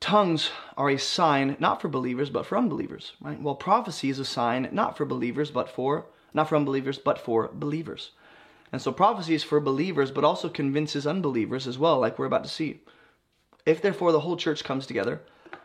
tongues 0.00 0.50
are 0.76 0.90
a 0.90 0.98
sign 0.98 1.56
not 1.60 1.80
for 1.80 1.88
believers 1.88 2.30
but 2.30 2.44
for 2.44 2.58
unbelievers. 2.58 3.12
Right? 3.20 3.40
Well, 3.40 3.54
prophecy 3.54 4.10
is 4.10 4.18
a 4.18 4.24
sign 4.24 4.68
not 4.72 4.96
for 4.96 5.04
believers 5.04 5.52
but 5.52 5.68
for 5.68 6.06
not 6.34 6.48
for 6.48 6.56
unbelievers 6.56 6.98
but 6.98 7.20
for 7.20 7.48
believers. 7.52 8.10
And 8.72 8.82
so 8.82 8.90
prophecy 8.90 9.34
is 9.34 9.44
for 9.44 9.60
believers 9.60 10.10
but 10.10 10.24
also 10.24 10.48
convinces 10.48 11.06
unbelievers 11.06 11.68
as 11.68 11.78
well, 11.78 12.00
like 12.00 12.18
we're 12.18 12.26
about 12.26 12.42
to 12.42 12.50
see. 12.50 12.80
If 13.64 13.80
therefore 13.80 14.10
the 14.10 14.20
whole 14.20 14.36
church 14.36 14.64
comes 14.64 14.86
together 14.86 15.20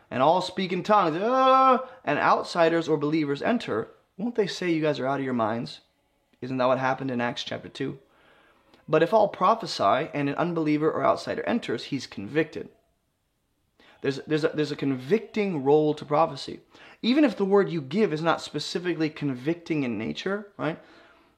and 0.08 0.22
all 0.22 0.40
speak 0.40 0.72
in 0.72 0.84
tongues, 0.84 1.18
ah, 1.20 1.84
and 2.04 2.20
outsiders 2.20 2.88
or 2.88 2.96
believers 2.96 3.42
enter, 3.42 3.88
won't 4.18 4.34
they 4.34 4.46
say 4.46 4.70
you 4.70 4.82
guys 4.82 4.98
are 5.00 5.06
out 5.06 5.20
of 5.20 5.24
your 5.24 5.34
minds? 5.34 5.80
Isn't 6.40 6.58
that 6.58 6.66
what 6.66 6.78
happened 6.78 7.10
in 7.10 7.20
Acts 7.20 7.44
chapter 7.44 7.68
2? 7.68 7.98
But 8.88 9.02
if 9.02 9.14
all 9.14 9.28
prophesy 9.28 10.10
and 10.12 10.28
an 10.28 10.34
unbeliever 10.34 10.90
or 10.90 11.04
outsider 11.04 11.42
enters, 11.44 11.84
he's 11.84 12.06
convicted. 12.06 12.68
There's, 14.00 14.20
there's, 14.26 14.44
a, 14.44 14.48
there's 14.48 14.72
a 14.72 14.76
convicting 14.76 15.64
role 15.64 15.94
to 15.94 16.04
prophecy. 16.04 16.60
Even 17.02 17.24
if 17.24 17.36
the 17.36 17.44
word 17.44 17.68
you 17.68 17.80
give 17.80 18.12
is 18.12 18.22
not 18.22 18.40
specifically 18.40 19.10
convicting 19.10 19.82
in 19.82 19.98
nature, 19.98 20.48
right? 20.56 20.78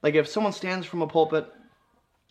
Like 0.03 0.15
if 0.15 0.29
someone 0.29 0.53
stands 0.53 0.87
from 0.87 1.03
a 1.03 1.07
pulpit, 1.07 1.47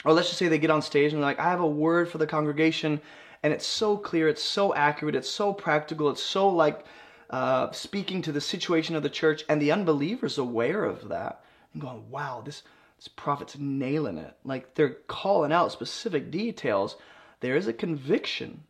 or 0.06 0.14
let's 0.14 0.28
just 0.28 0.40
say 0.40 0.48
they 0.48 0.58
get 0.58 0.72
on 0.72 0.82
stage 0.82 1.14
and 1.14 1.22
they're 1.22 1.30
like, 1.30 1.40
I 1.40 1.50
have 1.50 1.60
a 1.60 1.68
word 1.68 2.10
for 2.10 2.18
the 2.18 2.28
congregation, 2.28 3.02
and 3.44 3.54
it's 3.54 3.66
so 3.66 3.98
clear, 3.98 4.28
it's 4.28 4.44
so 4.44 4.74
accurate, 4.74 5.16
it's 5.16 5.30
so 5.30 5.54
practical, 5.54 6.10
it's 6.10 6.24
so 6.24 6.48
like 6.50 6.86
uh, 7.30 7.72
speaking 7.72 8.22
to 8.24 8.32
the 8.32 8.42
situation 8.42 8.96
of 8.96 9.04
the 9.04 9.10
church, 9.10 9.44
and 9.48 9.62
the 9.62 9.72
unbeliever's 9.72 10.38
aware 10.38 10.84
of 10.84 11.10
that 11.10 11.44
and 11.74 11.82
going, 11.82 12.10
wow, 12.10 12.42
this, 12.44 12.64
this 12.98 13.08
prophet's 13.08 13.58
nailing 13.58 14.18
it. 14.18 14.36
Like 14.44 14.76
they're 14.76 14.98
calling 15.08 15.52
out 15.52 15.72
specific 15.72 16.32
details. 16.32 16.96
There 17.40 17.56
is 17.56 17.68
a 17.68 17.74
conviction 17.74 18.64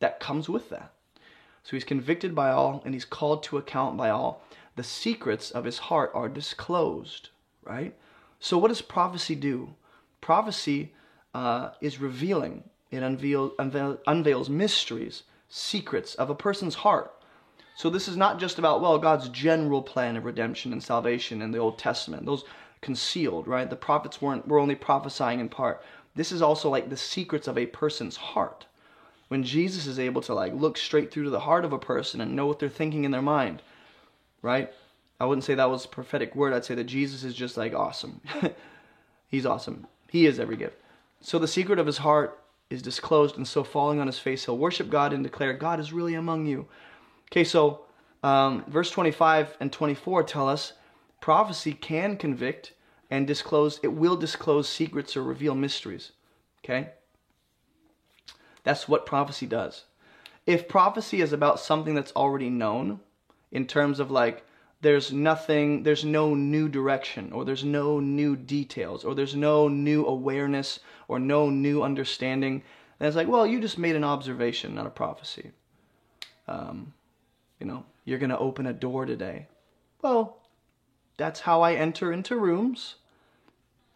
that 0.00 0.20
comes 0.20 0.48
with 0.48 0.70
that. 0.70 0.92
So 1.62 1.70
he's 1.70 1.84
convicted 1.84 2.34
by 2.34 2.50
all 2.50 2.82
and 2.84 2.92
he's 2.92 3.06
called 3.06 3.42
to 3.44 3.56
account 3.56 3.96
by 3.96 4.10
all. 4.10 4.42
The 4.76 4.84
secrets 4.84 5.50
of 5.50 5.64
his 5.64 5.78
heart 5.78 6.10
are 6.14 6.28
disclosed, 6.28 7.30
right? 7.62 7.94
So 8.38 8.58
what 8.58 8.68
does 8.68 8.82
prophecy 8.82 9.34
do? 9.34 9.74
Prophecy 10.20 10.92
uh, 11.32 11.70
is 11.80 12.00
revealing. 12.00 12.64
It 12.90 13.02
unveil, 13.02 13.52
unveil, 13.58 13.98
unveils 14.06 14.50
mysteries, 14.50 15.22
secrets 15.48 16.14
of 16.16 16.28
a 16.28 16.34
person's 16.34 16.74
heart. 16.76 17.13
So 17.74 17.90
this 17.90 18.06
is 18.06 18.16
not 18.16 18.38
just 18.38 18.58
about, 18.58 18.80
well, 18.80 18.98
God's 18.98 19.28
general 19.28 19.82
plan 19.82 20.16
of 20.16 20.24
redemption 20.24 20.72
and 20.72 20.82
salvation 20.82 21.42
in 21.42 21.50
the 21.50 21.58
Old 21.58 21.78
Testament. 21.78 22.24
Those 22.24 22.44
concealed, 22.80 23.48
right? 23.48 23.68
The 23.68 23.76
prophets 23.76 24.22
weren't 24.22 24.46
were 24.46 24.58
only 24.58 24.74
prophesying 24.74 25.40
in 25.40 25.48
part. 25.48 25.82
This 26.14 26.30
is 26.30 26.42
also 26.42 26.68
like 26.68 26.88
the 26.88 26.96
secrets 26.96 27.48
of 27.48 27.58
a 27.58 27.66
person's 27.66 28.16
heart. 28.16 28.66
When 29.28 29.42
Jesus 29.42 29.86
is 29.86 29.98
able 29.98 30.20
to 30.22 30.34
like 30.34 30.52
look 30.54 30.76
straight 30.76 31.10
through 31.10 31.24
to 31.24 31.30
the 31.30 31.40
heart 31.40 31.64
of 31.64 31.72
a 31.72 31.78
person 31.78 32.20
and 32.20 32.36
know 32.36 32.46
what 32.46 32.58
they're 32.58 32.68
thinking 32.68 33.04
in 33.04 33.10
their 33.10 33.22
mind, 33.22 33.62
right? 34.42 34.72
I 35.18 35.26
wouldn't 35.26 35.44
say 35.44 35.54
that 35.54 35.70
was 35.70 35.84
a 35.84 35.88
prophetic 35.88 36.36
word. 36.36 36.52
I'd 36.52 36.64
say 36.64 36.74
that 36.74 36.84
Jesus 36.84 37.24
is 37.24 37.34
just 37.34 37.56
like 37.56 37.74
awesome. 37.74 38.20
He's 39.28 39.46
awesome. 39.46 39.86
He 40.10 40.26
is 40.26 40.38
every 40.38 40.56
gift. 40.56 40.76
So 41.20 41.38
the 41.38 41.48
secret 41.48 41.78
of 41.78 41.86
his 41.86 41.98
heart 41.98 42.38
is 42.68 42.82
disclosed, 42.82 43.36
and 43.36 43.48
so 43.48 43.64
falling 43.64 43.98
on 43.98 44.06
his 44.06 44.18
face, 44.18 44.44
he'll 44.44 44.58
worship 44.58 44.90
God 44.90 45.12
and 45.12 45.24
declare, 45.24 45.54
God 45.54 45.80
is 45.80 45.92
really 45.92 46.14
among 46.14 46.46
you. 46.46 46.68
Okay, 47.34 47.42
so 47.42 47.80
um, 48.22 48.64
verse 48.68 48.92
25 48.92 49.56
and 49.58 49.72
24 49.72 50.22
tell 50.22 50.48
us 50.48 50.74
prophecy 51.20 51.72
can 51.72 52.16
convict 52.16 52.74
and 53.10 53.26
disclose, 53.26 53.80
it 53.82 53.88
will 53.88 54.14
disclose 54.14 54.68
secrets 54.68 55.16
or 55.16 55.24
reveal 55.24 55.56
mysteries. 55.56 56.12
Okay? 56.64 56.90
That's 58.62 58.86
what 58.86 59.04
prophecy 59.04 59.46
does. 59.46 59.86
If 60.46 60.68
prophecy 60.68 61.20
is 61.20 61.32
about 61.32 61.58
something 61.58 61.96
that's 61.96 62.12
already 62.12 62.50
known, 62.50 63.00
in 63.50 63.66
terms 63.66 63.98
of 63.98 64.12
like, 64.12 64.46
there's 64.80 65.12
nothing, 65.12 65.82
there's 65.82 66.04
no 66.04 66.36
new 66.36 66.68
direction, 66.68 67.32
or 67.32 67.44
there's 67.44 67.64
no 67.64 67.98
new 67.98 68.36
details, 68.36 69.02
or 69.02 69.12
there's 69.12 69.34
no 69.34 69.66
new 69.66 70.06
awareness, 70.06 70.78
or 71.08 71.18
no 71.18 71.50
new 71.50 71.82
understanding, 71.82 72.62
then 73.00 73.08
it's 73.08 73.16
like, 73.16 73.26
well, 73.26 73.44
you 73.44 73.60
just 73.60 73.76
made 73.76 73.96
an 73.96 74.04
observation, 74.04 74.76
not 74.76 74.86
a 74.86 74.90
prophecy. 74.90 75.50
Um, 76.46 76.92
you 77.64 77.70
know, 77.70 77.86
you're 78.04 78.18
going 78.18 78.28
to 78.28 78.38
open 78.38 78.66
a 78.66 78.74
door 78.74 79.06
today. 79.06 79.48
Well, 80.02 80.42
that's 81.16 81.40
how 81.40 81.62
I 81.62 81.72
enter 81.72 82.12
into 82.12 82.36
rooms. 82.36 82.96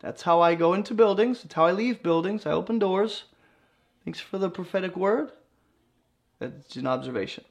That's 0.01 0.23
how 0.23 0.41
I 0.41 0.55
go 0.55 0.73
into 0.73 0.95
buildings. 0.95 1.43
That's 1.43 1.53
how 1.53 1.67
I 1.67 1.73
leave 1.73 2.03
buildings. 2.03 2.47
I 2.47 2.53
open 2.53 2.79
doors. 2.79 3.25
Thanks 4.07 4.21
for 4.21 4.39
the 4.39 4.49
prophetic 4.49 4.97
word. 4.97 5.33
That's 6.39 6.77
an 6.77 6.87
observation. 6.87 7.45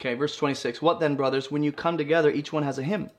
Okay, 0.00 0.14
verse 0.14 0.34
26. 0.36 0.80
What 0.80 0.98
then, 0.98 1.14
brothers, 1.14 1.50
when 1.50 1.62
you 1.62 1.72
come 1.72 1.98
together, 1.98 2.30
each 2.30 2.54
one 2.54 2.62
has 2.62 2.78
a 2.78 2.82
hymn, 2.82 3.10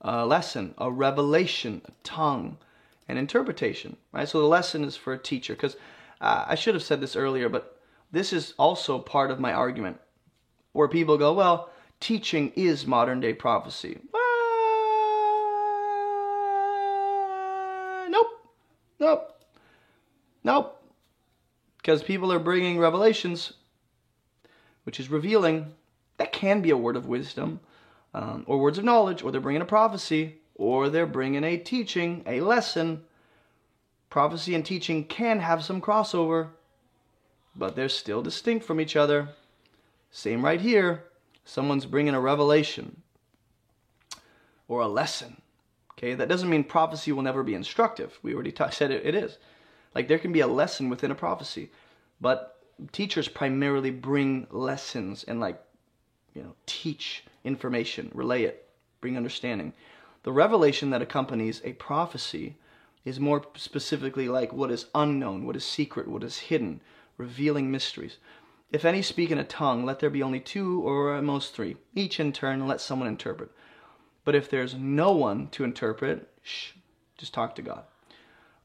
a 0.00 0.26
lesson, 0.26 0.74
a 0.78 0.90
revelation, 0.90 1.80
a 1.84 1.92
tongue, 2.02 2.58
an 3.06 3.16
interpretation, 3.16 3.98
right? 4.10 4.28
So 4.28 4.40
the 4.40 4.48
lesson 4.48 4.82
is 4.82 4.96
for 4.96 5.12
a 5.12 5.18
teacher. 5.18 5.54
Because 5.54 5.76
uh, 6.20 6.44
I 6.48 6.56
should 6.56 6.74
have 6.74 6.82
said 6.82 7.00
this 7.00 7.14
earlier, 7.14 7.48
but 7.48 7.77
this 8.10 8.32
is 8.32 8.54
also 8.58 8.98
part 8.98 9.30
of 9.30 9.40
my 9.40 9.52
argument 9.52 9.98
where 10.72 10.88
people 10.88 11.18
go, 11.18 11.32
well, 11.32 11.70
teaching 12.00 12.52
is 12.56 12.86
modern 12.86 13.20
day 13.20 13.34
prophecy. 13.34 13.98
Nope. 18.08 18.28
Nope. 19.00 19.42
Nope. 20.44 20.82
Because 21.76 22.02
people 22.02 22.32
are 22.32 22.38
bringing 22.38 22.78
revelations, 22.78 23.52
which 24.84 25.00
is 25.00 25.10
revealing. 25.10 25.74
That 26.18 26.32
can 26.32 26.62
be 26.62 26.70
a 26.70 26.76
word 26.76 26.96
of 26.96 27.06
wisdom, 27.06 27.60
um, 28.12 28.44
or 28.46 28.58
words 28.58 28.78
of 28.78 28.84
knowledge, 28.84 29.22
or 29.22 29.30
they're 29.30 29.40
bringing 29.40 29.62
a 29.62 29.66
prophecy, 29.66 30.38
or 30.56 30.88
they're 30.88 31.06
bringing 31.06 31.44
a 31.44 31.56
teaching, 31.56 32.24
a 32.26 32.40
lesson. 32.40 33.04
Prophecy 34.10 34.54
and 34.54 34.64
teaching 34.64 35.04
can 35.04 35.38
have 35.38 35.62
some 35.62 35.80
crossover, 35.80 36.48
but 37.58 37.74
they're 37.74 37.88
still 37.88 38.22
distinct 38.22 38.64
from 38.64 38.80
each 38.80 38.96
other. 38.96 39.30
Same 40.10 40.44
right 40.44 40.60
here. 40.60 41.04
Someone's 41.44 41.86
bringing 41.86 42.14
a 42.14 42.20
revelation 42.20 43.02
or 44.68 44.80
a 44.80 44.88
lesson. 44.88 45.42
Okay, 45.92 46.14
that 46.14 46.28
doesn't 46.28 46.48
mean 46.48 46.62
prophecy 46.62 47.10
will 47.10 47.22
never 47.22 47.42
be 47.42 47.54
instructive. 47.54 48.18
We 48.22 48.32
already 48.32 48.52
t- 48.52 48.64
said 48.70 48.92
it, 48.92 49.04
it 49.04 49.14
is. 49.14 49.38
Like 49.94 50.06
there 50.06 50.18
can 50.18 50.32
be 50.32 50.40
a 50.40 50.46
lesson 50.46 50.88
within 50.88 51.10
a 51.10 51.16
prophecy, 51.16 51.70
but 52.20 52.62
teachers 52.92 53.26
primarily 53.26 53.90
bring 53.90 54.46
lessons 54.50 55.24
and 55.24 55.40
like, 55.40 55.60
you 56.34 56.42
know, 56.42 56.54
teach 56.66 57.24
information, 57.42 58.12
relay 58.14 58.44
it, 58.44 58.68
bring 59.00 59.16
understanding. 59.16 59.72
The 60.22 60.32
revelation 60.32 60.90
that 60.90 61.02
accompanies 61.02 61.60
a 61.64 61.72
prophecy 61.72 62.56
is 63.04 63.18
more 63.18 63.42
specifically 63.56 64.28
like 64.28 64.52
what 64.52 64.70
is 64.70 64.86
unknown, 64.94 65.46
what 65.46 65.56
is 65.56 65.64
secret, 65.64 66.06
what 66.06 66.22
is 66.22 66.38
hidden, 66.38 66.80
revealing 67.18 67.70
mysteries. 67.70 68.16
If 68.70 68.84
any 68.84 69.02
speak 69.02 69.30
in 69.30 69.38
a 69.38 69.44
tongue, 69.44 69.84
let 69.84 69.98
there 69.98 70.10
be 70.10 70.22
only 70.22 70.40
two 70.40 70.82
or 70.82 71.14
at 71.14 71.24
most 71.24 71.54
three, 71.54 71.76
each 71.94 72.18
in 72.20 72.32
turn, 72.32 72.66
let 72.66 72.80
someone 72.80 73.08
interpret. 73.08 73.50
But 74.24 74.34
if 74.34 74.48
there's 74.48 74.74
no 74.74 75.12
one 75.12 75.48
to 75.48 75.64
interpret, 75.64 76.28
shh, 76.42 76.72
just 77.16 77.34
talk 77.34 77.54
to 77.54 77.62
God. 77.62 77.84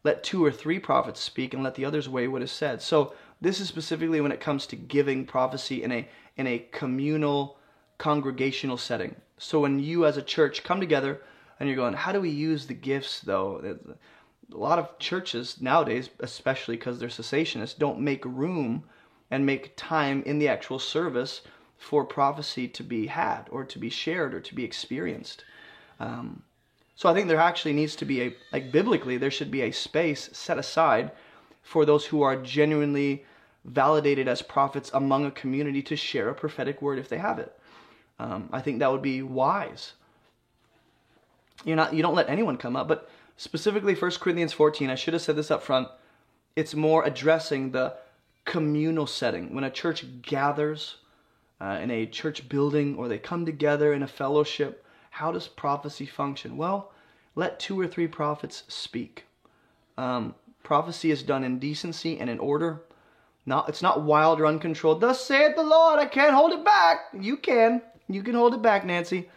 Let 0.03 0.23
two 0.23 0.43
or 0.43 0.51
three 0.51 0.79
prophets 0.79 1.21
speak, 1.21 1.53
and 1.53 1.63
let 1.63 1.75
the 1.75 1.85
others 1.85 2.09
weigh 2.09 2.27
what 2.27 2.41
is 2.41 2.51
said. 2.51 2.81
So 2.81 3.13
this 3.39 3.61
is 3.61 3.69
specifically 3.69 4.19
when 4.19 4.33
it 4.33 4.41
comes 4.41 4.65
to 4.67 4.75
giving 4.75 5.25
prophecy 5.25 5.83
in 5.83 5.91
a 5.91 6.07
in 6.35 6.47
a 6.47 6.65
communal, 6.71 7.57
congregational 7.97 8.77
setting. 8.77 9.15
So 9.37 9.61
when 9.61 9.79
you 9.79 10.05
as 10.05 10.17
a 10.17 10.21
church 10.21 10.63
come 10.63 10.79
together 10.79 11.21
and 11.59 11.69
you're 11.69 11.75
going, 11.77 11.93
how 11.93 12.11
do 12.11 12.19
we 12.19 12.29
use 12.29 12.65
the 12.65 12.73
gifts 12.73 13.21
though? 13.21 13.77
A 14.51 14.57
lot 14.57 14.79
of 14.79 14.97
churches 14.99 15.61
nowadays, 15.61 16.09
especially 16.19 16.75
because 16.75 16.99
they're 16.99 17.09
cessationists, 17.09 17.77
don't 17.77 17.99
make 17.99 18.25
room 18.25 18.83
and 19.31 19.45
make 19.45 19.75
time 19.75 20.21
in 20.25 20.39
the 20.39 20.47
actual 20.47 20.79
service 20.79 21.41
for 21.77 22.05
prophecy 22.05 22.67
to 22.67 22.83
be 22.83 23.07
had 23.07 23.47
or 23.51 23.63
to 23.63 23.79
be 23.79 23.89
shared 23.89 24.33
or 24.33 24.39
to 24.39 24.55
be 24.55 24.63
experienced. 24.63 25.43
Um, 25.99 26.43
so 26.95 27.09
I 27.09 27.13
think 27.13 27.27
there 27.27 27.39
actually 27.39 27.73
needs 27.73 27.95
to 27.97 28.05
be 28.05 28.21
a, 28.21 28.35
like 28.51 28.71
biblically, 28.71 29.17
there 29.17 29.31
should 29.31 29.51
be 29.51 29.61
a 29.61 29.71
space 29.71 30.29
set 30.33 30.57
aside 30.57 31.11
for 31.61 31.85
those 31.85 32.05
who 32.05 32.21
are 32.21 32.35
genuinely 32.35 33.25
validated 33.65 34.27
as 34.27 34.41
prophets 34.41 34.91
among 34.93 35.25
a 35.25 35.31
community 35.31 35.81
to 35.81 35.95
share 35.95 36.29
a 36.29 36.35
prophetic 36.35 36.81
word 36.81 36.99
if 36.99 37.09
they 37.09 37.17
have 37.17 37.39
it. 37.39 37.57
Um, 38.19 38.49
I 38.51 38.61
think 38.61 38.79
that 38.79 38.91
would 38.91 39.01
be 39.01 39.21
wise. 39.21 39.93
You're 41.65 41.75
not, 41.75 41.93
you 41.93 42.03
don't 42.03 42.15
let 42.15 42.29
anyone 42.29 42.57
come 42.57 42.75
up, 42.75 42.87
but 42.87 43.09
specifically 43.37 43.95
1 43.95 44.11
Corinthians 44.19 44.53
14, 44.53 44.89
I 44.89 44.95
should 44.95 45.13
have 45.13 45.21
said 45.21 45.35
this 45.35 45.51
up 45.51 45.63
front. 45.63 45.87
It's 46.55 46.75
more 46.75 47.03
addressing 47.03 47.71
the 47.71 47.95
communal 48.45 49.07
setting. 49.07 49.53
When 49.53 49.63
a 49.63 49.69
church 49.69 50.05
gathers 50.21 50.97
uh, 51.59 51.79
in 51.81 51.91
a 51.91 52.05
church 52.05 52.47
building 52.49 52.95
or 52.95 53.07
they 53.07 53.17
come 53.17 53.45
together 53.45 53.93
in 53.93 54.03
a 54.03 54.07
fellowship, 54.07 54.85
how 55.11 55.31
does 55.31 55.47
prophecy 55.47 56.05
function? 56.05 56.57
Well, 56.57 56.91
let 57.35 57.59
two 57.59 57.79
or 57.79 57.87
three 57.87 58.07
prophets 58.07 58.63
speak. 58.67 59.25
Um, 59.97 60.35
prophecy 60.63 61.11
is 61.11 61.23
done 61.23 61.43
in 61.43 61.59
decency 61.59 62.19
and 62.19 62.29
in 62.29 62.39
order. 62.39 62.83
Not, 63.45 63.67
it's 63.69 63.81
not 63.81 64.03
wild 64.03 64.39
or 64.39 64.45
uncontrolled. 64.47 65.01
Thus 65.01 65.23
saith 65.23 65.55
the 65.55 65.63
Lord, 65.63 65.99
I 65.99 66.05
can't 66.05 66.33
hold 66.33 66.53
it 66.53 66.63
back. 66.63 66.99
You 67.19 67.37
can. 67.37 67.81
You 68.07 68.23
can 68.23 68.35
hold 68.35 68.53
it 68.53 68.61
back, 68.61 68.85
Nancy. 68.85 69.29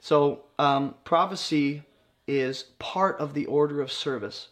So, 0.00 0.44
um, 0.58 0.94
prophecy 1.04 1.82
is 2.38 2.64
part 2.78 3.18
of 3.18 3.34
the 3.34 3.46
order 3.46 3.80
of 3.80 3.90
service. 3.92 4.48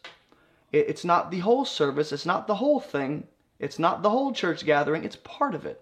It's 0.72 1.04
not 1.04 1.30
the 1.30 1.38
whole 1.38 1.64
service, 1.64 2.12
it's 2.12 2.26
not 2.26 2.46
the 2.46 2.56
whole 2.56 2.80
thing, 2.80 3.26
it's 3.58 3.78
not 3.78 4.02
the 4.02 4.10
whole 4.10 4.32
church 4.32 4.66
gathering, 4.66 5.04
it's 5.04 5.16
part 5.16 5.54
of 5.54 5.64
it. 5.64 5.80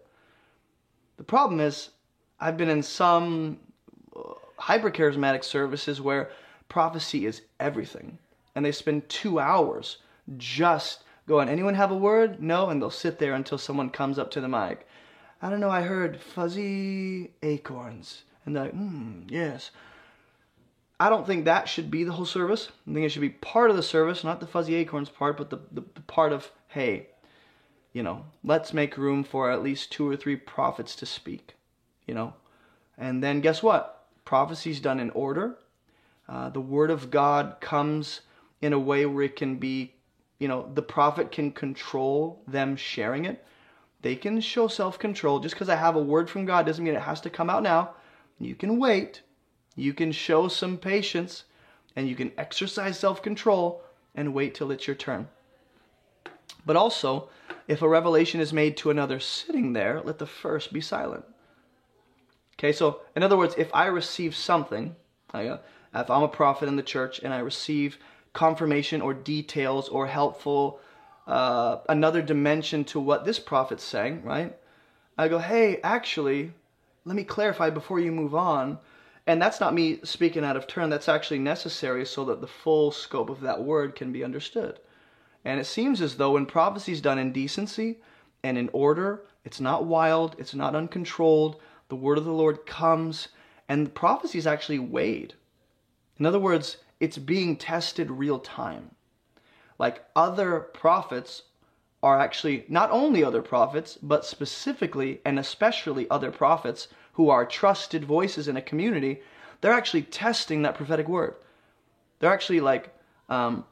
The 1.17 1.25
problem 1.25 1.61
is, 1.61 1.91
I've 2.39 2.57
been 2.57 2.69
in 2.69 2.83
some 2.83 3.59
uh, 4.15 4.35
hyper 4.59 4.91
charismatic 4.91 5.43
services 5.43 6.01
where 6.01 6.31
prophecy 6.69 7.27
is 7.27 7.43
everything. 7.59 8.19
And 8.55 8.65
they 8.65 8.73
spend 8.73 9.09
two 9.09 9.39
hours 9.39 9.99
just 10.37 11.05
going, 11.27 11.49
anyone 11.49 11.75
have 11.75 11.91
a 11.91 11.97
word? 11.97 12.43
No, 12.43 12.71
and 12.71 12.81
they'll 12.81 12.91
sit 12.91 13.19
there 13.19 13.35
until 13.35 13.59
someone 13.59 13.91
comes 13.91 14.19
up 14.19 14.31
to 14.33 14.41
the 14.41 14.49
mic. 14.49 14.87
I 15.43 15.51
don't 15.51 15.61
know, 15.61 15.71
I 15.71 15.83
heard 15.83 16.21
fuzzy 16.21 17.33
acorns. 17.43 18.23
And 18.45 18.55
they're 18.55 18.65
like, 18.65 18.73
hmm, 18.73 19.23
yes. 19.29 19.71
I 20.99 21.11
don't 21.11 21.27
think 21.27 21.45
that 21.45 21.69
should 21.69 21.91
be 21.91 22.05
the 22.05 22.13
whole 22.13 22.25
service. 22.25 22.71
I 22.89 22.95
think 22.95 23.05
it 23.05 23.11
should 23.11 23.21
be 23.21 23.29
part 23.29 23.71
of 23.71 23.77
the 23.77 23.83
service, 23.83 24.25
not 24.25 24.41
the 24.41 24.47
fuzzy 24.47 24.75
acorns 24.77 25.11
part, 25.11 25.37
but 25.37 25.51
the, 25.51 25.59
the, 25.71 25.85
the 25.95 26.01
part 26.03 26.33
of, 26.33 26.51
hey, 26.69 27.09
you 27.93 28.03
know, 28.03 28.25
let's 28.43 28.73
make 28.73 28.97
room 28.97 29.23
for 29.23 29.51
at 29.51 29.63
least 29.63 29.93
two 29.93 30.09
or 30.09 30.17
three 30.17 30.37
prophets 30.37 30.97
to 30.97 31.07
speak, 31.07 31.55
you 32.07 32.15
know. 32.15 32.35
And 32.97 33.23
then 33.23 33.41
guess 33.41 33.63
what? 33.63 34.07
Prophecy's 34.25 34.81
done 34.81 34.99
in 34.99 35.11
order. 35.11 35.59
Uh, 36.29 36.49
the 36.49 36.61
word 36.61 36.91
of 36.91 37.11
God 37.11 37.57
comes 37.61 38.23
in 38.63 38.73
a 38.73 38.79
way 38.79 39.05
where 39.07 39.25
it 39.25 39.37
can 39.37 39.57
be, 39.57 39.95
you 40.39 40.49
know, 40.49 40.71
the 40.75 40.83
prophet 40.83 41.31
can 41.31 41.53
control 41.53 42.43
them 42.49 42.75
sharing 42.75 43.27
it. 43.27 43.45
They 44.01 44.17
can 44.17 44.41
show 44.41 44.69
self 44.69 44.99
control. 44.99 45.41
Just 45.41 45.55
because 45.55 45.69
I 45.69 45.77
have 45.77 45.97
a 45.97 46.03
word 46.03 46.31
from 46.31 46.47
God 46.47 46.67
doesn't 46.67 46.85
mean 46.85 46.95
it 46.95 47.03
has 47.03 47.21
to 47.23 47.31
come 47.31 47.51
out 47.51 47.63
now. 47.63 47.91
You 48.39 48.55
can 48.55 48.79
wait 48.79 49.23
you 49.77 49.93
can 49.93 50.11
show 50.11 50.49
some 50.49 50.79
patience 50.79 51.45
and 51.95 52.09
you 52.09 52.17
can 52.17 52.33
exercise 52.37 52.99
self 52.99 53.23
control 53.23 53.83
and 54.15 54.35
wait 54.35 54.55
till 54.55 54.71
it's 54.71 54.87
your 54.87 54.97
turn. 54.97 55.29
But 56.65 56.77
also, 56.77 57.29
if 57.69 57.83
a 57.83 57.89
revelation 57.89 58.41
is 58.41 58.53
made 58.53 58.77
to 58.79 58.91
another 58.91 59.21
sitting 59.21 59.73
there, 59.73 60.01
let 60.03 60.19
the 60.19 60.27
first 60.27 60.73
be 60.73 60.81
silent. 60.81 61.25
Okay, 62.59 62.73
so 62.73 63.01
in 63.15 63.23
other 63.23 63.37
words, 63.37 63.55
if 63.59 63.73
I 63.75 63.87
receive 63.87 64.35
something, 64.35 64.97
uh, 65.35 65.59
if 65.95 66.11
I'm 66.11 66.23
a 66.23 66.29
prophet 66.29 66.69
in 66.69 66.77
the 66.77 66.83
church 66.83 67.21
and 67.23 67.33
I 67.33 67.39
receive 67.39 67.99
confirmation 68.33 69.03
or 69.03 69.13
details 69.13 69.89
or 69.89 70.07
helpful, 70.07 70.81
uh, 71.27 71.79
another 71.89 72.23
dimension 72.23 72.85
to 72.85 73.01
what 73.01 73.25
this 73.25 73.39
prophet's 73.39 73.85
saying, 73.85 74.23
right? 74.23 74.57
I 75.19 75.29
go, 75.29 75.39
hey, 75.39 75.81
actually, 75.83 76.53
let 77.05 77.17
me 77.17 77.25
clarify 77.25 77.71
before 77.71 78.01
you 78.01 78.13
move 78.13 78.35
on. 78.35 78.79
And 79.27 79.43
that's 79.43 79.61
not 79.61 79.75
me 79.75 79.99
speaking 80.05 80.45
out 80.45 80.57
of 80.57 80.67
turn, 80.67 80.89
that's 80.89 81.09
actually 81.09 81.41
necessary 81.41 82.07
so 82.07 82.25
that 82.27 82.41
the 82.41 82.47
full 82.47 82.93
scope 82.93 83.29
of 83.29 83.41
that 83.41 83.63
word 83.63 83.97
can 83.97 84.13
be 84.13 84.23
understood. 84.23 84.79
And 85.45 85.61
it 85.61 85.65
seems 85.65 86.01
as 86.01 86.17
though 86.17 86.33
when 86.33 86.47
prophecy 86.47 86.93
is 86.93 87.01
done 87.01 87.19
in 87.19 87.33
decency 87.33 87.99
and 88.43 88.57
in 88.57 88.71
order, 88.73 89.25
it's 89.45 89.61
not 89.61 89.85
wild, 89.85 90.37
it's 90.39 90.55
not 90.55 90.77
uncontrolled, 90.77 91.61
the 91.89 91.97
word 91.97 92.19
of 92.19 92.25
the 92.25 92.33
Lord 92.33 92.67
comes, 92.67 93.29
and 93.69 93.87
the 93.87 93.91
prophecy 93.91 94.39
is 94.39 94.47
actually 94.47 94.79
weighed. 94.79 95.35
In 96.19 96.27
other 96.27 96.39
words, 96.39 96.79
it's 97.01 97.19
being 97.19 97.57
tested 97.57 98.11
real 98.11 98.39
time. 98.39 98.93
Like 99.79 100.05
other 100.15 100.61
prophets 100.61 101.43
are 102.03 102.19
actually 102.19 102.65
not 102.69 102.91
only 102.91 103.25
other 103.25 103.43
prophets, 103.43 103.99
but 104.03 104.25
specifically 104.25 105.21
and 105.25 105.39
especially 105.39 106.09
other 106.11 106.31
prophets 106.31 106.89
who 107.17 107.31
are 107.31 107.47
trusted 107.47 108.05
voices 108.05 108.47
in 108.47 108.57
a 108.59 108.63
community, 108.63 109.21
they're 109.61 109.73
actually 109.73 110.03
testing 110.03 110.63
that 110.63 110.75
prophetic 110.75 111.09
word. 111.09 111.35
They're 112.19 112.33
actually 112.33 112.61
like, 112.61 112.95
um, 113.31 113.65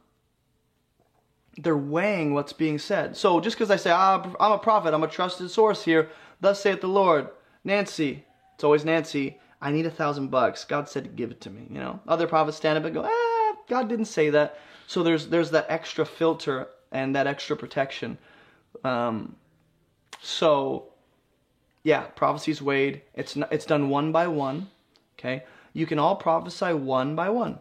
they're 1.57 1.77
weighing 1.77 2.33
what's 2.33 2.53
being 2.53 2.79
said. 2.79 3.15
So 3.15 3.39
just 3.39 3.55
because 3.55 3.69
I 3.69 3.75
say, 3.75 3.91
ah, 3.91 4.23
I'm 4.39 4.51
a 4.51 4.57
prophet, 4.57 4.95
I'm 4.95 5.03
a 5.03 5.07
trusted 5.07 5.51
source 5.51 5.83
here, 5.83 6.09
thus 6.41 6.59
saith 6.59 6.81
the 6.81 6.87
Lord, 6.87 7.29
Nancy, 7.63 8.25
it's 8.55 8.63
always 8.63 8.83
Nancy, 8.83 9.39
I 9.61 9.71
need 9.71 9.85
a 9.85 9.91
thousand 9.91 10.29
bucks. 10.31 10.65
God 10.65 10.89
said 10.89 11.03
to 11.03 11.09
give 11.09 11.29
it 11.29 11.41
to 11.41 11.51
me, 11.51 11.67
you 11.69 11.79
know. 11.79 11.99
Other 12.07 12.27
prophets 12.27 12.57
stand 12.57 12.79
up 12.79 12.85
and 12.85 12.93
go, 12.95 13.05
ah, 13.05 13.55
God 13.69 13.87
didn't 13.87 14.05
say 14.05 14.31
that. 14.31 14.59
So 14.87 15.03
there's 15.03 15.27
there's 15.27 15.51
that 15.51 15.67
extra 15.69 16.05
filter 16.05 16.67
and 16.91 17.15
that 17.15 17.27
extra 17.27 17.55
protection. 17.55 18.17
Um, 18.83 19.35
so 20.21 20.93
yeah, 21.85 22.01
prophecies 22.15 22.63
weighed. 22.63 23.03
It's 23.13 23.35
not, 23.35 23.53
it's 23.53 23.65
done 23.65 23.89
one 23.89 24.11
by 24.11 24.27
one. 24.27 24.69
Okay, 25.19 25.43
you 25.71 25.85
can 25.85 25.99
all 25.99 26.15
prophesy 26.15 26.73
one 26.73 27.15
by 27.15 27.29
one. 27.29 27.59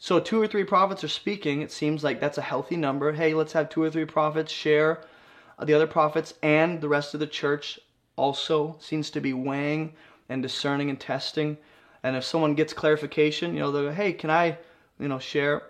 So 0.00 0.18
two 0.18 0.42
or 0.42 0.48
three 0.48 0.64
prophets 0.64 1.04
are 1.04 1.08
speaking. 1.08 1.62
It 1.62 1.70
seems 1.70 2.02
like 2.02 2.18
that's 2.18 2.38
a 2.38 2.42
healthy 2.42 2.76
number. 2.76 3.12
Hey, 3.12 3.34
let's 3.34 3.52
have 3.52 3.68
two 3.68 3.80
or 3.80 3.88
three 3.88 4.04
prophets 4.04 4.50
share 4.50 5.04
the 5.62 5.74
other 5.74 5.86
prophets, 5.86 6.34
and 6.42 6.80
the 6.80 6.88
rest 6.88 7.14
of 7.14 7.20
the 7.20 7.26
church 7.26 7.78
also 8.16 8.76
seems 8.80 9.10
to 9.10 9.20
be 9.20 9.32
weighing 9.32 9.94
and 10.28 10.42
discerning 10.42 10.90
and 10.90 10.98
testing. 10.98 11.56
And 12.02 12.16
if 12.16 12.24
someone 12.24 12.54
gets 12.54 12.72
clarification, 12.72 13.54
you 13.54 13.60
know, 13.60 13.70
they'll 13.70 13.90
go, 13.90 13.92
hey, 13.92 14.12
can 14.12 14.28
I, 14.28 14.58
you 14.98 15.06
know, 15.06 15.20
share? 15.20 15.62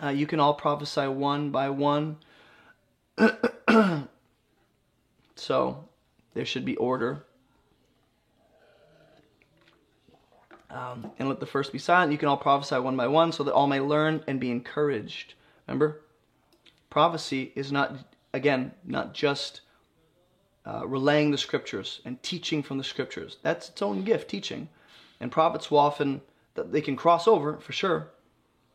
Uh, 0.00 0.10
you 0.10 0.28
can 0.28 0.38
all 0.38 0.54
prophesy 0.54 1.08
one 1.08 1.50
by 1.50 1.70
one. 1.70 2.18
so 5.34 5.88
there 6.34 6.44
should 6.44 6.64
be 6.64 6.76
order. 6.76 7.24
Um, 10.70 11.10
and 11.18 11.28
let 11.28 11.38
the 11.38 11.46
first 11.46 11.70
be 11.70 11.78
silent. 11.78 12.12
You 12.12 12.18
can 12.18 12.28
all 12.28 12.36
prophesy 12.36 12.78
one 12.78 12.96
by 12.96 13.06
one 13.06 13.32
so 13.32 13.44
that 13.44 13.52
all 13.52 13.66
may 13.66 13.80
learn 13.80 14.24
and 14.26 14.40
be 14.40 14.50
encouraged. 14.50 15.34
Remember? 15.66 16.00
Prophecy 16.88 17.52
is 17.54 17.70
not, 17.70 17.94
again, 18.32 18.72
not 18.84 19.12
just 19.12 19.60
uh, 20.64 20.86
relaying 20.86 21.30
the 21.30 21.38
scriptures 21.38 22.00
and 22.04 22.22
teaching 22.22 22.62
from 22.62 22.78
the 22.78 22.84
scriptures. 22.84 23.36
That's 23.42 23.68
its 23.68 23.82
own 23.82 24.04
gift, 24.04 24.30
teaching. 24.30 24.68
And 25.20 25.30
prophets 25.30 25.70
will 25.70 25.78
often, 25.78 26.22
they 26.54 26.80
can 26.80 26.96
cross 26.96 27.28
over 27.28 27.58
for 27.58 27.72
sure. 27.72 28.08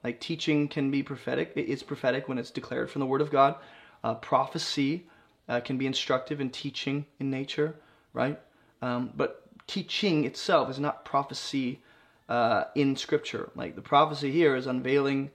Like 0.03 0.19
teaching 0.19 0.67
can 0.67 0.91
be 0.91 1.01
prophetic. 1.01 1.53
It's 1.55 1.83
prophetic 1.83 2.27
when 2.27 2.37
it's 2.37 2.51
declared 2.51 2.91
from 2.91 2.99
the 2.99 3.07
Word 3.07 3.21
of 3.21 3.31
God. 3.31 3.55
Uh, 4.03 4.13
prophecy 4.15 5.07
uh, 5.49 5.59
can 5.61 5.77
be 5.77 5.85
instructive 5.85 6.39
and 6.39 6.51
teaching 6.51 7.05
in 7.19 7.29
nature, 7.29 7.75
right? 8.13 8.39
Um, 8.81 9.11
but 9.15 9.43
teaching 9.67 10.25
itself 10.25 10.69
is 10.69 10.79
not 10.79 11.05
prophecy 11.05 11.81
uh, 12.29 12.65
in 12.75 12.95
Scripture. 12.95 13.49
Like 13.55 13.75
the 13.75 13.81
prophecy 13.81 14.31
here 14.31 14.55
is 14.55 14.67
unveiling 14.67 15.31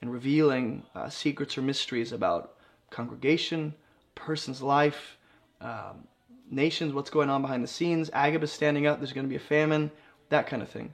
and 0.00 0.12
revealing 0.12 0.84
uh, 0.94 1.08
secrets 1.08 1.56
or 1.56 1.62
mysteries 1.62 2.12
about 2.12 2.54
congregation, 2.90 3.74
person's 4.14 4.62
life, 4.62 5.18
um, 5.60 6.06
nations, 6.50 6.92
what's 6.92 7.10
going 7.10 7.30
on 7.30 7.42
behind 7.42 7.62
the 7.62 7.68
scenes. 7.68 8.10
Agabus 8.12 8.52
standing 8.52 8.86
up, 8.86 8.98
there's 8.98 9.12
going 9.12 9.26
to 9.26 9.30
be 9.30 9.36
a 9.36 9.40
famine, 9.40 9.90
that 10.28 10.46
kind 10.46 10.62
of 10.62 10.68
thing. 10.68 10.92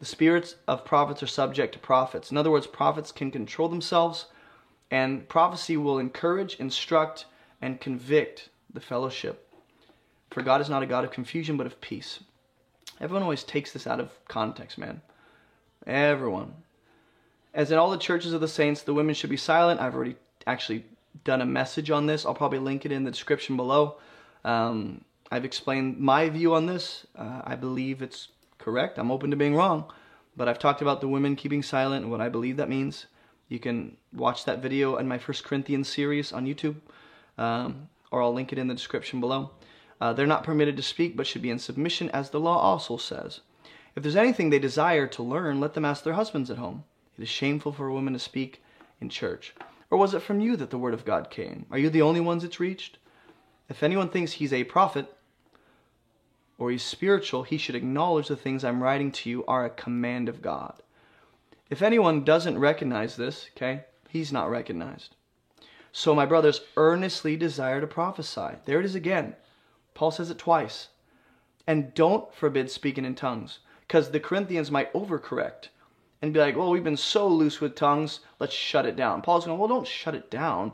The 0.00 0.06
spirits 0.06 0.56
of 0.66 0.84
prophets 0.84 1.22
are 1.22 1.28
subject 1.28 1.74
to 1.74 1.78
prophets. 1.78 2.30
In 2.30 2.36
other 2.36 2.50
words, 2.50 2.66
prophets 2.66 3.10
can 3.10 3.30
control 3.30 3.68
themselves, 3.68 4.26
and 4.90 5.28
prophecy 5.28 5.76
will 5.76 5.98
encourage, 5.98 6.54
instruct, 6.56 7.26
and 7.60 7.80
convict 7.80 8.48
the 8.72 8.80
fellowship. 8.80 9.52
For 10.30 10.42
God 10.42 10.60
is 10.60 10.68
not 10.68 10.82
a 10.82 10.86
God 10.86 11.04
of 11.04 11.10
confusion, 11.10 11.56
but 11.56 11.66
of 11.66 11.80
peace. 11.80 12.20
Everyone 13.00 13.22
always 13.22 13.44
takes 13.44 13.72
this 13.72 13.86
out 13.86 14.00
of 14.00 14.10
context, 14.28 14.78
man. 14.78 15.00
Everyone. 15.86 16.54
As 17.54 17.70
in 17.70 17.78
all 17.78 17.90
the 17.90 17.98
churches 17.98 18.32
of 18.32 18.40
the 18.40 18.48
saints, 18.48 18.82
the 18.82 18.94
women 18.94 19.14
should 19.14 19.30
be 19.30 19.36
silent. 19.36 19.80
I've 19.80 19.94
already 19.94 20.16
actually 20.46 20.84
done 21.24 21.40
a 21.40 21.46
message 21.46 21.90
on 21.90 22.06
this. 22.06 22.26
I'll 22.26 22.34
probably 22.34 22.58
link 22.58 22.84
it 22.84 22.92
in 22.92 23.04
the 23.04 23.10
description 23.10 23.56
below. 23.56 23.96
Um, 24.44 25.04
I've 25.30 25.44
explained 25.44 25.98
my 25.98 26.28
view 26.28 26.54
on 26.54 26.66
this. 26.66 27.06
Uh, 27.16 27.42
I 27.44 27.56
believe 27.56 28.02
it's 28.02 28.28
correct. 28.58 28.98
I'm 28.98 29.10
open 29.10 29.30
to 29.30 29.36
being 29.36 29.54
wrong. 29.54 29.90
But 30.36 30.48
I've 30.48 30.58
talked 30.58 30.82
about 30.82 31.00
the 31.00 31.08
women 31.08 31.36
keeping 31.36 31.62
silent 31.62 32.02
and 32.02 32.10
what 32.12 32.20
I 32.20 32.28
believe 32.28 32.56
that 32.58 32.68
means. 32.68 33.06
You 33.48 33.58
can 33.58 33.96
watch 34.12 34.44
that 34.44 34.60
video 34.60 34.96
in 34.96 35.08
my 35.08 35.18
First 35.18 35.44
Corinthians 35.44 35.88
series 35.88 36.32
on 36.32 36.46
YouTube 36.46 36.76
um, 37.38 37.88
or 38.10 38.22
I'll 38.22 38.34
link 38.34 38.52
it 38.52 38.58
in 38.58 38.68
the 38.68 38.74
description 38.74 39.20
below. 39.20 39.50
Uh, 40.00 40.12
they're 40.12 40.26
not 40.26 40.44
permitted 40.44 40.76
to 40.76 40.82
speak, 40.82 41.16
but 41.16 41.26
should 41.26 41.42
be 41.42 41.50
in 41.50 41.58
submission, 41.58 42.08
as 42.10 42.30
the 42.30 42.40
law 42.40 42.58
also 42.58 42.96
says. 42.96 43.40
If 43.96 44.02
there's 44.02 44.16
anything 44.16 44.50
they 44.50 44.58
desire 44.58 45.06
to 45.08 45.22
learn, 45.22 45.60
let 45.60 45.74
them 45.74 45.84
ask 45.84 46.04
their 46.04 46.12
husbands 46.12 46.50
at 46.50 46.58
home. 46.58 46.84
It 47.18 47.22
is 47.22 47.28
shameful 47.28 47.72
for 47.72 47.88
a 47.88 47.92
woman 47.92 48.12
to 48.12 48.18
speak 48.18 48.62
in 49.00 49.08
church. 49.08 49.54
Or 49.90 49.98
was 49.98 50.14
it 50.14 50.22
from 50.22 50.40
you 50.40 50.56
that 50.56 50.70
the 50.70 50.78
word 50.78 50.94
of 50.94 51.04
God 51.04 51.30
came? 51.30 51.66
Are 51.70 51.78
you 51.78 51.90
the 51.90 52.02
only 52.02 52.20
ones 52.20 52.44
it's 52.44 52.60
reached? 52.60 52.98
If 53.68 53.82
anyone 53.82 54.08
thinks 54.08 54.32
he's 54.32 54.52
a 54.52 54.64
prophet 54.64 55.12
or 56.58 56.70
he's 56.70 56.82
spiritual, 56.82 57.42
he 57.42 57.58
should 57.58 57.74
acknowledge 57.74 58.28
the 58.28 58.36
things 58.36 58.64
I'm 58.64 58.82
writing 58.82 59.10
to 59.12 59.30
you 59.30 59.44
are 59.46 59.64
a 59.64 59.70
command 59.70 60.28
of 60.28 60.42
God. 60.42 60.82
If 61.70 61.82
anyone 61.82 62.24
doesn't 62.24 62.58
recognize 62.58 63.16
this, 63.16 63.48
okay, 63.56 63.84
he's 64.08 64.32
not 64.32 64.50
recognized. 64.50 65.16
So, 66.00 66.14
my 66.14 66.26
brothers, 66.26 66.60
earnestly 66.76 67.36
desire 67.36 67.80
to 67.80 67.86
prophesy. 67.88 68.50
There 68.66 68.78
it 68.78 68.84
is 68.84 68.94
again. 68.94 69.34
Paul 69.94 70.12
says 70.12 70.30
it 70.30 70.38
twice. 70.38 70.90
And 71.66 71.92
don't 71.92 72.32
forbid 72.32 72.70
speaking 72.70 73.04
in 73.04 73.16
tongues, 73.16 73.58
because 73.80 74.12
the 74.12 74.20
Corinthians 74.20 74.70
might 74.70 74.92
overcorrect 74.92 75.70
and 76.22 76.32
be 76.32 76.38
like, 76.38 76.56
well, 76.56 76.70
we've 76.70 76.84
been 76.84 76.96
so 76.96 77.26
loose 77.26 77.60
with 77.60 77.74
tongues, 77.74 78.20
let's 78.38 78.54
shut 78.54 78.86
it 78.86 78.94
down. 78.94 79.22
Paul's 79.22 79.46
going, 79.46 79.58
well, 79.58 79.66
don't 79.66 79.88
shut 79.88 80.14
it 80.14 80.30
down. 80.30 80.70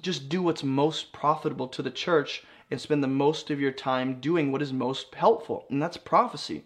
Just 0.00 0.30
do 0.30 0.40
what's 0.40 0.64
most 0.64 1.12
profitable 1.12 1.68
to 1.68 1.82
the 1.82 1.90
church 1.90 2.42
and 2.70 2.80
spend 2.80 3.04
the 3.04 3.08
most 3.08 3.50
of 3.50 3.60
your 3.60 3.72
time 3.72 4.22
doing 4.22 4.50
what 4.50 4.62
is 4.62 4.72
most 4.72 5.14
helpful, 5.14 5.66
and 5.68 5.82
that's 5.82 5.98
prophecy. 5.98 6.64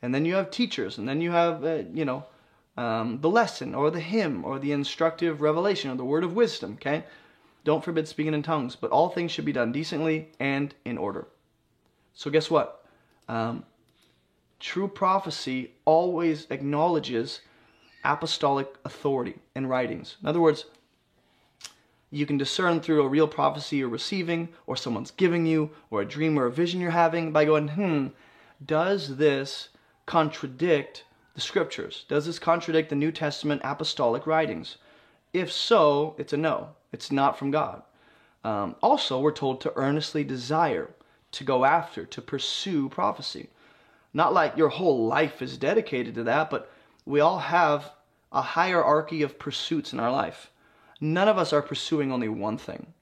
And 0.00 0.14
then 0.14 0.24
you 0.24 0.34
have 0.36 0.50
teachers, 0.50 0.96
and 0.96 1.06
then 1.06 1.20
you 1.20 1.32
have, 1.32 1.62
uh, 1.62 1.82
you 1.92 2.06
know, 2.06 2.24
um, 2.78 3.20
the 3.20 3.28
lesson 3.28 3.74
or 3.74 3.90
the 3.90 4.00
hymn 4.00 4.44
or 4.44 4.60
the 4.60 4.70
instructive 4.70 5.40
revelation 5.40 5.90
or 5.90 5.96
the 5.96 6.04
word 6.04 6.22
of 6.22 6.34
wisdom, 6.34 6.74
okay? 6.74 7.04
Don't 7.64 7.84
forbid 7.84 8.06
speaking 8.06 8.34
in 8.34 8.42
tongues, 8.42 8.76
but 8.76 8.92
all 8.92 9.08
things 9.08 9.32
should 9.32 9.44
be 9.44 9.52
done 9.52 9.72
decently 9.72 10.28
and 10.38 10.72
in 10.84 10.96
order. 10.96 11.26
So, 12.14 12.30
guess 12.30 12.48
what? 12.48 12.86
Um, 13.28 13.64
true 14.60 14.86
prophecy 14.86 15.72
always 15.84 16.46
acknowledges 16.50 17.40
apostolic 18.04 18.72
authority 18.84 19.40
in 19.56 19.66
writings. 19.66 20.16
In 20.22 20.28
other 20.28 20.40
words, 20.40 20.66
you 22.12 22.26
can 22.26 22.38
discern 22.38 22.80
through 22.80 23.02
a 23.02 23.08
real 23.08 23.28
prophecy 23.28 23.78
you're 23.78 23.88
receiving, 23.88 24.50
or 24.68 24.76
someone's 24.76 25.10
giving 25.10 25.46
you, 25.46 25.70
or 25.90 26.00
a 26.00 26.06
dream 26.06 26.38
or 26.38 26.46
a 26.46 26.52
vision 26.52 26.80
you're 26.80 26.92
having 26.92 27.32
by 27.32 27.44
going, 27.44 27.68
hmm, 27.68 28.06
does 28.64 29.16
this 29.16 29.68
contradict 30.06 31.04
the 31.38 31.42
scriptures? 31.42 32.04
Does 32.08 32.26
this 32.26 32.40
contradict 32.40 32.90
the 32.90 32.96
New 32.96 33.12
Testament 33.12 33.62
apostolic 33.62 34.26
writings? 34.26 34.76
If 35.32 35.52
so, 35.52 36.16
it's 36.18 36.32
a 36.32 36.36
no. 36.36 36.70
It's 36.90 37.12
not 37.12 37.38
from 37.38 37.52
God. 37.52 37.82
Um, 38.42 38.74
also, 38.82 39.20
we're 39.20 39.30
told 39.30 39.60
to 39.60 39.72
earnestly 39.76 40.24
desire, 40.24 40.90
to 41.30 41.44
go 41.44 41.64
after, 41.64 42.04
to 42.06 42.20
pursue 42.20 42.88
prophecy. 42.88 43.50
Not 44.12 44.34
like 44.34 44.56
your 44.56 44.70
whole 44.70 45.06
life 45.06 45.40
is 45.40 45.56
dedicated 45.56 46.16
to 46.16 46.24
that, 46.24 46.50
but 46.50 46.72
we 47.06 47.20
all 47.20 47.38
have 47.38 47.92
a 48.32 48.42
hierarchy 48.42 49.22
of 49.22 49.38
pursuits 49.38 49.92
in 49.92 50.00
our 50.00 50.10
life. 50.10 50.50
None 51.00 51.28
of 51.28 51.38
us 51.38 51.52
are 51.52 51.62
pursuing 51.62 52.10
only 52.10 52.28
one 52.28 52.58
thing. 52.58 52.94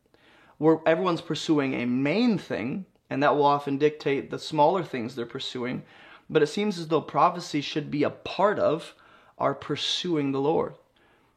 We're, 0.59 0.81
everyone's 0.85 1.23
pursuing 1.23 1.73
a 1.73 1.87
main 1.87 2.37
thing, 2.37 2.85
and 3.09 3.23
that 3.23 3.35
will 3.35 3.47
often 3.47 3.79
dictate 3.79 4.29
the 4.29 4.39
smaller 4.39 4.83
things 4.83 5.15
they're 5.15 5.25
pursuing. 5.25 5.85
But 6.29 6.43
it 6.43 6.49
seems 6.49 6.79
as 6.79 6.89
though 6.89 7.01
prophecy 7.01 7.61
should 7.61 7.91
be 7.91 8.03
a 8.03 8.11
part 8.11 8.59
of 8.59 8.95
our 9.39 9.55
pursuing 9.55 10.33
the 10.33 10.41
Lord 10.41 10.75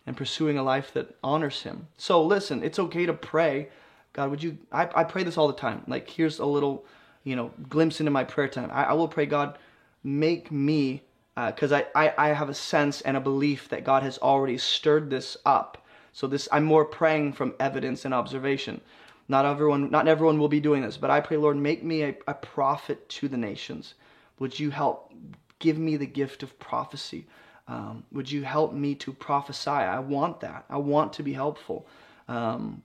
and 0.06 0.18
pursuing 0.18 0.58
a 0.58 0.64
life 0.64 0.92
that 0.94 1.16
honors 1.24 1.62
Him. 1.62 1.88
So 1.98 2.24
listen, 2.24 2.64
it's 2.64 2.80
okay 2.80 3.06
to 3.06 3.14
pray. 3.14 3.70
God, 4.14 4.32
would 4.32 4.42
you? 4.42 4.58
I, 4.72 4.90
I 4.96 5.04
pray 5.04 5.24
this 5.24 5.38
all 5.38 5.48
the 5.48 5.54
time. 5.54 5.84
Like, 5.88 6.10
here's 6.10 6.40
a 6.40 6.46
little, 6.46 6.86
you 7.24 7.36
know, 7.36 7.52
glimpse 7.70 8.00
into 8.00 8.12
my 8.12 8.24
prayer 8.24 8.48
time. 8.48 8.72
I, 8.74 8.86
I 8.86 8.94
will 8.94 9.08
pray, 9.08 9.28
God, 9.28 9.58
make 10.04 10.52
me, 10.52 11.04
because 11.36 11.72
uh, 11.72 11.84
I, 11.94 12.08
I, 12.08 12.30
I 12.30 12.34
have 12.34 12.50
a 12.50 12.54
sense 12.56 13.02
and 13.02 13.16
a 13.16 13.22
belief 13.22 13.70
that 13.70 13.84
God 13.84 14.02
has 14.02 14.18
already 14.18 14.58
stirred 14.58 15.12
this 15.12 15.38
up. 15.46 15.86
So 16.12 16.26
this, 16.26 16.50
I'm 16.52 16.64
more 16.64 16.86
praying 16.86 17.34
from 17.34 17.54
evidence 17.60 18.04
and 18.06 18.14
observation. 18.14 18.82
Not 19.28 19.46
everyone, 19.46 19.92
not 19.92 20.08
everyone 20.08 20.40
will 20.40 20.48
be 20.48 20.60
doing 20.60 20.82
this, 20.82 20.98
but 20.98 21.12
I 21.12 21.20
pray, 21.20 21.38
Lord, 21.38 21.58
make 21.58 21.84
me 21.84 22.02
a, 22.02 22.16
a 22.28 22.34
prophet 22.34 23.08
to 23.10 23.28
the 23.28 23.38
nations. 23.38 23.94
Would 24.40 24.60
you 24.60 24.72
help 24.72 25.14
give 25.60 25.78
me 25.78 25.98
the 25.98 26.06
gift 26.06 26.44
of 26.44 26.58
prophecy? 26.60 27.28
Um, 27.68 28.04
would 28.12 28.32
you 28.32 28.44
help 28.44 28.74
me 28.74 28.96
to 28.96 29.14
prophesy? 29.14 29.70
I 29.70 30.00
want 30.00 30.40
that. 30.40 30.66
I 30.70 30.78
want 30.78 31.14
to 31.14 31.24
be 31.24 31.34
helpful. 31.34 31.88
Um, 32.28 32.82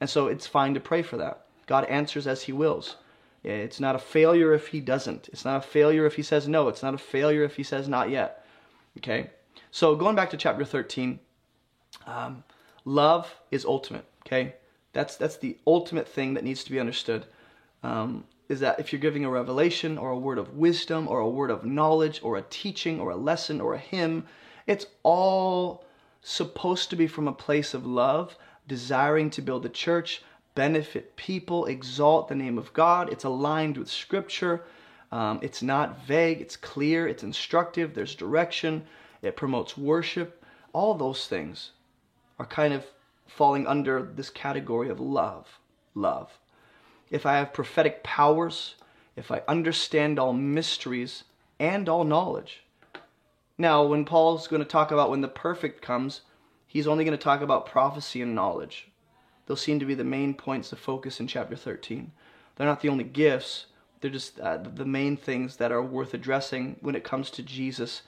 and 0.00 0.08
so 0.08 0.28
it's 0.28 0.46
fine 0.46 0.74
to 0.74 0.80
pray 0.80 1.02
for 1.02 1.16
that. 1.16 1.46
God 1.66 1.84
answers 1.86 2.26
as 2.26 2.42
He 2.42 2.52
wills. 2.52 2.96
It's 3.42 3.80
not 3.80 3.94
a 3.94 3.98
failure 3.98 4.52
if 4.52 4.68
He 4.68 4.80
doesn't. 4.80 5.28
It's 5.28 5.44
not 5.44 5.56
a 5.56 5.66
failure 5.66 6.06
if 6.06 6.14
He 6.14 6.22
says 6.22 6.46
no. 6.46 6.68
It's 6.68 6.82
not 6.82 6.94
a 6.94 6.98
failure 6.98 7.42
if 7.42 7.56
He 7.56 7.62
says 7.62 7.88
not 7.88 8.10
yet. 8.10 8.44
Okay? 8.98 9.30
So 9.70 9.96
going 9.96 10.14
back 10.16 10.30
to 10.30 10.36
chapter 10.36 10.64
13, 10.64 11.18
um, 12.06 12.44
love 12.84 13.34
is 13.50 13.64
ultimate. 13.64 14.04
Okay? 14.26 14.54
That's, 14.92 15.16
that's 15.16 15.36
the 15.36 15.56
ultimate 15.66 16.08
thing 16.08 16.34
that 16.34 16.44
needs 16.44 16.64
to 16.64 16.70
be 16.70 16.80
understood. 16.80 17.26
Um, 17.82 18.24
is 18.48 18.60
that 18.60 18.80
if 18.80 18.92
you're 18.92 19.00
giving 19.00 19.24
a 19.24 19.30
revelation 19.30 19.98
or 19.98 20.10
a 20.10 20.18
word 20.18 20.38
of 20.38 20.56
wisdom 20.56 21.06
or 21.06 21.20
a 21.20 21.28
word 21.28 21.50
of 21.50 21.64
knowledge 21.64 22.20
or 22.22 22.36
a 22.36 22.42
teaching 22.42 22.98
or 22.98 23.10
a 23.10 23.16
lesson 23.16 23.60
or 23.60 23.74
a 23.74 23.78
hymn, 23.78 24.24
it's 24.66 24.86
all 25.02 25.84
supposed 26.22 26.88
to 26.90 26.96
be 26.96 27.06
from 27.06 27.28
a 27.28 27.32
place 27.32 27.74
of 27.74 27.86
love, 27.86 28.36
desiring 28.66 29.28
to 29.30 29.42
build 29.42 29.62
the 29.62 29.68
church, 29.68 30.22
benefit 30.54 31.14
people, 31.16 31.66
exalt 31.66 32.28
the 32.28 32.34
name 32.34 32.56
of 32.56 32.72
God. 32.72 33.12
It's 33.12 33.24
aligned 33.24 33.76
with 33.76 33.90
Scripture. 33.90 34.64
Um, 35.12 35.38
it's 35.42 35.62
not 35.62 36.04
vague, 36.06 36.40
it's 36.40 36.56
clear, 36.56 37.08
it's 37.08 37.22
instructive, 37.22 37.94
there's 37.94 38.14
direction, 38.14 38.84
it 39.22 39.36
promotes 39.36 39.76
worship. 39.76 40.44
All 40.74 40.94
those 40.94 41.26
things 41.26 41.70
are 42.38 42.44
kind 42.44 42.74
of 42.74 42.84
falling 43.26 43.66
under 43.66 44.02
this 44.02 44.28
category 44.28 44.90
of 44.90 45.00
love. 45.00 45.46
Love 45.94 46.38
if 47.10 47.26
I 47.26 47.36
have 47.36 47.52
prophetic 47.52 48.02
powers, 48.02 48.74
if 49.16 49.30
I 49.30 49.42
understand 49.48 50.18
all 50.18 50.32
mysteries 50.32 51.24
and 51.58 51.88
all 51.88 52.04
knowledge. 52.04 52.64
Now, 53.56 53.84
when 53.84 54.04
Paul's 54.04 54.46
going 54.46 54.62
to 54.62 54.68
talk 54.68 54.92
about 54.92 55.10
when 55.10 55.20
the 55.20 55.28
perfect 55.28 55.82
comes, 55.82 56.20
he's 56.66 56.86
only 56.86 57.04
going 57.04 57.16
to 57.16 57.22
talk 57.22 57.40
about 57.40 57.66
prophecy 57.66 58.22
and 58.22 58.34
knowledge. 58.34 58.88
Those 59.46 59.60
seem 59.60 59.80
to 59.80 59.86
be 59.86 59.94
the 59.94 60.04
main 60.04 60.34
points 60.34 60.72
of 60.72 60.78
focus 60.78 61.18
in 61.18 61.26
chapter 61.26 61.56
13. 61.56 62.12
They're 62.54 62.66
not 62.66 62.80
the 62.80 62.88
only 62.88 63.04
gifts, 63.04 63.66
they're 64.00 64.10
just 64.10 64.38
uh, 64.38 64.58
the 64.58 64.84
main 64.84 65.16
things 65.16 65.56
that 65.56 65.72
are 65.72 65.82
worth 65.82 66.14
addressing 66.14 66.76
when 66.80 66.94
it 66.94 67.02
comes 67.02 67.30
to 67.32 67.42
Jesus 67.42 68.02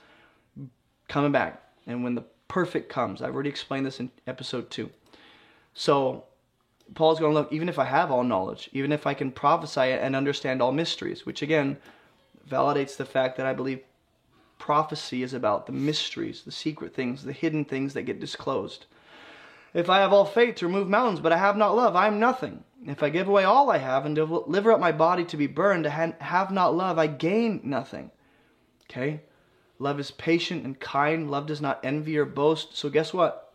coming 1.09 1.31
back 1.31 1.61
and 1.85 2.03
when 2.03 2.15
the 2.15 2.23
perfect 2.47 2.89
comes. 2.89 3.21
I've 3.21 3.33
already 3.33 3.49
explained 3.49 3.85
this 3.85 3.99
in 3.99 4.11
episode 4.27 4.69
2. 4.69 4.89
So, 5.73 6.25
Paul's 6.93 7.19
going 7.19 7.33
to 7.33 7.39
look, 7.39 7.53
even 7.53 7.69
if 7.69 7.79
I 7.79 7.85
have 7.85 8.11
all 8.11 8.23
knowledge, 8.23 8.69
even 8.73 8.91
if 8.91 9.07
I 9.07 9.13
can 9.13 9.31
prophesy 9.31 9.79
and 9.79 10.15
understand 10.15 10.61
all 10.61 10.71
mysteries, 10.71 11.25
which 11.25 11.41
again 11.41 11.77
validates 12.49 12.97
the 12.97 13.05
fact 13.05 13.37
that 13.37 13.45
I 13.45 13.53
believe 13.53 13.81
prophecy 14.57 15.23
is 15.23 15.33
about 15.33 15.65
the 15.65 15.71
mysteries, 15.71 16.43
the 16.43 16.51
secret 16.51 16.93
things, 16.93 17.23
the 17.23 17.33
hidden 17.33 17.65
things 17.65 17.93
that 17.93 18.03
get 18.03 18.19
disclosed. 18.19 18.85
If 19.73 19.89
I 19.89 19.99
have 19.99 20.11
all 20.11 20.25
faith 20.25 20.55
to 20.55 20.67
remove 20.67 20.89
mountains, 20.89 21.21
but 21.21 21.31
I 21.31 21.37
have 21.37 21.55
not 21.55 21.75
love, 21.75 21.95
I 21.95 22.07
am 22.07 22.19
nothing. 22.19 22.63
If 22.85 23.01
I 23.01 23.09
give 23.09 23.27
away 23.27 23.43
all 23.43 23.71
I 23.71 23.77
have 23.77 24.05
and 24.05 24.15
deliver 24.15 24.71
up 24.71 24.79
my 24.79 24.91
body 24.91 25.23
to 25.25 25.37
be 25.37 25.47
burned, 25.47 25.85
and 25.85 26.13
have 26.19 26.51
not 26.51 26.75
love, 26.75 26.99
I 26.99 27.07
gain 27.07 27.61
nothing. 27.63 28.11
Okay? 28.89 29.21
Love 29.79 29.99
is 29.99 30.11
patient 30.11 30.65
and 30.65 30.79
kind. 30.79 31.31
Love 31.31 31.45
does 31.45 31.61
not 31.61 31.79
envy 31.83 32.17
or 32.17 32.25
boast. 32.25 32.75
So, 32.75 32.89
guess 32.89 33.13
what? 33.13 33.50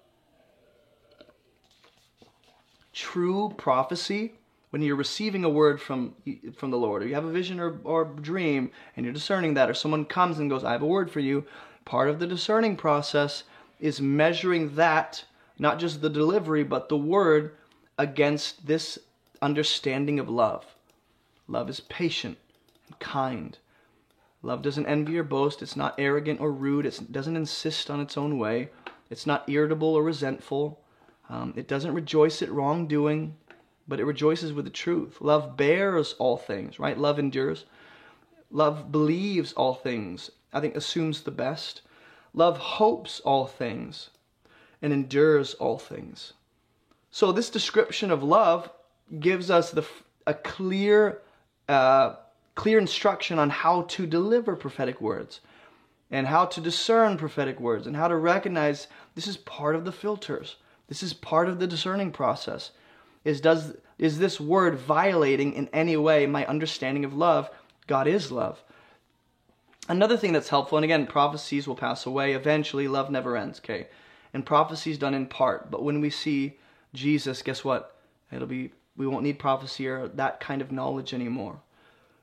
True 2.96 3.52
prophecy, 3.58 4.32
when 4.70 4.80
you're 4.80 4.96
receiving 4.96 5.44
a 5.44 5.50
word 5.50 5.80
from 5.80 6.14
from 6.56 6.70
the 6.70 6.78
Lord, 6.78 7.02
or 7.02 7.06
you 7.06 7.14
have 7.14 7.26
a 7.26 7.30
vision 7.30 7.60
or, 7.60 7.78
or 7.84 8.06
dream, 8.06 8.70
and 8.96 9.04
you're 9.04 9.12
discerning 9.12 9.54
that, 9.54 9.70
or 9.70 9.74
someone 9.74 10.06
comes 10.06 10.38
and 10.38 10.50
goes, 10.50 10.64
I 10.64 10.72
have 10.72 10.82
a 10.82 10.86
word 10.86 11.10
for 11.10 11.20
you, 11.20 11.44
part 11.84 12.08
of 12.08 12.18
the 12.18 12.26
discerning 12.26 12.74
process 12.74 13.44
is 13.78 14.00
measuring 14.00 14.74
that, 14.76 15.24
not 15.58 15.78
just 15.78 16.00
the 16.00 16.08
delivery, 16.08 16.64
but 16.64 16.88
the 16.88 16.96
word 16.96 17.54
against 17.98 18.66
this 18.66 18.98
understanding 19.42 20.18
of 20.18 20.30
love. 20.30 20.64
Love 21.46 21.68
is 21.68 21.80
patient 21.80 22.38
and 22.88 22.98
kind. 22.98 23.58
Love 24.42 24.62
doesn't 24.62 24.86
envy 24.86 25.18
or 25.18 25.22
boast. 25.22 25.60
It's 25.60 25.76
not 25.76 25.94
arrogant 25.98 26.40
or 26.40 26.50
rude. 26.50 26.86
It 26.86 27.12
doesn't 27.12 27.36
insist 27.36 27.90
on 27.90 28.00
its 28.00 28.16
own 28.16 28.38
way. 28.38 28.70
It's 29.10 29.26
not 29.26 29.48
irritable 29.48 29.94
or 29.94 30.02
resentful. 30.02 30.80
Um, 31.28 31.52
it 31.56 31.68
doesn't 31.68 31.94
rejoice 31.94 32.42
at 32.42 32.50
wrongdoing, 32.50 33.36
but 33.88 34.00
it 34.00 34.04
rejoices 34.04 34.52
with 34.52 34.64
the 34.64 34.70
truth. 34.70 35.20
Love 35.20 35.56
bears 35.56 36.14
all 36.18 36.36
things, 36.36 36.78
right? 36.78 36.98
Love 36.98 37.18
endures. 37.18 37.64
Love 38.50 38.92
believes 38.92 39.52
all 39.54 39.74
things, 39.74 40.30
I 40.52 40.60
think 40.60 40.76
assumes 40.76 41.22
the 41.22 41.30
best. 41.30 41.82
Love 42.32 42.58
hopes 42.58 43.20
all 43.20 43.46
things 43.46 44.10
and 44.80 44.92
endures 44.92 45.54
all 45.54 45.78
things. 45.78 46.34
So, 47.10 47.32
this 47.32 47.50
description 47.50 48.10
of 48.10 48.22
love 48.22 48.70
gives 49.18 49.50
us 49.50 49.70
the, 49.70 49.84
a 50.26 50.34
clear, 50.34 51.22
uh, 51.68 52.16
clear 52.54 52.78
instruction 52.78 53.38
on 53.38 53.50
how 53.50 53.82
to 53.82 54.06
deliver 54.06 54.54
prophetic 54.54 55.00
words 55.00 55.40
and 56.10 56.26
how 56.26 56.46
to 56.46 56.60
discern 56.60 57.16
prophetic 57.16 57.58
words 57.58 57.86
and 57.86 57.96
how 57.96 58.08
to 58.08 58.16
recognize 58.16 58.86
this 59.14 59.26
is 59.26 59.36
part 59.38 59.74
of 59.74 59.84
the 59.84 59.92
filters. 59.92 60.56
This 60.88 61.02
is 61.02 61.12
part 61.12 61.48
of 61.48 61.58
the 61.58 61.66
discerning 61.66 62.12
process. 62.12 62.70
Is 63.24 63.40
does 63.40 63.74
is 63.98 64.18
this 64.18 64.38
word 64.38 64.76
violating 64.76 65.54
in 65.54 65.68
any 65.72 65.96
way 65.96 66.26
my 66.26 66.46
understanding 66.46 67.04
of 67.04 67.14
love? 67.14 67.50
God 67.86 68.06
is 68.06 68.30
love. 68.30 68.62
Another 69.88 70.16
thing 70.16 70.32
that's 70.32 70.48
helpful, 70.48 70.78
and 70.78 70.84
again, 70.84 71.06
prophecies 71.06 71.66
will 71.66 71.76
pass 71.76 72.06
away. 72.06 72.32
Eventually, 72.32 72.88
love 72.88 73.10
never 73.10 73.36
ends, 73.36 73.60
okay? 73.60 73.86
And 74.34 74.44
prophecies 74.44 74.98
done 74.98 75.14
in 75.14 75.26
part. 75.26 75.70
But 75.70 75.84
when 75.84 76.00
we 76.00 76.10
see 76.10 76.58
Jesus, 76.92 77.42
guess 77.42 77.64
what? 77.64 77.96
It'll 78.32 78.48
be 78.48 78.72
we 78.96 79.06
won't 79.06 79.22
need 79.22 79.38
prophecy 79.38 79.86
or 79.86 80.08
that 80.08 80.40
kind 80.40 80.62
of 80.62 80.72
knowledge 80.72 81.12
anymore. 81.12 81.60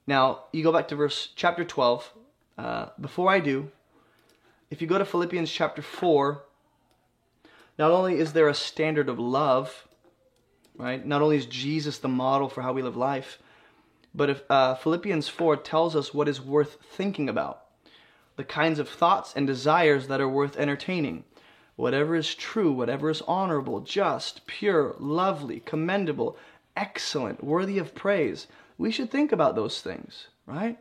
Now, 0.07 0.45
you 0.51 0.63
go 0.63 0.71
back 0.71 0.87
to 0.89 0.95
verse 0.95 1.29
chapter 1.35 1.63
12. 1.63 2.11
Uh, 2.57 2.87
before 2.99 3.29
I 3.29 3.39
do, 3.39 3.71
if 4.69 4.81
you 4.81 4.87
go 4.87 4.97
to 4.97 5.05
Philippians 5.05 5.51
chapter 5.51 5.81
4, 5.81 6.43
not 7.77 7.91
only 7.91 8.19
is 8.19 8.33
there 8.33 8.47
a 8.47 8.53
standard 8.53 9.09
of 9.09 9.19
love, 9.19 9.87
right? 10.75 11.05
Not 11.05 11.21
only 11.21 11.37
is 11.37 11.45
Jesus 11.45 11.97
the 11.97 12.07
model 12.07 12.49
for 12.49 12.61
how 12.61 12.73
we 12.73 12.81
live 12.81 12.95
life, 12.95 13.39
but 14.13 14.29
if 14.29 14.43
uh, 14.49 14.75
Philippians 14.75 15.27
4 15.27 15.57
tells 15.57 15.95
us 15.95 16.13
what 16.13 16.27
is 16.27 16.39
worth 16.39 16.77
thinking 16.83 17.29
about, 17.29 17.63
the 18.35 18.43
kinds 18.43 18.79
of 18.79 18.89
thoughts 18.89 19.33
and 19.35 19.47
desires 19.47 20.07
that 20.07 20.21
are 20.21 20.29
worth 20.29 20.57
entertaining. 20.57 21.23
whatever 21.75 22.15
is 22.15 22.35
true, 22.35 22.71
whatever 22.71 23.09
is 23.09 23.23
honorable, 23.23 23.79
just, 23.79 24.45
pure, 24.45 24.95
lovely, 24.99 25.59
commendable, 25.59 26.37
excellent, 26.77 27.43
worthy 27.43 27.79
of 27.79 27.95
praise, 27.95 28.45
we 28.77 28.91
should 28.91 29.09
think 29.09 29.31
about 29.31 29.55
those 29.55 29.81
things, 29.81 30.27
right? 30.45 30.77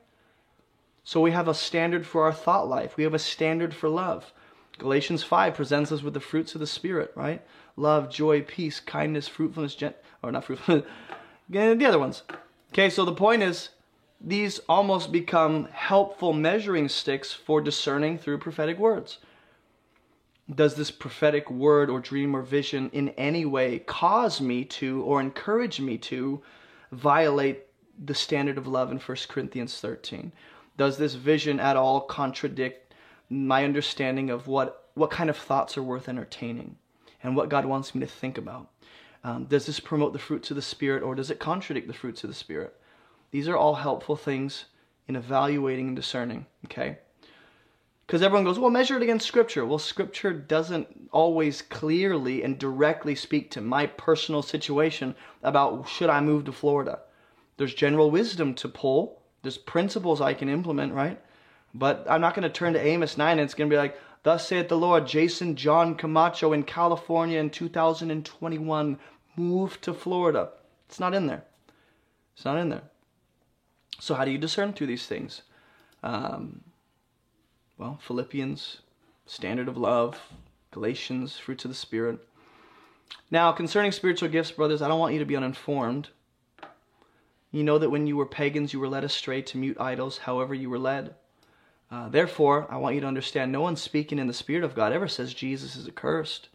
So 1.02 1.20
we 1.20 1.30
have 1.32 1.48
a 1.48 1.54
standard 1.54 2.06
for 2.06 2.24
our 2.24 2.32
thought 2.32 2.68
life. 2.68 2.96
We 2.96 3.04
have 3.04 3.14
a 3.14 3.18
standard 3.18 3.74
for 3.74 3.88
love. 3.88 4.32
Galatians 4.82 5.22
5 5.22 5.54
presents 5.54 5.92
us 5.92 6.02
with 6.02 6.12
the 6.12 6.20
fruits 6.20 6.54
of 6.54 6.60
the 6.60 6.66
Spirit, 6.66 7.12
right? 7.14 7.40
Love, 7.76 8.10
joy, 8.10 8.42
peace, 8.42 8.80
kindness, 8.80 9.28
fruitfulness, 9.28 9.74
gent- 9.74 9.96
or 10.22 10.32
not 10.32 10.44
fruitfulness, 10.44 10.84
the 11.48 11.86
other 11.86 11.98
ones. 11.98 12.22
Okay, 12.72 12.90
so 12.90 13.04
the 13.04 13.14
point 13.14 13.42
is, 13.42 13.70
these 14.20 14.58
almost 14.68 15.12
become 15.12 15.68
helpful 15.72 16.32
measuring 16.32 16.88
sticks 16.88 17.32
for 17.32 17.60
discerning 17.60 18.18
through 18.18 18.38
prophetic 18.38 18.78
words. 18.78 19.18
Does 20.52 20.74
this 20.74 20.90
prophetic 20.90 21.50
word 21.50 21.88
or 21.88 22.00
dream 22.00 22.34
or 22.34 22.42
vision 22.42 22.90
in 22.92 23.10
any 23.10 23.44
way 23.44 23.78
cause 23.80 24.40
me 24.40 24.64
to 24.64 25.02
or 25.02 25.20
encourage 25.20 25.80
me 25.80 25.96
to 25.98 26.42
violate 26.90 27.66
the 28.04 28.14
standard 28.14 28.58
of 28.58 28.66
love 28.66 28.90
in 28.90 28.98
1 28.98 29.16
Corinthians 29.28 29.78
13? 29.80 30.32
Does 30.76 30.98
this 30.98 31.14
vision 31.14 31.60
at 31.60 31.76
all 31.76 32.00
contradict 32.00 32.81
my 33.32 33.64
understanding 33.64 34.30
of 34.30 34.46
what, 34.46 34.90
what 34.94 35.10
kind 35.10 35.30
of 35.30 35.36
thoughts 35.36 35.76
are 35.78 35.82
worth 35.82 36.08
entertaining 36.08 36.76
and 37.22 37.34
what 37.34 37.48
God 37.48 37.64
wants 37.64 37.94
me 37.94 38.00
to 38.00 38.06
think 38.06 38.36
about? 38.38 38.68
Um, 39.24 39.44
does 39.44 39.66
this 39.66 39.80
promote 39.80 40.12
the 40.12 40.18
fruits 40.18 40.50
of 40.50 40.56
the 40.56 40.62
Spirit 40.62 41.02
or 41.02 41.14
does 41.14 41.30
it 41.30 41.38
contradict 41.38 41.86
the 41.86 41.94
fruits 41.94 42.24
of 42.24 42.28
the 42.28 42.34
Spirit? 42.34 42.74
These 43.30 43.48
are 43.48 43.56
all 43.56 43.76
helpful 43.76 44.16
things 44.16 44.66
in 45.08 45.16
evaluating 45.16 45.88
and 45.88 45.96
discerning, 45.96 46.46
okay? 46.66 46.98
Because 48.06 48.20
everyone 48.20 48.44
goes, 48.44 48.58
well, 48.58 48.70
measure 48.70 48.96
it 48.96 49.02
against 49.02 49.26
Scripture. 49.26 49.64
Well, 49.64 49.78
Scripture 49.78 50.32
doesn't 50.32 51.08
always 51.12 51.62
clearly 51.62 52.42
and 52.42 52.58
directly 52.58 53.14
speak 53.14 53.50
to 53.52 53.60
my 53.60 53.86
personal 53.86 54.42
situation 54.42 55.14
about 55.42 55.88
should 55.88 56.10
I 56.10 56.20
move 56.20 56.44
to 56.44 56.52
Florida. 56.52 57.00
There's 57.56 57.74
general 57.74 58.10
wisdom 58.10 58.54
to 58.56 58.68
pull, 58.68 59.22
there's 59.42 59.58
principles 59.58 60.20
I 60.20 60.34
can 60.34 60.48
implement, 60.48 60.92
right? 60.92 61.20
But 61.74 62.06
I'm 62.08 62.20
not 62.20 62.34
going 62.34 62.42
to 62.42 62.50
turn 62.50 62.74
to 62.74 62.86
Amos 62.86 63.16
9 63.16 63.32
and 63.32 63.40
it's 63.40 63.54
going 63.54 63.68
to 63.70 63.74
be 63.74 63.78
like, 63.78 63.98
Thus 64.22 64.46
saith 64.46 64.68
the 64.68 64.76
Lord, 64.76 65.06
Jason 65.06 65.56
John 65.56 65.96
Camacho 65.96 66.52
in 66.52 66.62
California 66.62 67.40
in 67.40 67.50
2021 67.50 68.98
moved 69.36 69.82
to 69.82 69.92
Florida. 69.92 70.50
It's 70.88 71.00
not 71.00 71.14
in 71.14 71.26
there. 71.26 71.44
It's 72.34 72.44
not 72.44 72.58
in 72.58 72.68
there. 72.68 72.84
So, 73.98 74.14
how 74.14 74.24
do 74.24 74.30
you 74.30 74.38
discern 74.38 74.72
through 74.72 74.86
these 74.88 75.06
things? 75.06 75.42
Um, 76.02 76.62
well, 77.78 77.98
Philippians, 78.06 78.78
standard 79.26 79.68
of 79.68 79.76
love, 79.76 80.20
Galatians, 80.70 81.36
fruits 81.36 81.64
of 81.64 81.70
the 81.70 81.76
Spirit. 81.76 82.18
Now, 83.30 83.52
concerning 83.52 83.92
spiritual 83.92 84.28
gifts, 84.28 84.52
brothers, 84.52 84.82
I 84.82 84.88
don't 84.88 85.00
want 85.00 85.14
you 85.14 85.18
to 85.18 85.26
be 85.26 85.36
uninformed. 85.36 86.08
You 87.50 87.64
know 87.64 87.78
that 87.78 87.90
when 87.90 88.06
you 88.06 88.16
were 88.16 88.26
pagans, 88.26 88.72
you 88.72 88.80
were 88.80 88.88
led 88.88 89.04
astray 89.04 89.42
to 89.42 89.58
mute 89.58 89.80
idols, 89.80 90.18
however, 90.18 90.54
you 90.54 90.70
were 90.70 90.78
led. 90.78 91.14
Uh, 91.92 92.08
therefore, 92.08 92.66
I 92.70 92.78
want 92.78 92.94
you 92.94 93.02
to 93.02 93.06
understand 93.06 93.52
no 93.52 93.60
one 93.60 93.76
speaking 93.76 94.18
in 94.18 94.26
the 94.26 94.32
Spirit 94.32 94.64
of 94.64 94.74
God 94.74 94.94
ever 94.94 95.06
says 95.06 95.34
Jesus 95.34 95.76
is 95.76 95.86
accursed. 95.86 96.48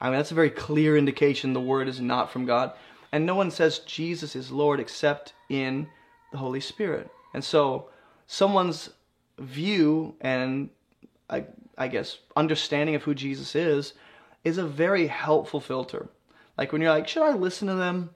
I 0.00 0.08
mean, 0.08 0.18
that's 0.18 0.30
a 0.30 0.36
very 0.36 0.50
clear 0.50 0.96
indication 0.96 1.52
the 1.52 1.60
word 1.60 1.88
is 1.88 2.00
not 2.00 2.30
from 2.30 2.46
God. 2.46 2.72
And 3.10 3.26
no 3.26 3.34
one 3.34 3.50
says 3.50 3.80
Jesus 3.80 4.36
is 4.36 4.52
Lord 4.52 4.78
except 4.78 5.32
in 5.48 5.88
the 6.30 6.38
Holy 6.38 6.60
Spirit. 6.60 7.10
And 7.34 7.42
so 7.42 7.88
someone's 8.28 8.90
view 9.38 10.14
and 10.20 10.70
I, 11.28 11.46
I 11.76 11.88
guess 11.88 12.18
understanding 12.36 12.94
of 12.94 13.02
who 13.02 13.14
Jesus 13.14 13.56
is 13.56 13.94
is 14.44 14.58
a 14.58 14.64
very 14.64 15.08
helpful 15.08 15.60
filter. 15.60 16.08
Like 16.56 16.70
when 16.70 16.80
you're 16.82 16.92
like, 16.92 17.08
should 17.08 17.24
I 17.24 17.34
listen 17.34 17.66
to 17.66 17.74
them? 17.74 18.10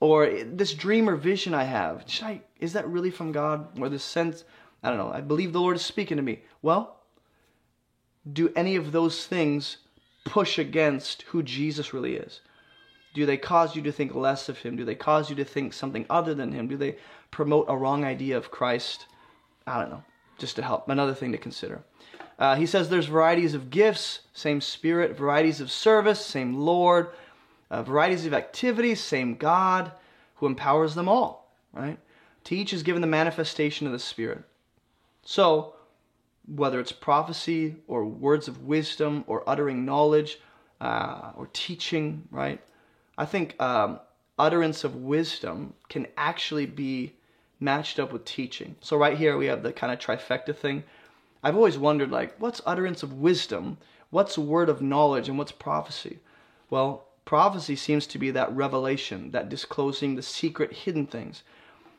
Or 0.00 0.28
this 0.28 0.74
dream 0.74 1.08
or 1.08 1.16
vision 1.16 1.54
I 1.54 1.64
have, 1.64 2.04
should 2.06 2.26
I, 2.26 2.42
is 2.60 2.74
that 2.74 2.86
really 2.86 3.10
from 3.10 3.32
God? 3.32 3.80
Or 3.80 3.88
this 3.88 4.04
sense, 4.04 4.44
I 4.86 4.90
don't 4.90 4.98
know, 4.98 5.12
I 5.12 5.20
believe 5.20 5.52
the 5.52 5.60
Lord 5.60 5.74
is 5.74 5.84
speaking 5.84 6.16
to 6.16 6.22
me. 6.22 6.42
Well, 6.62 7.00
do 8.32 8.52
any 8.54 8.76
of 8.76 8.92
those 8.92 9.26
things 9.26 9.78
push 10.24 10.60
against 10.60 11.22
who 11.22 11.42
Jesus 11.42 11.92
really 11.92 12.14
is? 12.14 12.40
Do 13.12 13.26
they 13.26 13.36
cause 13.36 13.74
you 13.74 13.82
to 13.82 13.90
think 13.90 14.14
less 14.14 14.48
of 14.48 14.58
him? 14.58 14.76
Do 14.76 14.84
they 14.84 14.94
cause 14.94 15.28
you 15.28 15.34
to 15.36 15.44
think 15.44 15.72
something 15.72 16.06
other 16.08 16.34
than 16.34 16.52
him? 16.52 16.68
Do 16.68 16.76
they 16.76 16.98
promote 17.32 17.66
a 17.68 17.76
wrong 17.76 18.04
idea 18.04 18.36
of 18.36 18.52
Christ? 18.52 19.06
I 19.66 19.80
don't 19.80 19.90
know. 19.90 20.04
Just 20.38 20.54
to 20.54 20.62
help. 20.62 20.88
Another 20.88 21.14
thing 21.14 21.32
to 21.32 21.38
consider. 21.38 21.82
Uh, 22.38 22.54
he 22.54 22.66
says 22.66 22.88
there's 22.88 23.06
varieties 23.06 23.54
of 23.54 23.70
gifts, 23.70 24.20
same 24.34 24.60
spirit, 24.60 25.16
varieties 25.16 25.60
of 25.60 25.72
service, 25.72 26.24
same 26.24 26.54
Lord, 26.54 27.08
uh, 27.72 27.82
varieties 27.82 28.24
of 28.24 28.34
activities, 28.34 29.00
same 29.00 29.34
God 29.34 29.90
who 30.36 30.46
empowers 30.46 30.94
them 30.94 31.08
all, 31.08 31.52
right? 31.72 31.98
To 32.44 32.54
each 32.54 32.72
is 32.72 32.84
given 32.84 33.00
the 33.00 33.08
manifestation 33.08 33.88
of 33.88 33.92
the 33.92 33.98
Spirit. 33.98 34.44
So, 35.26 35.74
whether 36.46 36.78
it's 36.78 36.92
prophecy 36.92 37.74
or 37.88 38.04
words 38.04 38.46
of 38.46 38.62
wisdom 38.62 39.24
or 39.26 39.42
uttering 39.48 39.84
knowledge 39.84 40.38
uh, 40.80 41.32
or 41.36 41.48
teaching, 41.52 42.28
right? 42.30 42.60
I 43.18 43.24
think 43.24 43.60
um, 43.60 43.98
utterance 44.38 44.84
of 44.84 44.94
wisdom 44.94 45.74
can 45.88 46.06
actually 46.16 46.66
be 46.66 47.14
matched 47.58 47.98
up 47.98 48.12
with 48.12 48.24
teaching. 48.24 48.76
So 48.80 48.96
right 48.96 49.18
here 49.18 49.36
we 49.36 49.46
have 49.46 49.64
the 49.64 49.72
kind 49.72 49.92
of 49.92 49.98
trifecta 49.98 50.54
thing. 50.54 50.84
I've 51.42 51.56
always 51.56 51.76
wondered 51.76 52.12
like 52.12 52.36
what's 52.38 52.60
utterance 52.64 53.02
of 53.02 53.14
wisdom? 53.14 53.78
What's 54.10 54.38
word 54.38 54.68
of 54.68 54.80
knowledge 54.80 55.28
and 55.28 55.38
what's 55.38 55.50
prophecy? 55.50 56.20
Well, 56.70 57.08
prophecy 57.24 57.74
seems 57.74 58.06
to 58.08 58.18
be 58.18 58.30
that 58.30 58.54
revelation, 58.54 59.32
that 59.32 59.48
disclosing 59.48 60.14
the 60.14 60.22
secret 60.22 60.72
hidden 60.72 61.06
things. 61.06 61.42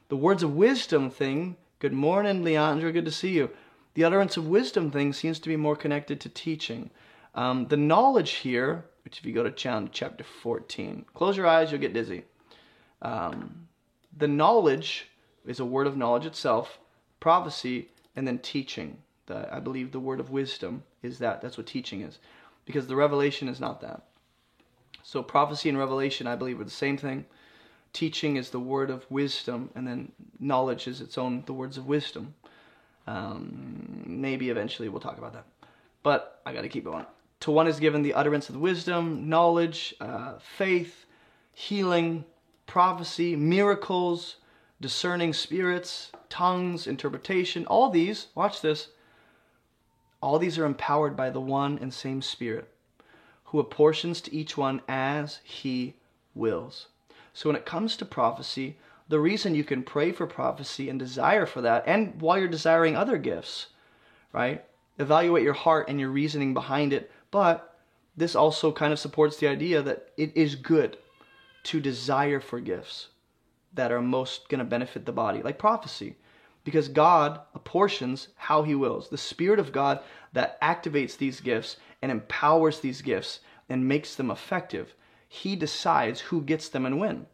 The 0.08 0.16
words 0.16 0.44
of 0.44 0.56
wisdom 0.56 1.10
thing, 1.10 1.58
good 1.80 1.94
morning 1.94 2.44
Leandra, 2.44 2.94
good 2.94 3.06
to 3.06 3.12
see 3.12 3.32
you. 3.32 3.50
The 3.94 4.04
utterance 4.04 4.38
of 4.38 4.48
wisdom 4.48 4.92
thing 4.92 5.14
seems 5.14 5.40
to 5.40 5.50
be 5.50 5.58
more 5.58 5.76
connected 5.76 6.20
to 6.22 6.30
teaching. 6.30 6.92
Um, 7.36 7.68
the 7.68 7.78
knowledge 7.78 8.32
here 8.32 8.86
which 9.08 9.20
if 9.20 9.26
you 9.26 9.32
go 9.32 9.50
to 9.50 9.88
chapter 9.94 10.26
14, 10.26 11.06
close 11.14 11.38
your 11.38 11.48
eyes, 11.48 11.72
you'll 11.72 11.80
get 11.80 11.94
dizzy. 11.94 12.26
Um, 13.02 13.70
the 14.18 14.28
knowledge 14.28 15.08
is 15.46 15.62
a 15.62 15.66
word 15.66 15.88
of 15.88 15.96
knowledge 15.96 16.26
itself, 16.26 16.78
prophecy, 17.22 17.88
and 18.18 18.28
then 18.28 18.40
teaching. 18.40 18.98
The, 19.28 19.48
I 19.50 19.62
believe 19.62 19.94
the 19.94 20.02
word 20.02 20.20
of 20.20 20.30
wisdom 20.30 20.84
is 21.02 21.20
that. 21.20 21.42
That's 21.42 21.58
what 21.58 21.68
teaching 21.68 22.02
is. 22.02 22.20
Because 22.66 22.88
the 22.88 22.98
revelation 22.98 23.48
is 23.48 23.62
not 23.62 23.80
that. 23.80 24.02
So 25.04 25.24
prophecy 25.24 25.70
and 25.70 25.78
revelation, 25.78 26.28
I 26.28 26.36
believe, 26.36 26.60
are 26.60 26.66
the 26.66 26.70
same 26.70 26.98
thing. 26.98 27.24
Teaching 27.94 28.36
is 28.36 28.50
the 28.50 28.60
word 28.60 28.90
of 28.90 29.10
wisdom, 29.10 29.70
and 29.76 29.88
then 29.88 30.12
knowledge 30.40 30.88
is 30.88 31.02
its 31.02 31.18
own, 31.18 31.44
the 31.46 31.54
words 31.54 31.78
of 31.78 31.88
wisdom. 31.88 32.36
Um, 33.08 34.04
maybe 34.06 34.50
eventually 34.50 34.90
we'll 34.90 35.00
talk 35.00 35.18
about 35.18 35.34
that. 35.34 35.46
But 36.04 36.42
I 36.46 36.54
got 36.54 36.62
to 36.62 36.70
keep 36.70 36.84
going. 36.84 37.06
To 37.42 37.52
one 37.52 37.68
is 37.68 37.80
given 37.80 38.02
the 38.02 38.14
utterance 38.14 38.50
of 38.50 38.58
wisdom, 38.58 39.30
knowledge, 39.30 39.96
uh, 40.02 40.40
faith, 40.40 41.06
healing, 41.54 42.26
prophecy, 42.66 43.36
miracles, 43.36 44.38
discerning 44.82 45.34
spirits, 45.34 46.12
tongues, 46.30 46.88
interpretation. 46.88 47.66
All 47.68 47.90
these, 47.90 48.28
watch 48.36 48.62
this, 48.62 48.90
all 50.22 50.40
these 50.40 50.58
are 50.58 50.66
empowered 50.66 51.16
by 51.16 51.30
the 51.30 51.42
one 51.42 51.78
and 51.80 51.94
same 51.94 52.22
Spirit, 52.22 52.70
who 53.46 53.60
apportions 53.60 54.20
to 54.22 54.36
each 54.36 54.58
one 54.58 54.82
as 54.88 55.40
he 55.44 55.96
wills. 56.34 56.88
So 57.38 57.50
when 57.50 57.56
it 57.56 57.68
comes 57.68 57.96
to 57.98 58.06
prophecy, 58.06 58.78
the 59.10 59.20
reason 59.20 59.54
you 59.54 59.64
can 59.64 59.84
pray 59.84 60.12
for 60.12 60.26
prophecy 60.26 60.90
and 60.90 60.98
desire 60.98 61.46
for 61.46 61.62
that, 61.62 61.84
and 61.86 62.20
while 62.20 62.40
you're 62.40 62.48
desiring 62.48 62.96
other 62.96 63.20
gifts, 63.20 63.68
right? 64.34 64.66
Evaluate 64.98 65.44
your 65.44 65.54
heart 65.54 65.88
and 65.88 66.00
your 66.00 66.10
reasoning 66.10 66.56
behind 66.56 66.94
it 66.94 67.12
but 67.30 67.78
this 68.16 68.36
also 68.36 68.72
kind 68.72 68.92
of 68.92 68.98
supports 68.98 69.38
the 69.38 69.48
idea 69.48 69.84
that 69.84 70.10
it 70.18 70.36
is 70.36 70.56
good 70.56 70.98
to 71.66 71.80
desire 71.80 72.40
for 72.40 72.60
gifts 72.60 73.10
that 73.72 73.92
are 73.92 74.02
most 74.02 74.50
going 74.50 74.58
to 74.58 74.66
benefit 74.66 75.06
the 75.06 75.12
body, 75.12 75.44
like 75.44 75.60
prophecy, 75.60 76.16
because 76.64 76.88
God 76.88 77.40
apportions 77.54 78.30
how 78.36 78.64
He 78.64 78.74
wills. 78.74 79.10
The 79.10 79.18
Spirit 79.20 79.60
of 79.60 79.72
God 79.72 80.00
that 80.34 80.60
activates 80.60 81.16
these 81.16 81.40
gifts 81.40 81.78
and 82.02 82.12
empowers 82.12 82.80
these 82.80 83.04
gifts 83.04 83.42
and 83.70 83.88
makes 83.88 84.16
them 84.16 84.32
effective, 84.32 84.96
He 85.28 85.56
decides 85.56 86.22
who 86.22 86.42
gets 86.42 86.70
them 86.70 86.86
and 86.86 87.00
when. 87.00 87.26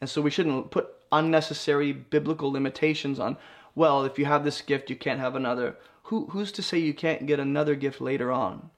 And 0.00 0.10
so 0.10 0.20
we 0.20 0.30
shouldn't 0.30 0.70
put 0.70 0.88
unnecessary 1.12 1.92
biblical 1.92 2.50
limitations 2.50 3.18
on, 3.20 3.36
well, 3.74 4.04
if 4.04 4.18
you 4.18 4.24
have 4.24 4.44
this 4.44 4.60
gift, 4.60 4.90
you 4.90 4.96
can't 4.96 5.20
have 5.20 5.36
another. 5.36 5.76
Who, 6.04 6.26
who's 6.26 6.52
to 6.52 6.62
say 6.62 6.78
you 6.78 6.94
can't 6.94 7.26
get 7.26 7.40
another 7.40 7.74
gift 7.74 8.00
later 8.00 8.30
on? 8.30 8.70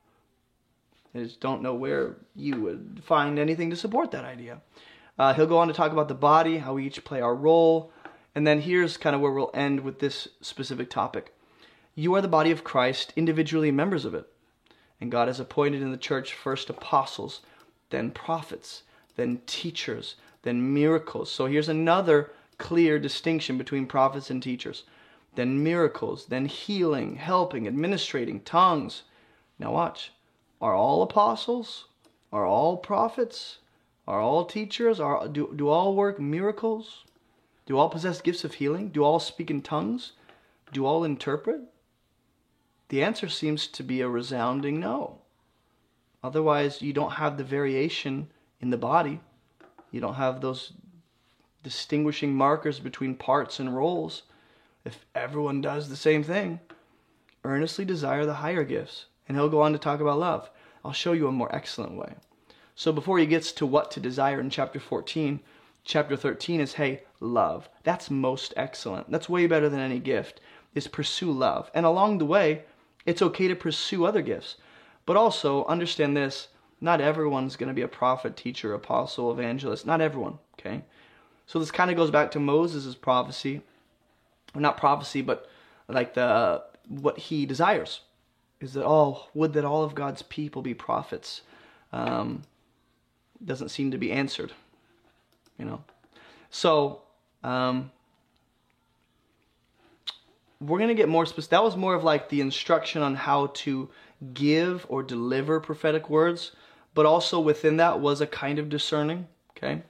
I 1.15 1.25
just 1.25 1.41
don't 1.41 1.63
know 1.63 1.75
where 1.75 2.17
you 2.35 2.61
would 2.61 3.01
find 3.05 3.39
anything 3.39 3.71
to 3.71 3.77
support 3.77 4.11
that 4.11 4.25
idea. 4.25 4.61
Uh, 5.19 5.33
he'll 5.33 5.47
go 5.47 5.59
on 5.59 5.69
to 5.69 5.75
talk 5.75 5.93
about 5.93 6.09
the 6.09 6.15
body, 6.15 6.59
how 6.59 6.75
we 6.75 6.87
each 6.87 7.05
play 7.05 7.21
our 7.21 7.35
role, 7.35 7.91
and 8.35 8.47
then 8.47 8.61
here's 8.61 8.99
kind 8.99 9.17
of 9.17 9.23
where 9.23 9.33
we'll 9.33 9.51
end 9.55 9.81
with 9.81 9.99
this 9.99 10.29
specific 10.43 10.91
topic. 10.91 11.35
You 11.95 12.15
are 12.15 12.21
the 12.21 12.29
body 12.29 12.51
of 12.51 12.65
Christ, 12.65 13.15
individually 13.17 13.71
members 13.71 14.05
of 14.05 14.15
it. 14.15 14.29
And 15.01 15.11
God 15.11 15.29
has 15.29 15.41
appointed 15.41 15.81
in 15.81 15.91
the 15.91 15.97
church 15.97 16.35
first 16.35 16.69
apostles, 16.69 17.41
then 17.91 18.11
prophets, 18.11 18.83
then 19.17 19.41
teachers, 19.47 20.17
then 20.43 20.73
miracles. 20.75 21.31
So 21.31 21.47
here's 21.47 21.69
another 21.69 22.33
clear 22.59 22.99
distinction 22.99 23.59
between 23.59 23.87
prophets 23.87 24.31
and 24.31 24.43
teachers. 24.43 24.85
Then 25.35 25.63
miracles, 25.63 26.27
then 26.27 26.47
healing, 26.47 27.17
helping, 27.17 27.67
administrating, 27.67 28.41
tongues. 28.41 29.03
Now 29.59 29.73
watch. 29.73 30.13
Are 30.61 30.75
all 30.75 31.03
apostles? 31.03 31.87
Are 32.33 32.47
all 32.47 32.79
prophets? 32.79 33.59
Are 34.09 34.21
all 34.21 34.45
teachers? 34.45 35.01
Are 35.01 35.29
do, 35.29 35.53
do 35.55 35.69
all 35.69 35.95
work 35.95 36.19
miracles? 36.19 37.05
Do 37.67 37.77
all 37.77 37.91
possess 37.91 38.21
gifts 38.21 38.45
of 38.45 38.55
healing? 38.55 38.91
Do 38.91 39.05
all 39.05 39.19
speak 39.19 39.51
in 39.51 39.61
tongues? 39.61 40.13
Do 40.73 40.87
all 40.87 41.05
interpret? 41.05 41.61
The 42.89 43.03
answer 43.03 43.29
seems 43.29 43.67
to 43.67 43.83
be 43.83 44.01
a 44.01 44.09
resounding 44.09 44.79
no. 44.79 45.19
Otherwise, 46.23 46.83
you 46.83 46.93
don't 46.93 47.13
have 47.13 47.37
the 47.37 47.45
variation 47.45 48.29
in 48.61 48.71
the 48.71 48.77
body. 48.77 49.21
You 49.91 50.01
don't 50.01 50.15
have 50.15 50.41
those 50.41 50.73
distinguishing 51.63 52.35
markers 52.35 52.79
between 52.79 53.15
parts 53.15 53.61
and 53.61 53.75
roles. 53.75 54.23
If 54.85 55.05
everyone 55.15 55.61
does 55.61 55.89
the 55.89 55.97
same 55.97 56.23
thing, 56.23 56.61
earnestly 57.45 57.85
desire 57.85 58.25
the 58.25 58.35
higher 58.35 58.65
gifts. 58.65 59.07
And 59.29 59.37
he'll 59.37 59.49
go 59.49 59.63
on 59.63 59.73
to 59.73 59.79
talk 59.79 60.01
about 60.01 60.19
love. 60.19 60.51
I'll 60.85 60.93
show 60.93 61.13
you 61.13 61.27
a 61.27 61.33
more 61.33 61.55
excellent 61.55 61.97
way. 61.97 62.15
So 62.77 62.93
before 62.93 63.19
he 63.19 63.27
gets 63.27 63.53
to 63.53 63.67
what 63.67 63.91
to 63.93 64.01
desire 64.01 64.39
in 64.39 64.51
chapter 64.51 64.79
14, 64.79 65.41
chapter 65.83 66.17
13 66.17 66.61
is 66.61 66.75
hey, 66.75 67.03
love. 67.21 67.69
That's 67.83 68.11
most 68.11 68.53
excellent. 68.57 69.11
That's 69.11 69.29
way 69.29 69.47
better 69.47 69.69
than 69.69 69.81
any 69.81 69.99
gift. 69.99 70.41
Is 70.75 70.87
pursue 70.87 71.33
love. 71.33 71.71
And 71.75 71.87
along 71.87 72.19
the 72.19 72.27
way, 72.27 72.65
it's 73.07 73.23
okay 73.23 73.49
to 73.49 73.57
pursue 73.57 74.05
other 74.05 74.23
gifts. 74.23 74.57
But 75.07 75.17
also 75.17 75.65
understand 75.67 76.17
this, 76.17 76.49
not 76.81 77.01
everyone's 77.01 77.57
going 77.57 77.69
to 77.69 77.75
be 77.75 77.83
a 77.83 77.89
prophet, 77.89 78.37
teacher, 78.37 78.75
apostle, 78.75 79.31
evangelist. 79.31 79.87
Not 79.87 80.01
everyone, 80.01 80.39
okay? 80.59 80.83
So 81.47 81.59
this 81.59 81.71
kind 81.71 81.91
of 81.91 81.97
goes 81.97 82.11
back 82.11 82.33
to 82.33 82.41
Moses' 82.41 82.95
prophecy. 82.95 83.63
Not 84.55 84.77
prophecy, 84.77 85.23
but 85.23 85.49
like 85.89 86.15
the 86.15 86.63
what 86.89 87.19
he 87.19 87.47
desires 87.47 88.01
is 88.61 88.73
that 88.75 88.85
all 88.85 89.29
would 89.35 89.53
that 89.53 89.65
all 89.65 89.83
of 89.83 89.95
God's 89.95 90.23
people 90.23 90.63
be 90.63 90.75
prophets 90.75 91.43
um, 91.93 92.43
doesn't 93.45 93.69
seem 93.69 93.91
to 93.91 93.99
be 93.99 94.13
answered 94.13 94.53
you 95.59 95.65
know 95.65 95.83
so 96.51 97.03
um, 97.43 97.91
we're 100.61 100.79
gonna 100.79 100.95
get 100.95 101.09
more 101.09 101.27
specific 101.27 101.51
that 101.51 101.63
was 101.63 101.77
more 101.77 101.95
of 101.95 102.05
like 102.05 102.29
the 102.29 102.41
instruction 102.41 103.03
on 103.03 103.15
how 103.15 103.49
to 103.49 103.89
give 104.35 104.87
or 104.89 105.03
deliver 105.03 105.61
prophetic 105.61 106.09
words 106.09 106.53
but 106.95 107.07
also 107.07 107.39
within 107.39 107.77
that 107.77 108.01
was 108.01 108.21
a 108.21 108.27
kind 108.27 108.59
of 108.59 108.69
discerning 108.69 109.27
okay 109.57 109.83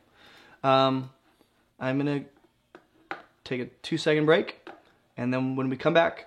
um, 0.62 1.10
I'm 1.78 1.98
gonna 1.98 2.24
take 3.44 3.60
a 3.60 3.66
two 3.82 3.98
second 3.98 4.26
break 4.26 4.68
and 5.16 5.32
then 5.32 5.56
when 5.56 5.68
we 5.68 5.76
come 5.76 5.94
back 5.94 6.26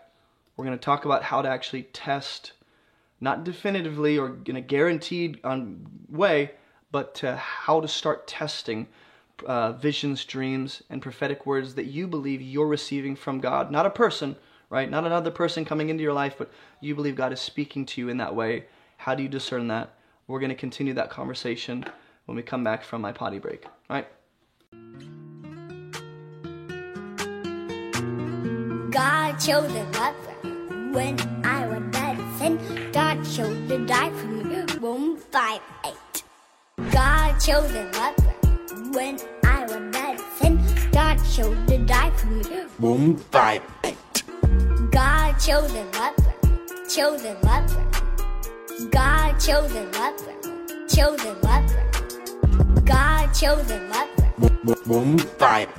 we're 0.60 0.66
going 0.66 0.78
to 0.78 0.84
talk 0.84 1.06
about 1.06 1.24
how 1.24 1.42
to 1.42 1.48
actually 1.48 1.84
test, 1.84 2.52
not 3.22 3.46
definitively 3.46 4.18
or 4.18 4.36
in 4.46 4.58
a 4.58 4.62
guaranteed 4.62 5.40
um, 5.46 5.86
way, 6.10 6.52
but 6.92 7.18
how 7.38 7.80
to 7.80 7.88
start 7.88 8.28
testing 8.28 8.86
uh, 9.46 9.72
visions, 9.72 10.26
dreams, 10.26 10.84
and 10.90 11.02
prophetic 11.02 11.46
words 11.46 11.76
that 11.76 11.86
you 11.86 12.08
believe 12.08 12.42
you're 12.42 12.68
receiving 12.68 13.16
from 13.16 13.40
God. 13.40 13.72
Not 13.72 13.86
a 13.86 13.90
person, 13.90 14.36
right? 14.70 14.90
Not 14.90 15.06
another 15.06 15.32
person 15.32 15.66
coming 15.66 15.90
into 15.90 16.04
your 16.04 16.14
life, 16.14 16.36
but 16.38 16.52
you 16.80 16.96
believe 16.96 17.16
God 17.16 17.34
is 17.34 17.40
speaking 17.40 17.86
to 17.88 18.02
you 18.02 18.10
in 18.10 18.18
that 18.18 18.36
way. 18.36 18.66
How 18.98 19.16
do 19.16 19.24
you 19.24 19.30
discern 19.30 19.68
that? 19.70 19.94
We're 20.28 20.40
going 20.40 20.50
to 20.50 20.56
continue 20.56 20.94
that 20.94 21.10
conversation 21.10 21.86
when 22.26 22.36
we 22.36 22.44
come 22.44 22.64
back 22.64 22.84
from 22.84 23.02
my 23.02 23.12
potty 23.12 23.40
break, 23.40 23.66
all 23.90 23.96
right? 23.96 24.08
God 28.92 29.40
chose 29.40 29.72
a 29.74 29.84
lover 29.98 30.94
when 30.94 31.18
I 31.46 31.66
was 31.66 31.82
dancing. 31.92 32.92
God 32.92 33.24
chose 33.24 33.68
to 33.70 33.86
die 33.86 34.12
for 34.12 34.28
me. 34.28 34.62
Room 34.80 35.18
5 35.18 35.62
8. 35.86 36.24
God 36.92 37.40
chose 37.40 37.72
a 37.72 37.90
lover 37.98 38.34
when 38.92 39.20
I 39.44 39.64
was 39.64 39.94
dancing. 39.94 40.60
God 40.92 41.18
chose 41.34 41.58
to 41.68 41.78
die 41.80 42.12
for 42.12 42.28
me. 42.28 42.64
Room 42.80 43.18
5 43.18 43.62
8 43.84 44.09
chosen 45.40 45.90
leper, 45.94 46.34
chosen 46.90 47.38
leper. 47.44 47.86
God 48.92 49.40
chosen 49.40 49.90
leper, 49.94 50.34
chosen 50.90 51.36
leper. 51.42 51.84
God 52.84 53.34
chosen 53.34 53.90
leper. 53.90 54.30
Boom, 54.86 55.18
five. 55.18 55.70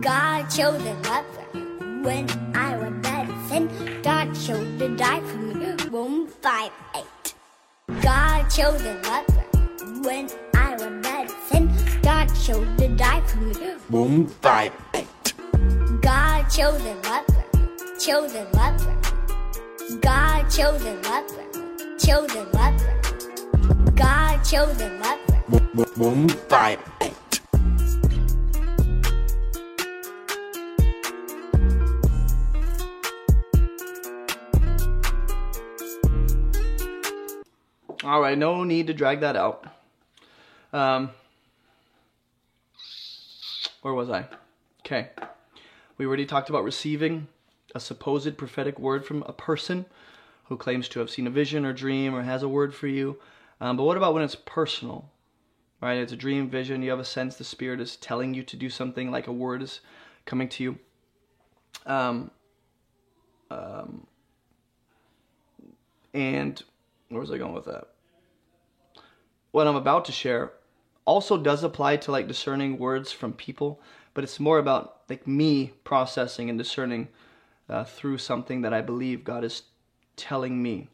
God 0.00 0.48
chosen 0.48 1.02
leper. 1.02 1.44
When 2.02 2.26
I 2.54 2.76
was 2.78 2.92
dead 3.02 3.28
sin, 3.48 3.68
God 4.02 4.32
chose 4.34 4.78
to 4.78 4.96
die 4.96 5.20
for 5.20 5.36
me. 5.36 5.74
Room 5.90 6.26
five, 6.40 6.70
eight. 6.94 7.34
God 8.00 8.48
chosen 8.48 9.02
leper. 9.02 9.42
When 10.02 10.28
God 12.06 12.28
chose 12.40 12.68
to 12.78 12.86
die 12.94 13.20
for 13.22 13.38
me. 13.38 13.52
Boom, 13.90 14.28
five, 14.28 14.72
eight. 14.94 15.34
God 16.00 16.44
chose 16.48 16.80
a 16.80 16.94
lover, 17.02 17.44
chose 17.98 18.32
a 18.32 18.44
lover. 18.54 18.96
God 20.00 20.48
chose 20.48 20.84
a 20.84 20.94
lover, 21.02 21.44
chose 21.98 22.32
a 22.32 22.44
lover. 22.54 23.00
God 23.96 24.38
chose 24.44 24.80
a 24.80 24.88
lover. 25.00 25.88
Boom, 25.96 26.28
five, 26.28 26.78
eight. 27.00 27.40
All 38.04 38.20
right, 38.20 38.38
no 38.38 38.62
need 38.62 38.86
to 38.86 38.94
drag 38.94 39.18
that 39.22 39.34
out. 39.34 39.66
Um, 40.72 41.10
where 43.86 43.94
was 43.94 44.10
I? 44.10 44.26
Okay. 44.80 45.10
We 45.96 46.06
already 46.06 46.26
talked 46.26 46.50
about 46.50 46.64
receiving 46.64 47.28
a 47.72 47.78
supposed 47.78 48.36
prophetic 48.36 48.80
word 48.80 49.06
from 49.06 49.22
a 49.22 49.32
person 49.32 49.86
who 50.46 50.56
claims 50.56 50.88
to 50.88 50.98
have 50.98 51.08
seen 51.08 51.28
a 51.28 51.30
vision 51.30 51.64
or 51.64 51.72
dream 51.72 52.12
or 52.12 52.22
has 52.22 52.42
a 52.42 52.48
word 52.48 52.74
for 52.74 52.88
you. 52.88 53.20
Um, 53.60 53.76
but 53.76 53.84
what 53.84 53.96
about 53.96 54.12
when 54.12 54.24
it's 54.24 54.34
personal? 54.34 55.08
Right? 55.80 55.98
It's 55.98 56.12
a 56.12 56.16
dream, 56.16 56.50
vision. 56.50 56.82
You 56.82 56.90
have 56.90 56.98
a 56.98 57.04
sense 57.04 57.36
the 57.36 57.44
Spirit 57.44 57.80
is 57.80 57.94
telling 57.94 58.34
you 58.34 58.42
to 58.42 58.56
do 58.56 58.68
something, 58.68 59.12
like 59.12 59.28
a 59.28 59.32
word 59.32 59.62
is 59.62 59.78
coming 60.24 60.48
to 60.48 60.64
you. 60.64 60.78
Um, 61.86 62.32
um, 63.52 64.04
and 66.12 66.60
where 67.08 67.20
was 67.20 67.30
I 67.30 67.38
going 67.38 67.54
with 67.54 67.66
that? 67.66 67.86
what 69.56 69.66
I'm 69.66 69.76
about 69.76 70.04
to 70.04 70.12
share 70.12 70.52
also 71.06 71.38
does 71.38 71.64
apply 71.64 71.96
to 71.96 72.12
like 72.12 72.28
discerning 72.28 72.78
words 72.78 73.12
from 73.12 73.32
people, 73.32 73.80
but 74.12 74.24
it's 74.24 74.38
more 74.38 74.58
about 74.58 75.02
like 75.08 75.26
me 75.26 75.72
processing 75.84 76.50
and 76.50 76.58
discerning 76.58 77.08
uh, 77.68 77.84
through 77.84 78.18
something 78.18 78.62
that 78.62 78.74
I 78.74 78.82
believe 78.82 79.24
God 79.24 79.44
is 79.44 79.62
telling 80.16 80.62
me 80.62 80.88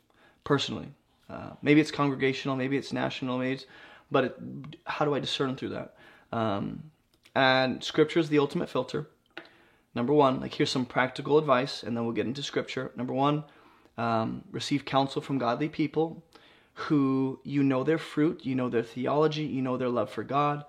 personally. 0.45 0.89
Uh, 1.29 1.51
maybe 1.63 1.81
it's 1.81 1.91
congregational, 1.91 2.57
maybe 2.57 2.77
it's 2.77 2.93
national, 2.93 3.39
maybe 3.39 3.55
it's, 3.55 3.67
but 4.11 4.25
it, 4.25 4.37
how 4.85 5.05
do 5.05 5.15
I 5.15 5.19
discern 5.19 5.57
through 5.57 5.71
that? 5.71 5.95
Um, 6.31 6.91
and 7.35 7.83
scripture 7.83 8.21
is 8.21 8.29
the 8.29 8.39
ultimate 8.39 8.69
filter. 8.69 9.09
Number 9.95 10.13
one, 10.13 10.41
like 10.41 10.55
here's 10.55 10.71
some 10.71 10.85
practical 10.85 11.39
advice, 11.39 11.83
and 11.83 11.97
then 11.97 12.05
we'll 12.05 12.15
get 12.15 12.27
into 12.27 12.43
scripture. 12.43 12.93
Number 12.97 13.13
one, 13.15 13.45
um, 13.97 14.43
receive 14.51 14.85
counsel 14.85 15.23
from 15.23 15.39
godly 15.39 15.69
people 15.69 16.23
who 16.75 17.41
you 17.45 17.63
know 17.63 17.85
their 17.85 17.99
fruit, 17.99 18.45
you 18.45 18.55
know 18.55 18.69
their 18.69 18.83
theology, 18.83 19.45
you 19.45 19.63
know 19.63 19.77
their 19.77 19.89
love 19.89 20.11
for 20.11 20.23
God. 20.23 20.65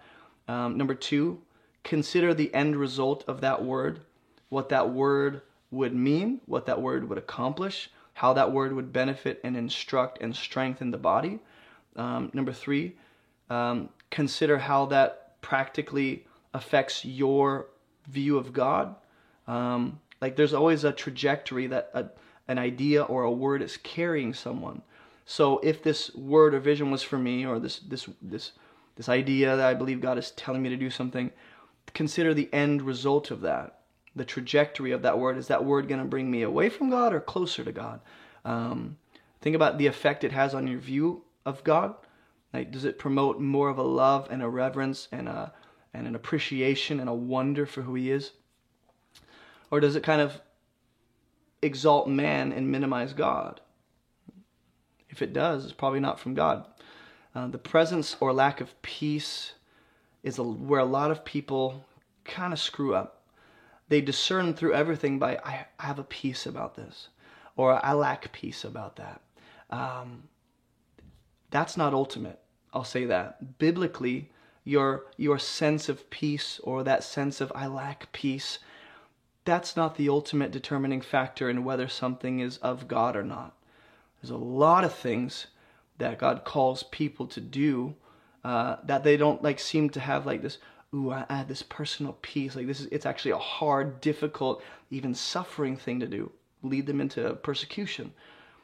Um, 0.47 0.77
number 0.77 0.95
two, 0.95 1.41
consider 1.83 2.33
the 2.33 2.53
end 2.53 2.75
result 2.75 3.23
of 3.27 3.41
that 3.41 3.63
word, 3.63 4.01
what 4.49 4.69
that 4.69 4.89
word 4.89 5.41
would 5.71 5.95
mean, 5.95 6.41
what 6.45 6.65
that 6.65 6.81
word 6.81 7.07
would 7.09 7.17
accomplish, 7.17 7.89
how 8.13 8.33
that 8.33 8.51
word 8.51 8.73
would 8.73 8.93
benefit 8.93 9.39
and 9.43 9.57
instruct 9.57 10.21
and 10.21 10.35
strengthen 10.35 10.91
the 10.91 10.97
body. 10.97 11.39
Um, 11.95 12.29
number 12.33 12.53
three, 12.53 12.95
um, 13.49 13.89
consider 14.11 14.57
how 14.57 14.85
that 14.87 15.41
practically 15.41 16.25
affects 16.53 17.03
your 17.03 17.67
view 18.07 18.37
of 18.37 18.53
God. 18.53 18.95
Um, 19.47 19.99
like 20.21 20.35
there's 20.35 20.53
always 20.53 20.83
a 20.83 20.91
trajectory 20.91 21.67
that 21.67 21.89
a, 21.93 22.05
an 22.47 22.59
idea 22.59 23.03
or 23.03 23.23
a 23.23 23.31
word 23.31 23.61
is 23.61 23.77
carrying 23.77 24.33
someone. 24.33 24.81
So 25.25 25.59
if 25.59 25.81
this 25.81 26.13
word 26.15 26.53
or 26.53 26.59
vision 26.59 26.91
was 26.91 27.01
for 27.01 27.17
me, 27.17 27.45
or 27.45 27.59
this 27.59 27.79
this 27.79 28.09
this 28.21 28.51
this 28.95 29.09
idea 29.09 29.55
that 29.55 29.67
I 29.67 29.73
believe 29.73 30.01
God 30.01 30.17
is 30.17 30.31
telling 30.31 30.61
me 30.61 30.69
to 30.69 30.77
do 30.77 30.89
something, 30.89 31.31
consider 31.93 32.33
the 32.33 32.49
end 32.53 32.81
result 32.81 33.31
of 33.31 33.41
that, 33.41 33.79
the 34.15 34.25
trajectory 34.25 34.91
of 34.91 35.01
that 35.03 35.17
word. 35.17 35.37
Is 35.37 35.47
that 35.47 35.65
word 35.65 35.87
going 35.87 36.01
to 36.01 36.05
bring 36.05 36.29
me 36.29 36.41
away 36.41 36.69
from 36.69 36.89
God 36.89 37.13
or 37.13 37.19
closer 37.19 37.63
to 37.63 37.71
God? 37.71 38.01
Um, 38.45 38.97
think 39.41 39.55
about 39.55 39.77
the 39.77 39.87
effect 39.87 40.23
it 40.23 40.31
has 40.31 40.53
on 40.53 40.67
your 40.67 40.79
view 40.79 41.23
of 41.45 41.63
God. 41.63 41.95
Like, 42.53 42.71
does 42.71 42.85
it 42.85 42.99
promote 42.99 43.39
more 43.39 43.69
of 43.69 43.77
a 43.77 43.83
love 43.83 44.27
and 44.29 44.43
a 44.43 44.49
reverence 44.49 45.07
and 45.11 45.27
a 45.27 45.53
and 45.93 46.07
an 46.07 46.15
appreciation 46.15 46.99
and 46.99 47.07
a 47.07 47.13
wonder 47.13 47.65
for 47.65 47.83
who 47.83 47.93
He 47.93 48.11
is, 48.11 48.31
or 49.71 49.79
does 49.79 49.95
it 49.95 50.03
kind 50.03 50.21
of 50.21 50.41
exalt 51.61 52.07
man 52.07 52.51
and 52.51 52.71
minimize 52.71 53.13
God? 53.13 53.61
If 55.13 55.21
it 55.21 55.31
does, 55.31 55.63
it's 55.63 55.73
probably 55.73 55.99
not 55.99 56.19
from 56.19 56.33
God. 56.33 56.65
Uh, 57.35 57.45
the 57.45 57.59
presence 57.59 58.17
or 58.19 58.33
lack 58.33 58.61
of 58.61 58.81
peace 58.81 59.53
is 60.23 60.39
a, 60.39 60.43
where 60.43 60.79
a 60.79 60.85
lot 60.85 61.11
of 61.11 61.23
people 61.23 61.85
kind 62.25 62.51
of 62.51 62.57
screw 62.57 62.95
up. 62.95 63.21
They 63.89 64.01
discern 64.01 64.55
through 64.55 64.73
everything 64.73 65.19
by, 65.19 65.37
I, 65.45 65.67
I 65.77 65.85
have 65.85 65.99
a 65.99 66.03
peace 66.03 66.47
about 66.47 66.73
this, 66.73 67.09
or 67.55 67.79
I 67.85 67.93
lack 67.93 68.31
peace 68.31 68.63
about 68.63 68.95
that. 68.95 69.21
Um, 69.69 70.23
that's 71.51 71.77
not 71.77 71.93
ultimate. 71.93 72.39
I'll 72.73 72.83
say 72.83 73.05
that. 73.05 73.59
Biblically, 73.59 74.31
your, 74.63 75.05
your 75.15 75.37
sense 75.37 75.89
of 75.89 76.09
peace 76.09 76.59
or 76.63 76.81
that 76.83 77.03
sense 77.03 77.39
of 77.39 77.51
I 77.53 77.67
lack 77.67 78.11
peace, 78.13 78.57
that's 79.45 79.77
not 79.77 79.95
the 79.95 80.09
ultimate 80.09 80.49
determining 80.49 81.01
factor 81.01 81.51
in 81.51 81.63
whether 81.63 81.87
something 81.87 82.39
is 82.39 82.57
of 82.57 82.87
God 82.87 83.15
or 83.15 83.23
not. 83.23 83.55
There's 84.23 84.31
a 84.31 84.37
lot 84.37 84.85
of 84.85 84.95
things 84.95 85.47
that 85.97 86.17
God 86.17 86.45
calls 86.45 86.83
people 86.83 87.27
to 87.27 87.41
do 87.41 87.93
uh, 88.45 88.77
that 88.85 89.03
they 89.03 89.17
don't 89.17 89.43
like 89.43 89.59
seem 89.59 89.89
to 89.89 89.99
have 89.99 90.25
like 90.25 90.41
this 90.41 90.59
ooh 90.93 91.11
I, 91.11 91.25
I 91.29 91.43
this 91.43 91.61
personal 91.61 92.17
peace 92.21 92.55
like 92.55 92.65
this 92.65 92.79
is 92.79 92.87
it's 92.87 93.05
actually 93.05 93.31
a 93.31 93.37
hard 93.37 93.99
difficult 93.99 94.63
even 94.89 95.13
suffering 95.13 95.75
thing 95.75 95.99
to 95.99 96.07
do 96.07 96.31
lead 96.61 96.85
them 96.87 97.01
into 97.01 97.33
persecution. 97.35 98.13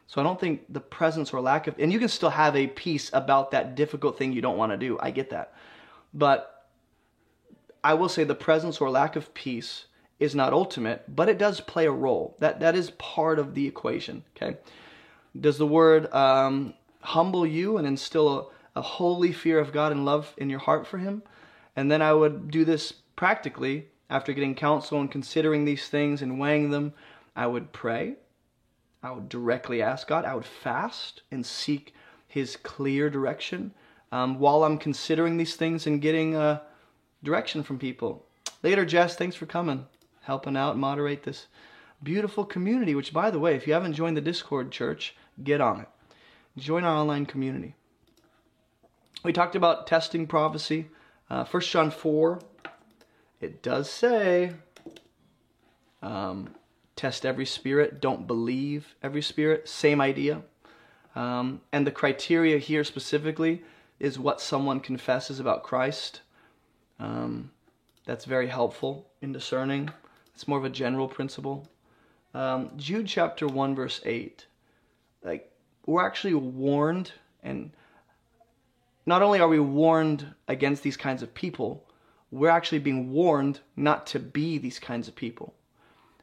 So 0.07 0.21
i 0.21 0.23
don't 0.23 0.39
think 0.39 0.61
the 0.69 0.79
presence 0.79 1.33
or 1.33 1.41
lack 1.41 1.67
of 1.67 1.75
and 1.77 1.91
you 1.91 1.99
can 1.99 2.07
still 2.07 2.29
have 2.29 2.55
a 2.55 2.67
peace 2.67 3.09
about 3.11 3.51
that 3.51 3.75
difficult 3.75 4.17
thing 4.17 4.31
you 4.31 4.41
don't 4.41 4.57
want 4.57 4.71
to 4.71 4.77
do 4.77 4.97
i 5.01 5.11
get 5.11 5.29
that. 5.31 5.53
But 6.13 6.67
i 7.83 7.93
will 7.95 8.09
say 8.09 8.23
the 8.23 8.33
presence 8.33 8.79
or 8.79 8.89
lack 8.89 9.17
of 9.17 9.33
peace 9.33 9.87
is 10.21 10.35
not 10.35 10.53
ultimate 10.53 11.03
but 11.13 11.27
it 11.27 11.37
does 11.37 11.59
play 11.59 11.85
a 11.85 11.91
role. 11.91 12.37
That 12.39 12.61
that 12.61 12.75
is 12.75 12.91
part 12.91 13.39
of 13.39 13.55
the 13.55 13.67
equation 13.67 14.23
okay 14.37 14.57
does 15.39 15.57
the 15.57 15.67
word 15.67 16.11
um, 16.13 16.73
humble 17.01 17.45
you 17.45 17.77
and 17.77 17.87
instill 17.87 18.39
a, 18.75 18.79
a 18.79 18.81
holy 18.81 19.31
fear 19.31 19.59
of 19.59 19.71
God 19.71 19.91
and 19.91 20.05
love 20.05 20.33
in 20.37 20.49
your 20.49 20.59
heart 20.59 20.87
for 20.87 20.97
Him. 20.97 21.23
And 21.75 21.91
then 21.91 22.01
I 22.01 22.13
would 22.13 22.51
do 22.51 22.65
this 22.65 22.93
practically 23.15 23.87
after 24.09 24.33
getting 24.33 24.55
counsel 24.55 24.99
and 24.99 25.11
considering 25.11 25.65
these 25.65 25.87
things 25.87 26.21
and 26.21 26.39
weighing 26.39 26.71
them. 26.71 26.93
I 27.35 27.47
would 27.47 27.71
pray. 27.71 28.15
I 29.01 29.11
would 29.11 29.29
directly 29.29 29.81
ask 29.81 30.07
God. 30.07 30.25
I 30.25 30.35
would 30.35 30.45
fast 30.45 31.21
and 31.31 31.45
seek 31.45 31.93
His 32.27 32.57
clear 32.57 33.09
direction 33.09 33.73
um, 34.11 34.39
while 34.39 34.63
I'm 34.63 34.77
considering 34.77 35.37
these 35.37 35.55
things 35.55 35.87
and 35.87 36.01
getting 36.01 36.35
uh, 36.35 36.59
direction 37.23 37.63
from 37.63 37.79
people. 37.79 38.25
Later, 38.61 38.85
Jess, 38.85 39.15
thanks 39.15 39.35
for 39.35 39.45
coming, 39.45 39.85
helping 40.21 40.57
out, 40.57 40.77
moderate 40.77 41.23
this 41.23 41.47
beautiful 42.03 42.45
community. 42.45 42.95
Which, 42.95 43.13
by 43.13 43.31
the 43.31 43.39
way, 43.39 43.55
if 43.55 43.67
you 43.67 43.73
haven't 43.73 43.93
joined 43.93 44.17
the 44.17 44.21
Discord 44.21 44.71
church, 44.71 45.15
get 45.43 45.61
on 45.61 45.81
it 45.81 45.87
join 46.59 46.83
our 46.83 46.95
online 46.95 47.25
community. 47.25 47.75
We 49.23 49.33
talked 49.33 49.55
about 49.55 49.87
testing 49.87 50.27
prophecy. 50.27 50.87
Uh, 51.29 51.45
1 51.45 51.61
John 51.63 51.91
4, 51.91 52.39
it 53.41 53.61
does 53.61 53.89
say, 53.89 54.51
um, 56.01 56.55
test 56.95 57.25
every 57.25 57.45
spirit, 57.45 58.01
don't 58.01 58.27
believe 58.27 58.95
every 59.03 59.21
spirit. 59.21 59.67
Same 59.67 60.01
idea. 60.01 60.41
Um, 61.15 61.61
and 61.71 61.85
the 61.85 61.91
criteria 61.91 62.57
here 62.57 62.83
specifically 62.83 63.63
is 63.99 64.17
what 64.17 64.41
someone 64.41 64.79
confesses 64.79 65.39
about 65.39 65.63
Christ. 65.63 66.21
Um, 66.99 67.51
that's 68.05 68.25
very 68.25 68.47
helpful 68.47 69.09
in 69.21 69.31
discerning. 69.31 69.89
It's 70.33 70.47
more 70.47 70.57
of 70.57 70.65
a 70.65 70.69
general 70.69 71.07
principle. 71.07 71.67
Um, 72.33 72.71
Jude 72.77 73.07
chapter 73.07 73.47
1, 73.47 73.75
verse 73.75 74.01
8. 74.05 74.45
Like, 75.23 75.51
we're 75.85 76.05
actually 76.05 76.35
warned 76.35 77.11
and 77.41 77.71
not 79.05 79.23
only 79.23 79.39
are 79.39 79.47
we 79.47 79.59
warned 79.59 80.35
against 80.47 80.83
these 80.83 80.97
kinds 80.97 81.23
of 81.23 81.33
people, 81.33 81.83
we're 82.31 82.49
actually 82.49 82.79
being 82.79 83.11
warned 83.11 83.59
not 83.75 84.05
to 84.07 84.19
be 84.19 84.57
these 84.57 84.77
kinds 84.77 85.07
of 85.07 85.15
people. 85.15 85.55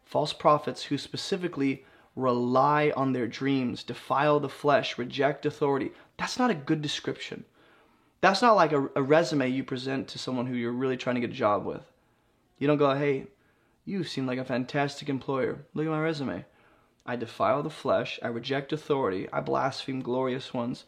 False 0.04 0.32
prophets 0.32 0.84
who 0.84 0.96
specifically 0.96 1.84
rely 2.14 2.92
on 2.96 3.12
their 3.12 3.26
dreams, 3.26 3.82
defile 3.82 4.38
the 4.38 4.48
flesh, 4.48 4.98
reject 4.98 5.44
authority. 5.44 5.90
That's 6.16 6.38
not 6.38 6.50
a 6.50 6.54
good 6.54 6.80
description. 6.80 7.44
That's 8.20 8.40
not 8.40 8.54
like 8.54 8.72
a, 8.72 8.88
a, 8.94 9.02
resume 9.02 9.48
you 9.48 9.64
present 9.64 10.08
to 10.08 10.18
someone 10.18 10.46
who 10.46 10.54
you're 10.54 10.72
really 10.72 10.96
trying 10.96 11.16
to 11.16 11.20
get 11.20 11.30
a 11.30 11.34
job 11.34 11.66
with. 11.66 11.82
You 12.58 12.66
don't 12.66 12.78
go, 12.78 12.94
hey, 12.94 13.26
you 13.86 14.04
seem 14.04 14.26
like 14.26 14.38
a 14.38 14.44
fantastic 14.44 15.08
employer. 15.08 15.64
Look 15.72 15.86
at 15.86 15.90
my 15.90 16.00
resume. 16.00 16.44
I 17.06 17.14
defile 17.14 17.62
the 17.62 17.70
flesh, 17.70 18.18
I 18.20 18.26
reject 18.26 18.72
authority, 18.72 19.28
I 19.32 19.40
blaspheme 19.40 20.02
glorious 20.02 20.52
ones, 20.52 20.84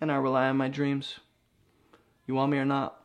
and 0.00 0.10
I 0.10 0.16
rely 0.16 0.48
on 0.48 0.56
my 0.56 0.68
dreams. 0.68 1.20
You 2.26 2.34
want 2.34 2.50
me 2.50 2.58
or 2.58 2.64
not? 2.64 3.04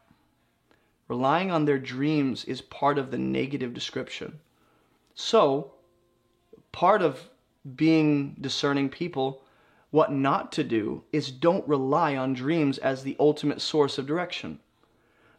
Relying 1.10 1.52
on 1.52 1.66
their 1.66 1.78
dreams 1.78 2.46
is 2.46 2.62
part 2.62 2.98
of 2.98 3.12
the 3.12 3.18
negative 3.18 3.74
description. 3.74 4.40
So, 5.14 5.74
part 6.72 7.02
of 7.02 7.30
being 7.76 8.38
discerning 8.40 8.88
people, 8.88 9.44
what 9.92 10.12
not 10.12 10.54
to 10.54 10.64
do 10.64 11.04
is 11.12 11.32
don't 11.32 11.68
rely 11.68 12.16
on 12.16 12.34
dreams 12.34 12.78
as 12.78 13.04
the 13.04 13.18
ultimate 13.20 13.60
source 13.60 13.98
of 13.98 14.08
direction. 14.08 14.60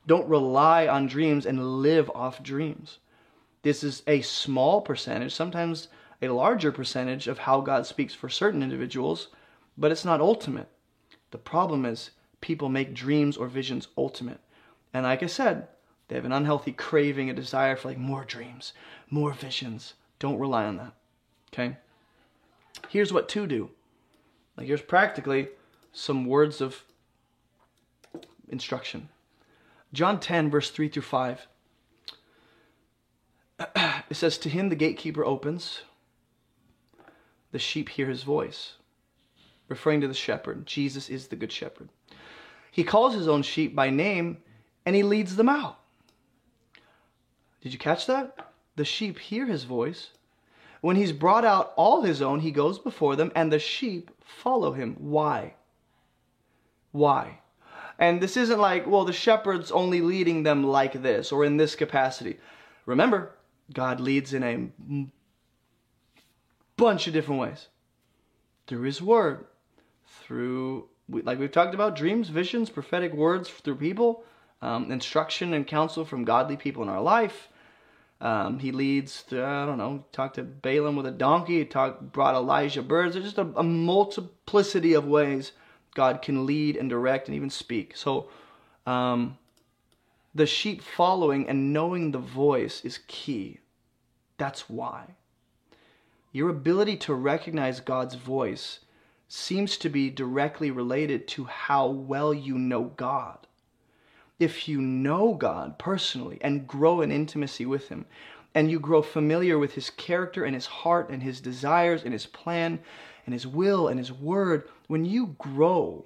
Don't 0.06 0.28
rely 0.28 0.86
on 0.86 1.06
dreams 1.06 1.46
and 1.46 1.80
live 1.80 2.10
off 2.14 2.42
dreams. 2.42 2.98
This 3.64 3.82
is 3.82 4.02
a 4.06 4.20
small 4.20 4.82
percentage. 4.82 5.32
Sometimes 5.32 5.88
a 6.20 6.28
larger 6.28 6.70
percentage 6.70 7.26
of 7.28 7.38
how 7.38 7.62
God 7.62 7.86
speaks 7.86 8.12
for 8.12 8.28
certain 8.28 8.62
individuals, 8.62 9.28
but 9.78 9.90
it's 9.90 10.04
not 10.04 10.20
ultimate. 10.20 10.68
The 11.30 11.38
problem 11.38 11.86
is 11.86 12.10
people 12.42 12.68
make 12.68 12.92
dreams 12.92 13.38
or 13.38 13.48
visions 13.48 13.88
ultimate. 13.96 14.40
And 14.92 15.04
like 15.04 15.22
I 15.22 15.26
said, 15.26 15.68
they 16.08 16.14
have 16.14 16.26
an 16.26 16.32
unhealthy 16.32 16.72
craving, 16.72 17.30
a 17.30 17.32
desire 17.32 17.74
for 17.74 17.88
like 17.88 17.96
more 17.96 18.26
dreams, 18.26 18.74
more 19.08 19.32
visions. 19.32 19.94
Don't 20.18 20.38
rely 20.38 20.66
on 20.66 20.76
that. 20.76 20.92
Okay? 21.50 21.78
Here's 22.90 23.14
what 23.14 23.30
to 23.30 23.46
do. 23.46 23.70
Like 24.58 24.66
here's 24.66 24.82
practically 24.82 25.48
some 25.90 26.26
words 26.26 26.60
of 26.60 26.84
instruction. 28.46 29.08
John 29.94 30.20
10, 30.20 30.50
verse 30.50 30.70
3 30.70 30.90
through 30.90 31.00
5. 31.00 31.46
It 34.10 34.16
says, 34.16 34.38
To 34.38 34.48
him 34.48 34.68
the 34.68 34.76
gatekeeper 34.76 35.24
opens 35.24 35.82
the 37.52 37.58
sheep 37.58 37.88
hear 37.88 38.08
his 38.08 38.24
voice. 38.24 38.74
Referring 39.68 40.00
to 40.00 40.08
the 40.08 40.14
shepherd, 40.14 40.66
Jesus 40.66 41.08
is 41.08 41.28
the 41.28 41.36
good 41.36 41.52
shepherd. 41.52 41.88
He 42.70 42.84
calls 42.84 43.14
his 43.14 43.28
own 43.28 43.42
sheep 43.42 43.74
by 43.74 43.90
name 43.90 44.38
and 44.84 44.96
he 44.96 45.02
leads 45.02 45.36
them 45.36 45.48
out. 45.48 45.78
Did 47.60 47.72
you 47.72 47.78
catch 47.78 48.06
that? 48.06 48.52
The 48.76 48.84
sheep 48.84 49.18
hear 49.18 49.46
his 49.46 49.64
voice. 49.64 50.10
When 50.80 50.96
he's 50.96 51.12
brought 51.12 51.44
out 51.44 51.72
all 51.76 52.02
his 52.02 52.20
own, 52.20 52.40
he 52.40 52.50
goes 52.50 52.78
before 52.78 53.16
them 53.16 53.32
and 53.34 53.52
the 53.52 53.58
sheep 53.58 54.10
follow 54.20 54.72
him. 54.72 54.96
Why? 54.98 55.54
Why? 56.90 57.38
And 57.98 58.20
this 58.20 58.36
isn't 58.36 58.60
like, 58.60 58.86
well, 58.86 59.04
the 59.04 59.12
shepherd's 59.12 59.70
only 59.70 60.00
leading 60.00 60.42
them 60.42 60.64
like 60.64 61.02
this 61.02 61.30
or 61.30 61.44
in 61.44 61.56
this 61.56 61.76
capacity. 61.76 62.38
Remember, 62.84 63.30
God 63.72 64.00
leads 64.00 64.34
in 64.34 64.42
a 64.42 65.10
bunch 66.76 67.06
of 67.06 67.12
different 67.12 67.40
ways 67.40 67.68
through 68.66 68.82
His 68.82 69.00
Word, 69.00 69.46
through, 70.22 70.88
like 71.08 71.38
we've 71.38 71.52
talked 71.52 71.74
about, 71.74 71.96
dreams, 71.96 72.28
visions, 72.28 72.70
prophetic 72.70 73.12
words 73.12 73.48
through 73.48 73.76
people, 73.76 74.24
um, 74.62 74.90
instruction 74.90 75.52
and 75.54 75.66
counsel 75.66 76.04
from 76.04 76.24
godly 76.24 76.56
people 76.56 76.82
in 76.82 76.88
our 76.88 77.02
life. 77.02 77.48
Um, 78.20 78.58
he 78.58 78.72
leads, 78.72 79.20
through, 79.20 79.44
I 79.44 79.66
don't 79.66 79.76
know, 79.76 80.04
talked 80.12 80.36
to 80.36 80.42
Balaam 80.42 80.96
with 80.96 81.06
a 81.06 81.10
donkey, 81.10 81.64
talked, 81.64 82.12
brought 82.12 82.34
Elijah 82.34 82.82
birds. 82.82 83.14
There's 83.14 83.26
just 83.26 83.38
a, 83.38 83.52
a 83.56 83.62
multiplicity 83.62 84.94
of 84.94 85.04
ways 85.04 85.52
God 85.94 86.22
can 86.22 86.46
lead 86.46 86.76
and 86.76 86.88
direct 86.88 87.28
and 87.28 87.36
even 87.36 87.50
speak. 87.50 87.96
So, 87.96 88.28
um, 88.86 89.36
the 90.34 90.46
sheep 90.46 90.82
following 90.82 91.48
and 91.48 91.72
knowing 91.72 92.10
the 92.10 92.18
voice 92.18 92.84
is 92.84 92.98
key. 93.06 93.60
That's 94.36 94.68
why. 94.68 95.14
Your 96.32 96.48
ability 96.50 96.96
to 96.98 97.14
recognize 97.14 97.78
God's 97.80 98.16
voice 98.16 98.80
seems 99.28 99.76
to 99.78 99.88
be 99.88 100.10
directly 100.10 100.70
related 100.70 101.28
to 101.28 101.44
how 101.44 101.86
well 101.86 102.34
you 102.34 102.58
know 102.58 102.84
God. 102.96 103.46
if 104.38 104.68
you 104.68 104.80
know 104.80 105.34
God 105.34 105.78
personally 105.78 106.38
and 106.40 106.66
grow 106.66 107.00
in 107.00 107.12
intimacy 107.12 107.66
with 107.66 107.88
Him, 107.88 108.06
and 108.54 108.70
you 108.70 108.78
grow 108.78 109.02
familiar 109.02 109.58
with 109.58 109.74
His 109.74 109.90
character 109.90 110.44
and 110.44 110.54
His 110.54 110.66
heart 110.66 111.10
and 111.10 111.22
His 111.22 111.40
desires 111.40 112.02
and 112.04 112.12
His 112.12 112.26
plan 112.26 112.80
and 113.26 113.32
His 113.32 113.46
will 113.46 113.88
and 113.88 113.98
His 113.98 114.12
word, 114.12 114.68
when 114.86 115.04
you 115.04 115.34
grow 115.38 116.04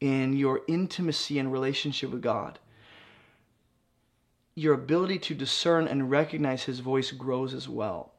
in 0.00 0.36
your 0.36 0.62
intimacy 0.68 1.38
and 1.38 1.52
relationship 1.52 2.10
with 2.10 2.22
God, 2.22 2.58
your 4.54 4.74
ability 4.74 5.18
to 5.18 5.34
discern 5.34 5.86
and 5.86 6.10
recognize 6.10 6.64
His 6.64 6.80
voice 6.80 7.10
grows 7.12 7.54
as 7.54 7.68
well. 7.68 8.12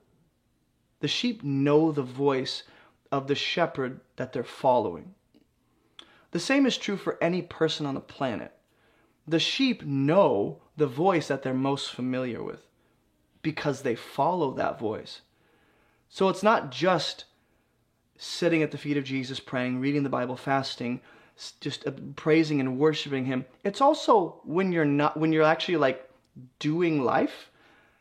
The 0.99 1.08
sheep 1.08 1.44
know 1.44 1.91
the 1.91 2.03
voice 2.03 2.64
of 3.12 3.28
the 3.28 3.36
shepherd 3.36 4.02
that 4.16 4.34
they're 4.34 4.44
following. 4.44 5.14
The 6.32 6.40
same 6.40 6.66
is 6.66 6.78
true 6.78 6.98
for 6.98 7.22
any 7.22 7.41
person 7.41 7.86
on 7.86 7.95
the 7.95 7.99
planet. 7.99 8.53
The 9.28 9.40
sheep 9.40 9.84
know 9.84 10.62
the 10.78 10.88
voice 10.88 11.28
that 11.28 11.44
they're 11.44 11.53
most 11.53 11.91
familiar 11.91 12.41
with 12.41 12.66
because 13.41 13.82
they 13.82 13.95
follow 13.95 14.53
that 14.53 14.80
voice. 14.80 15.22
So 16.10 16.30
it's 16.30 16.44
not 16.44 16.72
just 16.72 17.26
sitting 18.18 18.62
at 18.62 18.72
the 18.72 18.78
feet 18.78 18.98
of 18.98 19.03
Jesus, 19.03 19.40
praying, 19.40 19.80
reading 19.80 20.03
the 20.03 20.10
Bible, 20.10 20.36
fasting, 20.36 21.02
just 21.60 21.88
uh, 21.88 21.91
praising 22.16 22.60
and 22.60 22.78
worshiping 22.78 23.26
Him. 23.26 23.45
It's 23.64 23.82
also 23.82 24.41
when 24.44 24.72
you're 24.72 24.86
not, 24.86 25.18
when 25.18 25.34
you're 25.34 25.44
actually 25.44 25.78
like 25.78 26.08
doing 26.60 27.03
life 27.03 27.49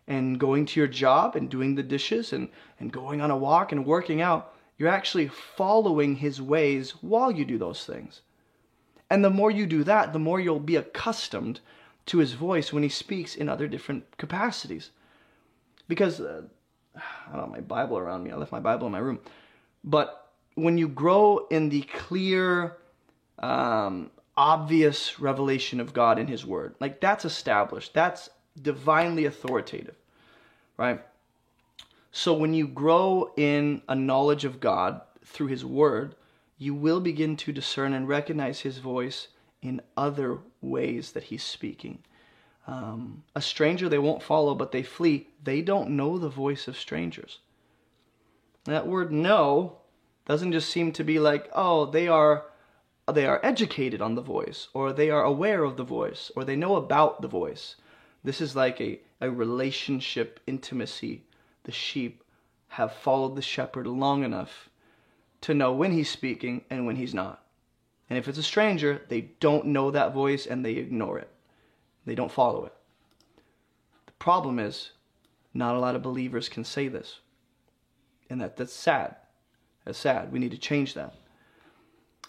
and 0.06 0.38
going 0.38 0.66
to 0.66 0.80
your 0.80 0.88
job 0.88 1.36
and 1.36 1.48
doing 1.48 1.74
the 1.74 1.82
dishes 1.82 2.32
and, 2.32 2.48
and 2.78 2.92
going 2.92 3.20
on 3.20 3.30
a 3.30 3.36
walk 3.36 3.72
and 3.72 3.86
working 3.86 4.20
out, 4.20 4.54
you're 4.76 4.88
actually 4.88 5.28
following 5.28 6.16
His 6.16 6.40
ways 6.40 6.92
while 7.02 7.30
you 7.30 7.44
do 7.44 7.58
those 7.58 7.84
things. 7.84 8.22
And 9.08 9.24
the 9.24 9.30
more 9.30 9.50
you 9.50 9.66
do 9.66 9.84
that, 9.84 10.12
the 10.12 10.18
more 10.18 10.40
you'll 10.40 10.60
be 10.60 10.76
accustomed 10.76 11.60
to 12.06 12.18
His 12.18 12.32
voice 12.32 12.72
when 12.72 12.82
He 12.82 12.88
speaks 12.88 13.34
in 13.34 13.48
other 13.48 13.68
different 13.68 14.16
capacities 14.16 14.90
because 15.90 16.20
uh, 16.20 16.42
I 16.96 17.32
don't 17.32 17.40
have 17.40 17.50
my 17.50 17.60
Bible 17.60 17.98
around 17.98 18.24
me. 18.24 18.30
I 18.30 18.36
left 18.36 18.52
my 18.52 18.60
Bible 18.60 18.86
in 18.86 18.92
my 18.92 18.98
room. 18.98 19.18
But 19.84 20.30
when 20.54 20.78
you 20.78 20.88
grow 20.88 21.46
in 21.50 21.68
the 21.68 21.82
clear, 21.82 22.76
um, 23.38 24.10
obvious 24.40 25.20
revelation 25.20 25.80
of 25.80 25.92
God 25.92 26.18
in 26.18 26.26
His 26.26 26.46
Word, 26.46 26.74
like 26.80 26.98
that's 26.98 27.26
established, 27.26 27.92
that's 27.92 28.30
divinely 28.62 29.26
authoritative, 29.26 29.96
right? 30.78 31.02
So 32.10 32.32
when 32.32 32.54
you 32.54 32.66
grow 32.66 33.34
in 33.36 33.82
a 33.86 33.94
knowledge 33.94 34.46
of 34.46 34.58
God 34.58 35.02
through 35.26 35.48
His 35.48 35.62
Word, 35.62 36.14
you 36.56 36.74
will 36.74 37.00
begin 37.00 37.36
to 37.36 37.52
discern 37.52 37.92
and 37.92 38.08
recognize 38.08 38.60
His 38.60 38.78
voice 38.78 39.28
in 39.60 39.82
other 39.94 40.38
ways 40.62 41.12
that 41.12 41.24
He's 41.24 41.42
speaking. 41.42 41.98
Um, 42.66 43.24
a 43.36 43.42
stranger 43.42 43.90
they 43.90 43.98
won't 43.98 44.22
follow, 44.22 44.54
but 44.54 44.72
they 44.72 44.82
flee. 44.82 45.28
They 45.44 45.60
don't 45.60 45.90
know 45.90 46.16
the 46.16 46.30
voice 46.30 46.66
of 46.66 46.78
strangers. 46.78 47.40
That 48.64 48.86
word 48.86 49.12
know 49.12 49.80
doesn't 50.24 50.52
just 50.52 50.70
seem 50.70 50.92
to 50.92 51.04
be 51.04 51.18
like, 51.18 51.50
oh, 51.54 51.84
they 51.84 52.08
are 52.08 52.46
they 53.12 53.26
are 53.26 53.40
educated 53.42 54.00
on 54.02 54.14
the 54.14 54.22
voice, 54.22 54.68
or 54.74 54.92
they 54.92 55.10
are 55.10 55.24
aware 55.24 55.64
of 55.64 55.76
the 55.76 55.84
voice, 55.84 56.30
or 56.36 56.44
they 56.44 56.56
know 56.56 56.76
about 56.76 57.22
the 57.22 57.28
voice. 57.28 57.76
This 58.22 58.40
is 58.40 58.56
like 58.56 58.80
a, 58.80 59.00
a 59.20 59.30
relationship 59.30 60.40
intimacy. 60.46 61.24
The 61.64 61.72
sheep 61.72 62.22
have 62.68 62.92
followed 62.92 63.36
the 63.36 63.42
shepherd 63.42 63.86
long 63.86 64.24
enough 64.24 64.68
to 65.42 65.54
know 65.54 65.72
when 65.72 65.92
he's 65.92 66.10
speaking 66.10 66.64
and 66.70 66.86
when 66.86 66.96
he's 66.96 67.14
not. 67.14 67.44
And 68.08 68.18
if 68.18 68.28
it's 68.28 68.38
a 68.38 68.42
stranger, 68.42 69.02
they 69.08 69.22
don't 69.40 69.66
know 69.66 69.90
that 69.90 70.12
voice 70.12 70.46
and 70.46 70.64
they 70.64 70.72
ignore 70.72 71.18
it. 71.18 71.30
They 72.04 72.14
don't 72.14 72.32
follow 72.32 72.64
it. 72.66 72.74
The 74.06 74.12
problem 74.12 74.58
is, 74.58 74.90
not 75.54 75.74
a 75.74 75.80
lot 75.80 75.96
of 75.96 76.02
believers 76.02 76.48
can 76.48 76.64
say 76.64 76.88
this. 76.88 77.20
And 78.28 78.40
that, 78.40 78.56
that's 78.56 78.72
sad. 78.72 79.16
That's 79.84 79.98
sad. 79.98 80.32
We 80.32 80.38
need 80.38 80.50
to 80.52 80.58
change 80.58 80.94
that. 80.94 81.14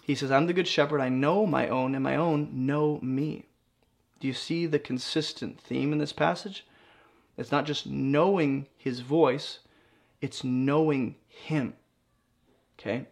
He 0.02 0.16
says, 0.16 0.32
I'm 0.32 0.46
the 0.46 0.52
good 0.52 0.66
shepherd. 0.66 1.00
I 1.00 1.08
know 1.08 1.46
my 1.46 1.68
own, 1.68 1.94
and 1.94 2.02
my 2.02 2.16
own 2.16 2.66
know 2.66 2.98
me. 3.00 3.46
Do 4.18 4.26
you 4.26 4.34
see 4.34 4.66
the 4.66 4.80
consistent 4.80 5.60
theme 5.60 5.92
in 5.92 5.98
this 5.98 6.12
passage? 6.12 6.66
It's 7.38 7.52
not 7.52 7.66
just 7.66 7.86
knowing 7.86 8.66
his 8.76 9.00
voice, 9.00 9.60
it's 10.20 10.42
knowing 10.42 11.16
him. 11.28 11.74
Okay? 12.78 13.06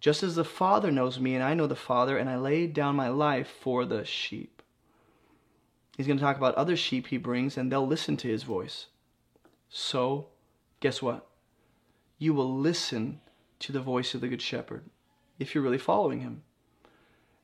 Just 0.00 0.24
as 0.24 0.34
the 0.34 0.44
Father 0.44 0.90
knows 0.90 1.20
me, 1.20 1.36
and 1.36 1.44
I 1.44 1.54
know 1.54 1.68
the 1.68 1.76
Father, 1.76 2.18
and 2.18 2.28
I 2.28 2.36
laid 2.36 2.74
down 2.74 2.96
my 2.96 3.08
life 3.08 3.48
for 3.48 3.84
the 3.84 4.04
sheep. 4.04 4.62
He's 5.96 6.08
going 6.08 6.18
to 6.18 6.24
talk 6.24 6.36
about 6.36 6.56
other 6.56 6.76
sheep 6.76 7.06
he 7.06 7.18
brings, 7.18 7.56
and 7.56 7.70
they'll 7.70 7.86
listen 7.86 8.16
to 8.18 8.28
his 8.28 8.42
voice. 8.42 8.86
So, 9.68 10.26
guess 10.80 11.00
what? 11.00 11.28
You 12.18 12.34
will 12.34 12.52
listen 12.52 13.20
to 13.60 13.70
the 13.70 13.80
voice 13.80 14.12
of 14.12 14.20
the 14.20 14.28
Good 14.28 14.42
Shepherd 14.42 14.90
if 15.38 15.54
you're 15.54 15.64
really 15.64 15.78
following 15.78 16.20
him. 16.20 16.42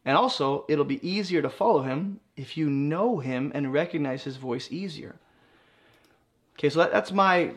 And 0.05 0.16
also, 0.16 0.65
it'll 0.69 0.85
be 0.85 1.06
easier 1.06 1.43
to 1.43 1.51
follow 1.51 1.82
him 1.82 2.20
if 2.36 2.56
you 2.56 2.70
know 2.70 3.19
him 3.19 3.52
and 3.55 3.73
recognize 3.73 4.24
his 4.24 4.36
voice 4.36 4.70
easier. 4.70 5.16
Okay, 6.55 6.70
so 6.70 6.81
that, 6.81 6.93
that's 6.93 7.12
my, 7.12 7.52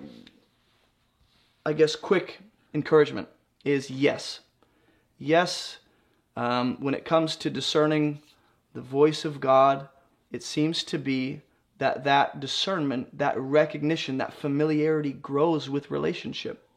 I 1.66 1.74
guess, 1.74 1.96
quick 1.96 2.40
encouragement 2.74 3.28
is 3.64 3.90
yes. 3.90 4.42
Yes, 5.18 5.78
um, 6.36 6.78
when 6.80 6.94
it 6.94 7.06
comes 7.06 7.36
to 7.38 7.50
discerning 7.50 8.22
the 8.74 8.82
voice 8.82 9.26
of 9.26 9.40
God, 9.40 9.88
it 10.32 10.44
seems 10.44 10.84
to 10.86 10.98
be 10.98 11.42
that 11.78 12.04
that 12.04 12.40
discernment, 12.40 13.18
that 13.18 13.40
recognition, 13.40 14.18
that 14.18 14.34
familiarity 14.34 15.14
grows 15.14 15.70
with 15.70 15.92
relationship. 15.92 16.68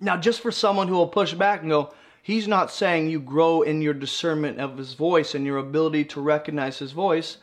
Now, 0.00 0.16
just 0.16 0.40
for 0.40 0.52
someone 0.52 0.88
who 0.88 0.94
will 0.94 1.08
push 1.08 1.34
back 1.34 1.60
and 1.60 1.70
go, 1.70 1.92
he's 2.22 2.46
not 2.46 2.70
saying 2.70 3.08
you 3.08 3.20
grow 3.20 3.62
in 3.62 3.82
your 3.82 3.94
discernment 3.94 4.60
of 4.60 4.78
his 4.78 4.94
voice 4.94 5.34
and 5.34 5.44
your 5.44 5.58
ability 5.58 6.04
to 6.06 6.20
recognize 6.20 6.78
his 6.78 6.92
voice. 6.92 7.38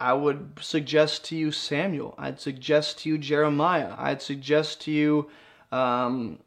I 0.00 0.14
would 0.14 0.58
suggest 0.60 1.26
to 1.26 1.36
you 1.36 1.52
Samuel. 1.52 2.14
I'd 2.16 2.40
suggest 2.40 3.00
to 3.00 3.10
you 3.10 3.18
Jeremiah. 3.18 3.94
I'd 3.98 4.22
suggest 4.22 4.80
to 4.82 4.90
you, 4.90 5.30
um, 5.72 6.38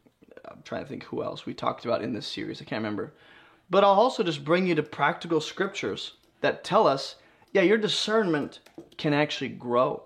I'm 0.44 0.62
trying 0.64 0.82
to 0.82 0.88
think 0.88 1.04
who 1.04 1.22
else 1.22 1.46
we 1.46 1.54
talked 1.54 1.84
about 1.84 2.02
in 2.02 2.12
this 2.12 2.26
series. 2.26 2.60
I 2.60 2.64
can't 2.64 2.80
remember. 2.80 3.14
But 3.70 3.84
I'll 3.84 3.90
also 3.92 4.24
just 4.24 4.44
bring 4.44 4.66
you 4.66 4.74
to 4.74 4.82
practical 4.82 5.40
scriptures 5.40 6.14
that 6.40 6.64
tell 6.64 6.88
us, 6.88 7.14
yeah, 7.52 7.62
your 7.62 7.78
discernment 7.78 8.58
can 8.98 9.12
actually 9.12 9.48
grow. 9.48 10.02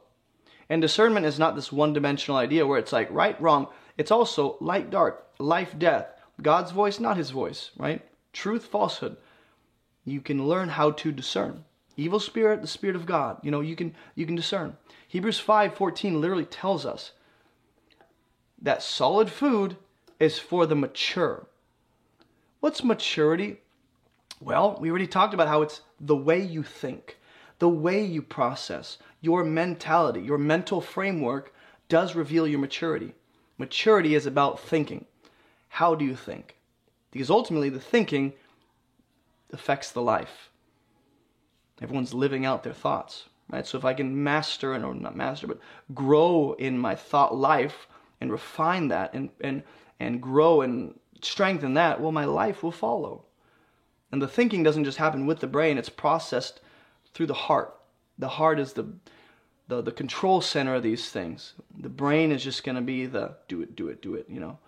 And 0.69 0.83
discernment 0.83 1.25
is 1.25 1.39
not 1.39 1.57
this 1.57 1.73
one 1.73 1.95
dimensional 1.95 2.37
idea 2.37 2.67
where 2.67 2.79
it's 2.79 2.93
like 2.93 3.11
right, 3.11 3.41
wrong. 3.41 3.69
It's 3.99 4.13
also 4.13 4.57
light, 4.61 4.91
dark, 4.91 5.27
life, 5.39 5.77
death, 5.77 6.07
God's 6.41 6.71
voice, 6.71 7.01
not 7.01 7.17
his 7.17 7.31
voice, 7.31 7.73
right? 7.77 8.01
Truth, 8.33 8.67
falsehood. 8.67 9.17
You 10.05 10.21
can 10.21 10.47
learn 10.47 10.69
how 10.69 10.93
to 10.93 11.13
discern. 11.13 11.65
Evil 11.97 12.21
spirit, 12.21 12.63
the 12.63 12.69
spirit 12.69 12.95
of 12.95 13.07
God. 13.07 13.39
You 13.43 13.51
know, 13.51 13.61
you 13.61 13.75
can 13.75 13.95
you 14.15 14.25
can 14.25 14.37
discern. 14.37 14.77
Hebrews 15.09 15.41
5:14 15.41 16.21
literally 16.21 16.45
tells 16.45 16.87
us 16.87 17.13
that 18.63 18.83
solid 18.83 19.31
food 19.31 19.77
is 20.21 20.39
for 20.39 20.65
the 20.65 20.77
mature. 20.77 21.47
What's 22.61 22.85
maturity? 22.85 23.61
Well, 24.41 24.79
we 24.81 24.91
already 24.91 25.09
talked 25.09 25.35
about 25.35 25.49
how 25.49 25.63
it's 25.63 25.81
the 26.01 26.17
way 26.17 26.41
you 26.41 26.63
think, 26.63 27.19
the 27.59 27.69
way 27.69 28.05
you 28.05 28.23
process, 28.23 28.99
your 29.21 29.43
mentality, 29.43 30.21
your 30.21 30.39
mental 30.39 30.81
framework 30.81 31.53
does 31.89 32.15
reveal 32.15 32.47
your 32.47 32.61
maturity. 32.61 33.15
Maturity 33.59 34.15
is 34.15 34.25
about 34.25 34.61
thinking. 34.61 35.05
How 35.69 35.95
do 35.95 36.05
you 36.05 36.17
think? 36.17 36.57
Because 37.11 37.31
ultimately, 37.31 37.69
the 37.69 37.81
thinking 37.81 38.33
affects 39.53 39.91
the 39.91 40.03
life. 40.03 40.51
Everyone's 41.81 42.15
living 42.15 42.45
out 42.45 42.63
their 42.63 42.73
thoughts, 42.73 43.25
right? 43.51 43.67
So 43.67 43.79
if 43.79 43.85
I 43.85 43.95
can 43.95 44.23
master, 44.23 44.73
and 44.75 44.85
or 44.85 44.95
not 44.95 45.17
master, 45.17 45.47
but 45.47 45.61
grow 45.95 46.55
in 46.59 46.79
my 46.79 46.95
thought 46.95 47.37
life 47.37 47.87
and 48.21 48.33
refine 48.33 48.89
that 48.89 49.15
and, 49.15 49.31
and, 49.41 49.63
and 50.01 50.21
grow 50.21 50.61
and 50.61 50.99
strengthen 51.23 51.75
that, 51.75 52.01
well, 52.01 52.13
my 52.13 52.25
life 52.25 52.63
will 52.63 52.73
follow. 52.73 53.25
And 54.11 54.23
the 54.23 54.29
thinking 54.29 54.63
doesn't 54.63 54.85
just 54.85 54.99
happen 54.99 55.27
with 55.27 55.41
the 55.41 55.47
brain, 55.47 55.79
it's 55.79 55.89
processed 55.89 56.61
through 57.13 57.27
the 57.27 57.35
heart. 57.35 57.75
The 58.19 58.29
heart 58.29 58.59
is 58.59 58.73
the, 58.73 58.93
the, 59.69 59.83
the 59.83 59.93
control 59.93 60.41
center 60.41 60.75
of 60.75 60.83
these 60.83 61.11
things. 61.11 61.53
The 61.79 61.89
brain 61.91 62.33
is 62.33 62.43
just 62.43 62.65
going 62.65 62.77
to 62.77 62.83
be 62.83 63.07
the 63.07 63.37
do 63.47 63.63
it, 63.63 63.77
do 63.77 63.89
it, 63.89 64.03
do 64.03 64.15
it, 64.15 64.27
you 64.29 64.41
know. 64.41 64.59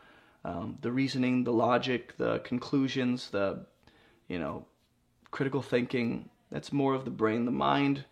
Um, 0.44 0.78
the 0.80 0.92
reasoning, 0.92 1.44
the 1.44 1.52
logic, 1.52 2.16
the 2.16 2.38
conclusions, 2.40 3.30
the, 3.30 3.66
you 4.28 4.38
know, 4.38 4.64
critical 5.30 5.62
thinking. 5.62 6.28
That's 6.50 6.72
more 6.72 6.94
of 6.94 7.04
the 7.04 7.10
brain. 7.10 7.44
The 7.44 7.50
mind 7.50 8.04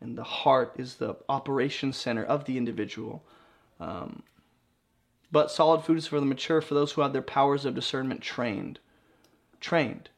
and 0.00 0.16
the 0.16 0.24
heart 0.24 0.74
is 0.76 0.96
the 0.96 1.16
operation 1.28 1.92
center 1.92 2.24
of 2.24 2.44
the 2.44 2.56
individual. 2.56 3.24
Um, 3.80 4.22
but 5.32 5.50
solid 5.50 5.82
food 5.84 5.98
is 5.98 6.06
for 6.06 6.20
the 6.20 6.26
mature, 6.26 6.60
for 6.60 6.74
those 6.74 6.92
who 6.92 7.02
have 7.02 7.12
their 7.12 7.22
powers 7.22 7.64
of 7.64 7.74
discernment 7.74 8.20
trained. 8.20 8.78
Trained. 9.60 10.08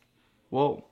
Whoa. 0.51 0.85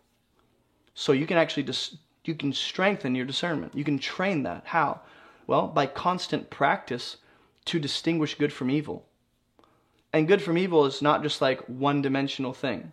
So 0.95 1.13
you 1.13 1.27
can 1.27 1.37
actually 1.37 1.65
dis- 1.65 1.97
you 2.25 2.35
can 2.35 2.53
strengthen 2.53 3.15
your 3.15 3.27
discernment. 3.27 3.75
You 3.75 3.85
can 3.85 3.99
train 3.99 4.43
that. 4.45 4.63
How? 4.65 5.01
Well, 5.47 5.69
by 5.69 5.87
constant 5.87 6.51
practice 6.51 7.19
to 7.67 7.79
distinguish 7.79 8.37
good 8.37 8.53
from 8.53 8.71
evil. 8.71 9.07
And 10.13 10.29
good 10.29 10.43
from 10.43 10.59
evil 10.59 10.87
is 10.87 11.03
not 11.03 11.23
just 11.23 11.41
like 11.41 11.61
one 11.67 12.03
dimensional 12.03 12.53
thing. 12.53 12.93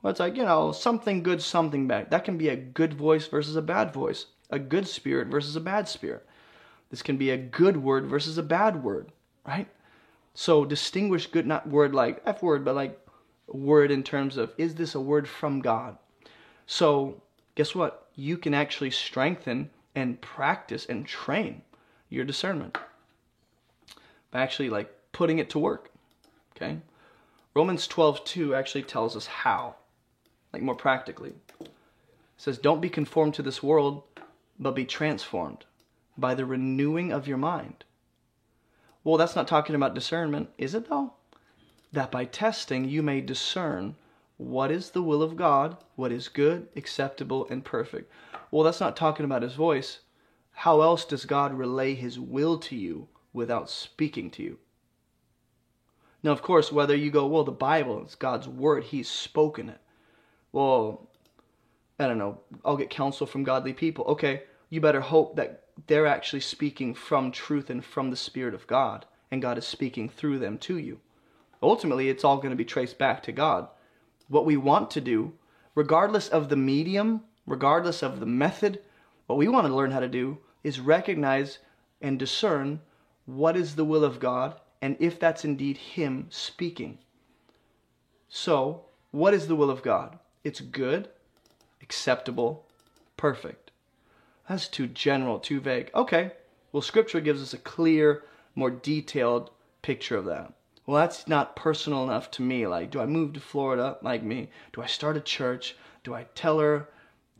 Well, 0.00 0.10
it's 0.10 0.20
like, 0.20 0.36
you 0.36 0.44
know, 0.44 0.72
something 0.72 1.22
good, 1.22 1.42
something 1.42 1.86
bad. 1.86 2.10
That 2.10 2.24
can 2.24 2.38
be 2.38 2.48
a 2.48 2.56
good 2.56 2.94
voice 2.94 3.26
versus 3.26 3.56
a 3.56 3.62
bad 3.62 3.92
voice, 3.92 4.26
a 4.50 4.58
good 4.58 4.88
spirit 4.88 5.28
versus 5.28 5.54
a 5.54 5.60
bad 5.60 5.88
spirit. 5.88 6.26
This 6.90 7.02
can 7.02 7.16
be 7.16 7.30
a 7.30 7.36
good 7.36 7.76
word 7.76 8.06
versus 8.06 8.36
a 8.36 8.42
bad 8.42 8.82
word, 8.82 9.12
right? 9.46 9.68
So 10.34 10.64
distinguish 10.64 11.26
good, 11.26 11.46
not 11.46 11.68
word 11.68 11.94
like 11.94 12.22
F 12.26 12.42
word, 12.42 12.64
but 12.64 12.74
like 12.74 12.98
word 13.46 13.90
in 13.90 14.02
terms 14.02 14.36
of 14.36 14.52
is 14.58 14.74
this 14.74 14.94
a 14.94 15.00
word 15.00 15.28
from 15.28 15.60
God? 15.60 15.96
So 16.66 17.22
guess 17.54 17.74
what? 17.74 18.08
You 18.14 18.36
can 18.36 18.54
actually 18.54 18.90
strengthen 18.90 19.70
and 19.94 20.20
practice 20.20 20.86
and 20.86 21.06
train 21.06 21.62
your 22.12 22.24
discernment 22.24 22.76
by 24.30 24.40
actually 24.40 24.70
like 24.70 24.92
putting 25.12 25.38
it 25.38 25.50
to 25.50 25.58
work. 25.58 25.90
Okay? 26.56 26.78
Romans 27.54 27.86
12 27.86 28.24
2 28.24 28.54
actually 28.54 28.82
tells 28.82 29.16
us 29.16 29.26
how, 29.26 29.76
like 30.52 30.62
more 30.62 30.74
practically. 30.74 31.34
It 31.60 31.70
says, 32.36 32.58
Don't 32.58 32.80
be 32.80 32.88
conformed 32.88 33.34
to 33.34 33.42
this 33.42 33.62
world, 33.62 34.02
but 34.58 34.74
be 34.74 34.84
transformed 34.84 35.64
by 36.16 36.34
the 36.34 36.46
renewing 36.46 37.12
of 37.12 37.26
your 37.26 37.38
mind. 37.38 37.84
Well, 39.04 39.16
that's 39.16 39.36
not 39.36 39.48
talking 39.48 39.74
about 39.74 39.94
discernment, 39.94 40.50
is 40.58 40.74
it 40.74 40.88
though? 40.88 41.14
That 41.92 42.10
by 42.10 42.24
testing 42.24 42.88
you 42.88 43.02
may 43.02 43.20
discern 43.20 43.96
what 44.38 44.70
is 44.70 44.90
the 44.90 45.02
will 45.02 45.22
of 45.22 45.36
God, 45.36 45.76
what 45.94 46.12
is 46.12 46.28
good, 46.28 46.68
acceptable, 46.74 47.46
and 47.50 47.64
perfect. 47.64 48.10
Well, 48.50 48.64
that's 48.64 48.80
not 48.80 48.96
talking 48.96 49.24
about 49.24 49.42
his 49.42 49.54
voice. 49.54 50.00
How 50.52 50.80
else 50.80 51.04
does 51.04 51.24
God 51.24 51.54
relay 51.54 51.94
his 51.94 52.18
will 52.20 52.58
to 52.58 52.76
you 52.76 53.08
without 53.32 53.68
speaking 53.68 54.30
to 54.32 54.42
you? 54.42 54.58
Now, 56.22 56.30
of 56.30 56.42
course, 56.42 56.70
whether 56.70 56.94
you 56.94 57.10
go, 57.10 57.26
well, 57.26 57.44
the 57.44 57.50
Bible 57.50 58.04
is 58.04 58.14
God's 58.14 58.46
word, 58.46 58.84
He's 58.84 59.08
spoken 59.08 59.68
it. 59.68 59.80
Well, 60.52 61.08
I 61.98 62.06
don't 62.06 62.18
know, 62.18 62.38
I'll 62.64 62.76
get 62.76 62.90
counsel 62.90 63.26
from 63.26 63.42
godly 63.42 63.72
people. 63.72 64.04
Okay, 64.04 64.42
you 64.70 64.80
better 64.80 65.00
hope 65.00 65.36
that 65.36 65.64
they're 65.86 66.06
actually 66.06 66.40
speaking 66.40 66.94
from 66.94 67.32
truth 67.32 67.70
and 67.70 67.84
from 67.84 68.10
the 68.10 68.16
Spirit 68.16 68.54
of 68.54 68.66
God, 68.66 69.06
and 69.30 69.42
God 69.42 69.58
is 69.58 69.66
speaking 69.66 70.08
through 70.08 70.38
them 70.38 70.58
to 70.58 70.78
you. 70.78 71.00
Ultimately, 71.62 72.08
it's 72.08 72.24
all 72.24 72.36
going 72.36 72.50
to 72.50 72.56
be 72.56 72.64
traced 72.64 72.98
back 72.98 73.22
to 73.24 73.32
God. 73.32 73.68
What 74.28 74.44
we 74.44 74.56
want 74.56 74.90
to 74.92 75.00
do, 75.00 75.32
regardless 75.74 76.28
of 76.28 76.48
the 76.48 76.56
medium, 76.56 77.22
regardless 77.46 78.02
of 78.02 78.20
the 78.20 78.26
method, 78.26 78.80
what 79.26 79.38
we 79.38 79.48
want 79.48 79.66
to 79.66 79.74
learn 79.74 79.90
how 79.90 80.00
to 80.00 80.08
do 80.08 80.38
is 80.62 80.80
recognize 80.80 81.58
and 82.00 82.18
discern 82.18 82.80
what 83.26 83.56
is 83.56 83.76
the 83.76 83.84
will 83.84 84.04
of 84.04 84.20
God 84.20 84.60
and 84.80 84.96
if 84.98 85.18
that's 85.18 85.44
indeed 85.44 85.76
Him 85.76 86.26
speaking. 86.28 86.98
So, 88.28 88.86
what 89.10 89.34
is 89.34 89.46
the 89.46 89.54
will 89.54 89.70
of 89.70 89.82
God? 89.82 90.18
It's 90.42 90.60
good, 90.60 91.08
acceptable, 91.80 92.66
perfect. 93.16 93.70
That's 94.48 94.66
too 94.66 94.88
general, 94.88 95.38
too 95.38 95.60
vague. 95.60 95.90
Okay, 95.94 96.32
well, 96.72 96.82
Scripture 96.82 97.20
gives 97.20 97.42
us 97.42 97.54
a 97.54 97.58
clear, 97.58 98.24
more 98.54 98.70
detailed 98.70 99.50
picture 99.82 100.16
of 100.16 100.24
that. 100.24 100.52
Well, 100.84 101.00
that's 101.00 101.28
not 101.28 101.54
personal 101.54 102.02
enough 102.02 102.30
to 102.32 102.42
me. 102.42 102.66
Like, 102.66 102.90
do 102.90 103.00
I 103.00 103.06
move 103.06 103.34
to 103.34 103.40
Florida 103.40 103.98
like 104.02 104.24
me? 104.24 104.50
Do 104.72 104.82
I 104.82 104.86
start 104.86 105.16
a 105.16 105.20
church? 105.20 105.76
Do 106.02 106.12
I 106.14 106.26
tell 106.34 106.58
her 106.58 106.88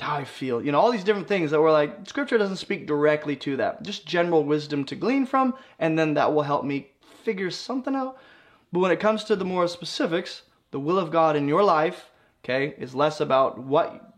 I 0.02 0.24
feel? 0.24 0.62
You 0.62 0.72
know, 0.72 0.80
all 0.80 0.92
these 0.92 1.04
different 1.04 1.28
things 1.28 1.50
that 1.50 1.60
we're 1.60 1.72
like, 1.72 2.08
Scripture 2.08 2.38
doesn't 2.38 2.56
speak 2.56 2.86
directly 2.86 3.36
to 3.36 3.56
that. 3.56 3.82
Just 3.82 4.06
general 4.06 4.44
wisdom 4.44 4.84
to 4.86 4.96
glean 4.96 5.26
from, 5.26 5.54
and 5.78 5.98
then 5.98 6.14
that 6.14 6.32
will 6.32 6.42
help 6.42 6.64
me 6.64 6.92
figure 7.24 7.50
something 7.50 7.94
out. 7.94 8.18
But 8.72 8.80
when 8.80 8.92
it 8.92 9.00
comes 9.00 9.24
to 9.24 9.36
the 9.36 9.44
more 9.44 9.68
specifics, 9.68 10.42
the 10.70 10.80
will 10.80 10.98
of 10.98 11.10
God 11.10 11.36
in 11.36 11.48
your 11.48 11.62
life, 11.62 12.10
okay, 12.44 12.74
is 12.78 12.94
less 12.94 13.20
about 13.20 13.58
what 13.58 14.14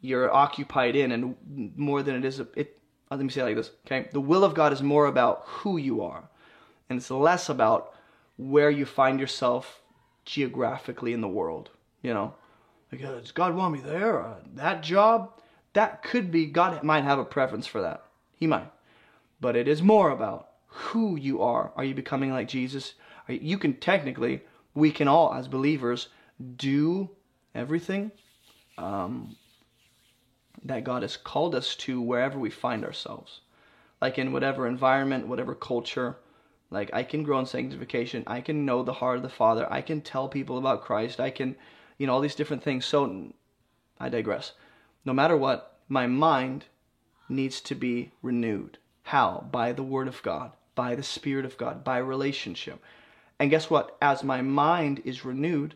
you're 0.00 0.32
occupied 0.32 0.94
in 0.94 1.10
and 1.10 1.36
more 1.76 2.02
than 2.02 2.14
it 2.14 2.24
is 2.24 2.40
it 2.54 2.76
let 3.10 3.20
me 3.20 3.28
say 3.28 3.42
it 3.42 3.44
like 3.44 3.56
this, 3.56 3.70
okay? 3.86 4.08
The 4.12 4.20
will 4.20 4.44
of 4.44 4.54
God 4.54 4.72
is 4.72 4.82
more 4.82 5.06
about 5.06 5.42
who 5.46 5.76
you 5.76 6.02
are. 6.02 6.28
And 6.88 6.98
it's 6.98 7.10
less 7.10 7.48
about 7.48 7.94
where 8.36 8.70
you 8.70 8.84
find 8.84 9.20
yourself 9.20 9.80
geographically 10.24 11.12
in 11.12 11.20
the 11.20 11.28
world, 11.28 11.70
you 12.02 12.12
know? 12.12 12.34
Does 12.90 13.32
God 13.32 13.54
want 13.54 13.74
me 13.74 13.80
there? 13.80 14.36
That 14.54 14.82
job? 14.82 15.32
That 15.72 16.02
could 16.02 16.30
be, 16.30 16.46
God 16.46 16.82
might 16.82 17.04
have 17.04 17.18
a 17.18 17.24
preference 17.24 17.66
for 17.66 17.82
that. 17.82 18.04
He 18.36 18.46
might. 18.46 18.70
But 19.40 19.56
it 19.56 19.68
is 19.68 19.82
more 19.82 20.10
about 20.10 20.48
who 20.66 21.16
you 21.16 21.42
are. 21.42 21.72
Are 21.76 21.84
you 21.84 21.94
becoming 21.94 22.30
like 22.30 22.48
Jesus? 22.48 22.94
You, 23.28 23.38
you 23.42 23.58
can 23.58 23.74
technically, 23.74 24.42
we 24.74 24.90
can 24.90 25.08
all, 25.08 25.34
as 25.34 25.48
believers, 25.48 26.08
do 26.56 27.10
everything 27.54 28.12
um, 28.78 29.36
that 30.64 30.84
God 30.84 31.02
has 31.02 31.16
called 31.16 31.54
us 31.54 31.74
to 31.76 32.00
wherever 32.00 32.38
we 32.38 32.50
find 32.50 32.84
ourselves. 32.84 33.40
Like 34.00 34.18
in 34.18 34.32
whatever 34.32 34.66
environment, 34.66 35.26
whatever 35.26 35.54
culture. 35.54 36.16
Like 36.70 36.90
I 36.92 37.02
can 37.02 37.22
grow 37.22 37.38
in 37.38 37.46
sanctification. 37.46 38.24
I 38.26 38.40
can 38.40 38.66
know 38.66 38.82
the 38.82 38.92
heart 38.92 39.16
of 39.16 39.22
the 39.22 39.28
Father. 39.28 39.70
I 39.72 39.80
can 39.80 40.00
tell 40.00 40.28
people 40.28 40.58
about 40.58 40.84
Christ. 40.84 41.20
I 41.20 41.30
can, 41.30 41.56
you 41.98 42.06
know, 42.06 42.14
all 42.14 42.20
these 42.20 42.34
different 42.34 42.62
things. 42.62 42.84
So 42.84 43.32
I 43.98 44.08
digress. 44.08 44.52
No 45.04 45.12
matter 45.12 45.36
what, 45.36 45.78
my 45.88 46.06
mind 46.06 46.66
needs 47.28 47.60
to 47.62 47.74
be 47.74 48.12
renewed. 48.22 48.78
How? 49.04 49.46
By 49.50 49.72
the 49.72 49.82
Word 49.82 50.08
of 50.08 50.22
God 50.22 50.52
by 50.76 50.94
the 50.94 51.02
Spirit 51.02 51.44
of 51.44 51.56
God, 51.56 51.82
by 51.82 51.98
relationship. 51.98 52.80
And 53.40 53.50
guess 53.50 53.68
what? 53.68 53.96
As 54.00 54.22
my 54.22 54.42
mind 54.42 55.02
is 55.04 55.24
renewed, 55.24 55.74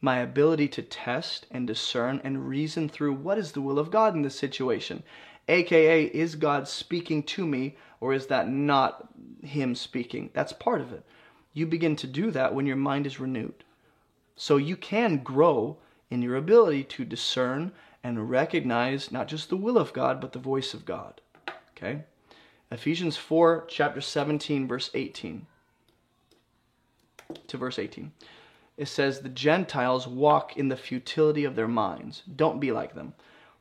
my 0.00 0.18
ability 0.18 0.68
to 0.68 0.82
test 0.82 1.46
and 1.50 1.66
discern 1.66 2.20
and 2.24 2.48
reason 2.48 2.88
through 2.88 3.14
what 3.14 3.38
is 3.38 3.52
the 3.52 3.60
will 3.60 3.78
of 3.78 3.90
God 3.90 4.14
in 4.14 4.22
this 4.22 4.38
situation, 4.38 5.04
aka, 5.48 6.04
is 6.04 6.34
God 6.34 6.66
speaking 6.66 7.22
to 7.22 7.46
me 7.46 7.76
or 8.00 8.12
is 8.12 8.26
that 8.26 8.48
not 8.48 9.08
Him 9.42 9.74
speaking? 9.74 10.30
That's 10.32 10.52
part 10.52 10.80
of 10.80 10.92
it. 10.92 11.04
You 11.52 11.66
begin 11.66 11.96
to 11.96 12.06
do 12.06 12.30
that 12.32 12.54
when 12.54 12.66
your 12.66 12.76
mind 12.76 13.06
is 13.06 13.20
renewed. 13.20 13.64
So 14.36 14.58
you 14.58 14.76
can 14.76 15.22
grow 15.22 15.78
in 16.10 16.22
your 16.22 16.36
ability 16.36 16.84
to 16.84 17.04
discern 17.04 17.72
and 18.04 18.30
recognize 18.30 19.10
not 19.10 19.28
just 19.28 19.48
the 19.48 19.56
will 19.56 19.78
of 19.78 19.92
God, 19.92 20.20
but 20.20 20.32
the 20.32 20.38
voice 20.38 20.74
of 20.74 20.84
God. 20.84 21.20
Okay? 21.76 22.04
Ephesians 22.70 23.16
4, 23.16 23.64
chapter 23.68 24.00
17, 24.00 24.68
verse 24.68 24.90
18 24.94 25.46
to 27.48 27.56
verse 27.56 27.78
18. 27.78 28.12
It 28.76 28.86
says, 28.86 29.20
The 29.20 29.28
Gentiles 29.28 30.06
walk 30.06 30.56
in 30.56 30.68
the 30.68 30.76
futility 30.76 31.44
of 31.44 31.56
their 31.56 31.68
minds. 31.68 32.22
Don't 32.36 32.60
be 32.60 32.70
like 32.70 32.94
them. 32.94 33.14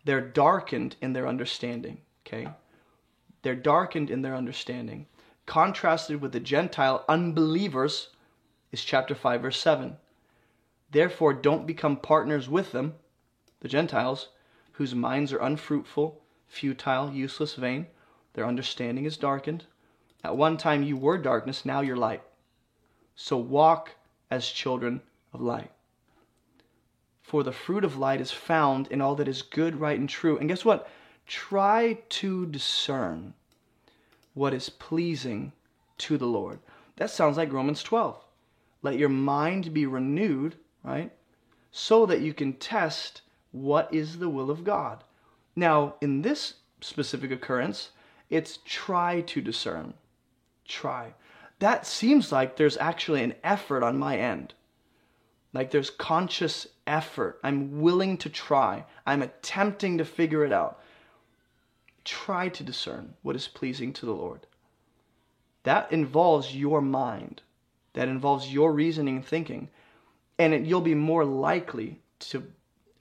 They're 0.03 0.21
darkened 0.21 0.97
in 1.01 1.13
their 1.13 1.27
understanding. 1.27 2.01
Okay? 2.25 2.49
They're 3.41 3.55
darkened 3.55 4.09
in 4.09 4.21
their 4.21 4.35
understanding. 4.35 5.07
Contrasted 5.45 6.21
with 6.21 6.31
the 6.31 6.39
Gentile 6.39 7.05
unbelievers 7.07 8.09
is 8.71 8.83
chapter 8.83 9.15
5, 9.15 9.41
verse 9.41 9.59
7. 9.59 9.97
Therefore, 10.95 11.33
don't 11.33 11.67
become 11.67 11.97
partners 11.97 12.47
with 12.47 12.71
them, 12.71 12.93
the 13.59 13.67
Gentiles, 13.67 14.29
whose 14.71 14.95
minds 14.95 15.33
are 15.33 15.39
unfruitful, 15.39 16.21
futile, 16.47 17.11
useless, 17.11 17.55
vain 17.55 17.87
their 18.31 18.45
understanding 18.45 19.03
is 19.03 19.17
darkened. 19.17 19.65
At 20.23 20.37
one 20.37 20.55
time 20.55 20.83
you 20.83 20.95
were 20.95 21.17
darkness, 21.17 21.65
now 21.65 21.81
you're 21.81 21.97
light. 21.97 22.23
So 23.13 23.35
walk 23.35 23.95
as 24.31 24.47
children 24.47 25.01
of 25.33 25.41
light. 25.41 25.69
For 27.21 27.43
the 27.43 27.51
fruit 27.51 27.83
of 27.83 27.97
light 27.97 28.21
is 28.21 28.31
found 28.31 28.87
in 28.87 29.01
all 29.01 29.15
that 29.15 29.27
is 29.27 29.41
good, 29.41 29.81
right, 29.81 29.99
and 29.99 30.07
true. 30.07 30.37
And 30.37 30.47
guess 30.47 30.63
what? 30.63 30.89
Try 31.27 31.99
to 32.07 32.45
discern 32.45 33.33
what 34.33 34.53
is 34.53 34.69
pleasing 34.69 35.51
to 35.97 36.17
the 36.17 36.25
Lord. 36.25 36.59
That 36.95 37.09
sounds 37.09 37.35
like 37.35 37.51
Romans 37.51 37.83
12. 37.83 38.17
Let 38.81 38.97
your 38.97 39.09
mind 39.09 39.73
be 39.73 39.85
renewed, 39.85 40.55
right? 40.85 41.11
So 41.71 42.05
that 42.05 42.21
you 42.21 42.33
can 42.33 42.53
test 42.53 43.21
what 43.51 43.93
is 43.93 44.19
the 44.19 44.29
will 44.29 44.51
of 44.51 44.63
God. 44.63 45.03
Now, 45.55 45.95
in 46.01 46.21
this 46.21 46.55
specific 46.81 47.31
occurrence, 47.31 47.91
it's 48.29 48.59
try 48.65 49.21
to 49.21 49.41
discern. 49.41 49.93
Try. 50.67 51.13
That 51.59 51.87
seems 51.87 52.31
like 52.31 52.55
there's 52.55 52.77
actually 52.77 53.23
an 53.23 53.35
effort 53.43 53.83
on 53.83 53.97
my 53.97 54.17
end. 54.17 54.53
Like 55.53 55.71
there's 55.71 55.89
conscious 55.89 56.67
effort. 56.85 57.39
I'm 57.43 57.79
willing 57.79 58.17
to 58.17 58.29
try. 58.29 58.85
I'm 59.05 59.21
attempting 59.21 59.97
to 59.97 60.05
figure 60.05 60.43
it 60.43 60.51
out. 60.51 60.81
Try 62.03 62.49
to 62.49 62.63
discern 62.63 63.13
what 63.21 63.35
is 63.35 63.47
pleasing 63.47 63.93
to 63.93 64.05
the 64.05 64.13
Lord. 64.13 64.47
That 65.63 65.91
involves 65.91 66.55
your 66.55 66.81
mind. 66.81 67.41
That 67.93 68.09
involves 68.09 68.51
your 68.51 68.73
reasoning 68.73 69.15
and 69.17 69.25
thinking. 69.25 69.69
And 70.37 70.53
it, 70.53 70.65
you'll 70.65 70.81
be 70.81 70.95
more 70.95 71.25
likely 71.25 72.01
to 72.19 72.43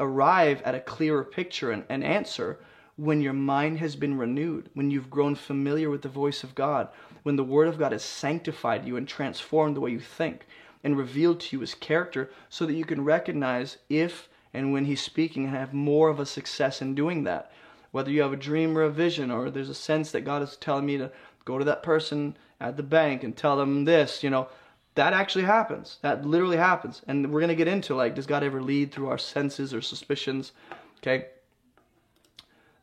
arrive 0.00 0.62
at 0.62 0.74
a 0.74 0.80
clearer 0.80 1.24
picture 1.24 1.70
and, 1.70 1.84
and 1.88 2.04
answer 2.04 2.58
when 2.96 3.20
your 3.20 3.32
mind 3.32 3.78
has 3.78 3.96
been 3.96 4.16
renewed, 4.16 4.70
when 4.74 4.90
you've 4.90 5.10
grown 5.10 5.34
familiar 5.34 5.90
with 5.90 6.02
the 6.02 6.08
voice 6.08 6.44
of 6.44 6.54
God, 6.54 6.88
when 7.24 7.36
the 7.36 7.42
Word 7.42 7.66
of 7.66 7.78
God 7.78 7.92
has 7.92 8.04
sanctified 8.04 8.86
you 8.86 8.96
and 8.96 9.08
transformed 9.08 9.76
the 9.76 9.80
way 9.80 9.90
you 9.90 10.00
think 10.00 10.46
and 10.84 10.96
revealed 10.96 11.40
to 11.40 11.56
you 11.56 11.60
His 11.60 11.74
character 11.74 12.30
so 12.48 12.66
that 12.66 12.74
you 12.74 12.84
can 12.84 13.04
recognize 13.04 13.78
if 13.88 14.28
and 14.52 14.72
when 14.72 14.84
He's 14.84 15.00
speaking 15.00 15.46
and 15.46 15.56
have 15.56 15.72
more 15.74 16.08
of 16.08 16.20
a 16.20 16.26
success 16.26 16.80
in 16.80 16.94
doing 16.94 17.24
that. 17.24 17.50
Whether 17.90 18.10
you 18.10 18.22
have 18.22 18.32
a 18.32 18.36
dream 18.36 18.76
or 18.76 18.82
a 18.82 18.90
vision, 18.90 19.30
or 19.30 19.50
there's 19.50 19.68
a 19.68 19.74
sense 19.74 20.10
that 20.12 20.22
God 20.24 20.42
is 20.42 20.56
telling 20.56 20.86
me 20.86 20.98
to 20.98 21.10
go 21.44 21.58
to 21.58 21.64
that 21.64 21.82
person 21.82 22.36
at 22.60 22.76
the 22.76 22.82
bank 22.82 23.24
and 23.24 23.36
tell 23.36 23.56
them 23.56 23.84
this, 23.84 24.22
you 24.22 24.30
know, 24.30 24.48
that 24.94 25.12
actually 25.12 25.44
happens. 25.44 25.98
That 26.02 26.24
literally 26.24 26.56
happens. 26.56 27.02
And 27.06 27.32
we're 27.32 27.40
going 27.40 27.48
to 27.48 27.54
get 27.54 27.68
into 27.68 27.94
like, 27.94 28.14
does 28.14 28.26
God 28.26 28.42
ever 28.42 28.62
lead 28.62 28.92
through 28.92 29.08
our 29.08 29.18
senses 29.18 29.74
or 29.74 29.80
suspicions? 29.80 30.52
Okay. 30.98 31.26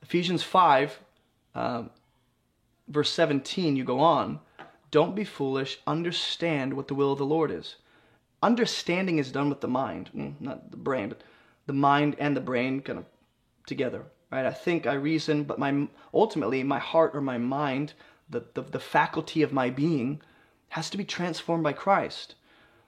Ephesians 0.01 0.43
5, 0.43 0.99
um, 1.55 1.89
verse 2.87 3.11
17, 3.11 3.75
you 3.75 3.83
go 3.83 3.99
on. 3.99 4.39
Don't 4.89 5.15
be 5.15 5.23
foolish. 5.23 5.79
Understand 5.87 6.73
what 6.73 6.89
the 6.89 6.95
will 6.95 7.13
of 7.13 7.17
the 7.17 7.25
Lord 7.25 7.49
is. 7.49 7.77
Understanding 8.43 9.19
is 9.19 9.31
done 9.31 9.49
with 9.49 9.61
the 9.61 9.67
mind, 9.67 10.09
mm, 10.15 10.33
not 10.41 10.71
the 10.71 10.77
brain, 10.77 11.09
but 11.09 11.21
the 11.67 11.73
mind 11.73 12.15
and 12.19 12.35
the 12.35 12.41
brain 12.41 12.81
kind 12.81 12.99
of 12.99 13.05
together, 13.67 14.03
right? 14.31 14.45
I 14.45 14.51
think, 14.51 14.87
I 14.87 14.93
reason, 14.93 15.43
but 15.43 15.59
my 15.59 15.87
ultimately 16.13 16.63
my 16.63 16.79
heart 16.79 17.11
or 17.13 17.21
my 17.21 17.37
mind, 17.37 17.93
the, 18.29 18.43
the, 18.53 18.63
the 18.63 18.79
faculty 18.79 19.43
of 19.43 19.53
my 19.53 19.69
being, 19.69 20.21
has 20.71 20.89
to 20.89 20.97
be 20.97 21.03
transformed 21.03 21.63
by 21.63 21.73
Christ. 21.73 22.35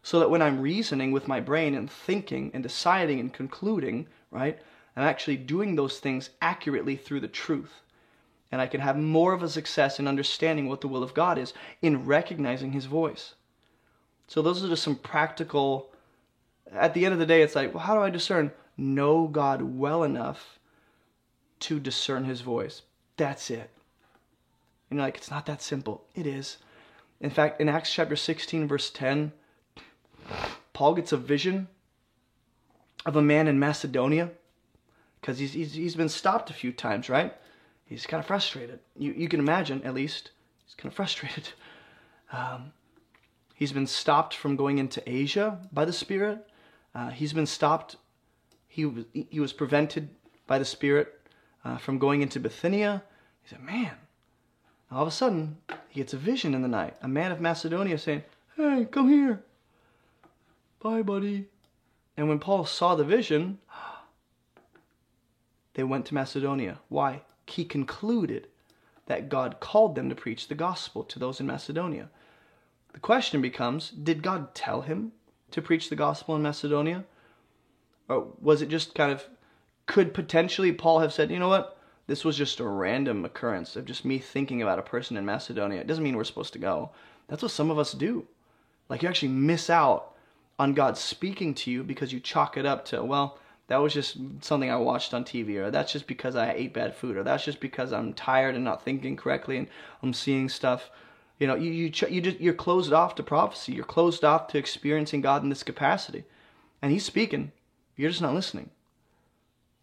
So 0.04 0.20
that 0.20 0.30
when 0.30 0.42
I'm 0.42 0.62
reasoning 0.62 1.12
with 1.12 1.28
my 1.28 1.40
brain 1.40 1.76
and 1.76 1.90
thinking 1.90 2.52
and 2.54 2.64
deciding 2.64 3.20
and 3.20 3.34
concluding, 3.34 4.08
right, 4.32 4.58
I'm 4.96 5.04
actually 5.04 5.38
doing 5.38 5.76
those 5.76 6.00
things 6.00 6.30
accurately 6.42 6.96
through 6.96 7.20
the 7.20 7.28
truth. 7.28 7.82
And 8.52 8.62
I 8.62 8.68
can 8.68 8.82
have 8.82 8.98
more 8.98 9.34
of 9.34 9.44
a 9.44 9.50
success 9.50 10.00
in 10.00 10.08
understanding 10.08 10.70
what 10.70 10.82
the 10.82 10.88
will 10.88 11.04
of 11.04 11.14
God 11.14 11.38
is, 11.38 11.54
in 11.82 12.06
recognizing 12.06 12.72
His 12.72 12.86
voice. 12.86 13.34
So 14.28 14.42
those 14.42 14.64
are 14.64 14.70
just 14.70 14.84
some 14.84 14.96
practical. 14.96 15.90
At 16.72 16.94
the 16.94 17.06
end 17.06 17.14
of 17.14 17.20
the 17.20 17.26
day, 17.26 17.42
it's 17.42 17.56
like, 17.56 17.74
well, 17.74 17.84
how 17.84 17.96
do 17.96 18.02
I 18.02 18.10
discern? 18.10 18.52
Know 18.78 19.28
God 19.28 19.62
well 19.62 20.04
enough 20.04 20.58
to 21.62 21.80
discern 21.80 22.24
His 22.24 22.42
voice. 22.42 22.82
That's 23.18 23.50
it. 23.50 23.70
And 24.90 25.00
you're 25.00 25.06
like, 25.06 25.18
it's 25.18 25.32
not 25.32 25.46
that 25.48 25.62
simple. 25.62 26.06
It 26.16 26.28
is. 26.28 26.58
In 27.24 27.30
fact, 27.30 27.62
in 27.62 27.70
Acts 27.70 27.92
chapter 27.92 28.18
16, 28.18 28.68
verse 28.68 28.90
10, 28.90 29.32
Paul 30.74 30.94
gets 30.94 31.14
a 31.14 31.18
vision 31.18 31.70
of 33.06 33.16
a 33.16 33.22
man 33.22 33.48
in 33.48 33.58
Macedonia 33.58 34.30
because 35.22 35.40
he's, 35.40 35.54
he's, 35.54 35.74
he's 35.74 35.96
been 35.96 36.10
stopped 36.10 36.50
a 36.50 36.54
few 36.54 36.74
times, 36.74 37.08
right? 37.08 37.34
He's 37.86 38.06
kind 38.06 38.20
of 38.20 38.28
frustrated. 38.28 38.80
You, 38.98 39.14
you 39.14 39.30
can 39.30 39.40
imagine, 39.40 39.82
at 39.84 39.94
least, 39.94 40.32
he's 40.66 40.76
kind 40.76 40.92
of 40.92 40.96
frustrated. 40.96 41.50
Um, 42.32 42.74
he's 43.54 43.72
been 43.72 43.86
stopped 43.86 44.34
from 44.34 44.56
going 44.56 44.80
into 44.80 45.08
Asia 45.08 45.60
by 45.72 45.86
the 45.86 45.94
Spirit. 45.94 46.50
Uh, 46.96 47.12
he's 47.12 47.32
been 47.32 47.46
stopped, 47.46 47.98
he, 48.68 48.86
was, 48.86 49.06
he 49.14 49.40
was 49.40 49.54
prevented 49.54 50.10
by 50.48 50.58
the 50.58 50.66
Spirit 50.66 51.22
uh, 51.64 51.78
from 51.78 52.00
going 52.00 52.24
into 52.24 52.40
Bithynia. 52.40 53.04
He 53.44 53.50
said, 53.50 53.62
Man, 53.62 53.92
all 54.94 55.04
of 55.04 55.08
a 55.08 55.12
sudden, 55.12 55.58
he 55.90 56.00
gets 56.00 56.14
a 56.14 56.18
vision 56.18 56.54
in 56.54 56.62
the 56.62 56.68
night. 56.68 56.96
A 57.02 57.08
man 57.08 57.32
of 57.32 57.42
Macedonia 57.42 57.98
saying, 57.98 58.24
Hey, 58.56 58.88
come 58.90 59.10
here. 59.10 59.44
Bye, 60.80 61.02
buddy. 61.02 61.48
And 62.16 62.30
when 62.30 62.40
Paul 62.40 62.66
saw 62.66 62.96
the 62.96 63.04
vision, 63.04 63.60
they 65.74 65.84
went 65.84 66.06
to 66.08 66.14
Macedonia. 66.14 66.80
Why? 66.90 67.22
He 67.48 67.66
concluded 67.66 68.48
that 69.08 69.30
God 69.30 69.60
called 69.60 69.96
them 69.96 70.10
to 70.10 70.16
preach 70.16 70.48
the 70.48 70.56
gospel 70.56 71.04
to 71.04 71.20
those 71.20 71.40
in 71.40 71.48
Macedonia. 71.48 72.10
The 72.94 73.00
question 73.00 73.42
becomes 73.42 73.90
Did 73.90 74.24
God 74.24 74.54
tell 74.54 74.82
him 74.82 75.12
to 75.52 75.62
preach 75.62 75.90
the 75.90 75.96
gospel 75.96 76.36
in 76.36 76.42
Macedonia? 76.42 77.06
Or 78.10 78.28
was 78.42 78.62
it 78.62 78.70
just 78.70 78.96
kind 78.96 79.12
of, 79.12 79.26
could 79.86 80.14
potentially 80.14 80.72
Paul 80.72 81.00
have 81.00 81.14
said, 81.14 81.32
you 81.32 81.40
know 81.40 81.50
what? 81.50 81.78
This 82.08 82.26
was 82.26 82.38
just 82.38 82.60
a 82.60 82.68
random 82.68 83.24
occurrence 83.24 83.76
of 83.76 83.86
just 83.86 84.04
me 84.04 84.20
thinking 84.20 84.62
about 84.62 84.80
a 84.80 84.84
person 84.84 85.16
in 85.16 85.26
Macedonia. 85.26 85.80
It 85.80 85.88
doesn't 85.88 86.04
mean 86.04 86.18
we're 86.18 86.24
supposed 86.26 86.54
to 86.54 86.60
go. 86.60 86.92
That's 87.28 87.42
what 87.42 87.52
some 87.52 87.72
of 87.72 87.80
us 87.80 87.94
do. 87.94 88.28
Like 88.90 89.02
you 89.02 89.10
actually 89.10 89.30
miss 89.30 89.70
out 89.70 90.14
on 90.60 90.74
God 90.74 90.98
speaking 90.98 91.54
to 91.56 91.72
you 91.72 91.84
because 91.84 92.12
you 92.12 92.20
chalk 92.20 92.58
it 92.58 92.66
up 92.66 92.86
to, 92.86 93.04
well, 93.04 93.40
that 93.68 93.78
was 93.78 93.94
just 93.94 94.18
something 94.42 94.70
I 94.70 94.76
watched 94.76 95.14
on 95.14 95.24
TV, 95.24 95.56
or 95.58 95.72
that's 95.72 95.94
just 95.94 96.06
because 96.06 96.36
I 96.36 96.52
ate 96.52 96.74
bad 96.74 96.96
food, 96.96 97.16
or 97.16 97.24
that's 97.24 97.46
just 97.46 97.60
because 97.60 97.94
I'm 97.94 98.14
tired 98.14 98.56
and 98.56 98.64
not 98.64 98.84
thinking 98.84 99.16
correctly 99.16 99.58
and 99.58 99.68
I'm 100.02 100.14
seeing 100.14 100.50
stuff. 100.50 100.90
You 101.40 101.48
know, 101.48 101.56
you 101.56 101.72
you 101.72 101.92
you 102.10 102.22
just 102.22 102.40
you're 102.40 102.54
closed 102.54 102.92
off 102.94 103.16
to 103.16 103.24
prophecy. 103.24 103.74
You're 103.74 103.86
closed 103.86 104.24
off 104.24 104.48
to 104.50 104.58
experiencing 104.58 105.22
God 105.22 105.44
in 105.44 105.50
this 105.50 105.64
capacity, 105.64 106.26
and 106.82 106.92
He's 106.92 107.06
speaking. 107.06 107.52
You're 107.96 108.10
just 108.10 108.22
not 108.22 108.34
listening. 108.34 108.70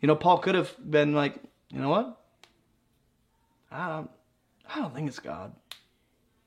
You 0.00 0.06
know, 0.08 0.16
Paul 0.16 0.38
could 0.38 0.54
have 0.54 0.74
been 0.90 1.14
like, 1.14 1.36
you 1.72 1.80
know 1.80 1.88
what? 1.88 2.20
I 3.70 3.88
don't, 3.88 4.10
I 4.74 4.78
don't 4.80 4.94
think 4.94 5.08
it's 5.08 5.20
God. 5.20 5.52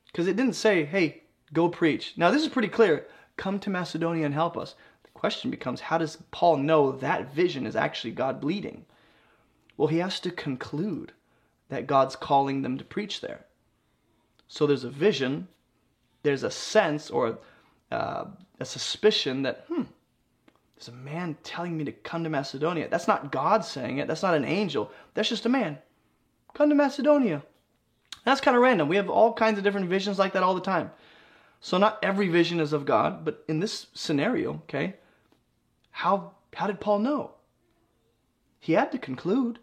Because 0.07 0.27
it 0.27 0.35
didn't 0.35 0.53
say, 0.53 0.85
hey, 0.85 1.23
go 1.53 1.69
preach. 1.69 2.13
Now, 2.17 2.29
this 2.29 2.43
is 2.43 2.49
pretty 2.49 2.67
clear. 2.67 3.07
Come 3.37 3.59
to 3.59 3.69
Macedonia 3.69 4.25
and 4.25 4.33
help 4.33 4.57
us. 4.57 4.75
The 5.03 5.09
question 5.11 5.49
becomes, 5.49 5.81
how 5.81 5.97
does 5.97 6.17
Paul 6.31 6.57
know 6.57 6.91
that 6.91 7.33
vision 7.33 7.65
is 7.65 7.75
actually 7.75 8.11
God 8.11 8.43
leading? 8.43 8.85
Well, 9.77 9.87
he 9.87 9.97
has 9.97 10.19
to 10.21 10.31
conclude 10.31 11.13
that 11.69 11.87
God's 11.87 12.15
calling 12.15 12.61
them 12.61 12.77
to 12.77 12.83
preach 12.83 13.21
there. 13.21 13.45
So 14.47 14.67
there's 14.67 14.83
a 14.83 14.89
vision, 14.89 15.47
there's 16.21 16.43
a 16.43 16.51
sense 16.51 17.09
or 17.09 17.39
uh, 17.91 18.25
a 18.59 18.65
suspicion 18.65 19.41
that, 19.43 19.65
hmm, 19.67 19.83
there's 20.75 20.87
a 20.87 20.91
man 20.91 21.37
telling 21.43 21.77
me 21.77 21.83
to 21.85 21.91
come 21.91 22.23
to 22.23 22.29
Macedonia. 22.29 22.87
That's 22.89 23.07
not 23.07 23.31
God 23.31 23.63
saying 23.63 23.99
it. 23.99 24.07
That's 24.07 24.23
not 24.23 24.35
an 24.35 24.45
angel. 24.45 24.91
That's 25.13 25.29
just 25.29 25.45
a 25.45 25.49
man. 25.49 25.77
Come 26.53 26.69
to 26.69 26.75
Macedonia. 26.75 27.43
That's 28.25 28.41
kind 28.41 28.55
of 28.55 28.63
random. 28.63 28.87
We 28.87 28.95
have 28.95 29.09
all 29.09 29.33
kinds 29.33 29.57
of 29.57 29.63
different 29.63 29.89
visions 29.89 30.17
like 30.17 30.33
that 30.33 30.43
all 30.43 30.55
the 30.55 30.61
time. 30.61 30.91
So 31.59 31.77
not 31.77 31.99
every 32.03 32.27
vision 32.27 32.59
is 32.59 32.73
of 32.73 32.85
God, 32.85 33.23
but 33.23 33.43
in 33.47 33.59
this 33.59 33.87
scenario, 33.93 34.55
okay, 34.63 34.95
how 35.91 36.33
how 36.55 36.67
did 36.67 36.81
Paul 36.81 36.99
know? 36.99 37.31
He 38.59 38.73
had 38.73 38.91
to 38.91 38.97
conclude. 38.97 39.59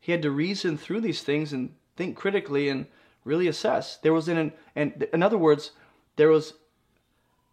He 0.00 0.12
had 0.12 0.22
to 0.22 0.30
reason 0.30 0.76
through 0.76 1.02
these 1.02 1.22
things 1.22 1.52
and 1.52 1.74
think 1.96 2.16
critically 2.16 2.68
and 2.68 2.86
really 3.24 3.46
assess. 3.46 3.96
There 3.98 4.12
was 4.12 4.28
an 4.28 4.52
and 4.74 5.06
in 5.12 5.22
other 5.22 5.38
words, 5.38 5.72
there 6.16 6.28
was 6.28 6.54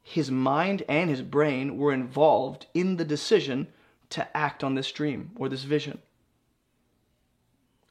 his 0.07 0.31
mind 0.31 0.83
and 0.87 1.09
his 1.09 1.21
brain 1.21 1.77
were 1.77 1.91
involved 1.91 2.65
in 2.73 2.95
the 2.95 3.03
decision 3.03 3.67
to 4.09 4.37
act 4.37 4.63
on 4.63 4.73
this 4.73 4.89
dream 4.89 5.31
or 5.35 5.49
this 5.49 5.63
vision. 5.63 5.97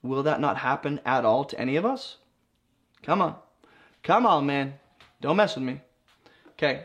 Will 0.02 0.22
that 0.22 0.40
not 0.40 0.56
happen 0.56 0.98
at 1.04 1.26
all 1.26 1.44
to 1.44 1.60
any 1.60 1.76
of 1.76 1.84
us? 1.84 2.16
Come 3.02 3.20
on. 3.20 3.36
Come 4.02 4.24
on, 4.24 4.46
man. 4.46 4.78
Don't 5.20 5.36
mess 5.36 5.56
with 5.56 5.64
me. 5.64 5.82
Okay. 6.52 6.84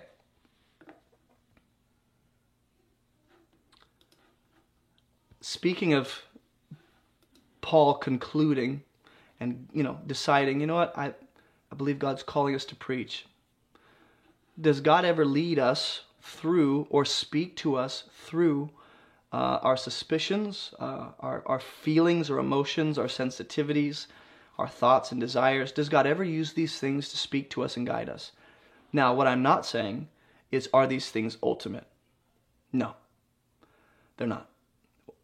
Speaking 5.40 5.94
of 5.94 6.24
Paul 7.62 7.94
concluding 7.94 8.84
and, 9.40 9.70
you 9.72 9.82
know, 9.82 9.98
deciding, 10.06 10.60
you 10.60 10.68
know 10.68 10.76
what, 10.76 10.98
I, 10.98 11.14
I 11.72 11.76
believe 11.78 12.00
God's 12.00 12.22
calling 12.22 12.54
us 12.54 12.66
to 12.66 12.76
preach. 12.76 13.26
Does 14.62 14.80
God 14.80 15.04
ever 15.04 15.26
lead 15.26 15.58
us 15.58 16.02
through 16.22 16.88
or 16.90 17.04
speak 17.04 17.56
to 17.58 17.76
us 17.76 18.04
through 18.12 18.70
uh, 19.34 19.60
our 19.62 19.78
suspicions, 19.78 20.74
uh, 20.80 21.10
our, 21.20 21.44
our 21.46 21.60
feelings 21.60 22.30
or 22.30 22.38
emotions, 22.38 22.98
our 22.98 23.06
sensitivities, 23.06 24.08
our 24.58 24.68
thoughts 24.68 25.12
and 25.12 25.22
desires. 25.22 25.72
Does 25.72 25.90
God 25.90 26.06
ever 26.06 26.24
use 26.24 26.54
these 26.54 26.78
things 26.80 27.10
to 27.10 27.18
speak 27.18 27.50
to 27.52 27.64
us 27.64 27.78
and 27.78 27.88
guide 27.88 28.10
us? 28.10 28.32
Now, 28.92 29.14
what 29.14 29.28
I'm 29.28 29.42
not 29.42 29.66
saying 29.66 30.10
is, 30.52 30.70
are 30.74 30.86
these 30.86 31.10
things 31.10 31.38
ultimate? 31.42 31.88
No, 32.74 32.96
they're 34.18 34.28
not. 34.28 34.50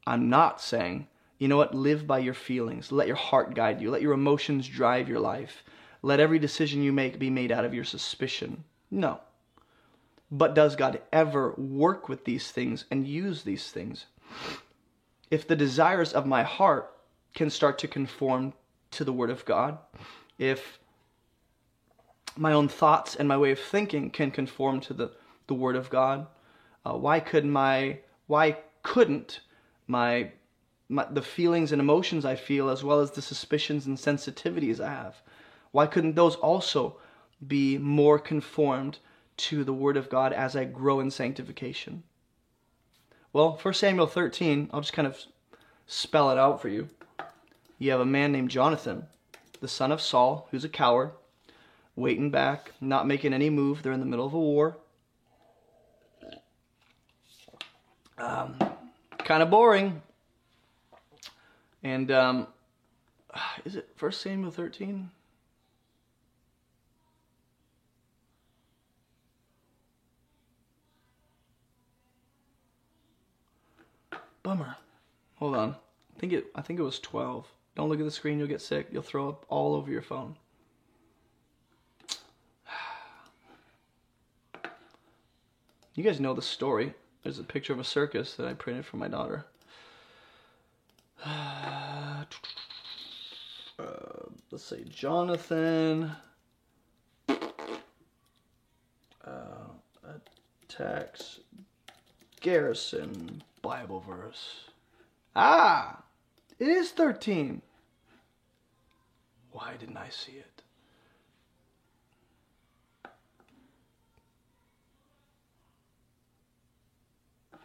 I'm 0.06 0.30
not 0.30 0.62
saying, 0.62 1.08
you 1.38 1.50
know 1.50 1.58
what, 1.58 1.76
live 1.76 2.08
by 2.08 2.20
your 2.20 2.34
feelings. 2.34 2.92
Let 2.94 3.08
your 3.08 3.18
heart 3.18 3.54
guide 3.54 3.82
you. 3.82 3.92
Let 3.92 4.02
your 4.02 4.14
emotions 4.14 4.68
drive 4.68 5.10
your 5.10 5.20
life. 5.20 5.64
Let 6.02 6.22
every 6.22 6.40
decision 6.40 6.82
you 6.82 6.94
make 6.94 7.20
be 7.20 7.30
made 7.30 7.52
out 7.52 7.66
of 7.66 7.74
your 7.74 7.84
suspicion. 7.84 8.64
No. 8.90 9.20
But 10.30 10.54
does 10.54 10.76
God 10.76 11.02
ever 11.12 11.54
work 11.58 12.10
with 12.10 12.26
these 12.26 12.52
things 12.52 12.86
and 12.92 13.08
use 13.08 13.44
these 13.44 13.72
things? 13.72 14.08
If 15.32 15.48
the 15.48 15.56
desires 15.56 16.14
of 16.14 16.26
my 16.26 16.44
heart 16.44 16.94
can 17.34 17.50
start 17.50 17.78
to 17.80 17.88
conform 17.88 18.54
to 18.92 19.04
the 19.04 19.14
Word 19.14 19.30
of 19.30 19.46
God, 19.46 19.78
if 20.38 20.80
my 22.36 22.54
own 22.54 22.68
thoughts 22.68 23.16
and 23.16 23.28
my 23.28 23.38
way 23.38 23.52
of 23.52 23.60
thinking 23.60 24.10
can 24.10 24.32
conform 24.32 24.80
to 24.82 24.94
the, 24.94 25.12
the 25.48 25.54
Word 25.54 25.76
of 25.76 25.90
God, 25.90 26.28
uh, 26.86 26.94
why 26.94 27.20
could 27.20 27.46
my 27.46 28.00
why 28.28 28.58
couldn't 28.84 29.40
my, 29.88 30.32
my 30.90 31.06
the 31.10 31.22
feelings 31.22 31.72
and 31.72 31.82
emotions 31.82 32.26
I 32.26 32.36
feel, 32.36 32.70
as 32.70 32.84
well 32.84 33.00
as 33.00 33.12
the 33.12 33.22
suspicions 33.22 33.86
and 33.86 33.98
sensitivities 33.98 34.80
I 34.80 34.90
have. 34.90 35.22
Why 35.72 35.88
couldn't 35.88 36.16
those 36.16 36.36
also 36.36 36.98
be 37.46 37.78
more 37.78 38.20
conformed 38.20 39.00
to 39.38 39.64
the 39.64 39.74
Word 39.74 39.98
of 39.98 40.10
God 40.10 40.34
as 40.34 40.56
I 40.56 40.66
grow 40.66 41.00
in 41.00 41.12
sanctification? 41.12 42.04
Well, 43.34 43.60
1 43.62 43.74
Samuel 43.74 44.08
13, 44.08 44.70
I'll 44.74 44.82
just 44.82 44.94
kind 44.94 45.08
of 45.08 45.18
spell 45.86 46.32
it 46.32 46.38
out 46.38 46.62
for 46.62 46.70
you. 46.70 46.90
You 47.78 47.92
have 47.92 48.00
a 48.00 48.06
man 48.06 48.32
named 48.32 48.50
Jonathan, 48.50 49.06
the 49.62 49.68
son 49.68 49.92
of 49.92 50.02
Saul, 50.02 50.48
who's 50.52 50.64
a 50.64 50.70
coward, 50.70 51.12
waiting 51.96 52.32
back, 52.32 52.72
not 52.82 53.08
making 53.08 53.34
any 53.34 53.50
move. 53.50 53.84
They're 53.84 53.92
in 53.92 54.00
the 54.00 54.06
middle 54.06 54.26
of 54.26 54.34
a 54.34 54.40
war. 54.40 54.78
Um, 58.18 58.58
kind 59.20 59.44
of 59.44 59.50
boring. 59.50 60.02
And 61.84 62.10
um, 62.12 62.48
is 63.66 63.76
it 63.76 63.90
1 64.00 64.12
Samuel 64.12 64.52
13? 64.52 65.12
Bummer. 74.48 74.78
Hold 75.40 75.58
on. 75.58 75.76
I 76.16 76.20
think 76.22 76.32
it 76.32 76.46
I 76.56 76.62
think 76.62 76.80
it 76.80 76.84
was 76.84 77.00
12. 77.00 77.46
Don't 77.76 77.90
look 77.90 78.00
at 78.00 78.06
the 78.06 78.12
screen, 78.12 78.40
you'll 78.40 78.48
get 78.48 78.62
sick. 78.62 78.88
You'll 78.90 79.02
throw 79.02 79.28
up 79.28 79.46
all 79.50 79.76
over 79.76 79.92
your 79.92 80.02
phone. 80.02 80.38
You 85.96 86.04
guys 86.04 86.22
know 86.22 86.34
the 86.34 86.42
story. 86.42 86.94
There's 87.24 87.40
a 87.40 87.44
picture 87.44 87.74
of 87.74 87.80
a 87.80 87.84
circus 87.84 88.36
that 88.36 88.48
I 88.48 88.54
printed 88.54 88.86
for 88.86 88.96
my 88.96 89.10
daughter. 89.10 89.46
Uh, 93.80 94.30
let's 94.50 94.64
say 94.64 94.84
Jonathan 94.90 96.10
uh, 97.30 97.36
attacks 100.64 101.42
Garrison 102.42 103.44
Bible 103.62 104.04
verse. 104.08 104.70
Ah, 105.36 106.04
it 106.60 106.68
is 106.68 106.92
13. 106.92 107.62
Why 109.52 109.74
didn't 109.80 109.98
I 109.98 110.10
see 110.10 110.34
it? 110.34 110.58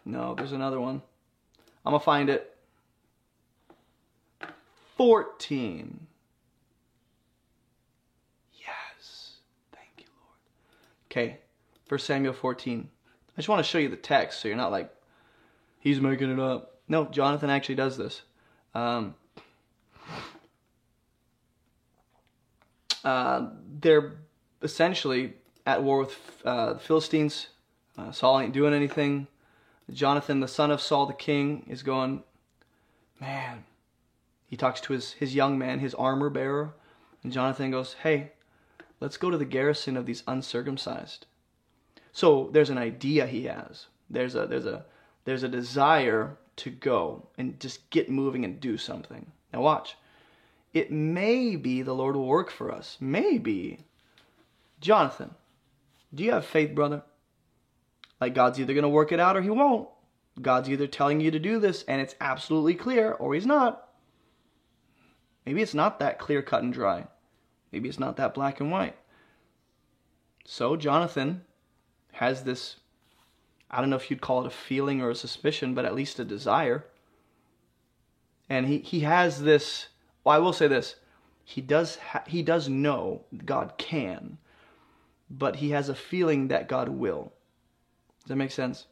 No, 0.05 0.35
there's 0.35 0.53
another 0.53 0.81
one. 0.81 1.01
I'm 1.85 1.93
going 1.93 2.01
to 2.01 2.05
find 2.05 2.31
it. 2.31 2.57
14. 4.97 6.07
Yes. 8.55 9.37
Thank 9.73 9.89
you, 9.99 10.05
Lord. 10.21 10.39
Okay, 11.11 11.39
1 11.89 11.99
Samuel 11.99 12.33
14. 12.33 12.89
I 13.37 13.37
just 13.37 13.49
want 13.49 13.65
to 13.65 13.69
show 13.71 13.79
you 13.79 13.89
the 13.89 13.97
text 13.97 14.41
so 14.41 14.49
you're 14.49 14.57
not 14.57 14.73
like, 14.73 14.93
he's 15.83 16.01
making 16.01 16.31
it 16.31 16.39
up. 16.39 16.79
No, 16.89 17.07
Jonathan 17.07 17.51
actually 17.51 17.75
does 17.75 17.97
this. 17.99 18.23
Um, 18.75 19.15
uh, 23.05 23.49
they're 23.81 24.15
essentially 24.63 25.35
at 25.67 25.83
war 25.83 25.99
with 25.99 26.43
uh, 26.45 26.75
the 26.75 26.79
Philistines. 26.79 27.49
Uh, 27.99 28.13
Saul 28.13 28.41
ain't 28.41 28.55
doing 28.55 28.73
anything. 28.73 29.27
Jonathan, 29.91 30.41
the 30.41 30.49
son 30.49 30.71
of 30.71 30.81
Saul 30.81 31.07
the 31.07 31.13
king, 31.13 31.67
is 31.69 31.83
going, 31.83 32.23
man. 33.21 33.65
He 34.47 34.57
talks 34.57 34.81
to 34.83 34.93
his, 34.93 35.13
his 35.13 35.35
young 35.35 35.59
man, 35.59 35.81
his 35.81 35.95
armor 35.95 36.31
bearer, 36.31 36.75
and 37.25 37.33
Jonathan 37.33 37.71
goes, 37.73 37.97
hey, 38.03 38.33
let's 39.01 39.17
go 39.17 39.31
to 39.31 39.39
the 39.39 39.45
garrison 39.45 39.97
of 39.97 40.07
these 40.07 40.23
uncircumcised. 40.29 41.27
So 42.13 42.51
there's 42.53 42.71
an 42.71 42.79
idea 42.79 43.27
he 43.27 43.45
has. 43.45 43.87
There's 44.09 44.35
a 44.35 44.47
there's 44.47 44.67
a 44.67 44.85
there's 45.25 45.43
a 45.43 45.49
desire 45.49 46.37
to 46.57 46.71
go 46.71 47.29
and 47.39 47.59
just 47.61 47.89
get 47.91 48.11
moving 48.11 48.45
and 48.45 48.61
do 48.61 48.77
something. 48.77 49.31
Now 49.53 49.63
watch. 49.63 49.97
It 50.73 50.91
may 50.91 51.57
be 51.57 51.83
the 51.83 51.95
Lord 51.95 52.17
will 52.17 52.27
work 52.27 52.51
for 52.51 52.73
us. 52.73 52.97
Maybe. 53.01 53.85
Jonathan, 54.81 55.35
do 56.15 56.25
you 56.25 56.33
have 56.33 56.47
faith, 56.47 56.75
brother? 56.75 57.03
Like 58.21 58.35
God's 58.35 58.61
either 58.61 58.75
going 58.75 58.83
to 58.83 58.89
work 58.89 59.13
it 59.13 59.21
out 59.21 59.37
or 59.37 59.43
he 59.43 59.51
won't. 59.51 59.89
God's 60.41 60.71
either 60.71 60.87
telling 60.87 61.21
you 61.21 61.31
to 61.31 61.39
do 61.39 61.59
this 61.59 61.85
and 61.85 62.01
it's 62.01 62.15
absolutely 62.21 62.75
clear 62.75 63.13
or 63.13 63.35
he's 63.35 63.47
not. 63.47 63.89
Maybe 65.45 65.61
it's 65.61 65.75
not 65.75 65.99
that 65.99 66.19
clear 66.19 66.41
cut 66.41 66.63
and 66.63 66.73
dry. 66.73 67.07
Maybe 67.71 67.89
it's 67.89 67.99
not 67.99 68.17
that 68.17 68.35
black 68.35 68.61
and 68.61 68.71
white. 68.71 68.97
So 70.45 70.77
Jonathan 70.77 71.43
has 72.13 72.45
this 72.45 72.77
I 73.73 73.81
don't 73.81 73.91
know 73.91 73.97
if 73.97 74.11
you'd 74.11 74.21
call 74.21 74.43
it 74.43 74.47
a 74.47 74.51
feeling 74.51 75.01
or 75.01 75.11
a 75.11 75.15
suspicion, 75.15 75.75
but 75.75 75.85
at 75.85 75.95
least 75.95 76.19
a 76.19 76.25
desire. 76.25 76.85
And 78.49 78.67
he, 78.67 78.79
he 78.79 79.01
has 79.01 79.43
this, 79.43 79.89
well, 80.25 80.37
I 80.37 80.39
will 80.39 80.53
say 80.53 80.69
this, 80.69 80.97
he 81.45 81.61
does, 81.61 81.97
ha- 81.97 82.25
he 82.27 82.43
does 82.43 82.69
know 82.69 83.25
God 83.45 83.75
can, 83.79 84.39
but 85.31 85.57
he 85.57 85.71
has 85.71 85.89
a 85.89 85.95
feeling 85.95 86.49
that 86.49 86.69
God 86.69 86.91
will. 86.91 87.33
Does 88.21 88.29
that 88.29 88.37
make 88.37 88.53
sense? 88.53 88.87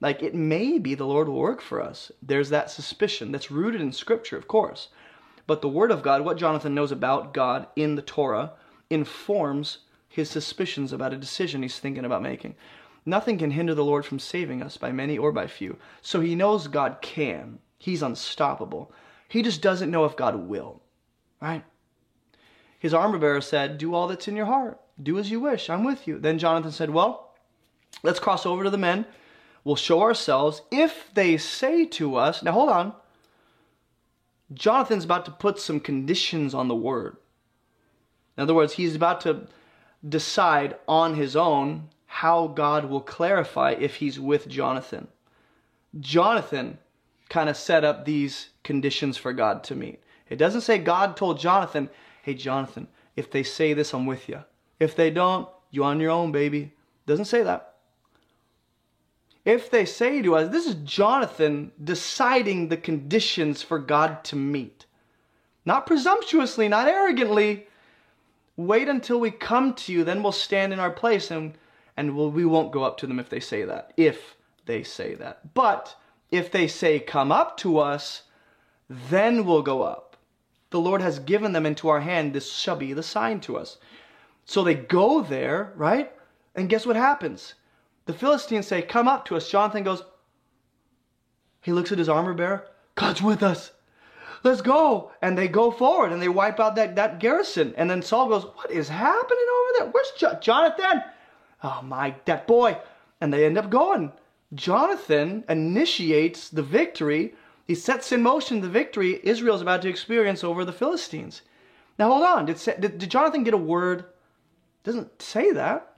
Like 0.00 0.22
it 0.22 0.34
may 0.34 0.78
be 0.78 0.94
the 0.94 1.06
Lord 1.06 1.28
will 1.28 1.38
work 1.38 1.60
for 1.60 1.80
us. 1.80 2.10
There's 2.22 2.50
that 2.50 2.70
suspicion 2.70 3.32
that's 3.32 3.50
rooted 3.50 3.80
in 3.80 3.92
Scripture, 3.92 4.36
of 4.36 4.48
course. 4.48 4.88
But 5.46 5.62
the 5.62 5.68
Word 5.68 5.90
of 5.90 6.02
God, 6.02 6.22
what 6.22 6.38
Jonathan 6.38 6.74
knows 6.74 6.90
about 6.90 7.32
God 7.32 7.68
in 7.76 7.94
the 7.94 8.02
Torah, 8.02 8.52
informs 8.90 9.78
his 10.08 10.30
suspicions 10.30 10.92
about 10.92 11.12
a 11.12 11.18
decision 11.18 11.62
he's 11.62 11.78
thinking 11.78 12.04
about 12.04 12.22
making. 12.22 12.54
Nothing 13.08 13.38
can 13.38 13.52
hinder 13.52 13.72
the 13.72 13.84
Lord 13.84 14.04
from 14.04 14.18
saving 14.18 14.62
us 14.62 14.76
by 14.76 14.90
many 14.90 15.16
or 15.16 15.30
by 15.30 15.46
few. 15.46 15.78
So 16.02 16.20
he 16.20 16.34
knows 16.34 16.66
God 16.66 16.98
can. 17.00 17.60
He's 17.78 18.02
unstoppable. 18.02 18.92
He 19.28 19.42
just 19.42 19.62
doesn't 19.62 19.92
know 19.92 20.04
if 20.04 20.16
God 20.16 20.48
will. 20.48 20.82
Right? 21.40 21.64
His 22.80 22.92
armor 22.92 23.18
bearer 23.18 23.40
said, 23.40 23.78
Do 23.78 23.94
all 23.94 24.08
that's 24.08 24.26
in 24.26 24.34
your 24.34 24.46
heart. 24.46 24.80
Do 25.00 25.18
as 25.18 25.30
you 25.30 25.38
wish. 25.38 25.70
I'm 25.70 25.84
with 25.84 26.08
you. 26.08 26.18
Then 26.18 26.38
Jonathan 26.38 26.72
said, 26.72 26.90
Well, 26.90 27.32
let's 28.02 28.18
cross 28.18 28.44
over 28.44 28.64
to 28.64 28.70
the 28.70 28.78
men. 28.78 29.06
We'll 29.62 29.76
show 29.76 30.02
ourselves. 30.02 30.62
If 30.72 31.10
they 31.14 31.36
say 31.36 31.84
to 31.86 32.16
us, 32.16 32.42
now 32.42 32.52
hold 32.52 32.70
on. 32.70 32.92
Jonathan's 34.52 35.04
about 35.04 35.24
to 35.26 35.30
put 35.30 35.60
some 35.60 35.80
conditions 35.80 36.54
on 36.54 36.68
the 36.68 36.74
word. 36.74 37.16
In 38.36 38.42
other 38.42 38.54
words, 38.54 38.74
he's 38.74 38.94
about 38.94 39.20
to 39.22 39.46
decide 40.08 40.76
on 40.86 41.14
his 41.14 41.34
own 41.34 41.88
how 42.06 42.46
God 42.46 42.86
will 42.86 43.00
clarify 43.00 43.72
if 43.72 43.96
he's 43.96 44.18
with 44.18 44.48
Jonathan. 44.48 45.08
Jonathan 46.00 46.78
kind 47.28 47.48
of 47.48 47.56
set 47.56 47.84
up 47.84 48.04
these 48.04 48.50
conditions 48.62 49.16
for 49.16 49.32
God 49.32 49.64
to 49.64 49.74
meet. 49.74 50.00
It 50.28 50.36
doesn't 50.36 50.62
say 50.62 50.78
God 50.78 51.16
told 51.16 51.38
Jonathan, 51.38 51.90
hey, 52.22 52.34
Jonathan, 52.34 52.88
if 53.14 53.30
they 53.30 53.42
say 53.42 53.72
this, 53.72 53.92
I'm 53.92 54.06
with 54.06 54.28
you. 54.28 54.44
If 54.78 54.94
they 54.94 55.10
don't, 55.10 55.48
you 55.70 55.84
on 55.84 56.00
your 56.00 56.10
own, 56.10 56.32
baby. 56.32 56.72
Doesn't 57.06 57.24
say 57.26 57.42
that. 57.42 57.74
If 59.44 59.70
they 59.70 59.84
say 59.84 60.22
to 60.22 60.34
us, 60.34 60.50
this 60.50 60.66
is 60.66 60.74
Jonathan 60.74 61.70
deciding 61.82 62.68
the 62.68 62.76
conditions 62.76 63.62
for 63.62 63.78
God 63.78 64.24
to 64.24 64.36
meet. 64.36 64.86
Not 65.64 65.86
presumptuously, 65.86 66.68
not 66.68 66.88
arrogantly. 66.88 67.68
Wait 68.56 68.88
until 68.88 69.20
we 69.20 69.30
come 69.30 69.74
to 69.74 69.92
you, 69.92 70.02
then 70.02 70.22
we'll 70.22 70.32
stand 70.32 70.72
in 70.72 70.80
our 70.80 70.90
place 70.90 71.30
and 71.30 71.54
and 71.96 72.16
we'll, 72.16 72.30
we 72.30 72.44
won't 72.44 72.72
go 72.72 72.84
up 72.84 72.98
to 72.98 73.06
them 73.06 73.18
if 73.18 73.28
they 73.28 73.40
say 73.40 73.64
that, 73.64 73.92
if 73.96 74.36
they 74.66 74.82
say 74.82 75.14
that. 75.14 75.54
But 75.54 75.96
if 76.30 76.50
they 76.50 76.66
say, 76.66 76.98
Come 76.98 77.32
up 77.32 77.56
to 77.58 77.78
us, 77.78 78.22
then 78.88 79.44
we'll 79.44 79.62
go 79.62 79.82
up. 79.82 80.16
The 80.70 80.80
Lord 80.80 81.00
has 81.00 81.18
given 81.18 81.52
them 81.52 81.66
into 81.66 81.88
our 81.88 82.00
hand. 82.00 82.32
This 82.32 82.52
shall 82.52 82.76
be 82.76 82.92
the 82.92 83.02
sign 83.02 83.40
to 83.40 83.56
us. 83.56 83.78
So 84.44 84.62
they 84.62 84.74
go 84.74 85.22
there, 85.22 85.72
right? 85.76 86.12
And 86.54 86.68
guess 86.68 86.86
what 86.86 86.96
happens? 86.96 87.54
The 88.06 88.12
Philistines 88.12 88.66
say, 88.66 88.82
Come 88.82 89.08
up 89.08 89.24
to 89.26 89.36
us. 89.36 89.50
Jonathan 89.50 89.84
goes, 89.84 90.02
He 91.60 91.72
looks 91.72 91.92
at 91.92 91.98
his 91.98 92.08
armor 92.08 92.34
bearer. 92.34 92.68
God's 92.94 93.22
with 93.22 93.42
us. 93.42 93.72
Let's 94.42 94.62
go. 94.62 95.10
And 95.22 95.36
they 95.36 95.48
go 95.48 95.70
forward 95.70 96.12
and 96.12 96.22
they 96.22 96.28
wipe 96.28 96.60
out 96.60 96.76
that, 96.76 96.96
that 96.96 97.18
garrison. 97.18 97.74
And 97.76 97.90
then 97.90 98.02
Saul 98.02 98.28
goes, 98.28 98.44
What 98.44 98.70
is 98.70 98.88
happening 98.88 99.46
over 99.60 99.70
there? 99.78 99.88
Where's 99.88 100.12
jo- 100.16 100.38
Jonathan? 100.40 101.02
Ah, 101.66 101.80
oh 101.80 101.84
my, 101.84 102.14
that 102.26 102.46
boy. 102.46 102.78
And 103.20 103.32
they 103.32 103.44
end 103.44 103.58
up 103.58 103.70
going. 103.70 104.12
Jonathan 104.54 105.42
initiates 105.48 106.48
the 106.48 106.62
victory. 106.62 107.34
He 107.66 107.74
sets 107.74 108.12
in 108.12 108.22
motion 108.22 108.60
the 108.60 108.68
victory 108.68 109.20
Israel's 109.24 109.62
about 109.62 109.82
to 109.82 109.88
experience 109.88 110.44
over 110.44 110.64
the 110.64 110.72
Philistines. 110.72 111.42
Now 111.98 112.08
hold 112.08 112.22
on. 112.22 112.46
Did, 112.46 112.56
did, 112.80 112.98
did 112.98 113.10
Jonathan 113.10 113.42
get 113.42 113.54
a 113.54 113.58
word? 113.58 114.04
Doesn't 114.84 115.20
say 115.20 115.50
that. 115.52 115.96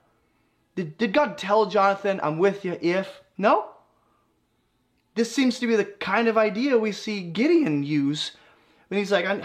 Did, 0.74 0.97
did 0.97 1.12
God 1.12 1.36
tell 1.36 1.66
Jonathan, 1.66 2.20
I'm 2.23 2.39
with 2.39 2.65
you 2.65 2.78
if? 2.81 3.20
No. 3.36 3.70
this 5.15 5.35
seems 5.35 5.59
to 5.59 5.66
be 5.66 5.77
the 5.77 5.85
kind 5.85 6.28
of 6.28 6.39
idea 6.39 6.78
we 6.78 6.93
see 6.93 7.20
Gideon 7.20 7.82
use 7.82 8.32
when 8.89 8.99
he's 8.99 9.12
like, 9.12 9.45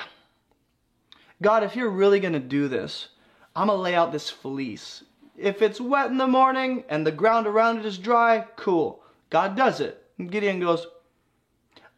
God, 1.42 1.64
if 1.64 1.76
you're 1.76 1.90
really 1.90 2.20
going 2.22 2.34
to 2.34 2.40
do 2.40 2.68
this, 2.68 3.10
I'm 3.56 3.68
going 3.68 3.78
to 3.78 3.82
lay 3.82 3.96
out 3.96 4.12
this 4.12 4.30
fleece. 4.30 5.04
If 5.38 5.62
it's 5.62 5.82
wet 5.82 6.12
in 6.12 6.18
the 6.18 6.28
morning 6.28 6.84
and 6.90 7.06
the 7.06 7.12
ground 7.12 7.48
around 7.48 7.80
it 7.80 7.86
is 7.86 7.98
dry, 7.98 8.46
cool. 8.56 9.04
God 9.30 9.56
does 9.56 9.80
it. 9.80 10.06
And 10.18 10.32
Gideon 10.32 10.60
goes, 10.60 10.86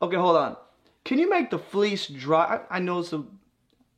okay, 0.01 0.15
hold 0.15 0.37
on. 0.37 0.55
Can 1.03 1.19
you 1.19 1.29
make 1.29 1.49
the 1.49 1.59
fleece 1.59 2.07
dry? 2.07 2.59
I, 2.69 2.77
I 2.77 2.79
know 2.79 2.99
it's 2.99 3.13
a, 3.13 3.23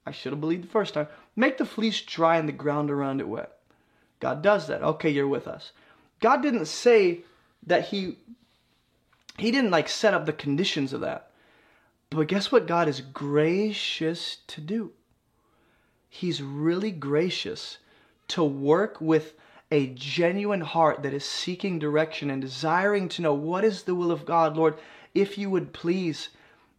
I 0.05 0.11
should 0.11 0.33
have 0.33 0.41
believed 0.41 0.63
the 0.63 0.69
first 0.69 0.93
time. 0.93 1.07
Make 1.35 1.57
the 1.57 1.65
fleece 1.65 2.01
dry 2.01 2.37
and 2.37 2.47
the 2.47 2.53
ground 2.53 2.89
around 2.89 3.21
it 3.21 3.27
wet. 3.27 3.53
God 4.19 4.41
does 4.41 4.67
that. 4.67 4.81
Okay, 4.81 5.09
you're 5.09 5.27
with 5.27 5.47
us. 5.47 5.71
God 6.19 6.41
didn't 6.41 6.65
say 6.65 7.21
that 7.65 7.87
he 7.89 8.17
he 9.37 9.51
didn't 9.51 9.69
like 9.69 9.87
set 9.87 10.15
up 10.15 10.25
the 10.25 10.33
conditions 10.33 10.93
of 10.93 11.01
that. 11.01 11.29
But 12.09 12.27
guess 12.27 12.51
what 12.51 12.67
God 12.67 12.87
is 12.87 13.01
gracious 13.01 14.37
to 14.47 14.61
do? 14.61 14.93
He's 16.09 16.41
really 16.41 16.89
gracious 16.89 17.77
to 18.29 18.43
work 18.43 18.99
with 18.99 19.33
a 19.71 19.87
genuine 19.87 20.61
heart 20.61 21.03
that 21.03 21.13
is 21.13 21.25
seeking 21.25 21.79
direction 21.79 22.29
and 22.29 22.41
desiring 22.41 23.09
to 23.09 23.21
know 23.21 23.33
what 23.33 23.63
is 23.63 23.83
the 23.83 23.95
will 23.95 24.11
of 24.11 24.25
God, 24.25 24.55
Lord, 24.55 24.75
if 25.13 25.37
you 25.37 25.49
would 25.49 25.73
please. 25.73 26.29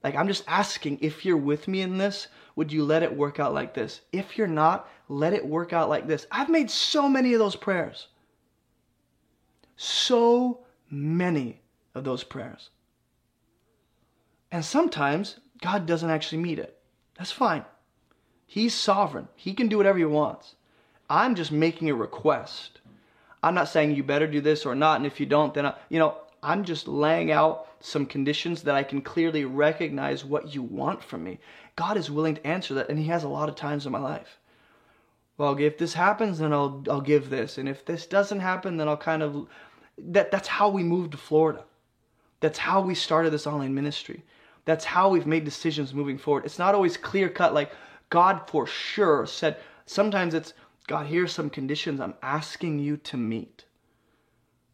Like, 0.03 0.15
I'm 0.15 0.29
just 0.29 0.45
asking 0.47 0.99
if 1.01 1.25
you're 1.25 1.37
with 1.37 1.69
me 1.69 1.83
in 1.83 1.99
this, 1.99 2.29
would 2.57 2.73
you 2.73 2.85
let 2.85 3.03
it 3.03 3.16
work 3.16 3.39
out 3.39 3.53
like 3.53 3.75
this? 3.75 4.01
If 4.12 4.39
you're 4.39 4.47
not, 4.47 4.89
let 5.09 5.33
it 5.33 5.47
work 5.47 5.73
out 5.73 5.89
like 5.89 6.07
this. 6.07 6.27
I've 6.31 6.49
made 6.49 6.70
so 6.70 7.09
many 7.09 7.33
of 7.33 7.39
those 7.39 7.57
prayers. 7.57 8.09
So 9.77 10.61
many 10.91 11.61
of 11.95 12.05
those 12.05 12.25
prayers. 12.25 12.70
And 14.51 14.65
sometimes 14.65 15.37
God 15.61 15.87
doesn't 15.87 16.11
actually 16.11 16.39
meet 16.39 16.59
it. 16.59 16.79
That's 17.16 17.33
fine. 17.33 17.65
He's 18.47 18.75
sovereign. 18.75 19.29
He 19.35 19.53
can 19.53 19.69
do 19.69 19.77
whatever 19.77 19.99
he 19.99 20.05
wants. 20.05 20.55
I'm 21.10 21.35
just 21.35 21.52
making 21.52 21.90
a 21.90 21.94
request. 21.94 22.80
I'm 23.43 23.55
not 23.55 23.68
saying 23.68 23.94
you 23.94 24.02
better 24.02 24.26
do 24.26 24.40
this 24.40 24.66
or 24.66 24.74
not, 24.74 24.97
and 24.97 25.06
if 25.06 25.20
you 25.20 25.26
don't, 25.26 25.55
then 25.55 25.66
I, 25.66 25.74
you 25.89 25.98
know, 25.98 26.16
I'm 26.43 26.64
just 26.64 26.89
laying 26.89 27.30
out 27.30 27.66
some 27.80 28.06
conditions 28.06 28.62
that 28.62 28.74
I 28.74 28.82
can 28.82 29.01
clearly 29.01 29.44
recognize 29.44 30.24
what 30.24 30.55
you 30.55 30.62
want 30.62 31.02
from 31.02 31.24
me. 31.24 31.39
God 31.76 31.97
is 31.97 32.10
willing 32.10 32.35
to 32.35 32.47
answer 32.47 32.74
that, 32.74 32.89
and 32.89 32.98
He 32.98 33.06
has 33.06 33.24
a 33.24 33.28
lot 33.28 33.48
of 33.48 33.55
times 33.55 33.86
in 33.86 33.93
my 33.93 34.01
life. 34.01 34.39
Well, 35.36 35.56
if 35.59 35.78
this 35.78 35.94
happens, 35.94 36.39
then 36.39 36.52
I'll 36.52 36.82
I'll 36.90 37.01
give 37.01 37.30
this, 37.30 37.59
and 37.59 37.68
if 37.68 37.85
this 37.85 38.06
doesn't 38.06 38.40
happen, 38.40 38.76
then 38.76 38.89
I'll 38.89 38.97
kind 38.97 39.22
of 39.22 39.47
that 39.98 40.30
that's 40.30 40.48
how 40.48 40.68
we 40.68 40.82
moved 40.82 41.12
to 41.12 41.18
Florida. 41.18 41.64
That's 42.40 42.59
how 42.59 42.80
we 42.80 42.94
started 42.94 43.30
this 43.30 43.47
online 43.47 43.74
ministry. 43.74 44.24
That's 44.64 44.85
how 44.85 45.09
we've 45.09 45.26
made 45.26 45.44
decisions 45.44 45.94
moving 45.94 46.18
forward. 46.18 46.44
It's 46.44 46.59
not 46.59 46.74
always 46.74 46.97
clear 46.97 47.28
cut 47.28 47.55
like 47.55 47.72
God 48.10 48.48
for 48.48 48.66
sure 48.66 49.26
said. 49.26 49.56
Sometimes 49.86 50.35
it's 50.35 50.52
God, 50.89 51.06
here 51.06 51.24
are 51.24 51.28
some 51.28 51.51
conditions 51.51 52.01
I'm 52.01 52.15
asking 52.23 52.81
you 52.81 52.97
to 52.97 53.16
meet. 53.16 53.66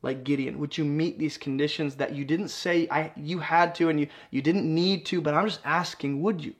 Like 0.01 0.23
Gideon, 0.23 0.59
would 0.61 0.78
you 0.78 0.85
meet 0.85 1.19
these 1.19 1.36
conditions 1.36 1.97
that 1.97 2.15
you 2.15 2.24
didn't 2.24 2.49
say 2.49 2.86
I 2.91 3.12
you 3.16 3.41
had 3.41 3.74
to 3.77 3.89
and 3.89 3.99
you, 3.99 4.07
you 4.31 4.41
didn't 4.41 4.73
need 4.73 5.05
to, 5.07 5.20
but 5.20 5.35
I'm 5.35 5.47
just 5.47 5.61
asking, 5.65 6.23
would 6.23 6.45
you? 6.45 6.55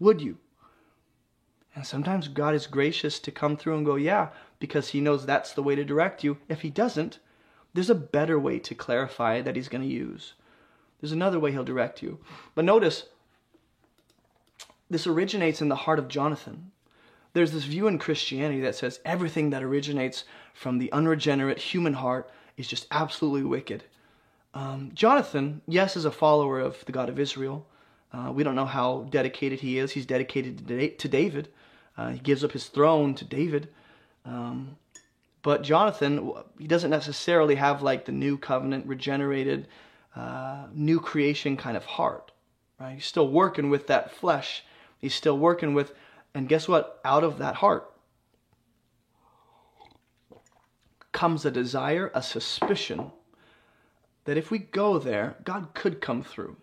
Would 0.00 0.20
you? 0.20 0.38
And 1.74 1.86
sometimes 1.86 2.26
God 2.26 2.54
is 2.54 2.66
gracious 2.66 3.20
to 3.20 3.30
come 3.30 3.56
through 3.56 3.76
and 3.76 3.86
go, 3.86 3.94
yeah, 3.94 4.28
because 4.58 4.88
he 4.88 5.00
knows 5.00 5.24
that's 5.24 5.52
the 5.52 5.62
way 5.62 5.76
to 5.76 5.84
direct 5.84 6.24
you. 6.24 6.38
If 6.48 6.62
he 6.62 6.70
doesn't, 6.70 7.20
there's 7.74 7.90
a 7.90 7.94
better 7.94 8.40
way 8.40 8.58
to 8.58 8.74
clarify 8.74 9.40
that 9.40 9.54
he's 9.54 9.68
going 9.68 9.82
to 9.82 9.86
use. 9.86 10.34
There's 11.00 11.12
another 11.12 11.38
way 11.38 11.52
he'll 11.52 11.62
direct 11.62 12.02
you. 12.02 12.18
But 12.56 12.64
notice, 12.64 13.04
this 14.88 15.06
originates 15.06 15.62
in 15.62 15.68
the 15.68 15.76
heart 15.76 16.00
of 16.00 16.08
Jonathan. 16.08 16.72
There's 17.32 17.52
this 17.52 17.64
view 17.64 17.86
in 17.86 17.98
Christianity 17.98 18.60
that 18.62 18.74
says 18.74 19.00
everything 19.04 19.50
that 19.50 19.62
originates 19.62 20.24
from 20.54 20.78
the 20.78 20.90
unregenerate 20.92 21.58
human 21.58 21.94
heart 21.94 22.30
is 22.56 22.66
just 22.66 22.86
absolutely 22.90 23.44
wicked. 23.44 23.84
Um, 24.52 24.90
Jonathan, 24.94 25.62
yes, 25.68 25.96
is 25.96 26.04
a 26.04 26.10
follower 26.10 26.58
of 26.58 26.84
the 26.84 26.92
God 26.92 27.08
of 27.08 27.20
Israel. 27.20 27.66
Uh, 28.12 28.32
we 28.32 28.42
don't 28.42 28.56
know 28.56 28.66
how 28.66 29.06
dedicated 29.10 29.60
he 29.60 29.78
is. 29.78 29.92
He's 29.92 30.06
dedicated 30.06 30.66
to 30.98 31.08
David. 31.08 31.48
Uh, 31.96 32.10
he 32.10 32.18
gives 32.18 32.42
up 32.42 32.52
his 32.52 32.66
throne 32.66 33.14
to 33.14 33.24
David. 33.24 33.68
Um, 34.24 34.76
but 35.42 35.62
Jonathan, 35.62 36.32
he 36.58 36.66
doesn't 36.66 36.90
necessarily 36.90 37.54
have 37.54 37.82
like 37.82 38.04
the 38.04 38.12
new 38.12 38.36
covenant, 38.36 38.86
regenerated, 38.86 39.68
uh, 40.16 40.66
new 40.72 41.00
creation 41.00 41.56
kind 41.56 41.76
of 41.76 41.84
heart. 41.84 42.32
Right? 42.80 42.94
He's 42.94 43.06
still 43.06 43.28
working 43.28 43.70
with 43.70 43.86
that 43.86 44.10
flesh. 44.10 44.64
He's 44.98 45.14
still 45.14 45.38
working 45.38 45.72
with, 45.72 45.94
and 46.34 46.48
guess 46.48 46.68
what? 46.68 47.00
Out 47.04 47.24
of 47.24 47.38
that 47.38 47.56
heart 47.56 47.90
comes 51.12 51.44
a 51.44 51.50
desire, 51.50 52.10
a 52.14 52.22
suspicion 52.22 53.10
that 54.24 54.36
if 54.36 54.50
we 54.50 54.58
go 54.58 54.98
there, 54.98 55.36
God 55.44 55.74
could 55.74 56.00
come 56.00 56.22
through. 56.22 56.56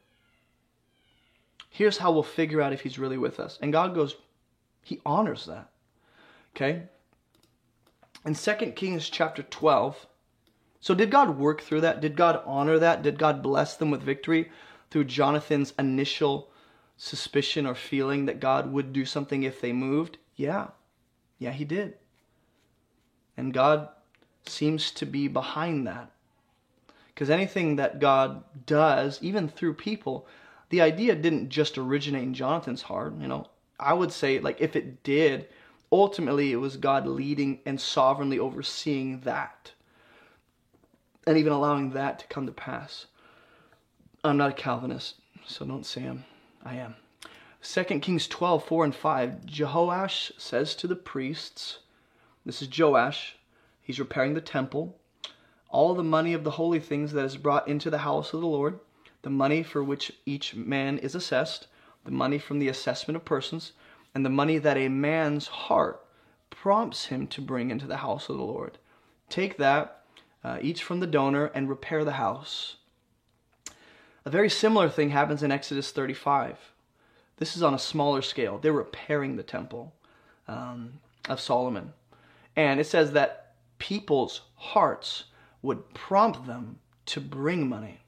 Here's 1.69 1.97
how 1.97 2.11
we'll 2.11 2.23
figure 2.23 2.61
out 2.61 2.73
if 2.73 2.81
He's 2.81 2.97
really 2.97 3.17
with 3.17 3.39
us. 3.39 3.59
And 3.61 3.73
God 3.73 3.93
goes, 3.93 4.15
He 4.83 5.01
honors 5.05 5.45
that. 5.45 5.69
Okay? 6.55 6.83
in 8.27 8.35
2 8.35 8.53
Kings 8.75 9.09
chapter 9.09 9.41
12. 9.41 10.05
So 10.81 10.93
did 10.93 11.09
God 11.09 11.37
work 11.37 11.61
through 11.61 11.81
that? 11.81 12.01
Did 12.01 12.15
God 12.15 12.41
honor 12.45 12.77
that? 12.77 13.01
Did 13.01 13.17
God 13.17 13.41
bless 13.41 13.75
them 13.77 13.89
with 13.89 14.03
victory 14.03 14.51
through 14.91 15.05
Jonathan's 15.05 15.73
initial 15.79 16.51
suspicion 16.97 17.65
or 17.65 17.75
feeling 17.75 18.25
that 18.25 18.39
God 18.39 18.71
would 18.71 18.91
do 18.91 19.05
something 19.05 19.43
if 19.43 19.61
they 19.61 19.71
moved? 19.71 20.17
Yeah. 20.35 20.67
Yeah, 21.39 21.51
he 21.51 21.63
did. 21.63 21.95
And 23.37 23.53
God 23.53 23.89
seems 24.45 24.91
to 24.91 25.05
be 25.05 25.27
behind 25.27 25.87
that. 25.87 26.11
Because 27.13 27.29
anything 27.29 27.77
that 27.77 27.99
God 27.99 28.43
does, 28.65 29.19
even 29.21 29.47
through 29.47 29.75
people, 29.75 30.27
the 30.69 30.81
idea 30.81 31.15
didn't 31.15 31.49
just 31.49 31.77
originate 31.77 32.23
in 32.23 32.33
Jonathan's 32.33 32.83
heart. 32.83 33.13
You 33.19 33.27
know, 33.27 33.47
I 33.79 33.93
would 33.93 34.11
say, 34.11 34.39
like, 34.39 34.59
if 34.59 34.75
it 34.75 35.03
did, 35.03 35.47
ultimately 35.91 36.51
it 36.51 36.57
was 36.57 36.77
God 36.77 37.07
leading 37.07 37.59
and 37.65 37.79
sovereignly 37.79 38.39
overseeing 38.39 39.21
that 39.21 39.71
and 41.25 41.37
even 41.37 41.53
allowing 41.53 41.91
that 41.91 42.19
to 42.19 42.27
come 42.27 42.45
to 42.45 42.51
pass. 42.51 43.07
I'm 44.23 44.37
not 44.37 44.51
a 44.51 44.53
Calvinist, 44.53 45.15
so 45.45 45.65
don't 45.65 45.85
say 45.85 46.05
I'm, 46.05 46.23
I 46.67 46.75
am. 46.75 46.95
2 47.61 47.83
Kings 48.01 48.27
12, 48.27 48.61
4 48.65 48.83
and 48.83 48.93
5, 48.93 49.45
Jehoash 49.45 50.33
says 50.37 50.75
to 50.75 50.85
the 50.85 50.97
priests, 50.97 51.79
this 52.45 52.61
is 52.61 52.67
Joash, 52.77 53.37
he's 53.81 54.01
repairing 54.01 54.33
the 54.33 54.41
temple, 54.41 54.97
all 55.69 55.93
the 55.93 56.03
money 56.03 56.33
of 56.33 56.43
the 56.43 56.51
holy 56.51 56.81
things 56.81 57.13
that 57.13 57.23
is 57.23 57.37
brought 57.37 57.69
into 57.69 57.89
the 57.89 57.99
house 57.99 58.33
of 58.33 58.41
the 58.41 58.47
Lord, 58.47 58.81
the 59.21 59.29
money 59.29 59.63
for 59.63 59.81
which 59.81 60.11
each 60.25 60.55
man 60.55 60.97
is 60.97 61.15
assessed, 61.15 61.67
the 62.03 62.11
money 62.11 62.37
from 62.37 62.59
the 62.59 62.67
assessment 62.67 63.15
of 63.15 63.23
persons, 63.23 63.71
and 64.13 64.25
the 64.25 64.29
money 64.29 64.57
that 64.57 64.75
a 64.75 64.89
man's 64.89 65.47
heart 65.47 66.05
prompts 66.49 67.05
him 67.05 67.27
to 67.27 67.39
bring 67.39 67.71
into 67.71 67.87
the 67.87 67.97
house 67.97 68.27
of 68.27 68.35
the 68.35 68.43
Lord. 68.43 68.77
Take 69.29 69.55
that, 69.55 70.03
uh, 70.43 70.57
each 70.61 70.83
from 70.83 70.99
the 70.99 71.07
donor, 71.07 71.45
and 71.55 71.69
repair 71.69 72.03
the 72.03 72.13
house. 72.13 72.75
A 74.27 74.29
very 74.29 74.49
similar 74.49 74.89
thing 74.89 75.11
happens 75.11 75.41
in 75.41 75.53
Exodus 75.53 75.91
35. 75.91 76.57
This 77.37 77.55
is 77.55 77.63
on 77.63 77.73
a 77.73 77.79
smaller 77.79 78.21
scale. 78.21 78.57
They're 78.57 78.73
repairing 78.73 79.37
the 79.37 79.41
temple 79.41 79.93
um, 80.49 80.99
of 81.29 81.39
Solomon. 81.39 81.93
And 82.53 82.81
it 82.81 82.87
says 82.87 83.13
that 83.13 83.53
people's 83.77 84.41
hearts 84.55 85.23
would 85.61 85.93
prompt 85.93 86.45
them 86.45 86.79
to 87.05 87.21
bring 87.21 87.69
money. 87.69 88.01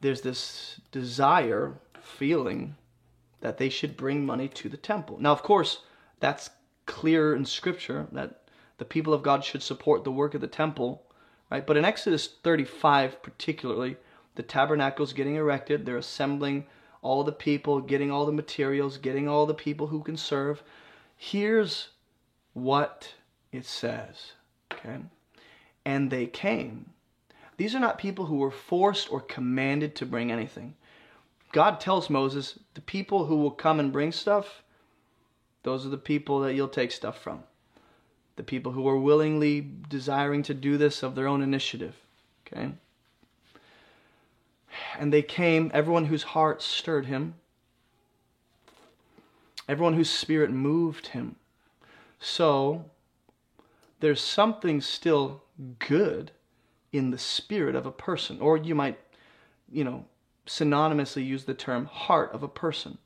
There's 0.00 0.22
this 0.22 0.80
desire, 0.90 1.74
feeling 2.00 2.76
that 3.42 3.58
they 3.58 3.68
should 3.68 3.98
bring 3.98 4.24
money 4.24 4.48
to 4.48 4.70
the 4.70 4.78
temple. 4.78 5.18
Now, 5.20 5.32
of 5.32 5.42
course, 5.42 5.80
that's 6.20 6.48
clear 6.86 7.36
in 7.36 7.44
Scripture 7.44 8.06
that 8.12 8.48
the 8.78 8.86
people 8.86 9.12
of 9.12 9.22
God 9.22 9.44
should 9.44 9.62
support 9.62 10.04
the 10.04 10.10
work 10.10 10.32
of 10.32 10.40
the 10.40 10.46
temple, 10.46 11.02
right? 11.50 11.66
But 11.66 11.76
in 11.76 11.84
Exodus 11.84 12.26
35, 12.42 13.22
particularly, 13.22 13.98
the 14.34 14.42
tabernacle 14.42 15.04
is 15.04 15.12
getting 15.12 15.36
erected. 15.36 15.84
They're 15.84 15.96
assembling 15.96 16.66
all 17.02 17.22
the 17.22 17.32
people, 17.32 17.80
getting 17.80 18.10
all 18.10 18.26
the 18.26 18.32
materials, 18.32 18.96
getting 18.96 19.28
all 19.28 19.46
the 19.46 19.54
people 19.54 19.88
who 19.88 20.02
can 20.02 20.16
serve. 20.16 20.62
Here's 21.16 21.90
what 22.54 23.14
it 23.52 23.66
says, 23.66 24.32
okay? 24.72 24.98
And 25.84 26.10
they 26.10 26.26
came. 26.26 26.90
These 27.56 27.74
are 27.74 27.80
not 27.80 27.98
people 27.98 28.26
who 28.26 28.36
were 28.36 28.50
forced 28.50 29.12
or 29.12 29.20
commanded 29.20 29.94
to 29.96 30.06
bring 30.06 30.32
anything. 30.32 30.74
God 31.52 31.78
tells 31.78 32.10
Moses, 32.10 32.58
the 32.74 32.80
people 32.80 33.26
who 33.26 33.36
will 33.36 33.52
come 33.52 33.78
and 33.78 33.92
bring 33.92 34.10
stuff, 34.10 34.62
those 35.62 35.86
are 35.86 35.90
the 35.90 35.96
people 35.96 36.40
that 36.40 36.54
you'll 36.54 36.68
take 36.68 36.90
stuff 36.90 37.22
from. 37.22 37.44
The 38.36 38.42
people 38.42 38.72
who 38.72 38.88
are 38.88 38.98
willingly 38.98 39.64
desiring 39.88 40.42
to 40.44 40.54
do 40.54 40.76
this 40.76 41.04
of 41.04 41.14
their 41.14 41.28
own 41.28 41.42
initiative. 41.42 41.94
Okay? 42.46 42.72
And 44.98 45.12
they 45.12 45.22
came, 45.22 45.70
everyone 45.74 46.06
whose 46.06 46.22
heart 46.22 46.62
stirred 46.62 47.06
him, 47.06 47.34
everyone 49.68 49.94
whose 49.94 50.10
spirit 50.10 50.50
moved 50.50 51.08
him. 51.08 51.36
So 52.18 52.84
there's 54.00 54.20
something 54.20 54.80
still 54.80 55.42
good 55.78 56.30
in 56.92 57.10
the 57.10 57.18
spirit 57.18 57.74
of 57.74 57.86
a 57.86 57.92
person, 57.92 58.40
or 58.40 58.56
you 58.56 58.74
might, 58.74 58.98
you 59.70 59.84
know, 59.84 60.04
synonymously 60.46 61.26
use 61.26 61.44
the 61.44 61.54
term 61.54 61.86
heart 61.86 62.32
of 62.32 62.42
a 62.42 62.48
person. 62.48 62.98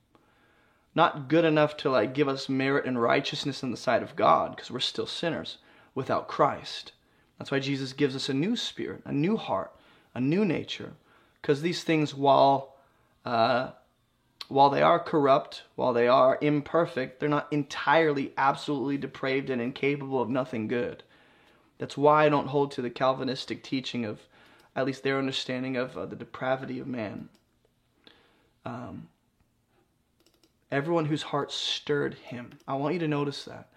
Not 0.95 1.29
good 1.29 1.45
enough 1.45 1.77
to 1.79 1.91
like 1.91 2.15
give 2.15 2.29
us 2.29 2.49
merit 2.49 2.85
and 2.85 3.01
righteousness 3.01 3.63
in 3.63 3.71
the 3.71 3.77
sight 3.77 4.03
of 4.03 4.17
God, 4.17 4.57
because 4.57 4.71
we're 4.71 4.81
still 4.81 5.07
sinners 5.07 5.59
without 5.95 6.29
Christ. 6.29 6.93
That's 7.39 7.51
why 7.51 7.61
Jesus 7.61 7.93
gives 7.93 8.17
us 8.17 8.29
a 8.29 8.35
new 8.35 8.57
spirit, 8.57 9.03
a 9.05 9.13
new 9.13 9.37
heart, 9.37 9.73
a 10.15 10.21
new 10.21 10.45
nature, 10.45 10.95
because 11.41 11.63
these 11.63 11.85
things, 11.85 12.15
while 12.15 12.77
uh, 13.25 13.71
while 14.49 14.71
they 14.71 14.83
are 14.83 14.99
corrupt, 14.99 15.63
while 15.77 15.93
they 15.93 16.09
are 16.09 16.39
imperfect, 16.41 17.21
they're 17.21 17.29
not 17.29 17.53
entirely, 17.53 18.33
absolutely 18.39 18.97
depraved 18.97 19.51
and 19.51 19.61
incapable 19.61 20.23
of 20.23 20.31
nothing 20.31 20.69
good. 20.69 21.03
That's 21.77 21.99
why 21.99 22.25
I 22.25 22.29
don't 22.29 22.49
hold 22.49 22.73
to 22.73 22.83
the 22.83 22.91
Calvinistic 22.91 23.63
teaching 23.63 24.05
of, 24.05 24.21
at 24.75 24.87
least 24.87 25.03
their 25.03 25.19
understanding 25.19 25.77
of 25.77 25.97
uh, 25.97 26.07
the 26.07 26.17
depravity 26.17 26.81
of 26.81 26.87
man. 26.87 27.29
Um, 28.65 29.09
everyone 30.73 31.05
whose 31.05 31.23
heart 31.23 31.53
stirred 31.53 32.15
him. 32.15 32.59
I 32.67 32.75
want 32.75 32.95
you 32.95 33.01
to 33.01 33.09
notice 33.09 33.45
that. 33.45 33.69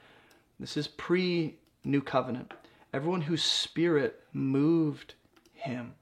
This 0.59 0.77
is 0.77 0.88
pre 0.88 1.57
New 1.83 2.01
Covenant. 2.01 2.53
Everyone 2.93 3.21
whose 3.21 3.43
spirit 3.43 4.21
moved 4.31 5.15
him. 5.53 5.95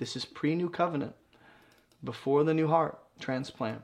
This 0.00 0.16
is 0.16 0.24
pre 0.24 0.54
New 0.54 0.70
Covenant, 0.70 1.14
before 2.02 2.42
the 2.42 2.54
new 2.54 2.68
heart 2.68 2.98
transplant. 3.20 3.82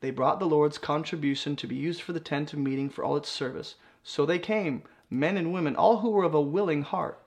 They 0.00 0.12
brought 0.12 0.38
the 0.38 0.46
Lord's 0.46 0.78
contribution 0.78 1.56
to 1.56 1.66
be 1.66 1.74
used 1.74 2.02
for 2.02 2.12
the 2.12 2.20
tent 2.20 2.52
of 2.52 2.60
meeting 2.60 2.88
for 2.88 3.02
all 3.04 3.16
its 3.16 3.28
service. 3.28 3.74
So 4.04 4.24
they 4.24 4.38
came, 4.38 4.84
men 5.10 5.36
and 5.36 5.52
women, 5.52 5.74
all 5.74 5.98
who 5.98 6.10
were 6.10 6.22
of 6.22 6.34
a 6.34 6.40
willing 6.40 6.82
heart. 6.82 7.20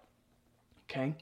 Okay? 0.89 1.15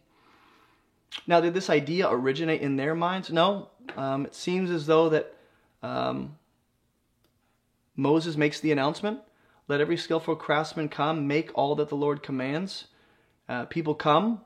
Now, 1.25 1.41
did 1.41 1.55
this 1.55 1.71
idea 1.71 2.07
originate 2.07 2.61
in 2.61 2.75
their 2.75 2.93
minds? 2.93 3.31
No. 3.31 3.69
Um, 3.97 4.27
it 4.27 4.35
seems 4.35 4.69
as 4.69 4.85
though 4.85 5.09
that 5.09 5.35
um, 5.81 6.37
Moses 7.95 8.37
makes 8.37 8.59
the 8.59 8.71
announcement 8.71 9.21
let 9.67 9.81
every 9.81 9.97
skillful 9.97 10.35
craftsman 10.35 10.87
come, 10.87 11.25
make 11.25 11.49
all 11.55 11.73
that 11.75 11.89
the 11.89 11.95
Lord 11.95 12.21
commands. 12.21 12.85
Uh, 13.49 13.65
people 13.65 13.95
come, 13.95 14.41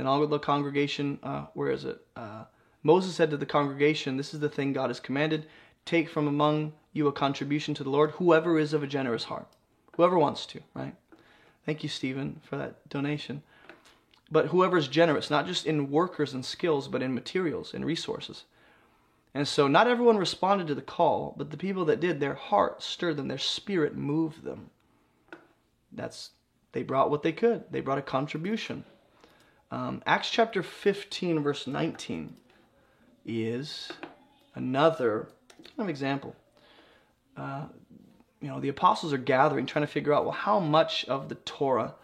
and 0.00 0.08
all 0.08 0.26
the 0.26 0.38
congregation, 0.38 1.18
uh, 1.22 1.44
where 1.52 1.70
is 1.70 1.84
it? 1.84 2.00
Uh, 2.16 2.44
Moses 2.82 3.14
said 3.14 3.30
to 3.30 3.36
the 3.36 3.44
congregation, 3.44 4.16
This 4.16 4.32
is 4.32 4.40
the 4.40 4.48
thing 4.48 4.72
God 4.72 4.88
has 4.88 4.98
commanded. 4.98 5.46
Take 5.84 6.08
from 6.08 6.26
among 6.26 6.72
you 6.94 7.06
a 7.06 7.12
contribution 7.12 7.74
to 7.74 7.84
the 7.84 7.90
Lord, 7.90 8.12
whoever 8.12 8.58
is 8.58 8.72
of 8.72 8.82
a 8.82 8.86
generous 8.86 9.24
heart. 9.24 9.46
Whoever 9.96 10.18
wants 10.18 10.46
to, 10.46 10.60
right? 10.72 10.94
Thank 11.66 11.82
you, 11.82 11.90
Stephen, 11.90 12.40
for 12.42 12.56
that 12.56 12.88
donation. 12.88 13.42
But 14.30 14.46
whoever 14.46 14.78
is 14.78 14.88
generous, 14.88 15.28
not 15.28 15.46
just 15.46 15.66
in 15.66 15.90
workers 15.90 16.32
and 16.32 16.46
skills, 16.46 16.88
but 16.88 17.02
in 17.02 17.12
materials 17.12 17.74
and 17.74 17.84
resources. 17.84 18.44
And 19.34 19.46
so 19.46 19.68
not 19.68 19.86
everyone 19.86 20.16
responded 20.16 20.66
to 20.68 20.74
the 20.74 20.80
call, 20.80 21.34
but 21.36 21.50
the 21.50 21.58
people 21.58 21.84
that 21.84 22.00
did, 22.00 22.20
their 22.20 22.34
heart 22.34 22.82
stirred 22.82 23.18
them, 23.18 23.28
their 23.28 23.36
spirit 23.36 23.94
moved 23.94 24.44
them. 24.44 24.70
That's 25.92 26.30
they 26.72 26.84
brought 26.84 27.10
what 27.10 27.22
they 27.22 27.32
could. 27.32 27.64
They 27.70 27.82
brought 27.82 27.98
a 27.98 28.02
contribution. 28.02 28.84
Um, 29.70 30.02
Acts 30.04 30.30
chapter 30.30 30.62
15, 30.62 31.40
verse 31.40 31.66
19 31.66 32.34
is 33.24 33.92
another 34.54 35.28
kind 35.64 35.80
of 35.80 35.88
example. 35.88 36.34
Uh, 37.36 37.66
you 38.40 38.48
know, 38.48 38.60
the 38.60 38.68
apostles 38.68 39.12
are 39.12 39.18
gathering, 39.18 39.66
trying 39.66 39.86
to 39.86 39.92
figure 39.92 40.12
out, 40.12 40.24
well, 40.24 40.32
how 40.32 40.58
much 40.58 41.04
of 41.04 41.28
the 41.28 41.34
Torah 41.36 41.94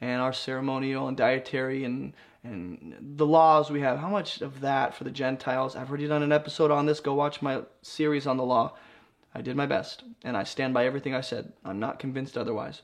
and 0.00 0.20
our 0.20 0.32
ceremonial 0.32 1.08
and 1.08 1.16
dietary 1.16 1.84
and 1.84 2.12
and 2.44 2.96
the 3.16 3.26
laws 3.26 3.70
we 3.70 3.82
have, 3.82 4.00
how 4.00 4.08
much 4.08 4.40
of 4.40 4.62
that 4.62 4.96
for 4.96 5.04
the 5.04 5.12
Gentiles? 5.12 5.76
I've 5.76 5.88
already 5.88 6.08
done 6.08 6.24
an 6.24 6.32
episode 6.32 6.72
on 6.72 6.86
this. 6.86 6.98
Go 6.98 7.14
watch 7.14 7.40
my 7.40 7.62
series 7.82 8.26
on 8.26 8.36
the 8.36 8.42
law. 8.42 8.76
I 9.32 9.42
did 9.42 9.54
my 9.54 9.66
best, 9.66 10.02
and 10.24 10.36
I 10.36 10.42
stand 10.42 10.74
by 10.74 10.84
everything 10.84 11.14
I 11.14 11.20
said. 11.20 11.52
I'm 11.64 11.78
not 11.78 12.00
convinced 12.00 12.36
otherwise. 12.36 12.82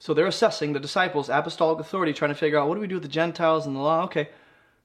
So 0.00 0.14
they're 0.14 0.26
assessing 0.26 0.72
the 0.72 0.80
disciples' 0.80 1.28
apostolic 1.28 1.78
authority, 1.78 2.14
trying 2.14 2.30
to 2.30 2.34
figure 2.34 2.58
out 2.58 2.68
what 2.68 2.74
do 2.74 2.80
we 2.80 2.86
do 2.88 2.96
with 2.96 3.04
the 3.04 3.08
Gentiles 3.08 3.66
and 3.66 3.76
the 3.76 3.80
law? 3.80 4.04
Okay. 4.04 4.30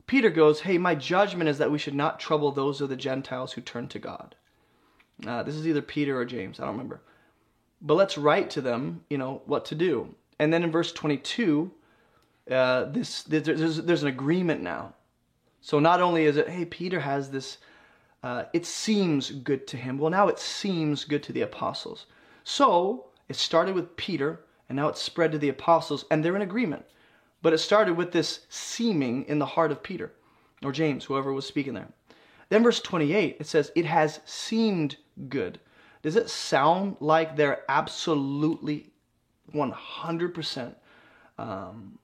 Peter 0.08 0.30
goes, 0.30 0.60
Hey, 0.60 0.78
my 0.78 0.94
judgment 0.94 1.50
is 1.50 1.58
that 1.58 1.72
we 1.72 1.80
should 1.80 1.96
not 1.96 2.20
trouble 2.20 2.52
those 2.52 2.82
of 2.82 2.90
the 2.90 2.98
Gentiles 2.98 3.54
who 3.54 3.62
turn 3.62 3.88
to 3.88 3.98
God. 3.98 4.36
Uh, 5.26 5.42
this 5.42 5.56
is 5.56 5.66
either 5.66 5.82
Peter 5.82 6.20
or 6.20 6.26
James, 6.26 6.60
I 6.60 6.64
don't 6.64 6.74
remember. 6.74 7.02
But 7.82 7.96
let's 7.96 8.18
write 8.18 8.50
to 8.52 8.62
them, 8.62 9.06
you 9.10 9.18
know, 9.18 9.42
what 9.46 9.66
to 9.66 9.76
do. 9.76 10.14
And 10.38 10.52
then 10.52 10.64
in 10.64 10.72
verse 10.72 10.92
22, 10.92 11.72
uh, 12.52 12.86
this 12.86 13.24
there's, 13.24 13.82
there's 13.82 14.04
an 14.04 14.10
agreement 14.10 14.62
now. 14.62 14.94
So 15.62 15.80
not 15.80 16.02
only 16.02 16.26
is 16.26 16.36
it, 16.36 16.50
hey, 16.50 16.66
Peter 16.66 17.00
has 17.00 17.32
this, 17.32 17.58
uh, 18.22 18.44
it 18.52 18.66
seems 18.66 19.32
good 19.32 19.66
to 19.68 19.78
him. 19.78 19.98
Well, 19.98 20.12
now 20.12 20.28
it 20.28 20.40
seems 20.40 21.06
good 21.06 21.24
to 21.24 21.34
the 21.34 21.42
apostles. 21.42 22.06
So 22.44 23.06
it 23.30 23.38
started 23.38 23.76
with 23.76 23.96
Peter, 23.96 24.42
and 24.70 24.76
now 24.76 24.88
it's 24.88 25.02
spread 25.02 25.32
to 25.32 25.38
the 25.38 25.50
apostles, 25.50 26.06
and 26.10 26.24
they're 26.24 26.36
in 26.36 26.42
agreement. 26.42 26.86
But 27.42 27.54
it 27.54 27.60
started 27.60 27.96
with 27.96 28.12
this 28.12 28.46
seeming 28.50 29.26
in 29.26 29.40
the 29.40 29.46
heart 29.46 29.72
of 29.72 29.84
Peter, 29.84 30.12
or 30.64 30.72
James, 30.72 31.06
whoever 31.06 31.32
was 31.34 31.46
speaking 31.46 31.74
there. 31.74 31.90
Then 32.50 32.64
verse 32.64 32.80
28, 32.80 33.38
it 33.40 33.48
says, 33.48 33.72
it 33.76 33.86
has 33.86 34.20
seemed 34.26 34.98
good. 35.30 35.60
Does 36.02 36.16
it 36.16 36.30
sound 36.30 36.98
like 37.00 37.36
they're 37.36 37.64
absolutely 37.70 38.92
100% 39.54 40.76
um, 41.38 42.00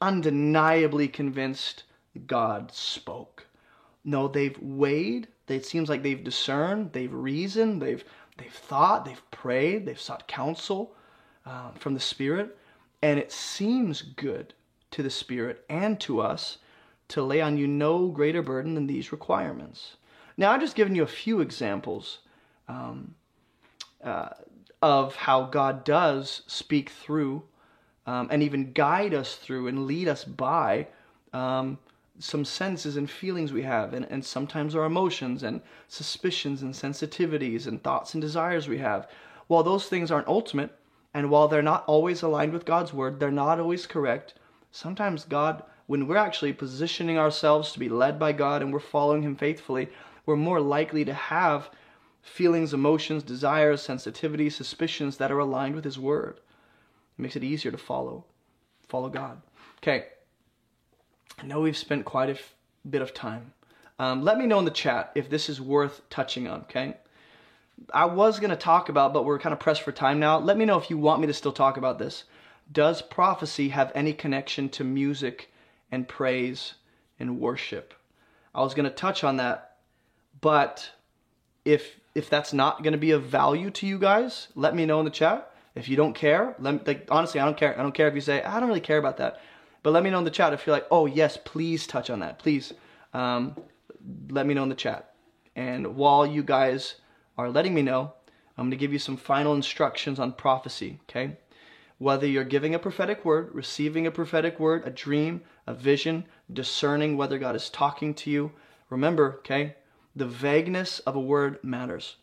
undeniably 0.00 1.08
convinced 1.08 1.84
God 2.26 2.72
spoke. 2.72 3.46
No, 4.04 4.28
they've 4.28 4.58
weighed. 4.60 5.28
It 5.46 5.66
seems 5.66 5.88
like 5.88 6.02
they've 6.02 6.22
discerned, 6.22 6.92
they've 6.92 7.12
reasoned, 7.12 7.82
they've 7.82 8.04
they've 8.38 8.52
thought, 8.52 9.04
they've 9.04 9.30
prayed, 9.30 9.84
they've 9.84 10.00
sought 10.00 10.28
counsel 10.28 10.94
uh, 11.50 11.72
from 11.72 11.94
the 11.94 12.00
Spirit, 12.00 12.56
and 13.02 13.18
it 13.18 13.32
seems 13.32 14.02
good 14.02 14.54
to 14.92 15.02
the 15.02 15.10
Spirit 15.10 15.64
and 15.68 15.98
to 16.00 16.20
us 16.20 16.58
to 17.08 17.22
lay 17.22 17.40
on 17.40 17.58
you 17.58 17.66
no 17.66 18.06
greater 18.06 18.40
burden 18.40 18.74
than 18.74 18.86
these 18.86 19.10
requirements. 19.10 19.96
Now, 20.36 20.52
I've 20.52 20.60
just 20.60 20.76
given 20.76 20.94
you 20.94 21.02
a 21.02 21.08
few 21.08 21.40
examples 21.40 22.18
um, 22.68 23.14
uh, 24.02 24.30
of 24.80 25.16
how 25.16 25.42
God 25.44 25.84
does 25.84 26.42
speak 26.46 26.90
through 26.90 27.42
um, 28.06 28.28
and 28.30 28.42
even 28.42 28.72
guide 28.72 29.12
us 29.12 29.34
through 29.34 29.66
and 29.66 29.86
lead 29.86 30.06
us 30.06 30.24
by 30.24 30.86
um, 31.32 31.78
some 32.20 32.44
senses 32.44 32.96
and 32.96 33.10
feelings 33.10 33.52
we 33.52 33.62
have, 33.62 33.92
and, 33.92 34.06
and 34.08 34.24
sometimes 34.24 34.76
our 34.76 34.84
emotions 34.84 35.42
and 35.42 35.60
suspicions 35.88 36.62
and 36.62 36.72
sensitivities 36.74 37.66
and 37.66 37.82
thoughts 37.82 38.14
and 38.14 38.22
desires 38.22 38.68
we 38.68 38.78
have. 38.78 39.08
While 39.48 39.64
those 39.64 39.88
things 39.88 40.12
aren't 40.12 40.28
ultimate, 40.28 40.76
and 41.12 41.30
while 41.30 41.48
they're 41.48 41.62
not 41.62 41.84
always 41.86 42.22
aligned 42.22 42.52
with 42.52 42.64
God's 42.64 42.92
word, 42.92 43.18
they're 43.18 43.30
not 43.30 43.58
always 43.58 43.86
correct. 43.86 44.34
Sometimes 44.70 45.24
God, 45.24 45.62
when 45.86 46.06
we're 46.06 46.16
actually 46.16 46.52
positioning 46.52 47.18
ourselves 47.18 47.72
to 47.72 47.78
be 47.78 47.88
led 47.88 48.18
by 48.18 48.32
God 48.32 48.62
and 48.62 48.72
we're 48.72 48.80
following 48.80 49.22
Him 49.22 49.34
faithfully, 49.34 49.88
we're 50.24 50.36
more 50.36 50.60
likely 50.60 51.04
to 51.04 51.14
have 51.14 51.70
feelings, 52.22 52.72
emotions, 52.72 53.22
desires, 53.22 53.86
sensitivities, 53.86 54.52
suspicions 54.52 55.16
that 55.16 55.32
are 55.32 55.38
aligned 55.38 55.74
with 55.74 55.84
His 55.84 55.98
word. 55.98 56.36
It 57.18 57.22
makes 57.22 57.36
it 57.36 57.44
easier 57.44 57.72
to 57.72 57.78
follow, 57.78 58.24
follow 58.86 59.08
God. 59.08 59.42
Okay. 59.78 60.06
I 61.38 61.46
know 61.46 61.60
we've 61.60 61.76
spent 61.76 62.04
quite 62.04 62.28
a 62.28 62.32
f- 62.32 62.54
bit 62.88 63.02
of 63.02 63.14
time. 63.14 63.52
Um, 63.98 64.22
let 64.22 64.38
me 64.38 64.46
know 64.46 64.58
in 64.58 64.64
the 64.64 64.70
chat 64.70 65.10
if 65.14 65.28
this 65.28 65.48
is 65.48 65.60
worth 65.60 66.02
touching 66.08 66.46
on, 66.46 66.60
okay? 66.62 66.96
I 67.92 68.04
was 68.04 68.38
going 68.40 68.50
to 68.50 68.56
talk 68.56 68.88
about, 68.88 69.12
but 69.12 69.24
we're 69.24 69.38
kind 69.38 69.52
of 69.52 69.60
pressed 69.60 69.82
for 69.82 69.92
time 69.92 70.20
now. 70.20 70.38
Let 70.38 70.56
me 70.56 70.64
know 70.64 70.78
if 70.78 70.90
you 70.90 70.98
want 70.98 71.20
me 71.20 71.26
to 71.26 71.34
still 71.34 71.52
talk 71.52 71.76
about 71.76 71.98
this. 71.98 72.24
Does 72.72 73.02
prophecy 73.02 73.70
have 73.70 73.90
any 73.94 74.12
connection 74.12 74.68
to 74.70 74.84
music 74.84 75.50
and 75.90 76.06
praise 76.06 76.74
and 77.18 77.40
worship? 77.40 77.94
I 78.54 78.60
was 78.60 78.74
going 78.74 78.88
to 78.88 78.94
touch 78.94 79.24
on 79.24 79.36
that, 79.38 79.76
but 80.40 80.90
if 81.64 81.96
if 82.14 82.28
that's 82.28 82.52
not 82.52 82.82
going 82.82 82.92
to 82.92 82.98
be 82.98 83.12
of 83.12 83.24
value 83.24 83.70
to 83.70 83.86
you 83.86 83.98
guys, 83.98 84.48
let 84.54 84.74
me 84.74 84.84
know 84.84 84.98
in 84.98 85.04
the 85.04 85.10
chat. 85.10 85.52
If 85.74 85.88
you 85.88 85.96
don't 85.96 86.14
care, 86.14 86.56
let 86.58 86.74
me, 86.74 86.80
like 86.84 87.06
honestly, 87.10 87.40
I 87.40 87.44
don't 87.44 87.56
care. 87.56 87.78
I 87.78 87.82
don't 87.82 87.94
care 87.94 88.08
if 88.08 88.14
you 88.14 88.20
say 88.20 88.42
I 88.42 88.58
don't 88.58 88.68
really 88.68 88.80
care 88.80 88.98
about 88.98 89.16
that, 89.18 89.40
but 89.82 89.92
let 89.92 90.02
me 90.02 90.10
know 90.10 90.18
in 90.18 90.24
the 90.24 90.30
chat 90.30 90.52
if 90.52 90.66
you're 90.66 90.74
like, 90.74 90.86
oh 90.90 91.06
yes, 91.06 91.38
please 91.44 91.86
touch 91.86 92.10
on 92.10 92.20
that. 92.20 92.38
Please, 92.38 92.72
um, 93.14 93.56
let 94.28 94.46
me 94.46 94.54
know 94.54 94.64
in 94.64 94.68
the 94.68 94.74
chat. 94.74 95.14
And 95.54 95.96
while 95.96 96.26
you 96.26 96.42
guys 96.42 96.96
are 97.36 97.50
letting 97.50 97.74
me 97.74 97.82
know, 97.82 98.12
I'm 98.56 98.64
going 98.64 98.70
to 98.72 98.76
give 98.76 98.92
you 98.92 98.98
some 98.98 99.16
final 99.16 99.54
instructions 99.54 100.18
on 100.18 100.32
prophecy. 100.32 101.00
Okay, 101.08 101.36
Whether 101.98 102.26
you're 102.26 102.44
giving 102.44 102.74
a 102.74 102.78
prophetic 102.78 103.24
word, 103.24 103.50
receiving 103.54 104.06
a 104.06 104.10
prophetic 104.10 104.60
word, 104.60 104.86
a 104.86 104.90
dream, 104.90 105.42
a 105.66 105.74
vision, 105.74 106.26
discerning 106.52 107.16
whether 107.16 107.38
God 107.38 107.56
is 107.56 107.70
talking 107.70 108.14
to 108.14 108.30
you, 108.30 108.52
remember, 108.90 109.36
okay, 109.38 109.76
the 110.14 110.26
vagueness 110.26 110.98
of 111.00 111.16
a 111.16 111.20
word 111.20 111.58
matters. 111.62 112.16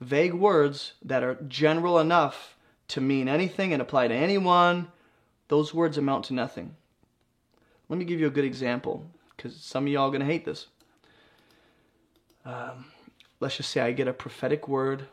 Vague 0.00 0.34
words 0.34 0.92
that 1.04 1.22
are 1.22 1.34
general 1.48 1.98
enough 1.98 2.56
to 2.88 3.00
mean 3.00 3.28
anything 3.28 3.72
and 3.72 3.82
apply 3.82 4.08
to 4.08 4.14
anyone, 4.14 4.88
those 5.48 5.74
words 5.74 5.98
amount 5.98 6.26
to 6.26 6.34
nothing. 6.34 6.76
Let 7.88 7.98
me 7.98 8.04
give 8.04 8.20
you 8.20 8.26
a 8.26 8.30
good 8.30 8.44
example 8.44 9.04
because 9.36 9.56
some 9.56 9.86
of 9.86 9.92
y'all 9.92 10.08
are 10.08 10.10
going 10.10 10.20
to 10.20 10.26
hate 10.26 10.44
this. 10.44 10.66
Um, 12.44 12.86
let's 13.40 13.56
just 13.56 13.70
say 13.70 13.80
I 13.80 13.92
get 13.92 14.08
a 14.08 14.12
prophetic 14.12 14.68
word 14.68 15.06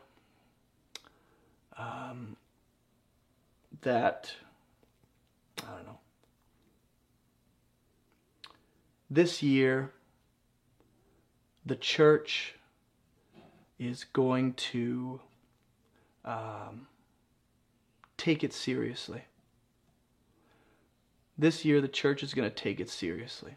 um, 1.78 2.36
that, 3.82 4.32
I 5.62 5.74
don't 5.76 5.86
know, 5.86 5.98
this 9.10 9.42
year 9.42 9.92
the 11.64 11.76
church 11.76 12.54
is 13.78 14.04
going 14.04 14.54
to 14.54 15.20
um, 16.24 16.86
take 18.16 18.44
it 18.44 18.52
seriously. 18.52 19.22
This 21.36 21.64
year, 21.64 21.80
the 21.80 21.88
church 21.88 22.22
is 22.22 22.32
going 22.32 22.48
to 22.48 22.54
take 22.54 22.80
it 22.80 22.88
seriously. 22.88 23.56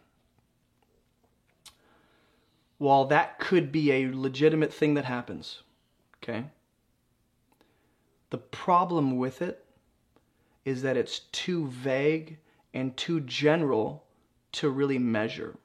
While 2.79 3.05
that 3.05 3.39
could 3.39 3.71
be 3.71 3.91
a 3.91 4.09
legitimate 4.11 4.73
thing 4.73 4.93
that 4.95 5.05
happens, 5.05 5.63
okay, 6.17 6.45
the 8.29 8.37
problem 8.37 9.17
with 9.17 9.41
it 9.41 9.65
is 10.63 10.81
that 10.81 10.95
it's 10.97 11.19
too 11.31 11.67
vague 11.67 12.37
and 12.73 12.95
too 12.95 13.19
general 13.19 14.05
to 14.53 14.69
really 14.69 14.97
measure. 14.97 15.57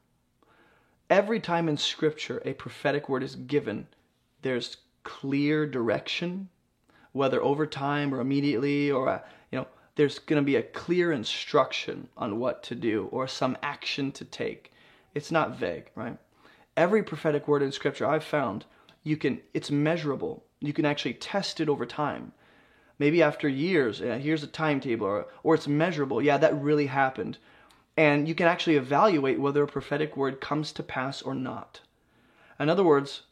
Every 1.08 1.38
time 1.38 1.68
in 1.68 1.76
Scripture 1.76 2.42
a 2.44 2.54
prophetic 2.54 3.08
word 3.08 3.22
is 3.22 3.36
given, 3.36 3.86
there's 4.42 4.78
clear 5.04 5.66
direction, 5.66 6.48
whether 7.12 7.40
over 7.42 7.64
time 7.64 8.12
or 8.12 8.20
immediately, 8.20 8.90
or 8.90 9.08
uh, 9.08 9.20
you 9.52 9.58
know, 9.58 9.68
there's 9.94 10.18
going 10.18 10.42
to 10.42 10.44
be 10.44 10.56
a 10.56 10.62
clear 10.62 11.12
instruction 11.12 12.08
on 12.16 12.40
what 12.40 12.64
to 12.64 12.74
do 12.74 13.08
or 13.12 13.28
some 13.28 13.56
action 13.62 14.10
to 14.12 14.24
take. 14.24 14.72
It's 15.14 15.30
not 15.30 15.56
vague, 15.56 15.90
right? 15.94 16.18
Every 16.76 17.02
prophetic 17.02 17.46
word 17.46 17.62
in 17.62 17.72
Scripture 17.72 18.06
I've 18.06 18.24
found, 18.24 18.64
you 19.02 19.16
can, 19.16 19.40
it's 19.52 19.70
measurable. 19.70 20.44
You 20.60 20.72
can 20.72 20.84
actually 20.84 21.14
test 21.14 21.60
it 21.60 21.68
over 21.68 21.86
time 21.86 22.32
maybe 22.98 23.22
after 23.22 23.48
years, 23.48 24.00
yeah, 24.00 24.18
here's 24.18 24.42
a 24.42 24.48
timetable, 24.48 25.06
or, 25.06 25.26
or 25.42 25.54
it's 25.54 25.68
measurable. 25.68 26.22
Yeah, 26.22 26.38
that 26.38 26.60
really 26.60 26.86
happened. 26.86 27.38
And 27.96 28.26
you 28.26 28.34
can 28.34 28.46
actually 28.46 28.76
evaluate 28.76 29.40
whether 29.40 29.62
a 29.62 29.68
prophetic 29.68 30.16
word 30.16 30.40
comes 30.40 30.72
to 30.72 30.82
pass 30.82 31.22
or 31.22 31.34
not. 31.34 31.80
In 32.58 32.68
other 32.68 32.84
words, 32.84 33.22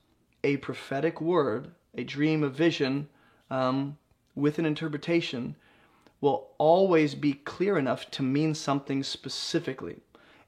a 0.45 0.57
prophetic 0.59 1.21
word, 1.21 1.73
a 1.95 2.05
dream, 2.05 2.43
a 2.43 2.49
vision, 2.49 3.09
um, 3.51 3.99
with 4.35 4.59
an 4.59 4.67
interpretation, 4.67 5.57
will 6.21 6.49
always 6.59 7.15
be 7.15 7.35
clear 7.35 7.77
enough 7.77 8.11
to 8.13 8.23
mean 8.23 8.55
something 8.55 9.03
specifically 9.03 9.97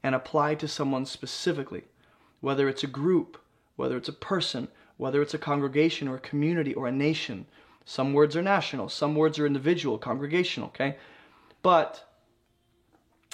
and 0.03 0.15
apply 0.15 0.55
to 0.55 0.69
someone 0.69 1.07
specifically, 1.07 1.85
whether 2.45 2.69
it's 2.69 2.85
a 2.85 2.89
group, 3.03 3.39
whether 3.77 3.97
it's 3.97 4.09
a 4.09 4.21
person, 4.33 4.69
whether 4.97 5.21
it's 5.23 5.35
a 5.35 5.39
congregation 5.39 6.07
or 6.09 6.16
a 6.16 6.21
community 6.21 6.75
or 6.75 6.87
a 6.87 6.93
nation 6.93 7.47
some 7.85 8.15
words 8.15 8.35
are 8.35 8.43
national, 8.43 8.89
some 8.89 9.15
words 9.15 9.39
are 9.39 9.47
individual, 9.47 9.99
congregational, 9.99 10.69
okay? 10.69 10.97
But 11.62 12.09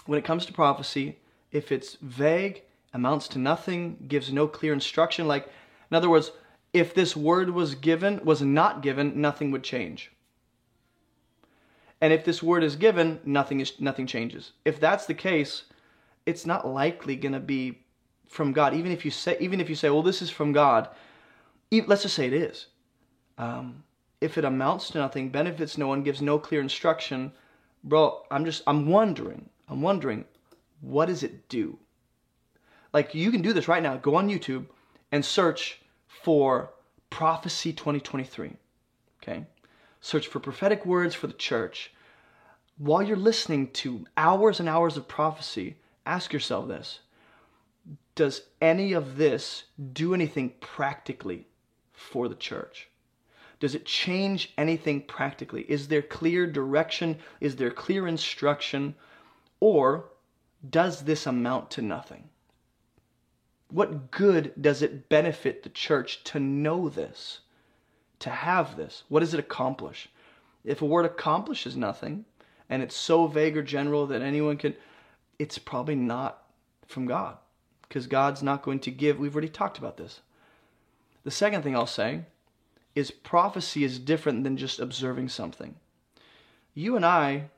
when 0.07 0.19
it 0.19 0.24
comes 0.24 0.45
to 0.47 0.53
prophecy, 0.53 1.19
if 1.53 1.70
it's 1.70 1.97
vague, 2.03 2.62
amounts 2.93 3.28
to 3.28 3.39
nothing, 3.39 4.05
gives 4.09 4.32
no 4.32 4.49
clear 4.49 4.73
instruction, 4.73 5.28
like, 5.28 5.49
in 5.91 5.97
other 5.97 6.11
words, 6.11 6.32
if 6.73 6.95
this 6.95 7.16
word 7.16 7.51
was 7.51 7.74
given, 7.74 8.20
was 8.24 8.43
not 8.43 8.82
given, 8.82 9.20
nothing 9.20 9.51
would 9.53 9.62
change. 9.62 10.11
And 12.01 12.12
if 12.12 12.24
this 12.24 12.43
word 12.43 12.65
is 12.65 12.77
given, 12.77 13.20
nothing 13.24 13.61
is 13.61 13.78
nothing 13.78 14.07
changes. 14.07 14.53
If 14.65 14.81
that's 14.81 15.07
the 15.07 15.15
case, 15.15 15.65
it's 16.24 16.47
not 16.47 16.66
likely 16.66 17.15
going 17.15 17.35
to 17.35 17.41
be 17.41 17.85
from 18.31 18.52
God. 18.52 18.74
Even 18.74 18.93
if 18.93 19.05
you 19.05 19.11
say, 19.11 19.36
even 19.40 19.61
if 19.61 19.69
you 19.69 19.74
say, 19.74 19.90
well, 19.90 20.02
this 20.02 20.23
is 20.23 20.31
from 20.31 20.52
God, 20.52 20.89
let's 21.70 22.02
just 22.02 22.15
say 22.15 22.27
it 22.27 22.32
is. 22.32 22.66
Um, 23.36 23.82
if 24.20 24.39
it 24.39 24.44
amounts 24.44 24.90
to 24.90 24.98
nothing, 24.98 25.31
benefits 25.31 25.77
no 25.77 25.89
one, 25.89 26.02
gives 26.02 26.23
no 26.23 26.39
clear 26.39 26.61
instruction, 26.61 27.32
bro, 27.82 28.23
I'm 28.31 28.44
just, 28.44 28.62
I'm 28.66 28.86
wondering, 28.86 29.48
I'm 29.69 29.82
wondering, 29.82 30.24
what 30.81 31.07
does 31.07 31.23
it 31.23 31.48
do? 31.48 31.78
Like, 32.93 33.15
you 33.15 33.31
can 33.31 33.43
do 33.43 33.52
this 33.52 33.69
right 33.69 33.82
now. 33.82 33.97
Go 33.97 34.16
on 34.16 34.28
YouTube 34.28 34.66
and 35.12 35.24
search 35.24 35.81
for 36.07 36.70
Prophecy 37.09 37.73
2023. 37.73 38.52
Okay? 39.23 39.44
Search 40.01 40.27
for 40.28 40.40
prophetic 40.40 40.86
words 40.86 41.15
for 41.15 41.27
the 41.27 41.32
church. 41.32 41.93
While 42.78 43.02
you're 43.02 43.16
listening 43.16 43.70
to 43.73 44.07
hours 44.16 44.61
and 44.61 44.69
hours 44.69 44.97
of 44.97 45.09
prophecy, 45.09 45.77
ask 46.07 46.32
yourself 46.32 46.69
this 46.69 47.01
Does 48.21 48.43
any 48.61 48.93
of 48.93 49.17
this 49.17 49.65
do 49.95 50.13
anything 50.13 50.53
practically 50.61 51.47
for 51.91 52.29
the 52.29 52.35
church? 52.35 52.91
Does 53.61 53.75
it 53.75 53.87
change 53.87 54.53
anything 54.59 55.01
practically? 55.01 55.63
Is 55.71 55.89
there 55.89 56.03
clear 56.03 56.47
direction? 56.47 57.17
Is 57.41 57.57
there 57.57 57.71
clear 57.71 58.07
instruction? 58.07 58.95
Or 59.59 60.11
does 60.69 61.05
this 61.05 61.27
amount 61.27 61.71
to 61.71 61.81
nothing? 61.81 62.29
What 63.71 64.11
good 64.11 64.53
does 64.61 64.83
it 64.83 65.09
benefit 65.09 65.63
the 65.63 65.71
church 65.71 66.23
to 66.25 66.39
know 66.39 66.91
this, 66.91 67.41
to 68.19 68.29
have 68.29 68.77
this? 68.77 69.05
What 69.09 69.21
does 69.21 69.33
it 69.33 69.41
accomplish? 69.41 70.11
If 70.63 70.83
a 70.83 70.85
word 70.85 71.07
accomplishes 71.07 71.75
nothing 71.75 72.27
and 72.69 72.83
it's 72.83 72.97
so 72.97 73.27
vague 73.29 73.57
or 73.57 73.63
general 73.63 74.07
that 74.09 74.21
anyone 74.21 74.59
can, 74.59 74.77
it's 75.39 75.57
probably 75.57 75.95
not 75.95 76.43
from 76.87 77.07
God 77.07 77.39
because 77.91 78.07
God's 78.07 78.41
not 78.41 78.62
going 78.62 78.79
to 78.81 78.91
give. 78.93 79.19
We've 79.19 79.35
already 79.35 79.49
talked 79.49 79.77
about 79.77 79.97
this. 79.97 80.21
The 81.25 81.31
second 81.33 81.62
thing 81.62 81.75
I'll 81.75 81.87
say 81.89 82.23
is 82.95 83.11
prophecy 83.11 83.83
is 83.83 83.99
different 83.99 84.45
than 84.45 84.57
just 84.57 84.79
observing 84.79 85.29
something. 85.29 85.75
You 86.73 86.95
and 86.95 87.05
I 87.05 87.51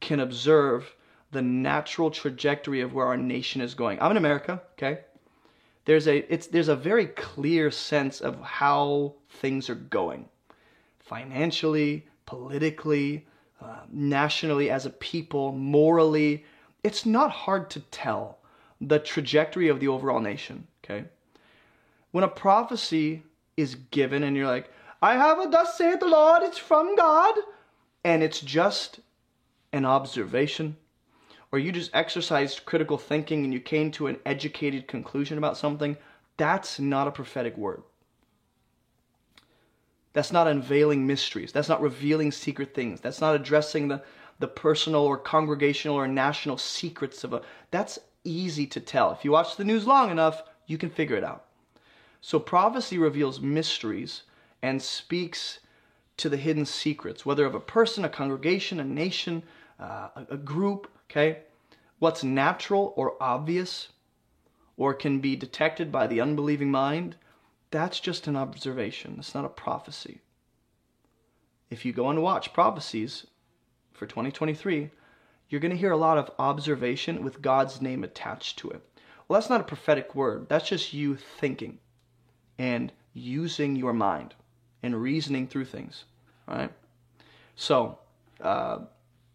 can 0.00 0.20
observe 0.20 0.94
the 1.32 1.42
natural 1.42 2.10
trajectory 2.10 2.80
of 2.80 2.94
where 2.94 3.06
our 3.06 3.18
nation 3.18 3.60
is 3.60 3.74
going. 3.74 4.00
I'm 4.00 4.10
in 4.10 4.16
America, 4.16 4.62
okay? 4.72 5.00
There's 5.84 6.08
a 6.08 6.32
it's 6.32 6.46
there's 6.46 6.68
a 6.68 6.76
very 6.76 7.06
clear 7.06 7.70
sense 7.70 8.22
of 8.22 8.40
how 8.40 9.16
things 9.28 9.68
are 9.68 9.74
going. 9.74 10.30
Financially, 10.98 12.06
politically, 12.24 13.26
uh, 13.60 13.80
nationally 13.92 14.70
as 14.70 14.86
a 14.86 14.90
people, 14.90 15.52
morally, 15.52 16.46
it's 16.82 17.04
not 17.04 17.30
hard 17.30 17.68
to 17.70 17.80
tell 17.80 18.37
the 18.80 18.98
trajectory 18.98 19.68
of 19.68 19.80
the 19.80 19.88
overall 19.88 20.20
nation, 20.20 20.66
okay? 20.84 21.04
When 22.12 22.24
a 22.24 22.28
prophecy 22.28 23.22
is 23.56 23.74
given 23.74 24.22
and 24.22 24.36
you're 24.36 24.46
like, 24.46 24.70
I 25.02 25.14
have 25.14 25.38
a 25.38 25.48
thus 25.48 25.76
saith 25.76 26.00
the 26.00 26.06
Lord, 26.06 26.42
it's 26.42 26.58
from 26.58 26.96
God, 26.96 27.34
and 28.04 28.22
it's 28.22 28.40
just 28.40 29.00
an 29.72 29.84
observation, 29.84 30.76
or 31.52 31.58
you 31.58 31.72
just 31.72 31.90
exercised 31.94 32.64
critical 32.64 32.98
thinking 32.98 33.44
and 33.44 33.52
you 33.52 33.60
came 33.60 33.90
to 33.92 34.06
an 34.06 34.18
educated 34.24 34.88
conclusion 34.88 35.38
about 35.38 35.56
something, 35.56 35.96
that's 36.36 36.78
not 36.78 37.08
a 37.08 37.12
prophetic 37.12 37.56
word. 37.56 37.82
That's 40.12 40.32
not 40.32 40.48
unveiling 40.48 41.06
mysteries. 41.06 41.52
That's 41.52 41.68
not 41.68 41.82
revealing 41.82 42.32
secret 42.32 42.74
things. 42.74 43.00
That's 43.00 43.20
not 43.20 43.34
addressing 43.34 43.88
the, 43.88 44.02
the 44.38 44.48
personal 44.48 45.02
or 45.02 45.18
congregational 45.18 45.96
or 45.96 46.08
national 46.08 46.58
secrets 46.58 47.24
of 47.24 47.34
a. 47.34 47.42
That's 47.70 47.98
easy 48.28 48.66
to 48.66 48.80
tell. 48.80 49.12
If 49.12 49.24
you 49.24 49.32
watch 49.32 49.56
the 49.56 49.64
news 49.64 49.86
long 49.86 50.10
enough, 50.10 50.42
you 50.66 50.78
can 50.78 50.90
figure 50.90 51.16
it 51.16 51.24
out. 51.24 51.46
So 52.20 52.38
prophecy 52.38 52.98
reveals 52.98 53.40
mysteries 53.40 54.22
and 54.62 54.82
speaks 54.82 55.60
to 56.18 56.28
the 56.28 56.36
hidden 56.36 56.66
secrets, 56.66 57.24
whether 57.24 57.46
of 57.46 57.54
a 57.54 57.60
person, 57.60 58.04
a 58.04 58.08
congregation, 58.08 58.80
a 58.80 58.84
nation, 58.84 59.42
uh, 59.80 60.08
a, 60.16 60.26
a 60.30 60.36
group, 60.36 60.90
okay? 61.10 61.42
What's 61.98 62.24
natural 62.24 62.92
or 62.96 63.20
obvious 63.20 63.88
or 64.78 64.94
can 64.94 65.18
be 65.18 65.36
detected 65.36 65.90
by 65.92 66.06
the 66.06 66.20
unbelieving 66.20 66.70
mind, 66.70 67.16
that's 67.70 68.00
just 68.00 68.26
an 68.26 68.36
observation. 68.36 69.16
It's 69.18 69.34
not 69.34 69.44
a 69.44 69.50
prophecy. 69.50 70.20
If 71.68 71.84
you 71.84 71.92
go 71.92 72.08
and 72.08 72.22
watch 72.22 72.52
prophecies 72.52 73.26
for 73.92 74.06
2023, 74.06 74.90
you're 75.48 75.60
going 75.60 75.72
to 75.72 75.76
hear 75.76 75.92
a 75.92 75.96
lot 75.96 76.18
of 76.18 76.30
observation 76.38 77.24
with 77.24 77.42
God's 77.42 77.80
name 77.80 78.04
attached 78.04 78.58
to 78.58 78.70
it. 78.70 78.82
Well, 79.26 79.40
that's 79.40 79.50
not 79.50 79.60
a 79.60 79.64
prophetic 79.64 80.14
word. 80.14 80.48
That's 80.48 80.68
just 80.68 80.92
you 80.92 81.16
thinking 81.16 81.78
and 82.58 82.92
using 83.12 83.76
your 83.76 83.92
mind 83.92 84.34
and 84.82 85.00
reasoning 85.00 85.46
through 85.46 85.66
things. 85.66 86.04
Right? 86.46 86.70
So, 87.56 87.98
uh, 88.40 88.78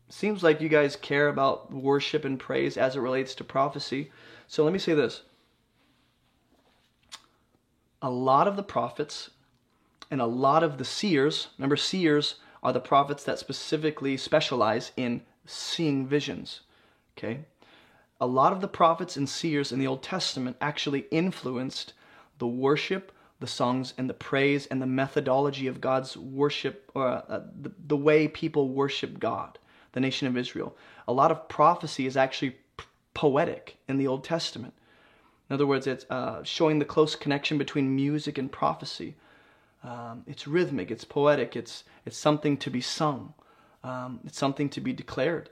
seems 0.09 0.43
like 0.43 0.61
you 0.61 0.69
guys 0.69 0.95
care 0.95 1.27
about 1.27 1.73
worship 1.73 2.25
and 2.25 2.39
praise 2.39 2.77
as 2.77 2.95
it 2.95 3.01
relates 3.01 3.33
to 3.35 3.43
prophecy. 3.43 4.11
So 4.47 4.63
let 4.63 4.73
me 4.73 4.79
say 4.79 4.93
this. 4.93 5.23
A 8.01 8.09
lot 8.09 8.47
of 8.47 8.55
the 8.55 8.63
prophets 8.63 9.31
and 10.11 10.21
a 10.21 10.25
lot 10.25 10.63
of 10.63 10.77
the 10.77 10.85
seers, 10.85 11.47
remember, 11.57 11.77
seers 11.77 12.35
are 12.61 12.73
the 12.73 12.79
prophets 12.79 13.23
that 13.23 13.39
specifically 13.39 14.15
specialize 14.15 14.91
in 14.95 15.21
seeing 15.45 16.07
visions. 16.07 16.61
Okay? 17.17 17.41
A 18.21 18.27
lot 18.27 18.53
of 18.53 18.61
the 18.61 18.67
prophets 18.67 19.17
and 19.17 19.27
seers 19.27 19.71
in 19.71 19.79
the 19.79 19.87
Old 19.87 20.03
Testament 20.03 20.57
actually 20.61 21.05
influenced 21.11 21.93
the 22.37 22.47
worship, 22.47 23.11
the 23.39 23.47
songs, 23.47 23.93
and 23.97 24.09
the 24.09 24.13
praise 24.13 24.65
and 24.67 24.81
the 24.81 24.87
methodology 24.87 25.67
of 25.67 25.81
God's 25.81 26.15
worship, 26.15 26.89
or 26.95 27.07
uh, 27.07 27.41
the, 27.61 27.71
the 27.87 27.97
way 27.97 28.27
people 28.27 28.69
worship 28.69 29.19
God, 29.19 29.59
the 29.91 29.99
nation 29.99 30.27
of 30.27 30.37
Israel. 30.37 30.75
A 31.07 31.13
lot 31.13 31.31
of 31.31 31.49
prophecy 31.49 32.05
is 32.05 32.15
actually 32.15 32.55
poetic 33.13 33.77
in 33.87 33.97
the 33.97 34.07
Old 34.07 34.23
Testament. 34.23 34.73
In 35.49 35.53
other 35.53 35.67
words, 35.67 35.85
it's 35.87 36.05
uh, 36.09 36.43
showing 36.43 36.79
the 36.79 36.85
close 36.85 37.15
connection 37.15 37.57
between 37.57 37.95
music 37.95 38.37
and 38.37 38.51
prophecy. 38.51 39.15
Um, 39.83 40.23
it's 40.25 40.47
rhythmic, 40.47 40.89
it's 40.89 41.03
poetic, 41.03 41.55
it's, 41.55 41.83
it's 42.05 42.17
something 42.17 42.55
to 42.57 42.69
be 42.69 42.79
sung, 42.79 43.33
um, 43.83 44.19
it's 44.25 44.37
something 44.37 44.69
to 44.69 44.81
be 44.81 44.93
declared. 44.93 45.49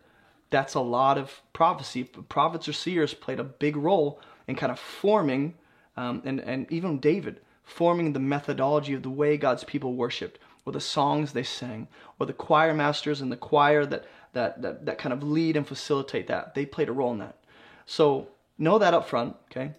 That's 0.49 0.73
a 0.73 0.81
lot 0.81 1.17
of 1.17 1.41
prophecy. 1.53 2.03
Prophets 2.03 2.67
or 2.67 2.73
seers 2.73 3.13
played 3.13 3.39
a 3.39 3.43
big 3.43 3.75
role 3.75 4.19
in 4.47 4.55
kind 4.55 4.71
of 4.71 4.79
forming, 4.79 5.55
um, 5.97 6.21
and, 6.25 6.39
and 6.39 6.71
even 6.71 6.99
David, 6.99 7.39
forming 7.63 8.13
the 8.13 8.19
methodology 8.19 8.93
of 8.93 9.03
the 9.03 9.09
way 9.09 9.37
God's 9.37 9.63
people 9.63 9.93
worshiped, 9.93 10.39
or 10.65 10.73
the 10.73 10.81
songs 10.81 11.33
they 11.33 11.43
sang, 11.43 11.87
or 12.19 12.25
the 12.25 12.33
choir 12.33 12.73
masters 12.73 13.21
and 13.21 13.31
the 13.31 13.37
choir 13.37 13.85
that, 13.85 14.05
that, 14.33 14.61
that, 14.61 14.85
that 14.85 14.97
kind 14.97 15.13
of 15.13 15.23
lead 15.23 15.55
and 15.55 15.67
facilitate 15.67 16.27
that. 16.27 16.53
They 16.53 16.65
played 16.65 16.89
a 16.89 16.93
role 16.93 17.13
in 17.13 17.19
that. 17.19 17.37
So 17.85 18.27
know 18.57 18.77
that 18.77 18.93
up 18.93 19.07
front, 19.07 19.35
okay? 19.51 19.71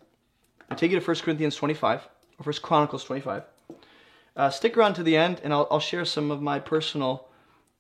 I 0.71 0.75
take 0.75 0.91
you 0.91 0.99
to 0.99 1.07
1 1.07 1.17
Corinthians 1.19 1.57
25, 1.57 2.09
or 2.39 2.45
1 2.45 2.55
Chronicles 2.63 3.05
25. 3.05 3.43
Uh, 4.35 4.51
stick 4.51 4.77
around 4.77 4.95
to 4.95 5.03
the 5.03 5.17
end, 5.17 5.41
and 5.45 5.53
I'll, 5.53 5.69
I'll 5.71 5.81
share 5.81 6.05
some 6.05 6.31
of 6.31 6.41
my 6.41 6.59
personal 6.59 7.29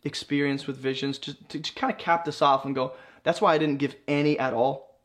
experience 0.04 0.66
with 0.66 0.76
visions 0.76 1.18
to, 1.18 1.34
to, 1.48 1.60
to 1.60 1.74
kind 1.74 1.92
of 1.92 1.98
cap 1.98 2.24
this 2.24 2.42
off 2.42 2.64
and 2.64 2.74
go, 2.74 2.92
that's 3.22 3.40
why 3.40 3.54
I 3.54 3.58
didn't 3.58 3.78
give 3.78 3.96
any 4.08 4.38
at 4.38 4.52
all 4.52 4.98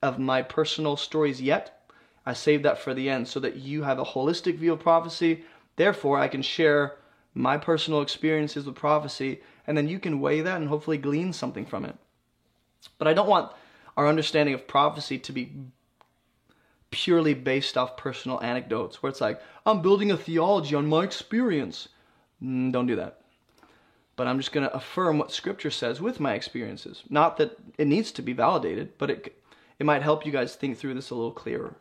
of 0.00 0.18
my 0.18 0.42
personal 0.42 0.96
stories 0.96 1.40
yet. 1.40 1.88
I 2.24 2.32
saved 2.34 2.64
that 2.64 2.78
for 2.78 2.94
the 2.94 3.10
end 3.10 3.26
so 3.28 3.40
that 3.40 3.56
you 3.56 3.82
have 3.82 3.98
a 3.98 4.04
holistic 4.04 4.56
view 4.56 4.72
of 4.72 4.80
prophecy. 4.80 5.44
Therefore, 5.76 6.18
I 6.18 6.28
can 6.28 6.42
share 6.42 6.96
my 7.34 7.56
personal 7.56 8.02
experiences 8.02 8.66
with 8.66 8.74
prophecy, 8.74 9.40
and 9.66 9.76
then 9.76 9.88
you 9.88 9.98
can 9.98 10.20
weigh 10.20 10.40
that 10.42 10.60
and 10.60 10.68
hopefully 10.68 10.98
glean 10.98 11.32
something 11.32 11.64
from 11.64 11.84
it. 11.84 11.96
But 12.98 13.08
I 13.08 13.14
don't 13.14 13.28
want 13.28 13.52
our 13.96 14.06
understanding 14.06 14.54
of 14.54 14.68
prophecy 14.68 15.18
to 15.18 15.32
be 15.32 15.52
purely 16.90 17.34
based 17.34 17.76
off 17.76 17.96
personal 17.96 18.40
anecdotes 18.42 19.02
where 19.02 19.10
it's 19.10 19.20
like, 19.20 19.40
I'm 19.64 19.82
building 19.82 20.10
a 20.10 20.16
theology 20.16 20.74
on 20.74 20.86
my 20.86 21.04
experience. 21.04 21.88
Mm, 22.42 22.72
don't 22.72 22.86
do 22.86 22.96
that. 22.96 23.21
But 24.16 24.26
I'm 24.26 24.38
just 24.38 24.52
going 24.52 24.68
to 24.68 24.74
affirm 24.74 25.18
what 25.18 25.32
Scripture 25.32 25.70
says 25.70 26.00
with 26.00 26.20
my 26.20 26.34
experiences. 26.34 27.02
Not 27.08 27.38
that 27.38 27.56
it 27.78 27.86
needs 27.86 28.12
to 28.12 28.22
be 28.22 28.32
validated, 28.32 28.92
but 28.98 29.10
it, 29.10 29.36
it 29.78 29.86
might 29.86 30.02
help 30.02 30.26
you 30.26 30.32
guys 30.32 30.54
think 30.54 30.78
through 30.78 30.94
this 30.94 31.10
a 31.10 31.14
little 31.14 31.32
clearer. 31.32 31.74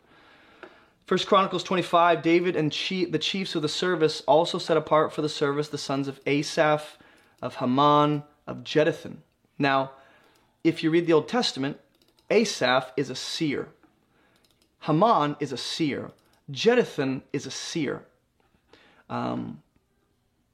First 1.05 1.27
Chronicles 1.27 1.63
25, 1.63 2.21
David 2.21 2.55
and 2.55 2.71
the 2.71 3.19
chiefs 3.19 3.55
of 3.55 3.61
the 3.61 3.67
service 3.67 4.21
also 4.27 4.57
set 4.57 4.77
apart 4.77 5.11
for 5.11 5.21
the 5.21 5.27
service 5.27 5.67
the 5.67 5.77
sons 5.77 6.07
of 6.07 6.21
Asaph, 6.25 6.97
of 7.41 7.57
Heman, 7.57 8.23
of 8.47 8.63
Jeduthun. 8.63 9.17
Now, 9.59 9.91
if 10.63 10.83
you 10.83 10.89
read 10.89 11.07
the 11.07 11.13
Old 11.13 11.27
Testament, 11.27 11.79
Asaph 12.29 12.93
is 12.95 13.09
a 13.09 13.15
seer. 13.15 13.67
Heman 14.85 15.35
is 15.39 15.51
a 15.51 15.57
seer. 15.57 16.11
Jeduthun 16.49 17.23
is 17.33 17.45
a 17.45 17.51
seer. 17.51 18.05
Um, 19.09 19.61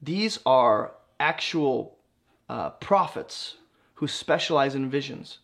these 0.02 0.38
are 0.44 0.92
actual 1.20 1.96
uh, 2.48 2.70
prophets 2.70 3.56
who 3.94 4.06
specialize 4.08 4.74
in 4.74 4.90
visions. 4.90 5.38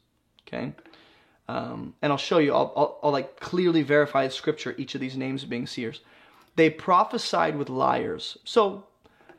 Okay, 0.46 0.72
um, 1.48 1.94
and 2.02 2.12
I'll 2.12 2.18
show 2.18 2.38
you. 2.38 2.54
I'll, 2.54 2.72
I'll, 2.76 2.98
I'll 3.02 3.12
like 3.12 3.40
clearly 3.40 3.82
verify 3.82 4.28
scripture. 4.28 4.74
Each 4.78 4.94
of 4.94 5.00
these 5.00 5.16
names 5.16 5.44
being 5.44 5.66
seers. 5.66 6.00
They 6.56 6.70
prophesied 6.70 7.56
with 7.56 7.68
lyres. 7.68 8.38
So 8.44 8.84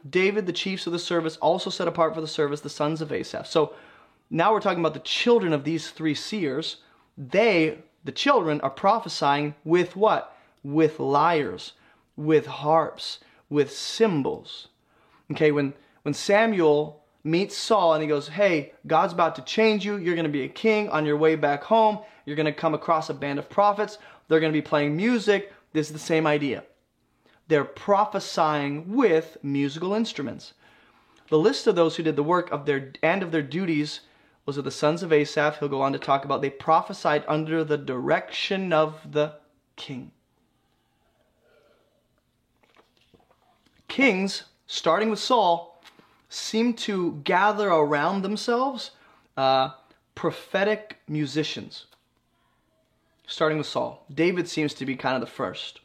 David, 0.10 0.46
the 0.46 0.54
chiefs 0.54 0.86
of 0.86 0.94
the 0.94 1.00
service, 1.00 1.38
also 1.38 1.70
set 1.70 1.88
apart 1.88 2.14
for 2.14 2.22
the 2.22 2.28
service 2.28 2.62
the 2.62 2.70
sons 2.70 3.02
of 3.02 3.12
Asaph. 3.12 3.48
So 3.48 3.74
now 4.30 4.52
we're 4.52 4.60
talking 4.60 4.80
about 4.80 4.94
the 4.94 5.00
children 5.00 5.54
of 5.54 5.64
these 5.64 5.90
three 5.90 6.16
seers. 6.16 6.78
They 7.18 7.80
the 8.04 8.12
children 8.12 8.62
are 8.62 8.70
prophesying 8.70 9.56
with 9.64 9.96
what? 9.96 10.38
With 10.64 11.00
lyres, 11.00 11.74
with 12.16 12.46
harps, 12.46 13.20
with 13.50 13.72
cymbals. 13.72 14.68
Okay, 15.32 15.52
when, 15.52 15.74
when 16.06 16.14
Samuel 16.14 17.04
meets 17.24 17.58
Saul 17.58 17.96
and 17.96 18.02
he 18.04 18.08
goes, 18.08 18.28
Hey, 18.28 18.74
God's 18.86 19.14
about 19.14 19.36
to 19.38 19.42
change 19.42 19.84
you. 19.84 19.98
You're 19.98 20.14
going 20.14 20.26
to 20.26 20.32
be 20.32 20.44
a 20.44 20.48
king 20.48 20.88
on 20.90 21.04
your 21.04 21.18
way 21.18 21.36
back 21.36 21.64
home. 21.64 21.98
You're 22.26 22.36
going 22.36 22.46
to 22.46 22.54
come 22.54 22.76
across 22.76 23.10
a 23.10 23.14
band 23.16 23.40
of 23.40 23.50
prophets. 23.50 23.98
They're 24.28 24.40
going 24.40 24.54
to 24.54 24.58
be 24.58 24.62
playing 24.62 24.96
music. 24.96 25.52
This 25.74 25.88
is 25.88 25.94
the 25.94 26.00
same 26.00 26.28
idea. 26.28 26.64
They're 27.48 27.66
prophesying 27.66 28.94
with 28.94 29.38
musical 29.42 29.96
instruments. 29.96 30.54
The 31.30 31.40
list 31.40 31.66
of 31.66 31.76
those 31.76 31.96
who 31.96 32.04
did 32.04 32.16
the 32.16 32.22
work 32.22 32.52
of 32.52 32.68
their 32.68 32.94
and 33.02 33.24
of 33.24 33.32
their 33.32 33.42
duties 33.42 34.02
was 34.46 34.60
of 34.60 34.64
the 34.64 34.70
sons 34.70 35.02
of 35.02 35.12
Asaph. 35.12 35.58
He'll 35.58 35.70
go 35.70 35.82
on 35.82 35.94
to 35.94 36.00
talk 36.00 36.24
about 36.24 36.44
they 36.44 36.52
prophesied 36.52 37.24
under 37.28 37.64
the 37.64 37.80
direction 37.80 38.72
of 38.72 39.12
the 39.12 39.34
king. 39.76 40.12
Kings, 43.88 44.44
starting 44.68 45.10
with 45.10 45.18
Saul, 45.18 45.75
seem 46.36 46.74
to 46.74 47.22
gather 47.24 47.70
around 47.70 48.22
themselves 48.22 48.92
uh, 49.38 49.70
prophetic 50.16 50.98
musicians. 51.08 51.86
Starting 53.26 53.58
with 53.58 53.68
Saul. 53.68 54.06
David 54.14 54.48
seems 54.48 54.74
to 54.76 54.86
be 54.86 54.96
kind 54.96 55.16
of 55.16 55.22
the 55.22 55.34
first. 55.34 55.80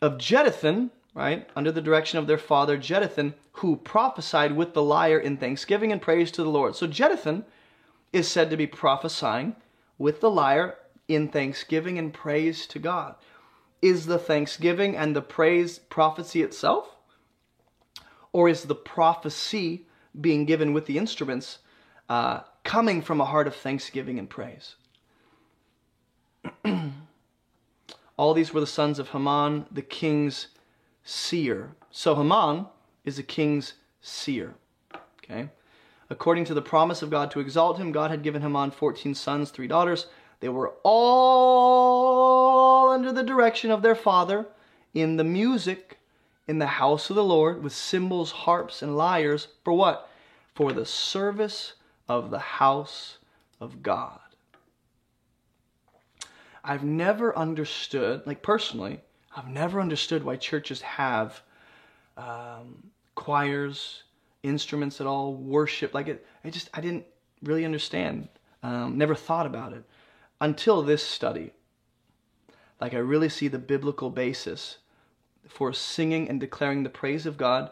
Of 0.00 0.18
Jeduthun, 0.18 0.90
right, 1.14 1.48
under 1.56 1.72
the 1.72 1.82
direction 1.82 2.18
of 2.18 2.26
their 2.26 2.38
father 2.38 2.78
Jeduthun, 2.78 3.34
who 3.52 3.76
prophesied 3.76 4.56
with 4.56 4.72
the 4.72 4.82
lyre 4.82 5.18
in 5.18 5.36
thanksgiving 5.36 5.90
and 5.90 6.00
praise 6.00 6.30
to 6.32 6.42
the 6.44 6.48
Lord. 6.48 6.76
So 6.76 6.86
Jeduthun 6.86 7.44
is 8.12 8.28
said 8.28 8.50
to 8.50 8.56
be 8.56 8.66
prophesying 8.66 9.56
with 9.98 10.20
the 10.20 10.30
lyre 10.30 10.78
in 11.08 11.28
thanksgiving 11.28 11.98
and 11.98 12.14
praise 12.14 12.66
to 12.68 12.78
God. 12.78 13.16
Is 13.82 14.06
the 14.06 14.18
thanksgiving 14.18 14.96
and 14.96 15.14
the 15.14 15.22
praise 15.22 15.78
prophecy 15.78 16.42
itself? 16.42 16.97
Or 18.32 18.48
is 18.48 18.64
the 18.64 18.74
prophecy 18.74 19.86
being 20.20 20.44
given 20.44 20.72
with 20.72 20.86
the 20.86 20.98
instruments 20.98 21.58
uh, 22.08 22.40
coming 22.64 23.02
from 23.02 23.20
a 23.20 23.24
heart 23.24 23.46
of 23.46 23.54
thanksgiving 23.54 24.18
and 24.18 24.28
praise? 24.28 24.76
All 28.16 28.34
these 28.34 28.52
were 28.52 28.60
the 28.60 28.66
sons 28.66 28.98
of 28.98 29.10
Heman, 29.10 29.66
the 29.70 29.82
king's 29.82 30.48
seer. 31.04 31.76
So 31.90 32.16
Heman 32.16 32.66
is 33.04 33.18
a 33.18 33.22
king's 33.22 33.74
seer. 34.00 34.54
Okay? 35.22 35.50
According 36.10 36.46
to 36.46 36.54
the 36.54 36.62
promise 36.62 37.02
of 37.02 37.10
God 37.10 37.30
to 37.32 37.40
exalt 37.40 37.78
him, 37.78 37.92
God 37.92 38.10
had 38.10 38.22
given 38.22 38.42
Heman 38.42 38.70
14 38.72 39.14
sons, 39.14 39.50
three 39.50 39.68
daughters. 39.68 40.06
They 40.40 40.48
were 40.48 40.74
all 40.82 42.08
under 42.90 43.12
the 43.12 43.22
direction 43.22 43.70
of 43.70 43.82
their 43.82 43.94
father 43.94 44.46
in 44.94 45.16
the 45.16 45.24
music 45.24 45.97
in 46.48 46.58
the 46.58 46.66
house 46.66 47.10
of 47.10 47.16
the 47.16 47.22
Lord 47.24 47.62
with 47.62 47.74
cymbals, 47.74 48.30
harps, 48.32 48.82
and 48.82 48.96
lyres. 48.96 49.48
For 49.62 49.72
what? 49.74 50.10
For 50.54 50.72
the 50.72 50.86
service 50.86 51.74
of 52.08 52.30
the 52.30 52.38
house 52.38 53.18
of 53.60 53.82
God. 53.82 54.18
I've 56.64 56.84
never 56.84 57.36
understood, 57.36 58.26
like 58.26 58.42
personally, 58.42 59.00
I've 59.36 59.48
never 59.48 59.80
understood 59.80 60.24
why 60.24 60.36
churches 60.36 60.80
have 60.80 61.42
um, 62.16 62.90
choirs, 63.14 64.02
instruments 64.42 65.00
at 65.00 65.06
all, 65.06 65.34
worship. 65.34 65.94
Like 65.94 66.08
it, 66.08 66.26
I 66.44 66.50
just 66.50 66.68
I 66.74 66.80
didn't 66.80 67.04
really 67.42 67.64
understand. 67.64 68.28
Um, 68.62 68.98
never 68.98 69.14
thought 69.14 69.46
about 69.46 69.72
it 69.72 69.84
until 70.40 70.82
this 70.82 71.02
study. 71.02 71.52
Like 72.80 72.94
I 72.94 72.98
really 72.98 73.28
see 73.28 73.48
the 73.48 73.58
biblical 73.58 74.10
basis 74.10 74.78
for 75.48 75.72
singing 75.72 76.28
and 76.28 76.40
declaring 76.40 76.82
the 76.82 76.90
praise 76.90 77.26
of 77.26 77.36
God 77.36 77.70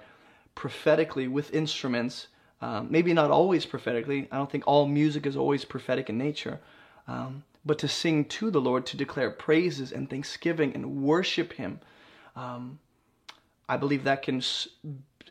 prophetically 0.55 1.29
with 1.29 1.55
instruments. 1.55 2.29
Um, 2.61 2.89
maybe 2.91 3.13
not 3.13 3.31
always 3.31 3.67
prophetically. 3.67 4.29
I 4.33 4.37
don't 4.37 4.51
think 4.51 4.65
all 4.67 4.87
music 4.87 5.27
is 5.27 5.37
always 5.37 5.65
prophetic 5.65 6.09
in 6.09 6.19
nature. 6.19 6.61
Um, 7.07 7.45
but 7.65 7.79
to 7.81 7.89
sing 7.89 8.25
to 8.25 8.51
the 8.51 8.61
Lord, 8.61 8.87
to 8.87 8.97
declare 8.97 9.31
praises 9.31 9.93
and 9.93 10.09
thanksgiving 10.09 10.75
and 10.75 11.03
worship 11.03 11.53
Him. 11.53 11.81
Um, 12.35 12.79
I 13.69 13.77
believe 13.77 14.05
that 14.05 14.23
can, 14.23 14.43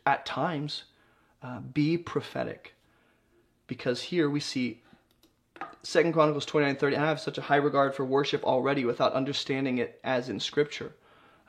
at 0.05 0.25
times, 0.25 0.83
uh, 1.41 1.59
be 1.59 1.97
prophetic. 1.97 2.75
Because 3.67 4.01
here 4.03 4.29
we 4.29 4.39
see 4.39 4.81
Second 5.83 6.13
Chronicles 6.13 6.45
29 6.45 6.75
30. 6.75 6.97
I 6.97 7.05
have 7.05 7.19
such 7.19 7.37
a 7.37 7.41
high 7.41 7.55
regard 7.55 7.95
for 7.95 8.05
worship 8.05 8.43
already 8.43 8.85
without 8.85 9.13
understanding 9.13 9.77
it 9.77 9.99
as 10.03 10.29
in 10.29 10.39
Scripture. 10.39 10.93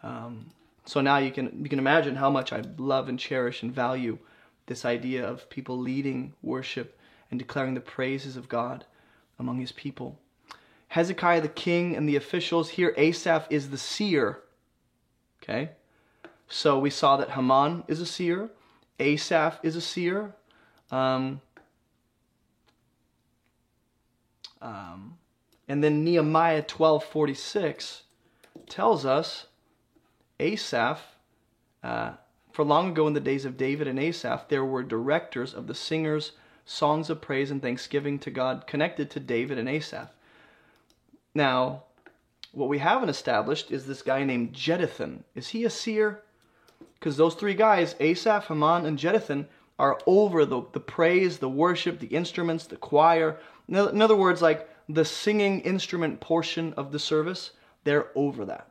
Um, 0.03 0.47
so 0.87 1.01
now 1.01 1.19
you 1.19 1.33
can 1.33 1.63
you 1.63 1.69
can 1.69 1.79
imagine 1.79 2.15
how 2.17 2.31
much 2.31 2.53
I 2.53 2.63
love 2.79 3.09
and 3.09 3.19
cherish 3.19 3.63
and 3.63 3.75
value 3.75 4.19
this 4.67 4.85
idea 4.85 5.27
of 5.27 5.51
people 5.51 5.79
leading 5.79 6.33
worship 6.43 6.99
and 7.31 7.39
declaring 7.39 7.75
the 7.75 7.81
praises 7.81 8.37
of 8.37 8.49
God 8.49 8.85
among 9.39 9.61
His 9.61 9.73
people. 9.73 10.19
Hezekiah 10.89 11.41
the 11.41 11.49
king 11.49 11.97
and 11.97 12.09
the 12.09 12.17
officials 12.17 12.71
here. 12.71 12.95
Asaph 12.97 13.49
is 13.51 13.71
the 13.71 13.79
seer. 13.79 14.41
Okay, 15.43 15.71
so 16.49 16.79
we 16.79 16.91
saw 16.91 17.17
that 17.17 17.33
Heman 17.33 17.85
is 17.89 18.01
a 18.01 18.07
seer, 18.07 18.51
Asaph 19.01 19.59
is 19.65 19.75
a 19.75 19.81
seer. 19.81 20.35
Um, 20.91 21.41
um, 24.63 25.19
and 25.69 25.83
then 25.83 26.05
Nehemiah 26.05 26.63
12:46 26.63 28.03
tells 28.69 29.05
us 29.05 29.47
Asaph, 30.39 31.01
uh, 31.83 32.13
for 32.53 32.65
long 32.65 32.91
ago 32.91 33.07
in 33.07 33.15
the 33.15 33.21
days 33.21 33.45
of 33.45 33.57
David 33.57 33.87
and 33.87 33.99
Asaph, 33.99 34.49
there 34.49 34.65
were 34.65 34.83
directors 34.83 35.55
of 35.55 35.67
the 35.67 35.75
singers' 35.75 36.33
songs 36.65 37.11
of 37.11 37.21
praise 37.21 37.51
and 37.51 37.63
thanksgiving 37.63 38.19
to 38.21 38.31
God 38.31 38.67
connected 38.67 39.11
to 39.11 39.21
David 39.21 39.59
and 39.59 39.69
Asaph. 39.69 40.11
Now, 41.35 41.85
what 42.53 42.69
we 42.69 42.79
haven't 42.79 43.11
established 43.11 43.71
is 43.71 43.87
this 43.87 44.03
guy 44.03 44.25
named 44.25 44.55
Jeduthun. 44.55 45.25
Is 45.35 45.49
he 45.49 45.65
a 45.65 45.71
seer? 45.71 46.23
Because 46.99 47.17
those 47.17 47.35
three 47.35 47.55
guys, 47.55 47.95
Asaph, 48.01 48.49
Heman, 48.49 48.87
and 48.87 48.99
Jeduthun, 48.99 49.47
are 49.79 50.01
over 50.07 50.47
the, 50.47 50.63
the 50.73 50.81
praise, 50.81 51.39
the 51.39 51.49
worship, 51.49 51.99
the 51.99 52.07
instruments, 52.07 52.67
the 52.67 52.77
choir. 52.77 53.39
In 53.69 54.01
other 54.01 54.17
words, 54.17 54.41
like 54.41 54.69
the 54.89 55.05
singing 55.05 55.61
instrument 55.61 56.21
portion 56.21 56.73
of 56.75 56.93
the 56.93 56.99
service, 56.99 57.51
they're 57.85 58.09
over 58.15 58.47
that. 58.47 58.71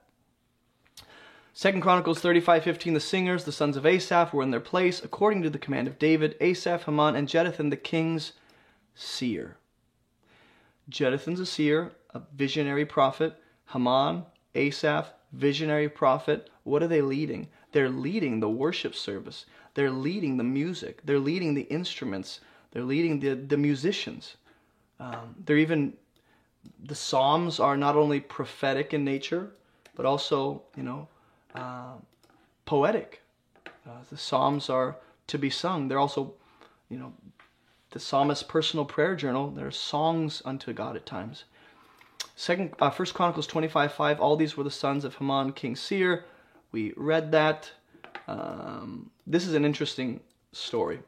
Second 1.58 1.80
Chronicles 1.80 2.22
35:15 2.22 2.96
The 2.96 3.00
singers, 3.00 3.46
the 3.46 3.52
sons 3.54 3.78
of 3.78 3.86
Asaph, 3.86 4.34
were 4.34 4.44
in 4.44 4.52
their 4.52 4.60
place 4.60 5.02
according 5.02 5.42
to 5.44 5.50
the 5.50 5.58
command 5.58 5.88
of 5.88 5.98
David, 5.98 6.36
Asaph, 6.42 6.84
Heman, 6.84 7.16
and 7.16 7.30
Jeduthun 7.30 7.70
the 7.70 7.78
king's 7.78 8.34
seer. 8.94 9.56
Jeduthun's 10.90 11.40
a 11.40 11.46
seer, 11.46 11.94
a 12.14 12.22
visionary 12.36 12.86
prophet. 12.86 13.42
Heman, 13.72 14.26
Asaph, 14.54 15.14
visionary 15.32 15.88
prophet. 15.88 16.50
What 16.66 16.84
are 16.84 16.90
they 16.90 17.02
leading? 17.02 17.48
They're 17.72 17.88
leading 17.88 18.42
the 18.42 18.50
worship 18.50 18.94
service. 18.94 19.46
They're 19.76 19.90
leading 19.90 20.36
the 20.36 20.44
music. 20.44 21.06
They're 21.06 21.20
leading 21.20 21.54
the 21.54 21.70
instruments. 21.70 22.42
They're 22.72 22.84
leading 22.84 23.22
the, 23.22 23.34
the 23.34 23.56
musicians. 23.56 24.36
Um, 25.00 25.36
they're 25.46 25.58
even, 25.58 25.94
the 26.84 26.96
Psalms 26.96 27.62
are 27.62 27.78
not 27.78 27.96
only 27.96 28.20
prophetic 28.20 28.94
in 28.94 29.06
nature, 29.06 29.52
but 29.96 30.06
also, 30.06 30.62
you 30.76 30.84
know, 30.84 31.08
uh, 31.56 31.94
poetic. 32.66 33.22
Uh, 33.88 34.02
the 34.10 34.18
Psalms 34.18 34.70
are 34.70 34.98
to 35.28 35.38
be 35.38 35.50
sung. 35.50 35.88
They're 35.88 36.00
also, 36.00 36.34
you 36.90 36.98
know, 36.98 37.14
the 37.92 38.00
psalmist's 38.00 38.44
personal 38.44 38.86
prayer 38.86 39.16
journal. 39.16 39.52
There 39.52 39.68
are 39.68 39.72
songs 39.72 40.42
unto 40.44 40.74
God 40.74 40.96
at 40.96 41.06
times. 41.06 41.46
Second, 42.36 42.74
uh, 42.80 42.90
First 42.90 43.14
Chronicles 43.14 43.48
25, 43.48 43.94
5, 43.94 44.20
all 44.20 44.36
these 44.36 44.58
were 44.58 44.64
the 44.64 44.72
sons 44.72 45.06
of 45.06 45.16
Heman, 45.16 45.54
King 45.54 45.76
Seir. 45.76 46.26
We 46.72 46.94
read 46.98 47.32
that. 47.32 47.72
Um, 48.28 49.12
this 49.26 49.48
is 49.48 49.54
an 49.54 49.64
interesting 49.64 50.20
story. 50.52 51.00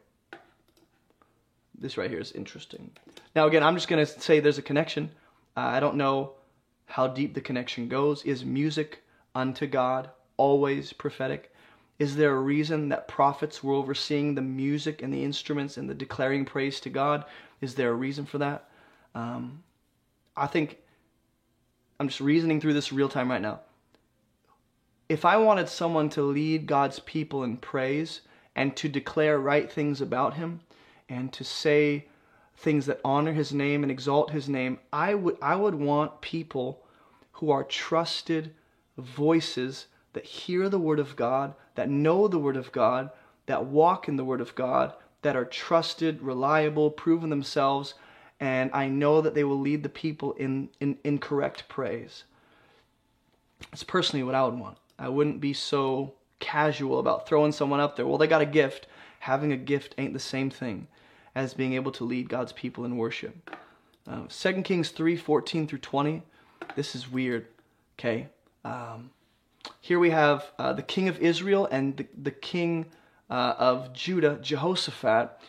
This 1.78 1.98
right 1.98 2.10
here 2.10 2.20
is 2.20 2.32
interesting. 2.32 2.90
Now, 3.36 3.46
again, 3.46 3.62
I'm 3.62 3.74
just 3.74 3.88
going 3.88 4.04
to 4.04 4.20
say 4.20 4.40
there's 4.40 4.58
a 4.58 4.62
connection. 4.62 5.10
Uh, 5.56 5.60
I 5.60 5.80
don't 5.80 5.96
know 5.96 6.32
how 6.86 7.06
deep 7.06 7.34
the 7.34 7.40
connection 7.40 7.88
goes. 7.88 8.22
Is 8.24 8.44
music 8.44 9.02
unto 9.34 9.66
God 9.66 10.10
always 10.38 10.94
prophetic? 10.94 11.52
Is 11.98 12.16
there 12.16 12.34
a 12.34 12.40
reason 12.40 12.88
that 12.88 13.08
prophets 13.08 13.62
were 13.62 13.74
overseeing 13.74 14.34
the 14.34 14.40
music 14.40 15.02
and 15.02 15.12
the 15.12 15.24
instruments 15.24 15.76
and 15.76 15.90
the 15.90 15.94
declaring 15.94 16.44
praise 16.44 16.80
to 16.80 16.90
God? 16.90 17.24
Is 17.60 17.74
there 17.74 17.90
a 17.90 17.94
reason 17.94 18.24
for 18.24 18.38
that? 18.38 18.70
Um, 19.14 19.64
I 20.36 20.46
think 20.46 20.78
I'm 21.98 22.08
just 22.08 22.20
reasoning 22.20 22.60
through 22.60 22.74
this 22.74 22.92
real 22.92 23.08
time 23.08 23.30
right 23.30 23.42
now. 23.42 23.60
If 25.08 25.24
I 25.24 25.36
wanted 25.38 25.68
someone 25.68 26.08
to 26.10 26.22
lead 26.22 26.66
God's 26.66 27.00
people 27.00 27.42
in 27.42 27.56
praise 27.56 28.20
and 28.54 28.76
to 28.76 28.88
declare 28.88 29.38
right 29.38 29.70
things 29.70 30.00
about 30.00 30.34
Him 30.34 30.60
and 31.08 31.32
to 31.32 31.42
say 31.42 32.06
things 32.56 32.86
that 32.86 33.00
honor 33.04 33.32
His 33.32 33.52
name 33.52 33.82
and 33.82 33.90
exalt 33.90 34.30
His 34.30 34.48
name, 34.48 34.78
I 34.92 35.14
would 35.14 35.38
I 35.42 35.56
would 35.56 35.74
want 35.74 36.20
people 36.20 36.84
who 37.32 37.50
are 37.50 37.64
trusted 37.64 38.54
voices 38.96 39.86
that 40.12 40.24
hear 40.24 40.68
the 40.68 40.78
Word 40.78 40.98
of 40.98 41.16
God, 41.16 41.54
that 41.74 41.88
know 41.88 42.28
the 42.28 42.38
Word 42.38 42.56
of 42.56 42.72
God, 42.72 43.10
that 43.46 43.66
walk 43.66 44.08
in 44.08 44.16
the 44.16 44.24
Word 44.24 44.40
of 44.40 44.54
God, 44.54 44.92
that 45.22 45.36
are 45.36 45.44
trusted, 45.44 46.22
reliable, 46.22 46.90
proven 46.90 47.30
themselves, 47.30 47.94
and 48.40 48.70
I 48.72 48.88
know 48.88 49.20
that 49.20 49.34
they 49.34 49.44
will 49.44 49.58
lead 49.58 49.82
the 49.82 49.88
people 49.88 50.32
in, 50.34 50.68
in, 50.80 50.96
in 51.02 51.18
praise. 51.18 52.24
That's 53.70 53.82
personally 53.82 54.22
what 54.22 54.34
I 54.34 54.44
would 54.44 54.58
want. 54.58 54.78
I 54.98 55.08
wouldn't 55.08 55.40
be 55.40 55.52
so 55.52 56.14
casual 56.38 57.00
about 57.00 57.26
throwing 57.26 57.52
someone 57.52 57.80
up 57.80 57.96
there. 57.96 58.06
Well, 58.06 58.18
they 58.18 58.26
got 58.26 58.40
a 58.40 58.46
gift. 58.46 58.86
Having 59.20 59.52
a 59.52 59.56
gift 59.56 59.94
ain't 59.98 60.12
the 60.12 60.20
same 60.20 60.50
thing 60.50 60.86
as 61.34 61.54
being 61.54 61.74
able 61.74 61.92
to 61.92 62.04
lead 62.04 62.28
God's 62.28 62.52
people 62.52 62.84
in 62.84 62.96
worship. 62.96 63.56
Uh, 64.06 64.22
2 64.28 64.62
Kings 64.62 64.90
3 64.90 65.16
14 65.16 65.66
through 65.66 65.78
20. 65.80 66.22
This 66.76 66.94
is 66.94 67.10
weird. 67.10 67.46
Okay. 67.98 68.28
Um, 68.64 69.10
here 69.80 69.98
we 69.98 70.10
have 70.10 70.50
uh, 70.58 70.72
the 70.72 70.82
king 70.82 71.08
of 71.08 71.18
Israel 71.18 71.68
and 71.70 71.96
the, 71.96 72.06
the 72.22 72.30
king 72.30 72.86
uh, 73.30 73.54
of 73.58 73.92
Judah, 73.92 74.38
Jehoshaphat. 74.40 75.40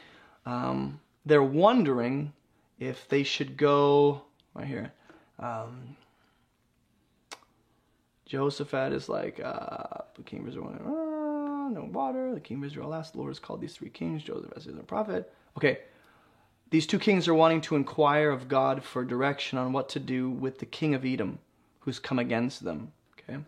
Um, 0.46 1.00
they're 1.26 1.44
wondering 1.44 2.34
if 2.80 3.08
they 3.08 3.24
should 3.24 3.58
go 3.58 4.24
right 4.54 4.68
here. 4.68 4.92
Um, 5.38 5.96
Jehoshaphat 8.26 8.94
is 8.94 9.10
like, 9.10 9.40
uh, 9.40 10.04
the 10.16 10.24
king 10.24 10.42
of 10.42 10.48
Israel, 10.48 10.70
uh, 10.70 11.70
no 11.70 11.90
water. 11.92 12.34
The 12.34 12.40
king 12.40 12.58
of 12.58 12.66
Israel 12.66 12.94
asked, 12.94 13.14
the 13.14 13.20
Lord 13.20 13.32
has 13.32 13.40
called 13.40 13.62
these 13.62 13.74
three 13.74 13.90
kings, 13.90 14.24
Joseph 14.24 14.54
as 14.56 14.68
a 14.68 14.72
prophet. 14.84 15.34
Okay, 15.58 15.80
these 16.70 16.86
two 16.86 17.00
kings 17.00 17.28
are 17.28 17.34
wanting 17.34 17.62
to 17.62 17.76
inquire 17.76 18.30
of 18.30 18.48
God 18.48 18.84
for 18.84 19.04
direction 19.04 19.58
on 19.58 19.74
what 19.74 19.90
to 19.90 20.00
do 20.00 20.30
with 20.30 20.60
the 20.60 20.66
king 20.66 20.94
of 20.94 21.06
Edom, 21.06 21.40
who's 21.80 21.98
come 22.00 22.20
against 22.20 22.64
them. 22.64 22.92
Okay, 23.20 23.40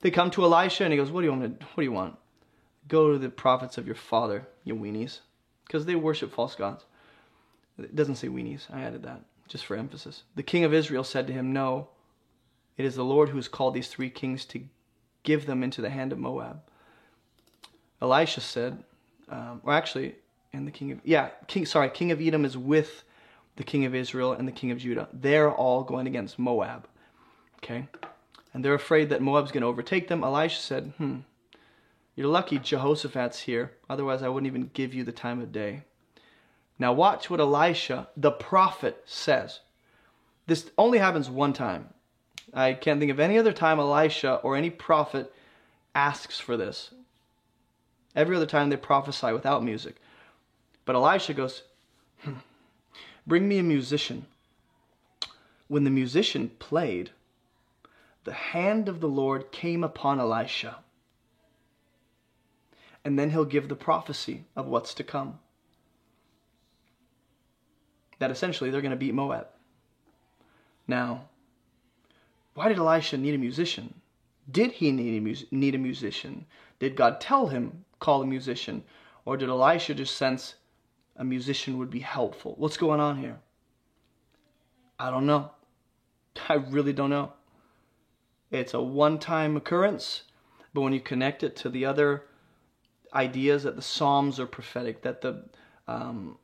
they 0.00 0.10
come 0.10 0.30
to 0.32 0.44
Elisha 0.44 0.84
and 0.84 0.92
he 0.92 0.96
goes, 0.96 1.10
"What 1.10 1.20
do 1.20 1.26
you 1.26 1.32
want? 1.32 1.60
To, 1.60 1.66
what 1.66 1.82
do 1.82 1.84
you 1.84 1.92
want? 1.92 2.16
Go 2.86 3.12
to 3.12 3.18
the 3.18 3.28
prophets 3.28 3.78
of 3.78 3.86
your 3.86 3.96
father, 3.96 4.46
you 4.64 4.74
weenies, 4.74 5.20
because 5.66 5.86
they 5.86 5.94
worship 5.94 6.32
false 6.32 6.54
gods." 6.54 6.84
It 7.78 7.94
doesn't 7.94 8.16
say 8.16 8.28
weenies. 8.28 8.66
I 8.72 8.80
added 8.80 9.02
that 9.04 9.22
just 9.48 9.64
for 9.64 9.76
emphasis. 9.76 10.22
The 10.36 10.42
king 10.42 10.64
of 10.64 10.74
Israel 10.74 11.02
said 11.02 11.26
to 11.26 11.32
him, 11.32 11.52
No, 11.52 11.88
it 12.76 12.84
is 12.84 12.94
the 12.94 13.04
Lord 13.04 13.30
who 13.30 13.36
has 13.36 13.48
called 13.48 13.74
these 13.74 13.88
three 13.88 14.10
kings 14.10 14.44
to 14.46 14.62
give 15.24 15.46
them 15.46 15.62
into 15.62 15.80
the 15.80 15.90
hand 15.90 16.12
of 16.12 16.18
Moab. 16.18 16.60
Elisha 18.00 18.40
said, 18.40 18.84
um, 19.28 19.60
or 19.64 19.72
actually, 19.72 20.14
and 20.52 20.66
the 20.66 20.70
king 20.70 20.92
of, 20.92 21.00
yeah, 21.04 21.30
king, 21.46 21.66
sorry, 21.66 21.90
king 21.90 22.12
of 22.12 22.20
Edom 22.20 22.44
is 22.44 22.56
with 22.56 23.02
the 23.56 23.64
king 23.64 23.84
of 23.84 23.94
Israel 23.94 24.32
and 24.32 24.46
the 24.46 24.52
king 24.52 24.70
of 24.70 24.78
Judah. 24.78 25.08
They're 25.12 25.50
all 25.50 25.82
going 25.82 26.06
against 26.06 26.38
Moab. 26.38 26.86
Okay? 27.56 27.88
And 28.58 28.64
they're 28.64 28.74
afraid 28.74 29.10
that 29.10 29.22
Moab's 29.22 29.52
going 29.52 29.60
to 29.60 29.68
overtake 29.68 30.08
them. 30.08 30.24
Elisha 30.24 30.60
said, 30.60 30.92
Hmm, 30.98 31.18
you're 32.16 32.26
lucky 32.26 32.58
Jehoshaphat's 32.58 33.42
here. 33.42 33.70
Otherwise, 33.88 34.20
I 34.20 34.28
wouldn't 34.28 34.48
even 34.48 34.72
give 34.74 34.92
you 34.92 35.04
the 35.04 35.12
time 35.12 35.40
of 35.40 35.52
day. 35.52 35.84
Now, 36.76 36.92
watch 36.92 37.30
what 37.30 37.38
Elisha, 37.38 38.08
the 38.16 38.32
prophet, 38.32 39.00
says. 39.04 39.60
This 40.48 40.72
only 40.76 40.98
happens 40.98 41.30
one 41.30 41.52
time. 41.52 41.90
I 42.52 42.72
can't 42.72 42.98
think 42.98 43.12
of 43.12 43.20
any 43.20 43.38
other 43.38 43.52
time 43.52 43.78
Elisha 43.78 44.40
or 44.42 44.56
any 44.56 44.70
prophet 44.70 45.32
asks 45.94 46.40
for 46.40 46.56
this. 46.56 46.90
Every 48.16 48.34
other 48.34 48.44
time 48.44 48.70
they 48.70 48.76
prophesy 48.76 49.32
without 49.32 49.62
music. 49.62 50.00
But 50.84 50.96
Elisha 50.96 51.32
goes, 51.32 51.62
hmm, 52.24 52.32
Bring 53.24 53.46
me 53.46 53.60
a 53.60 53.62
musician. 53.62 54.26
When 55.68 55.84
the 55.84 55.90
musician 55.90 56.50
played, 56.58 57.10
the 58.28 58.34
hand 58.34 58.90
of 58.90 59.00
the 59.00 59.08
Lord 59.08 59.50
came 59.52 59.82
upon 59.82 60.20
Elisha. 60.20 60.80
And 63.02 63.18
then 63.18 63.30
he'll 63.30 63.46
give 63.46 63.70
the 63.70 63.74
prophecy 63.74 64.44
of 64.54 64.66
what's 64.66 64.92
to 64.94 65.02
come 65.02 65.38
that 68.18 68.30
essentially 68.30 68.68
they're 68.68 68.82
going 68.82 68.90
to 68.90 68.98
beat 68.98 69.14
Moab. 69.14 69.46
Now, 70.86 71.28
why 72.52 72.68
did 72.68 72.76
Elisha 72.76 73.16
need 73.16 73.34
a 73.34 73.38
musician? 73.38 73.94
Did 74.50 74.72
he 74.72 74.92
need 74.92 75.16
a, 75.16 75.20
mus- 75.22 75.44
need 75.50 75.74
a 75.74 75.78
musician? 75.78 76.44
Did 76.80 76.96
God 76.96 77.22
tell 77.22 77.46
him, 77.46 77.86
call 77.98 78.20
a 78.20 78.26
musician? 78.26 78.84
Or 79.24 79.38
did 79.38 79.48
Elisha 79.48 79.94
just 79.94 80.18
sense 80.18 80.56
a 81.16 81.24
musician 81.24 81.78
would 81.78 81.88
be 81.88 82.00
helpful? 82.00 82.56
What's 82.58 82.76
going 82.76 83.00
on 83.00 83.16
here? 83.16 83.38
I 84.98 85.10
don't 85.10 85.24
know. 85.24 85.52
I 86.50 86.54
really 86.54 86.92
don't 86.92 87.08
know. 87.08 87.32
It's 88.50 88.74
a 88.74 88.80
one 88.80 89.18
time 89.18 89.56
occurrence, 89.56 90.22
but 90.72 90.80
when 90.80 90.92
you 90.92 91.00
connect 91.00 91.42
it 91.42 91.56
to 91.56 91.68
the 91.68 91.84
other 91.84 92.24
ideas 93.12 93.62
that 93.64 93.76
the 93.76 93.82
Psalms 93.82 94.40
are 94.40 94.46
prophetic, 94.46 95.02
that 95.02 95.20
the 95.20 95.44
um, 95.86 96.38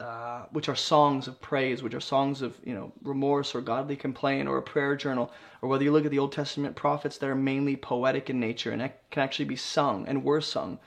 uh, 0.00 0.46
which 0.50 0.68
are 0.68 0.74
songs 0.74 1.28
of 1.28 1.40
praise, 1.40 1.82
which 1.82 1.94
are 1.94 2.00
songs 2.00 2.42
of 2.42 2.58
you 2.64 2.74
know 2.74 2.92
remorse 3.02 3.54
or 3.54 3.60
godly 3.60 3.96
complaint 3.96 4.48
or 4.48 4.58
a 4.58 4.62
prayer 4.62 4.96
journal, 4.96 5.32
or 5.62 5.68
whether 5.68 5.84
you 5.84 5.92
look 5.92 6.04
at 6.04 6.10
the 6.10 6.18
Old 6.18 6.32
Testament 6.32 6.74
prophets 6.76 7.18
that 7.18 7.28
are 7.28 7.36
mainly 7.36 7.76
poetic 7.76 8.28
in 8.28 8.40
nature 8.40 8.72
and 8.72 8.90
can 9.10 9.22
actually 9.22 9.44
be 9.44 9.56
sung 9.56 10.06
and 10.08 10.24
were 10.24 10.40
sung. 10.40 10.78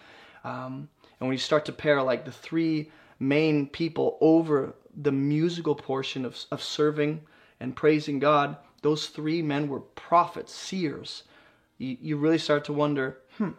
Um, 0.44 0.90
and 1.20 1.28
when 1.28 1.32
you 1.32 1.38
start 1.38 1.66
to 1.66 1.72
pair 1.72 2.02
like 2.04 2.26
the 2.26 2.32
three 2.32 2.92
main 3.20 3.68
people 3.68 4.18
over 4.22 4.76
the 4.96 5.12
musical 5.12 5.76
portion 5.76 6.26
of, 6.26 6.38
of 6.52 6.62
serving 6.62 7.22
and 7.60 7.76
praising 7.76 8.20
God, 8.20 8.58
those 8.82 9.08
three 9.08 9.42
men 9.42 9.68
were 9.68 9.80
prophets, 9.80 10.54
seers. 10.54 11.24
You, 11.78 11.98
you 12.02 12.18
really 12.18 12.38
start 12.38 12.66
to 12.66 12.74
wonder, 12.74 13.18
hmm, 13.38 13.52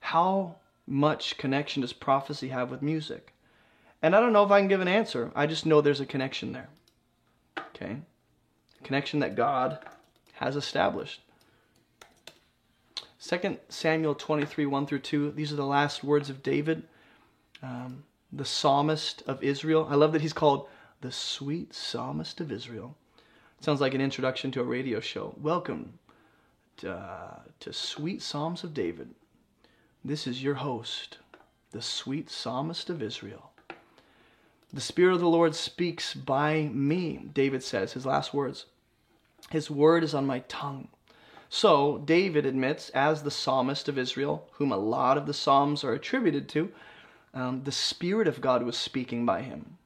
how 0.00 0.56
much 0.86 1.36
connection 1.36 1.82
does 1.82 1.92
prophecy 1.92 2.48
have 2.48 2.70
with 2.70 2.82
music? 2.82 3.32
And 4.02 4.14
I 4.14 4.20
don't 4.20 4.32
know 4.32 4.44
if 4.44 4.50
I 4.50 4.60
can 4.60 4.68
give 4.68 4.80
an 4.80 4.88
answer. 4.88 5.30
I 5.34 5.46
just 5.46 5.66
know 5.66 5.80
there's 5.80 6.00
a 6.00 6.06
connection 6.06 6.52
there. 6.52 6.68
Okay? 7.74 7.96
A 8.80 8.84
connection 8.84 9.20
that 9.20 9.34
God 9.34 9.78
has 10.34 10.56
established. 10.56 11.20
2 13.20 13.58
Samuel 13.68 14.14
23, 14.14 14.66
1 14.66 14.86
through 14.86 15.00
2. 15.00 15.32
These 15.32 15.52
are 15.52 15.56
the 15.56 15.66
last 15.66 16.04
words 16.04 16.30
of 16.30 16.42
David, 16.42 16.84
um, 17.62 18.04
the 18.32 18.44
psalmist 18.44 19.22
of 19.26 19.42
Israel. 19.42 19.88
I 19.90 19.96
love 19.96 20.12
that 20.12 20.22
he's 20.22 20.32
called 20.32 20.68
the 21.00 21.10
sweet 21.10 21.74
psalmist 21.74 22.40
of 22.40 22.52
Israel. 22.52 22.96
Sounds 23.60 23.80
like 23.80 23.92
an 23.92 24.00
introduction 24.00 24.52
to 24.52 24.60
a 24.60 24.64
radio 24.64 25.00
show. 25.00 25.34
Welcome 25.36 25.98
to, 26.76 26.92
uh, 26.92 27.40
to 27.58 27.72
Sweet 27.72 28.22
Psalms 28.22 28.62
of 28.62 28.72
David. 28.72 29.10
This 30.04 30.28
is 30.28 30.44
your 30.44 30.54
host, 30.54 31.18
the 31.72 31.82
sweet 31.82 32.30
psalmist 32.30 32.88
of 32.88 33.02
Israel. 33.02 33.50
The 34.72 34.80
Spirit 34.80 35.14
of 35.14 35.20
the 35.20 35.28
Lord 35.28 35.56
speaks 35.56 36.14
by 36.14 36.70
me, 36.72 37.28
David 37.32 37.64
says, 37.64 37.94
his 37.94 38.06
last 38.06 38.32
words. 38.32 38.66
His 39.50 39.68
word 39.68 40.04
is 40.04 40.14
on 40.14 40.24
my 40.24 40.38
tongue. 40.46 40.86
So, 41.50 41.98
David 41.98 42.46
admits, 42.46 42.90
as 42.90 43.24
the 43.24 43.30
psalmist 43.32 43.88
of 43.88 43.98
Israel, 43.98 44.48
whom 44.52 44.70
a 44.70 44.76
lot 44.76 45.18
of 45.18 45.26
the 45.26 45.34
Psalms 45.34 45.82
are 45.82 45.94
attributed 45.94 46.48
to, 46.50 46.70
um, 47.34 47.64
the 47.64 47.72
Spirit 47.72 48.28
of 48.28 48.40
God 48.40 48.62
was 48.62 48.76
speaking 48.78 49.26
by 49.26 49.42
him. 49.42 49.78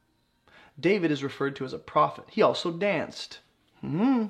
David 0.79 1.11
is 1.11 1.25
referred 1.25 1.57
to 1.57 1.65
as 1.65 1.73
a 1.73 1.79
prophet. 1.79 2.27
He 2.29 2.43
also 2.43 2.71
danced. 2.71 3.39
Mm-hmm. 3.85 4.27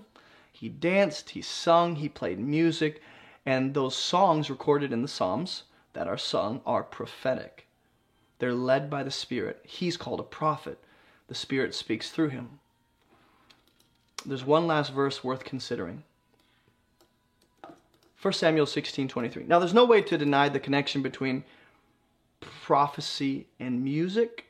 He 0.52 0.68
danced, 0.68 1.30
he 1.30 1.42
sung, 1.42 1.96
he 1.96 2.08
played 2.08 2.38
music, 2.38 3.02
and 3.44 3.74
those 3.74 3.96
songs 3.96 4.48
recorded 4.48 4.92
in 4.92 5.02
the 5.02 5.08
Psalms 5.08 5.64
that 5.92 6.06
are 6.06 6.18
sung 6.18 6.60
are 6.64 6.82
prophetic. 6.82 7.66
They're 8.38 8.54
led 8.54 8.88
by 8.90 9.02
the 9.02 9.10
Spirit. 9.10 9.60
He's 9.64 9.96
called 9.96 10.20
a 10.20 10.24
prophet. 10.24 10.78
The 11.28 11.34
Spirit 11.34 11.74
speaks 11.74 12.10
through 12.10 12.28
him. 12.28 12.60
There's 14.24 14.44
one 14.44 14.66
last 14.66 14.92
verse 14.92 15.24
worth 15.24 15.44
considering. 15.44 16.04
1 18.20 18.34
Samuel 18.34 18.66
16 18.66 19.08
23. 19.08 19.44
Now, 19.44 19.58
there's 19.58 19.74
no 19.74 19.84
way 19.84 20.00
to 20.02 20.16
deny 20.16 20.48
the 20.48 20.60
connection 20.60 21.02
between 21.02 21.44
prophecy 22.40 23.46
and 23.58 23.82
music. 23.82 24.46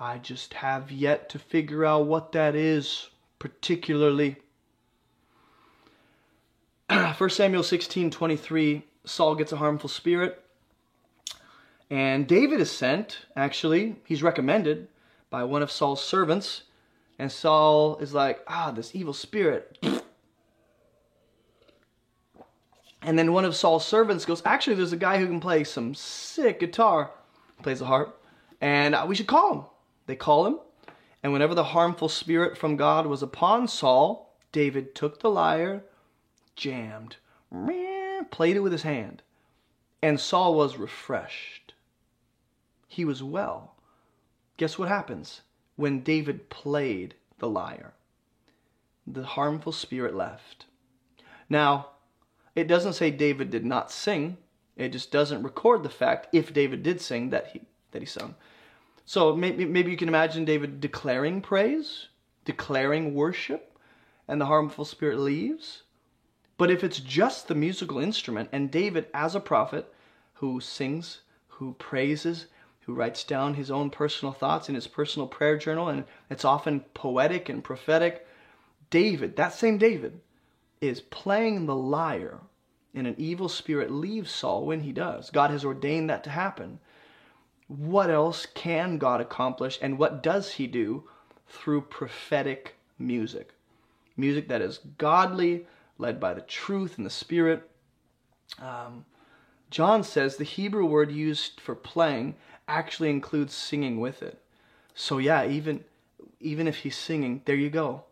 I 0.00 0.18
just 0.18 0.54
have 0.54 0.90
yet 0.90 1.28
to 1.30 1.38
figure 1.38 1.84
out 1.84 2.06
what 2.06 2.32
that 2.32 2.54
is, 2.56 3.10
particularly. 3.38 4.36
1 6.90 7.30
Samuel 7.30 7.62
16 7.62 8.10
23. 8.10 8.84
Saul 9.04 9.34
gets 9.34 9.52
a 9.52 9.56
harmful 9.56 9.88
spirit. 9.88 10.42
And 11.88 12.26
David 12.26 12.60
is 12.60 12.70
sent, 12.70 13.26
actually, 13.36 13.96
he's 14.04 14.22
recommended 14.22 14.88
by 15.30 15.44
one 15.44 15.62
of 15.62 15.70
Saul's 15.70 16.02
servants. 16.02 16.62
And 17.18 17.30
Saul 17.30 17.96
is 17.98 18.12
like, 18.12 18.40
ah, 18.48 18.72
this 18.72 18.94
evil 18.94 19.14
spirit. 19.14 19.78
And 23.02 23.16
then 23.16 23.32
one 23.32 23.44
of 23.44 23.54
Saul's 23.54 23.86
servants 23.86 24.24
goes, 24.24 24.42
actually, 24.44 24.74
there's 24.74 24.92
a 24.92 24.96
guy 24.96 25.18
who 25.18 25.26
can 25.26 25.38
play 25.38 25.62
some 25.62 25.94
sick 25.94 26.58
guitar, 26.58 27.12
plays 27.62 27.78
the 27.78 27.86
harp, 27.86 28.20
and 28.60 28.96
uh, 28.96 29.04
we 29.06 29.14
should 29.14 29.28
call 29.28 29.52
him. 29.52 29.64
They 30.06 30.16
call 30.16 30.46
him. 30.46 30.58
And 31.26 31.32
whenever 31.32 31.56
the 31.56 31.64
harmful 31.74 32.08
spirit 32.08 32.56
from 32.56 32.76
God 32.76 33.08
was 33.08 33.20
upon 33.20 33.66
Saul, 33.66 34.38
David 34.52 34.94
took 34.94 35.18
the 35.18 35.28
lyre, 35.28 35.82
jammed, 36.54 37.16
played 38.30 38.54
it 38.54 38.60
with 38.60 38.70
his 38.70 38.84
hand, 38.84 39.24
and 40.00 40.20
Saul 40.20 40.54
was 40.54 40.76
refreshed 40.76 41.74
he 42.86 43.04
was 43.04 43.24
well. 43.24 43.74
Guess 44.56 44.78
what 44.78 44.86
happens 44.86 45.40
when 45.74 46.04
David 46.04 46.48
played 46.48 47.16
the 47.40 47.48
lyre? 47.48 47.94
The 49.04 49.24
harmful 49.24 49.72
spirit 49.72 50.14
left. 50.14 50.66
Now, 51.48 51.88
it 52.54 52.68
doesn't 52.68 52.92
say 52.92 53.10
David 53.10 53.50
did 53.50 53.66
not 53.66 53.90
sing. 53.90 54.36
It 54.76 54.90
just 54.90 55.10
doesn't 55.10 55.42
record 55.42 55.82
the 55.82 55.88
fact 55.88 56.28
if 56.32 56.54
David 56.54 56.84
did 56.84 57.00
sing 57.00 57.30
that 57.30 57.48
he 57.48 57.62
that 57.90 58.00
he 58.00 58.06
sung. 58.06 58.36
So 59.06 59.36
maybe 59.36 59.64
maybe 59.64 59.92
you 59.92 59.96
can 59.96 60.08
imagine 60.08 60.44
David 60.44 60.80
declaring 60.80 61.40
praise, 61.40 62.08
declaring 62.44 63.14
worship, 63.14 63.78
and 64.26 64.40
the 64.40 64.46
harmful 64.46 64.84
spirit 64.84 65.20
leaves. 65.20 65.84
But 66.58 66.72
if 66.72 66.82
it's 66.82 66.98
just 66.98 67.46
the 67.46 67.54
musical 67.54 67.98
instrument 67.98 68.48
and 68.50 68.70
David 68.70 69.06
as 69.14 69.34
a 69.34 69.40
prophet 69.40 69.92
who 70.34 70.60
sings, 70.60 71.20
who 71.46 71.74
praises, 71.74 72.46
who 72.80 72.94
writes 72.94 73.22
down 73.22 73.54
his 73.54 73.70
own 73.70 73.90
personal 73.90 74.32
thoughts 74.32 74.68
in 74.68 74.74
his 74.74 74.88
personal 74.88 75.28
prayer 75.28 75.56
journal, 75.56 75.88
and 75.88 76.04
it's 76.28 76.44
often 76.44 76.80
poetic 76.92 77.48
and 77.48 77.62
prophetic. 77.62 78.26
David, 78.90 79.36
that 79.36 79.52
same 79.52 79.78
David, 79.78 80.20
is 80.80 81.00
playing 81.00 81.66
the 81.66 81.76
lyre, 81.76 82.40
and 82.94 83.06
an 83.06 83.14
evil 83.18 83.48
spirit 83.48 83.90
leaves 83.90 84.30
Saul 84.30 84.66
when 84.66 84.80
he 84.80 84.92
does. 84.92 85.30
God 85.30 85.50
has 85.50 85.64
ordained 85.64 86.10
that 86.10 86.24
to 86.24 86.30
happen. 86.30 86.80
What 87.68 88.10
else 88.10 88.46
can 88.46 88.98
God 88.98 89.20
accomplish, 89.20 89.78
and 89.82 89.98
what 89.98 90.22
does 90.22 90.52
he 90.52 90.66
do 90.66 91.04
through 91.48 91.82
prophetic 91.82 92.76
music? 92.98 93.54
Music 94.16 94.48
that 94.48 94.62
is 94.62 94.80
godly, 94.98 95.66
led 95.98 96.20
by 96.20 96.34
the 96.34 96.40
truth 96.42 96.96
and 96.96 97.04
the 97.04 97.10
spirit. 97.10 97.68
Um, 98.60 99.04
John 99.70 100.04
says 100.04 100.36
the 100.36 100.44
Hebrew 100.44 100.86
word 100.86 101.10
used 101.10 101.60
for 101.60 101.74
playing 101.74 102.36
actually 102.68 103.10
includes 103.10 103.54
singing 103.54 104.00
with 104.00 104.22
it. 104.22 104.40
So 104.94 105.18
yeah, 105.18 105.46
even 105.46 105.84
even 106.40 106.68
if 106.68 106.78
he's 106.78 106.96
singing, 106.96 107.42
there 107.44 107.56
you 107.56 107.70
go. 107.70 108.04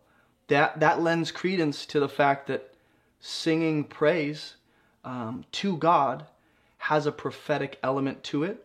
That 0.47 0.79
that 0.79 1.01
lends 1.01 1.31
credence 1.31 1.85
to 1.87 1.99
the 1.99 2.09
fact 2.09 2.47
that 2.47 2.73
singing 3.19 3.83
praise 3.85 4.55
um, 5.03 5.45
to 5.53 5.77
God 5.77 6.25
has 6.77 7.05
a 7.05 7.11
prophetic 7.11 7.79
element 7.81 8.23
to 8.25 8.43
it. 8.43 8.64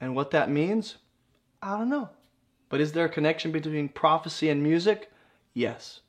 And 0.00 0.16
what 0.16 0.30
that 0.30 0.50
means, 0.50 0.96
I 1.62 1.76
don't 1.76 1.90
know. 1.90 2.08
But 2.68 2.80
is 2.80 2.92
there 2.92 3.04
a 3.04 3.10
connection 3.10 3.52
between 3.52 3.88
prophecy 3.88 4.48
and 4.48 4.62
music? 4.62 5.10
Yes. 5.52 6.00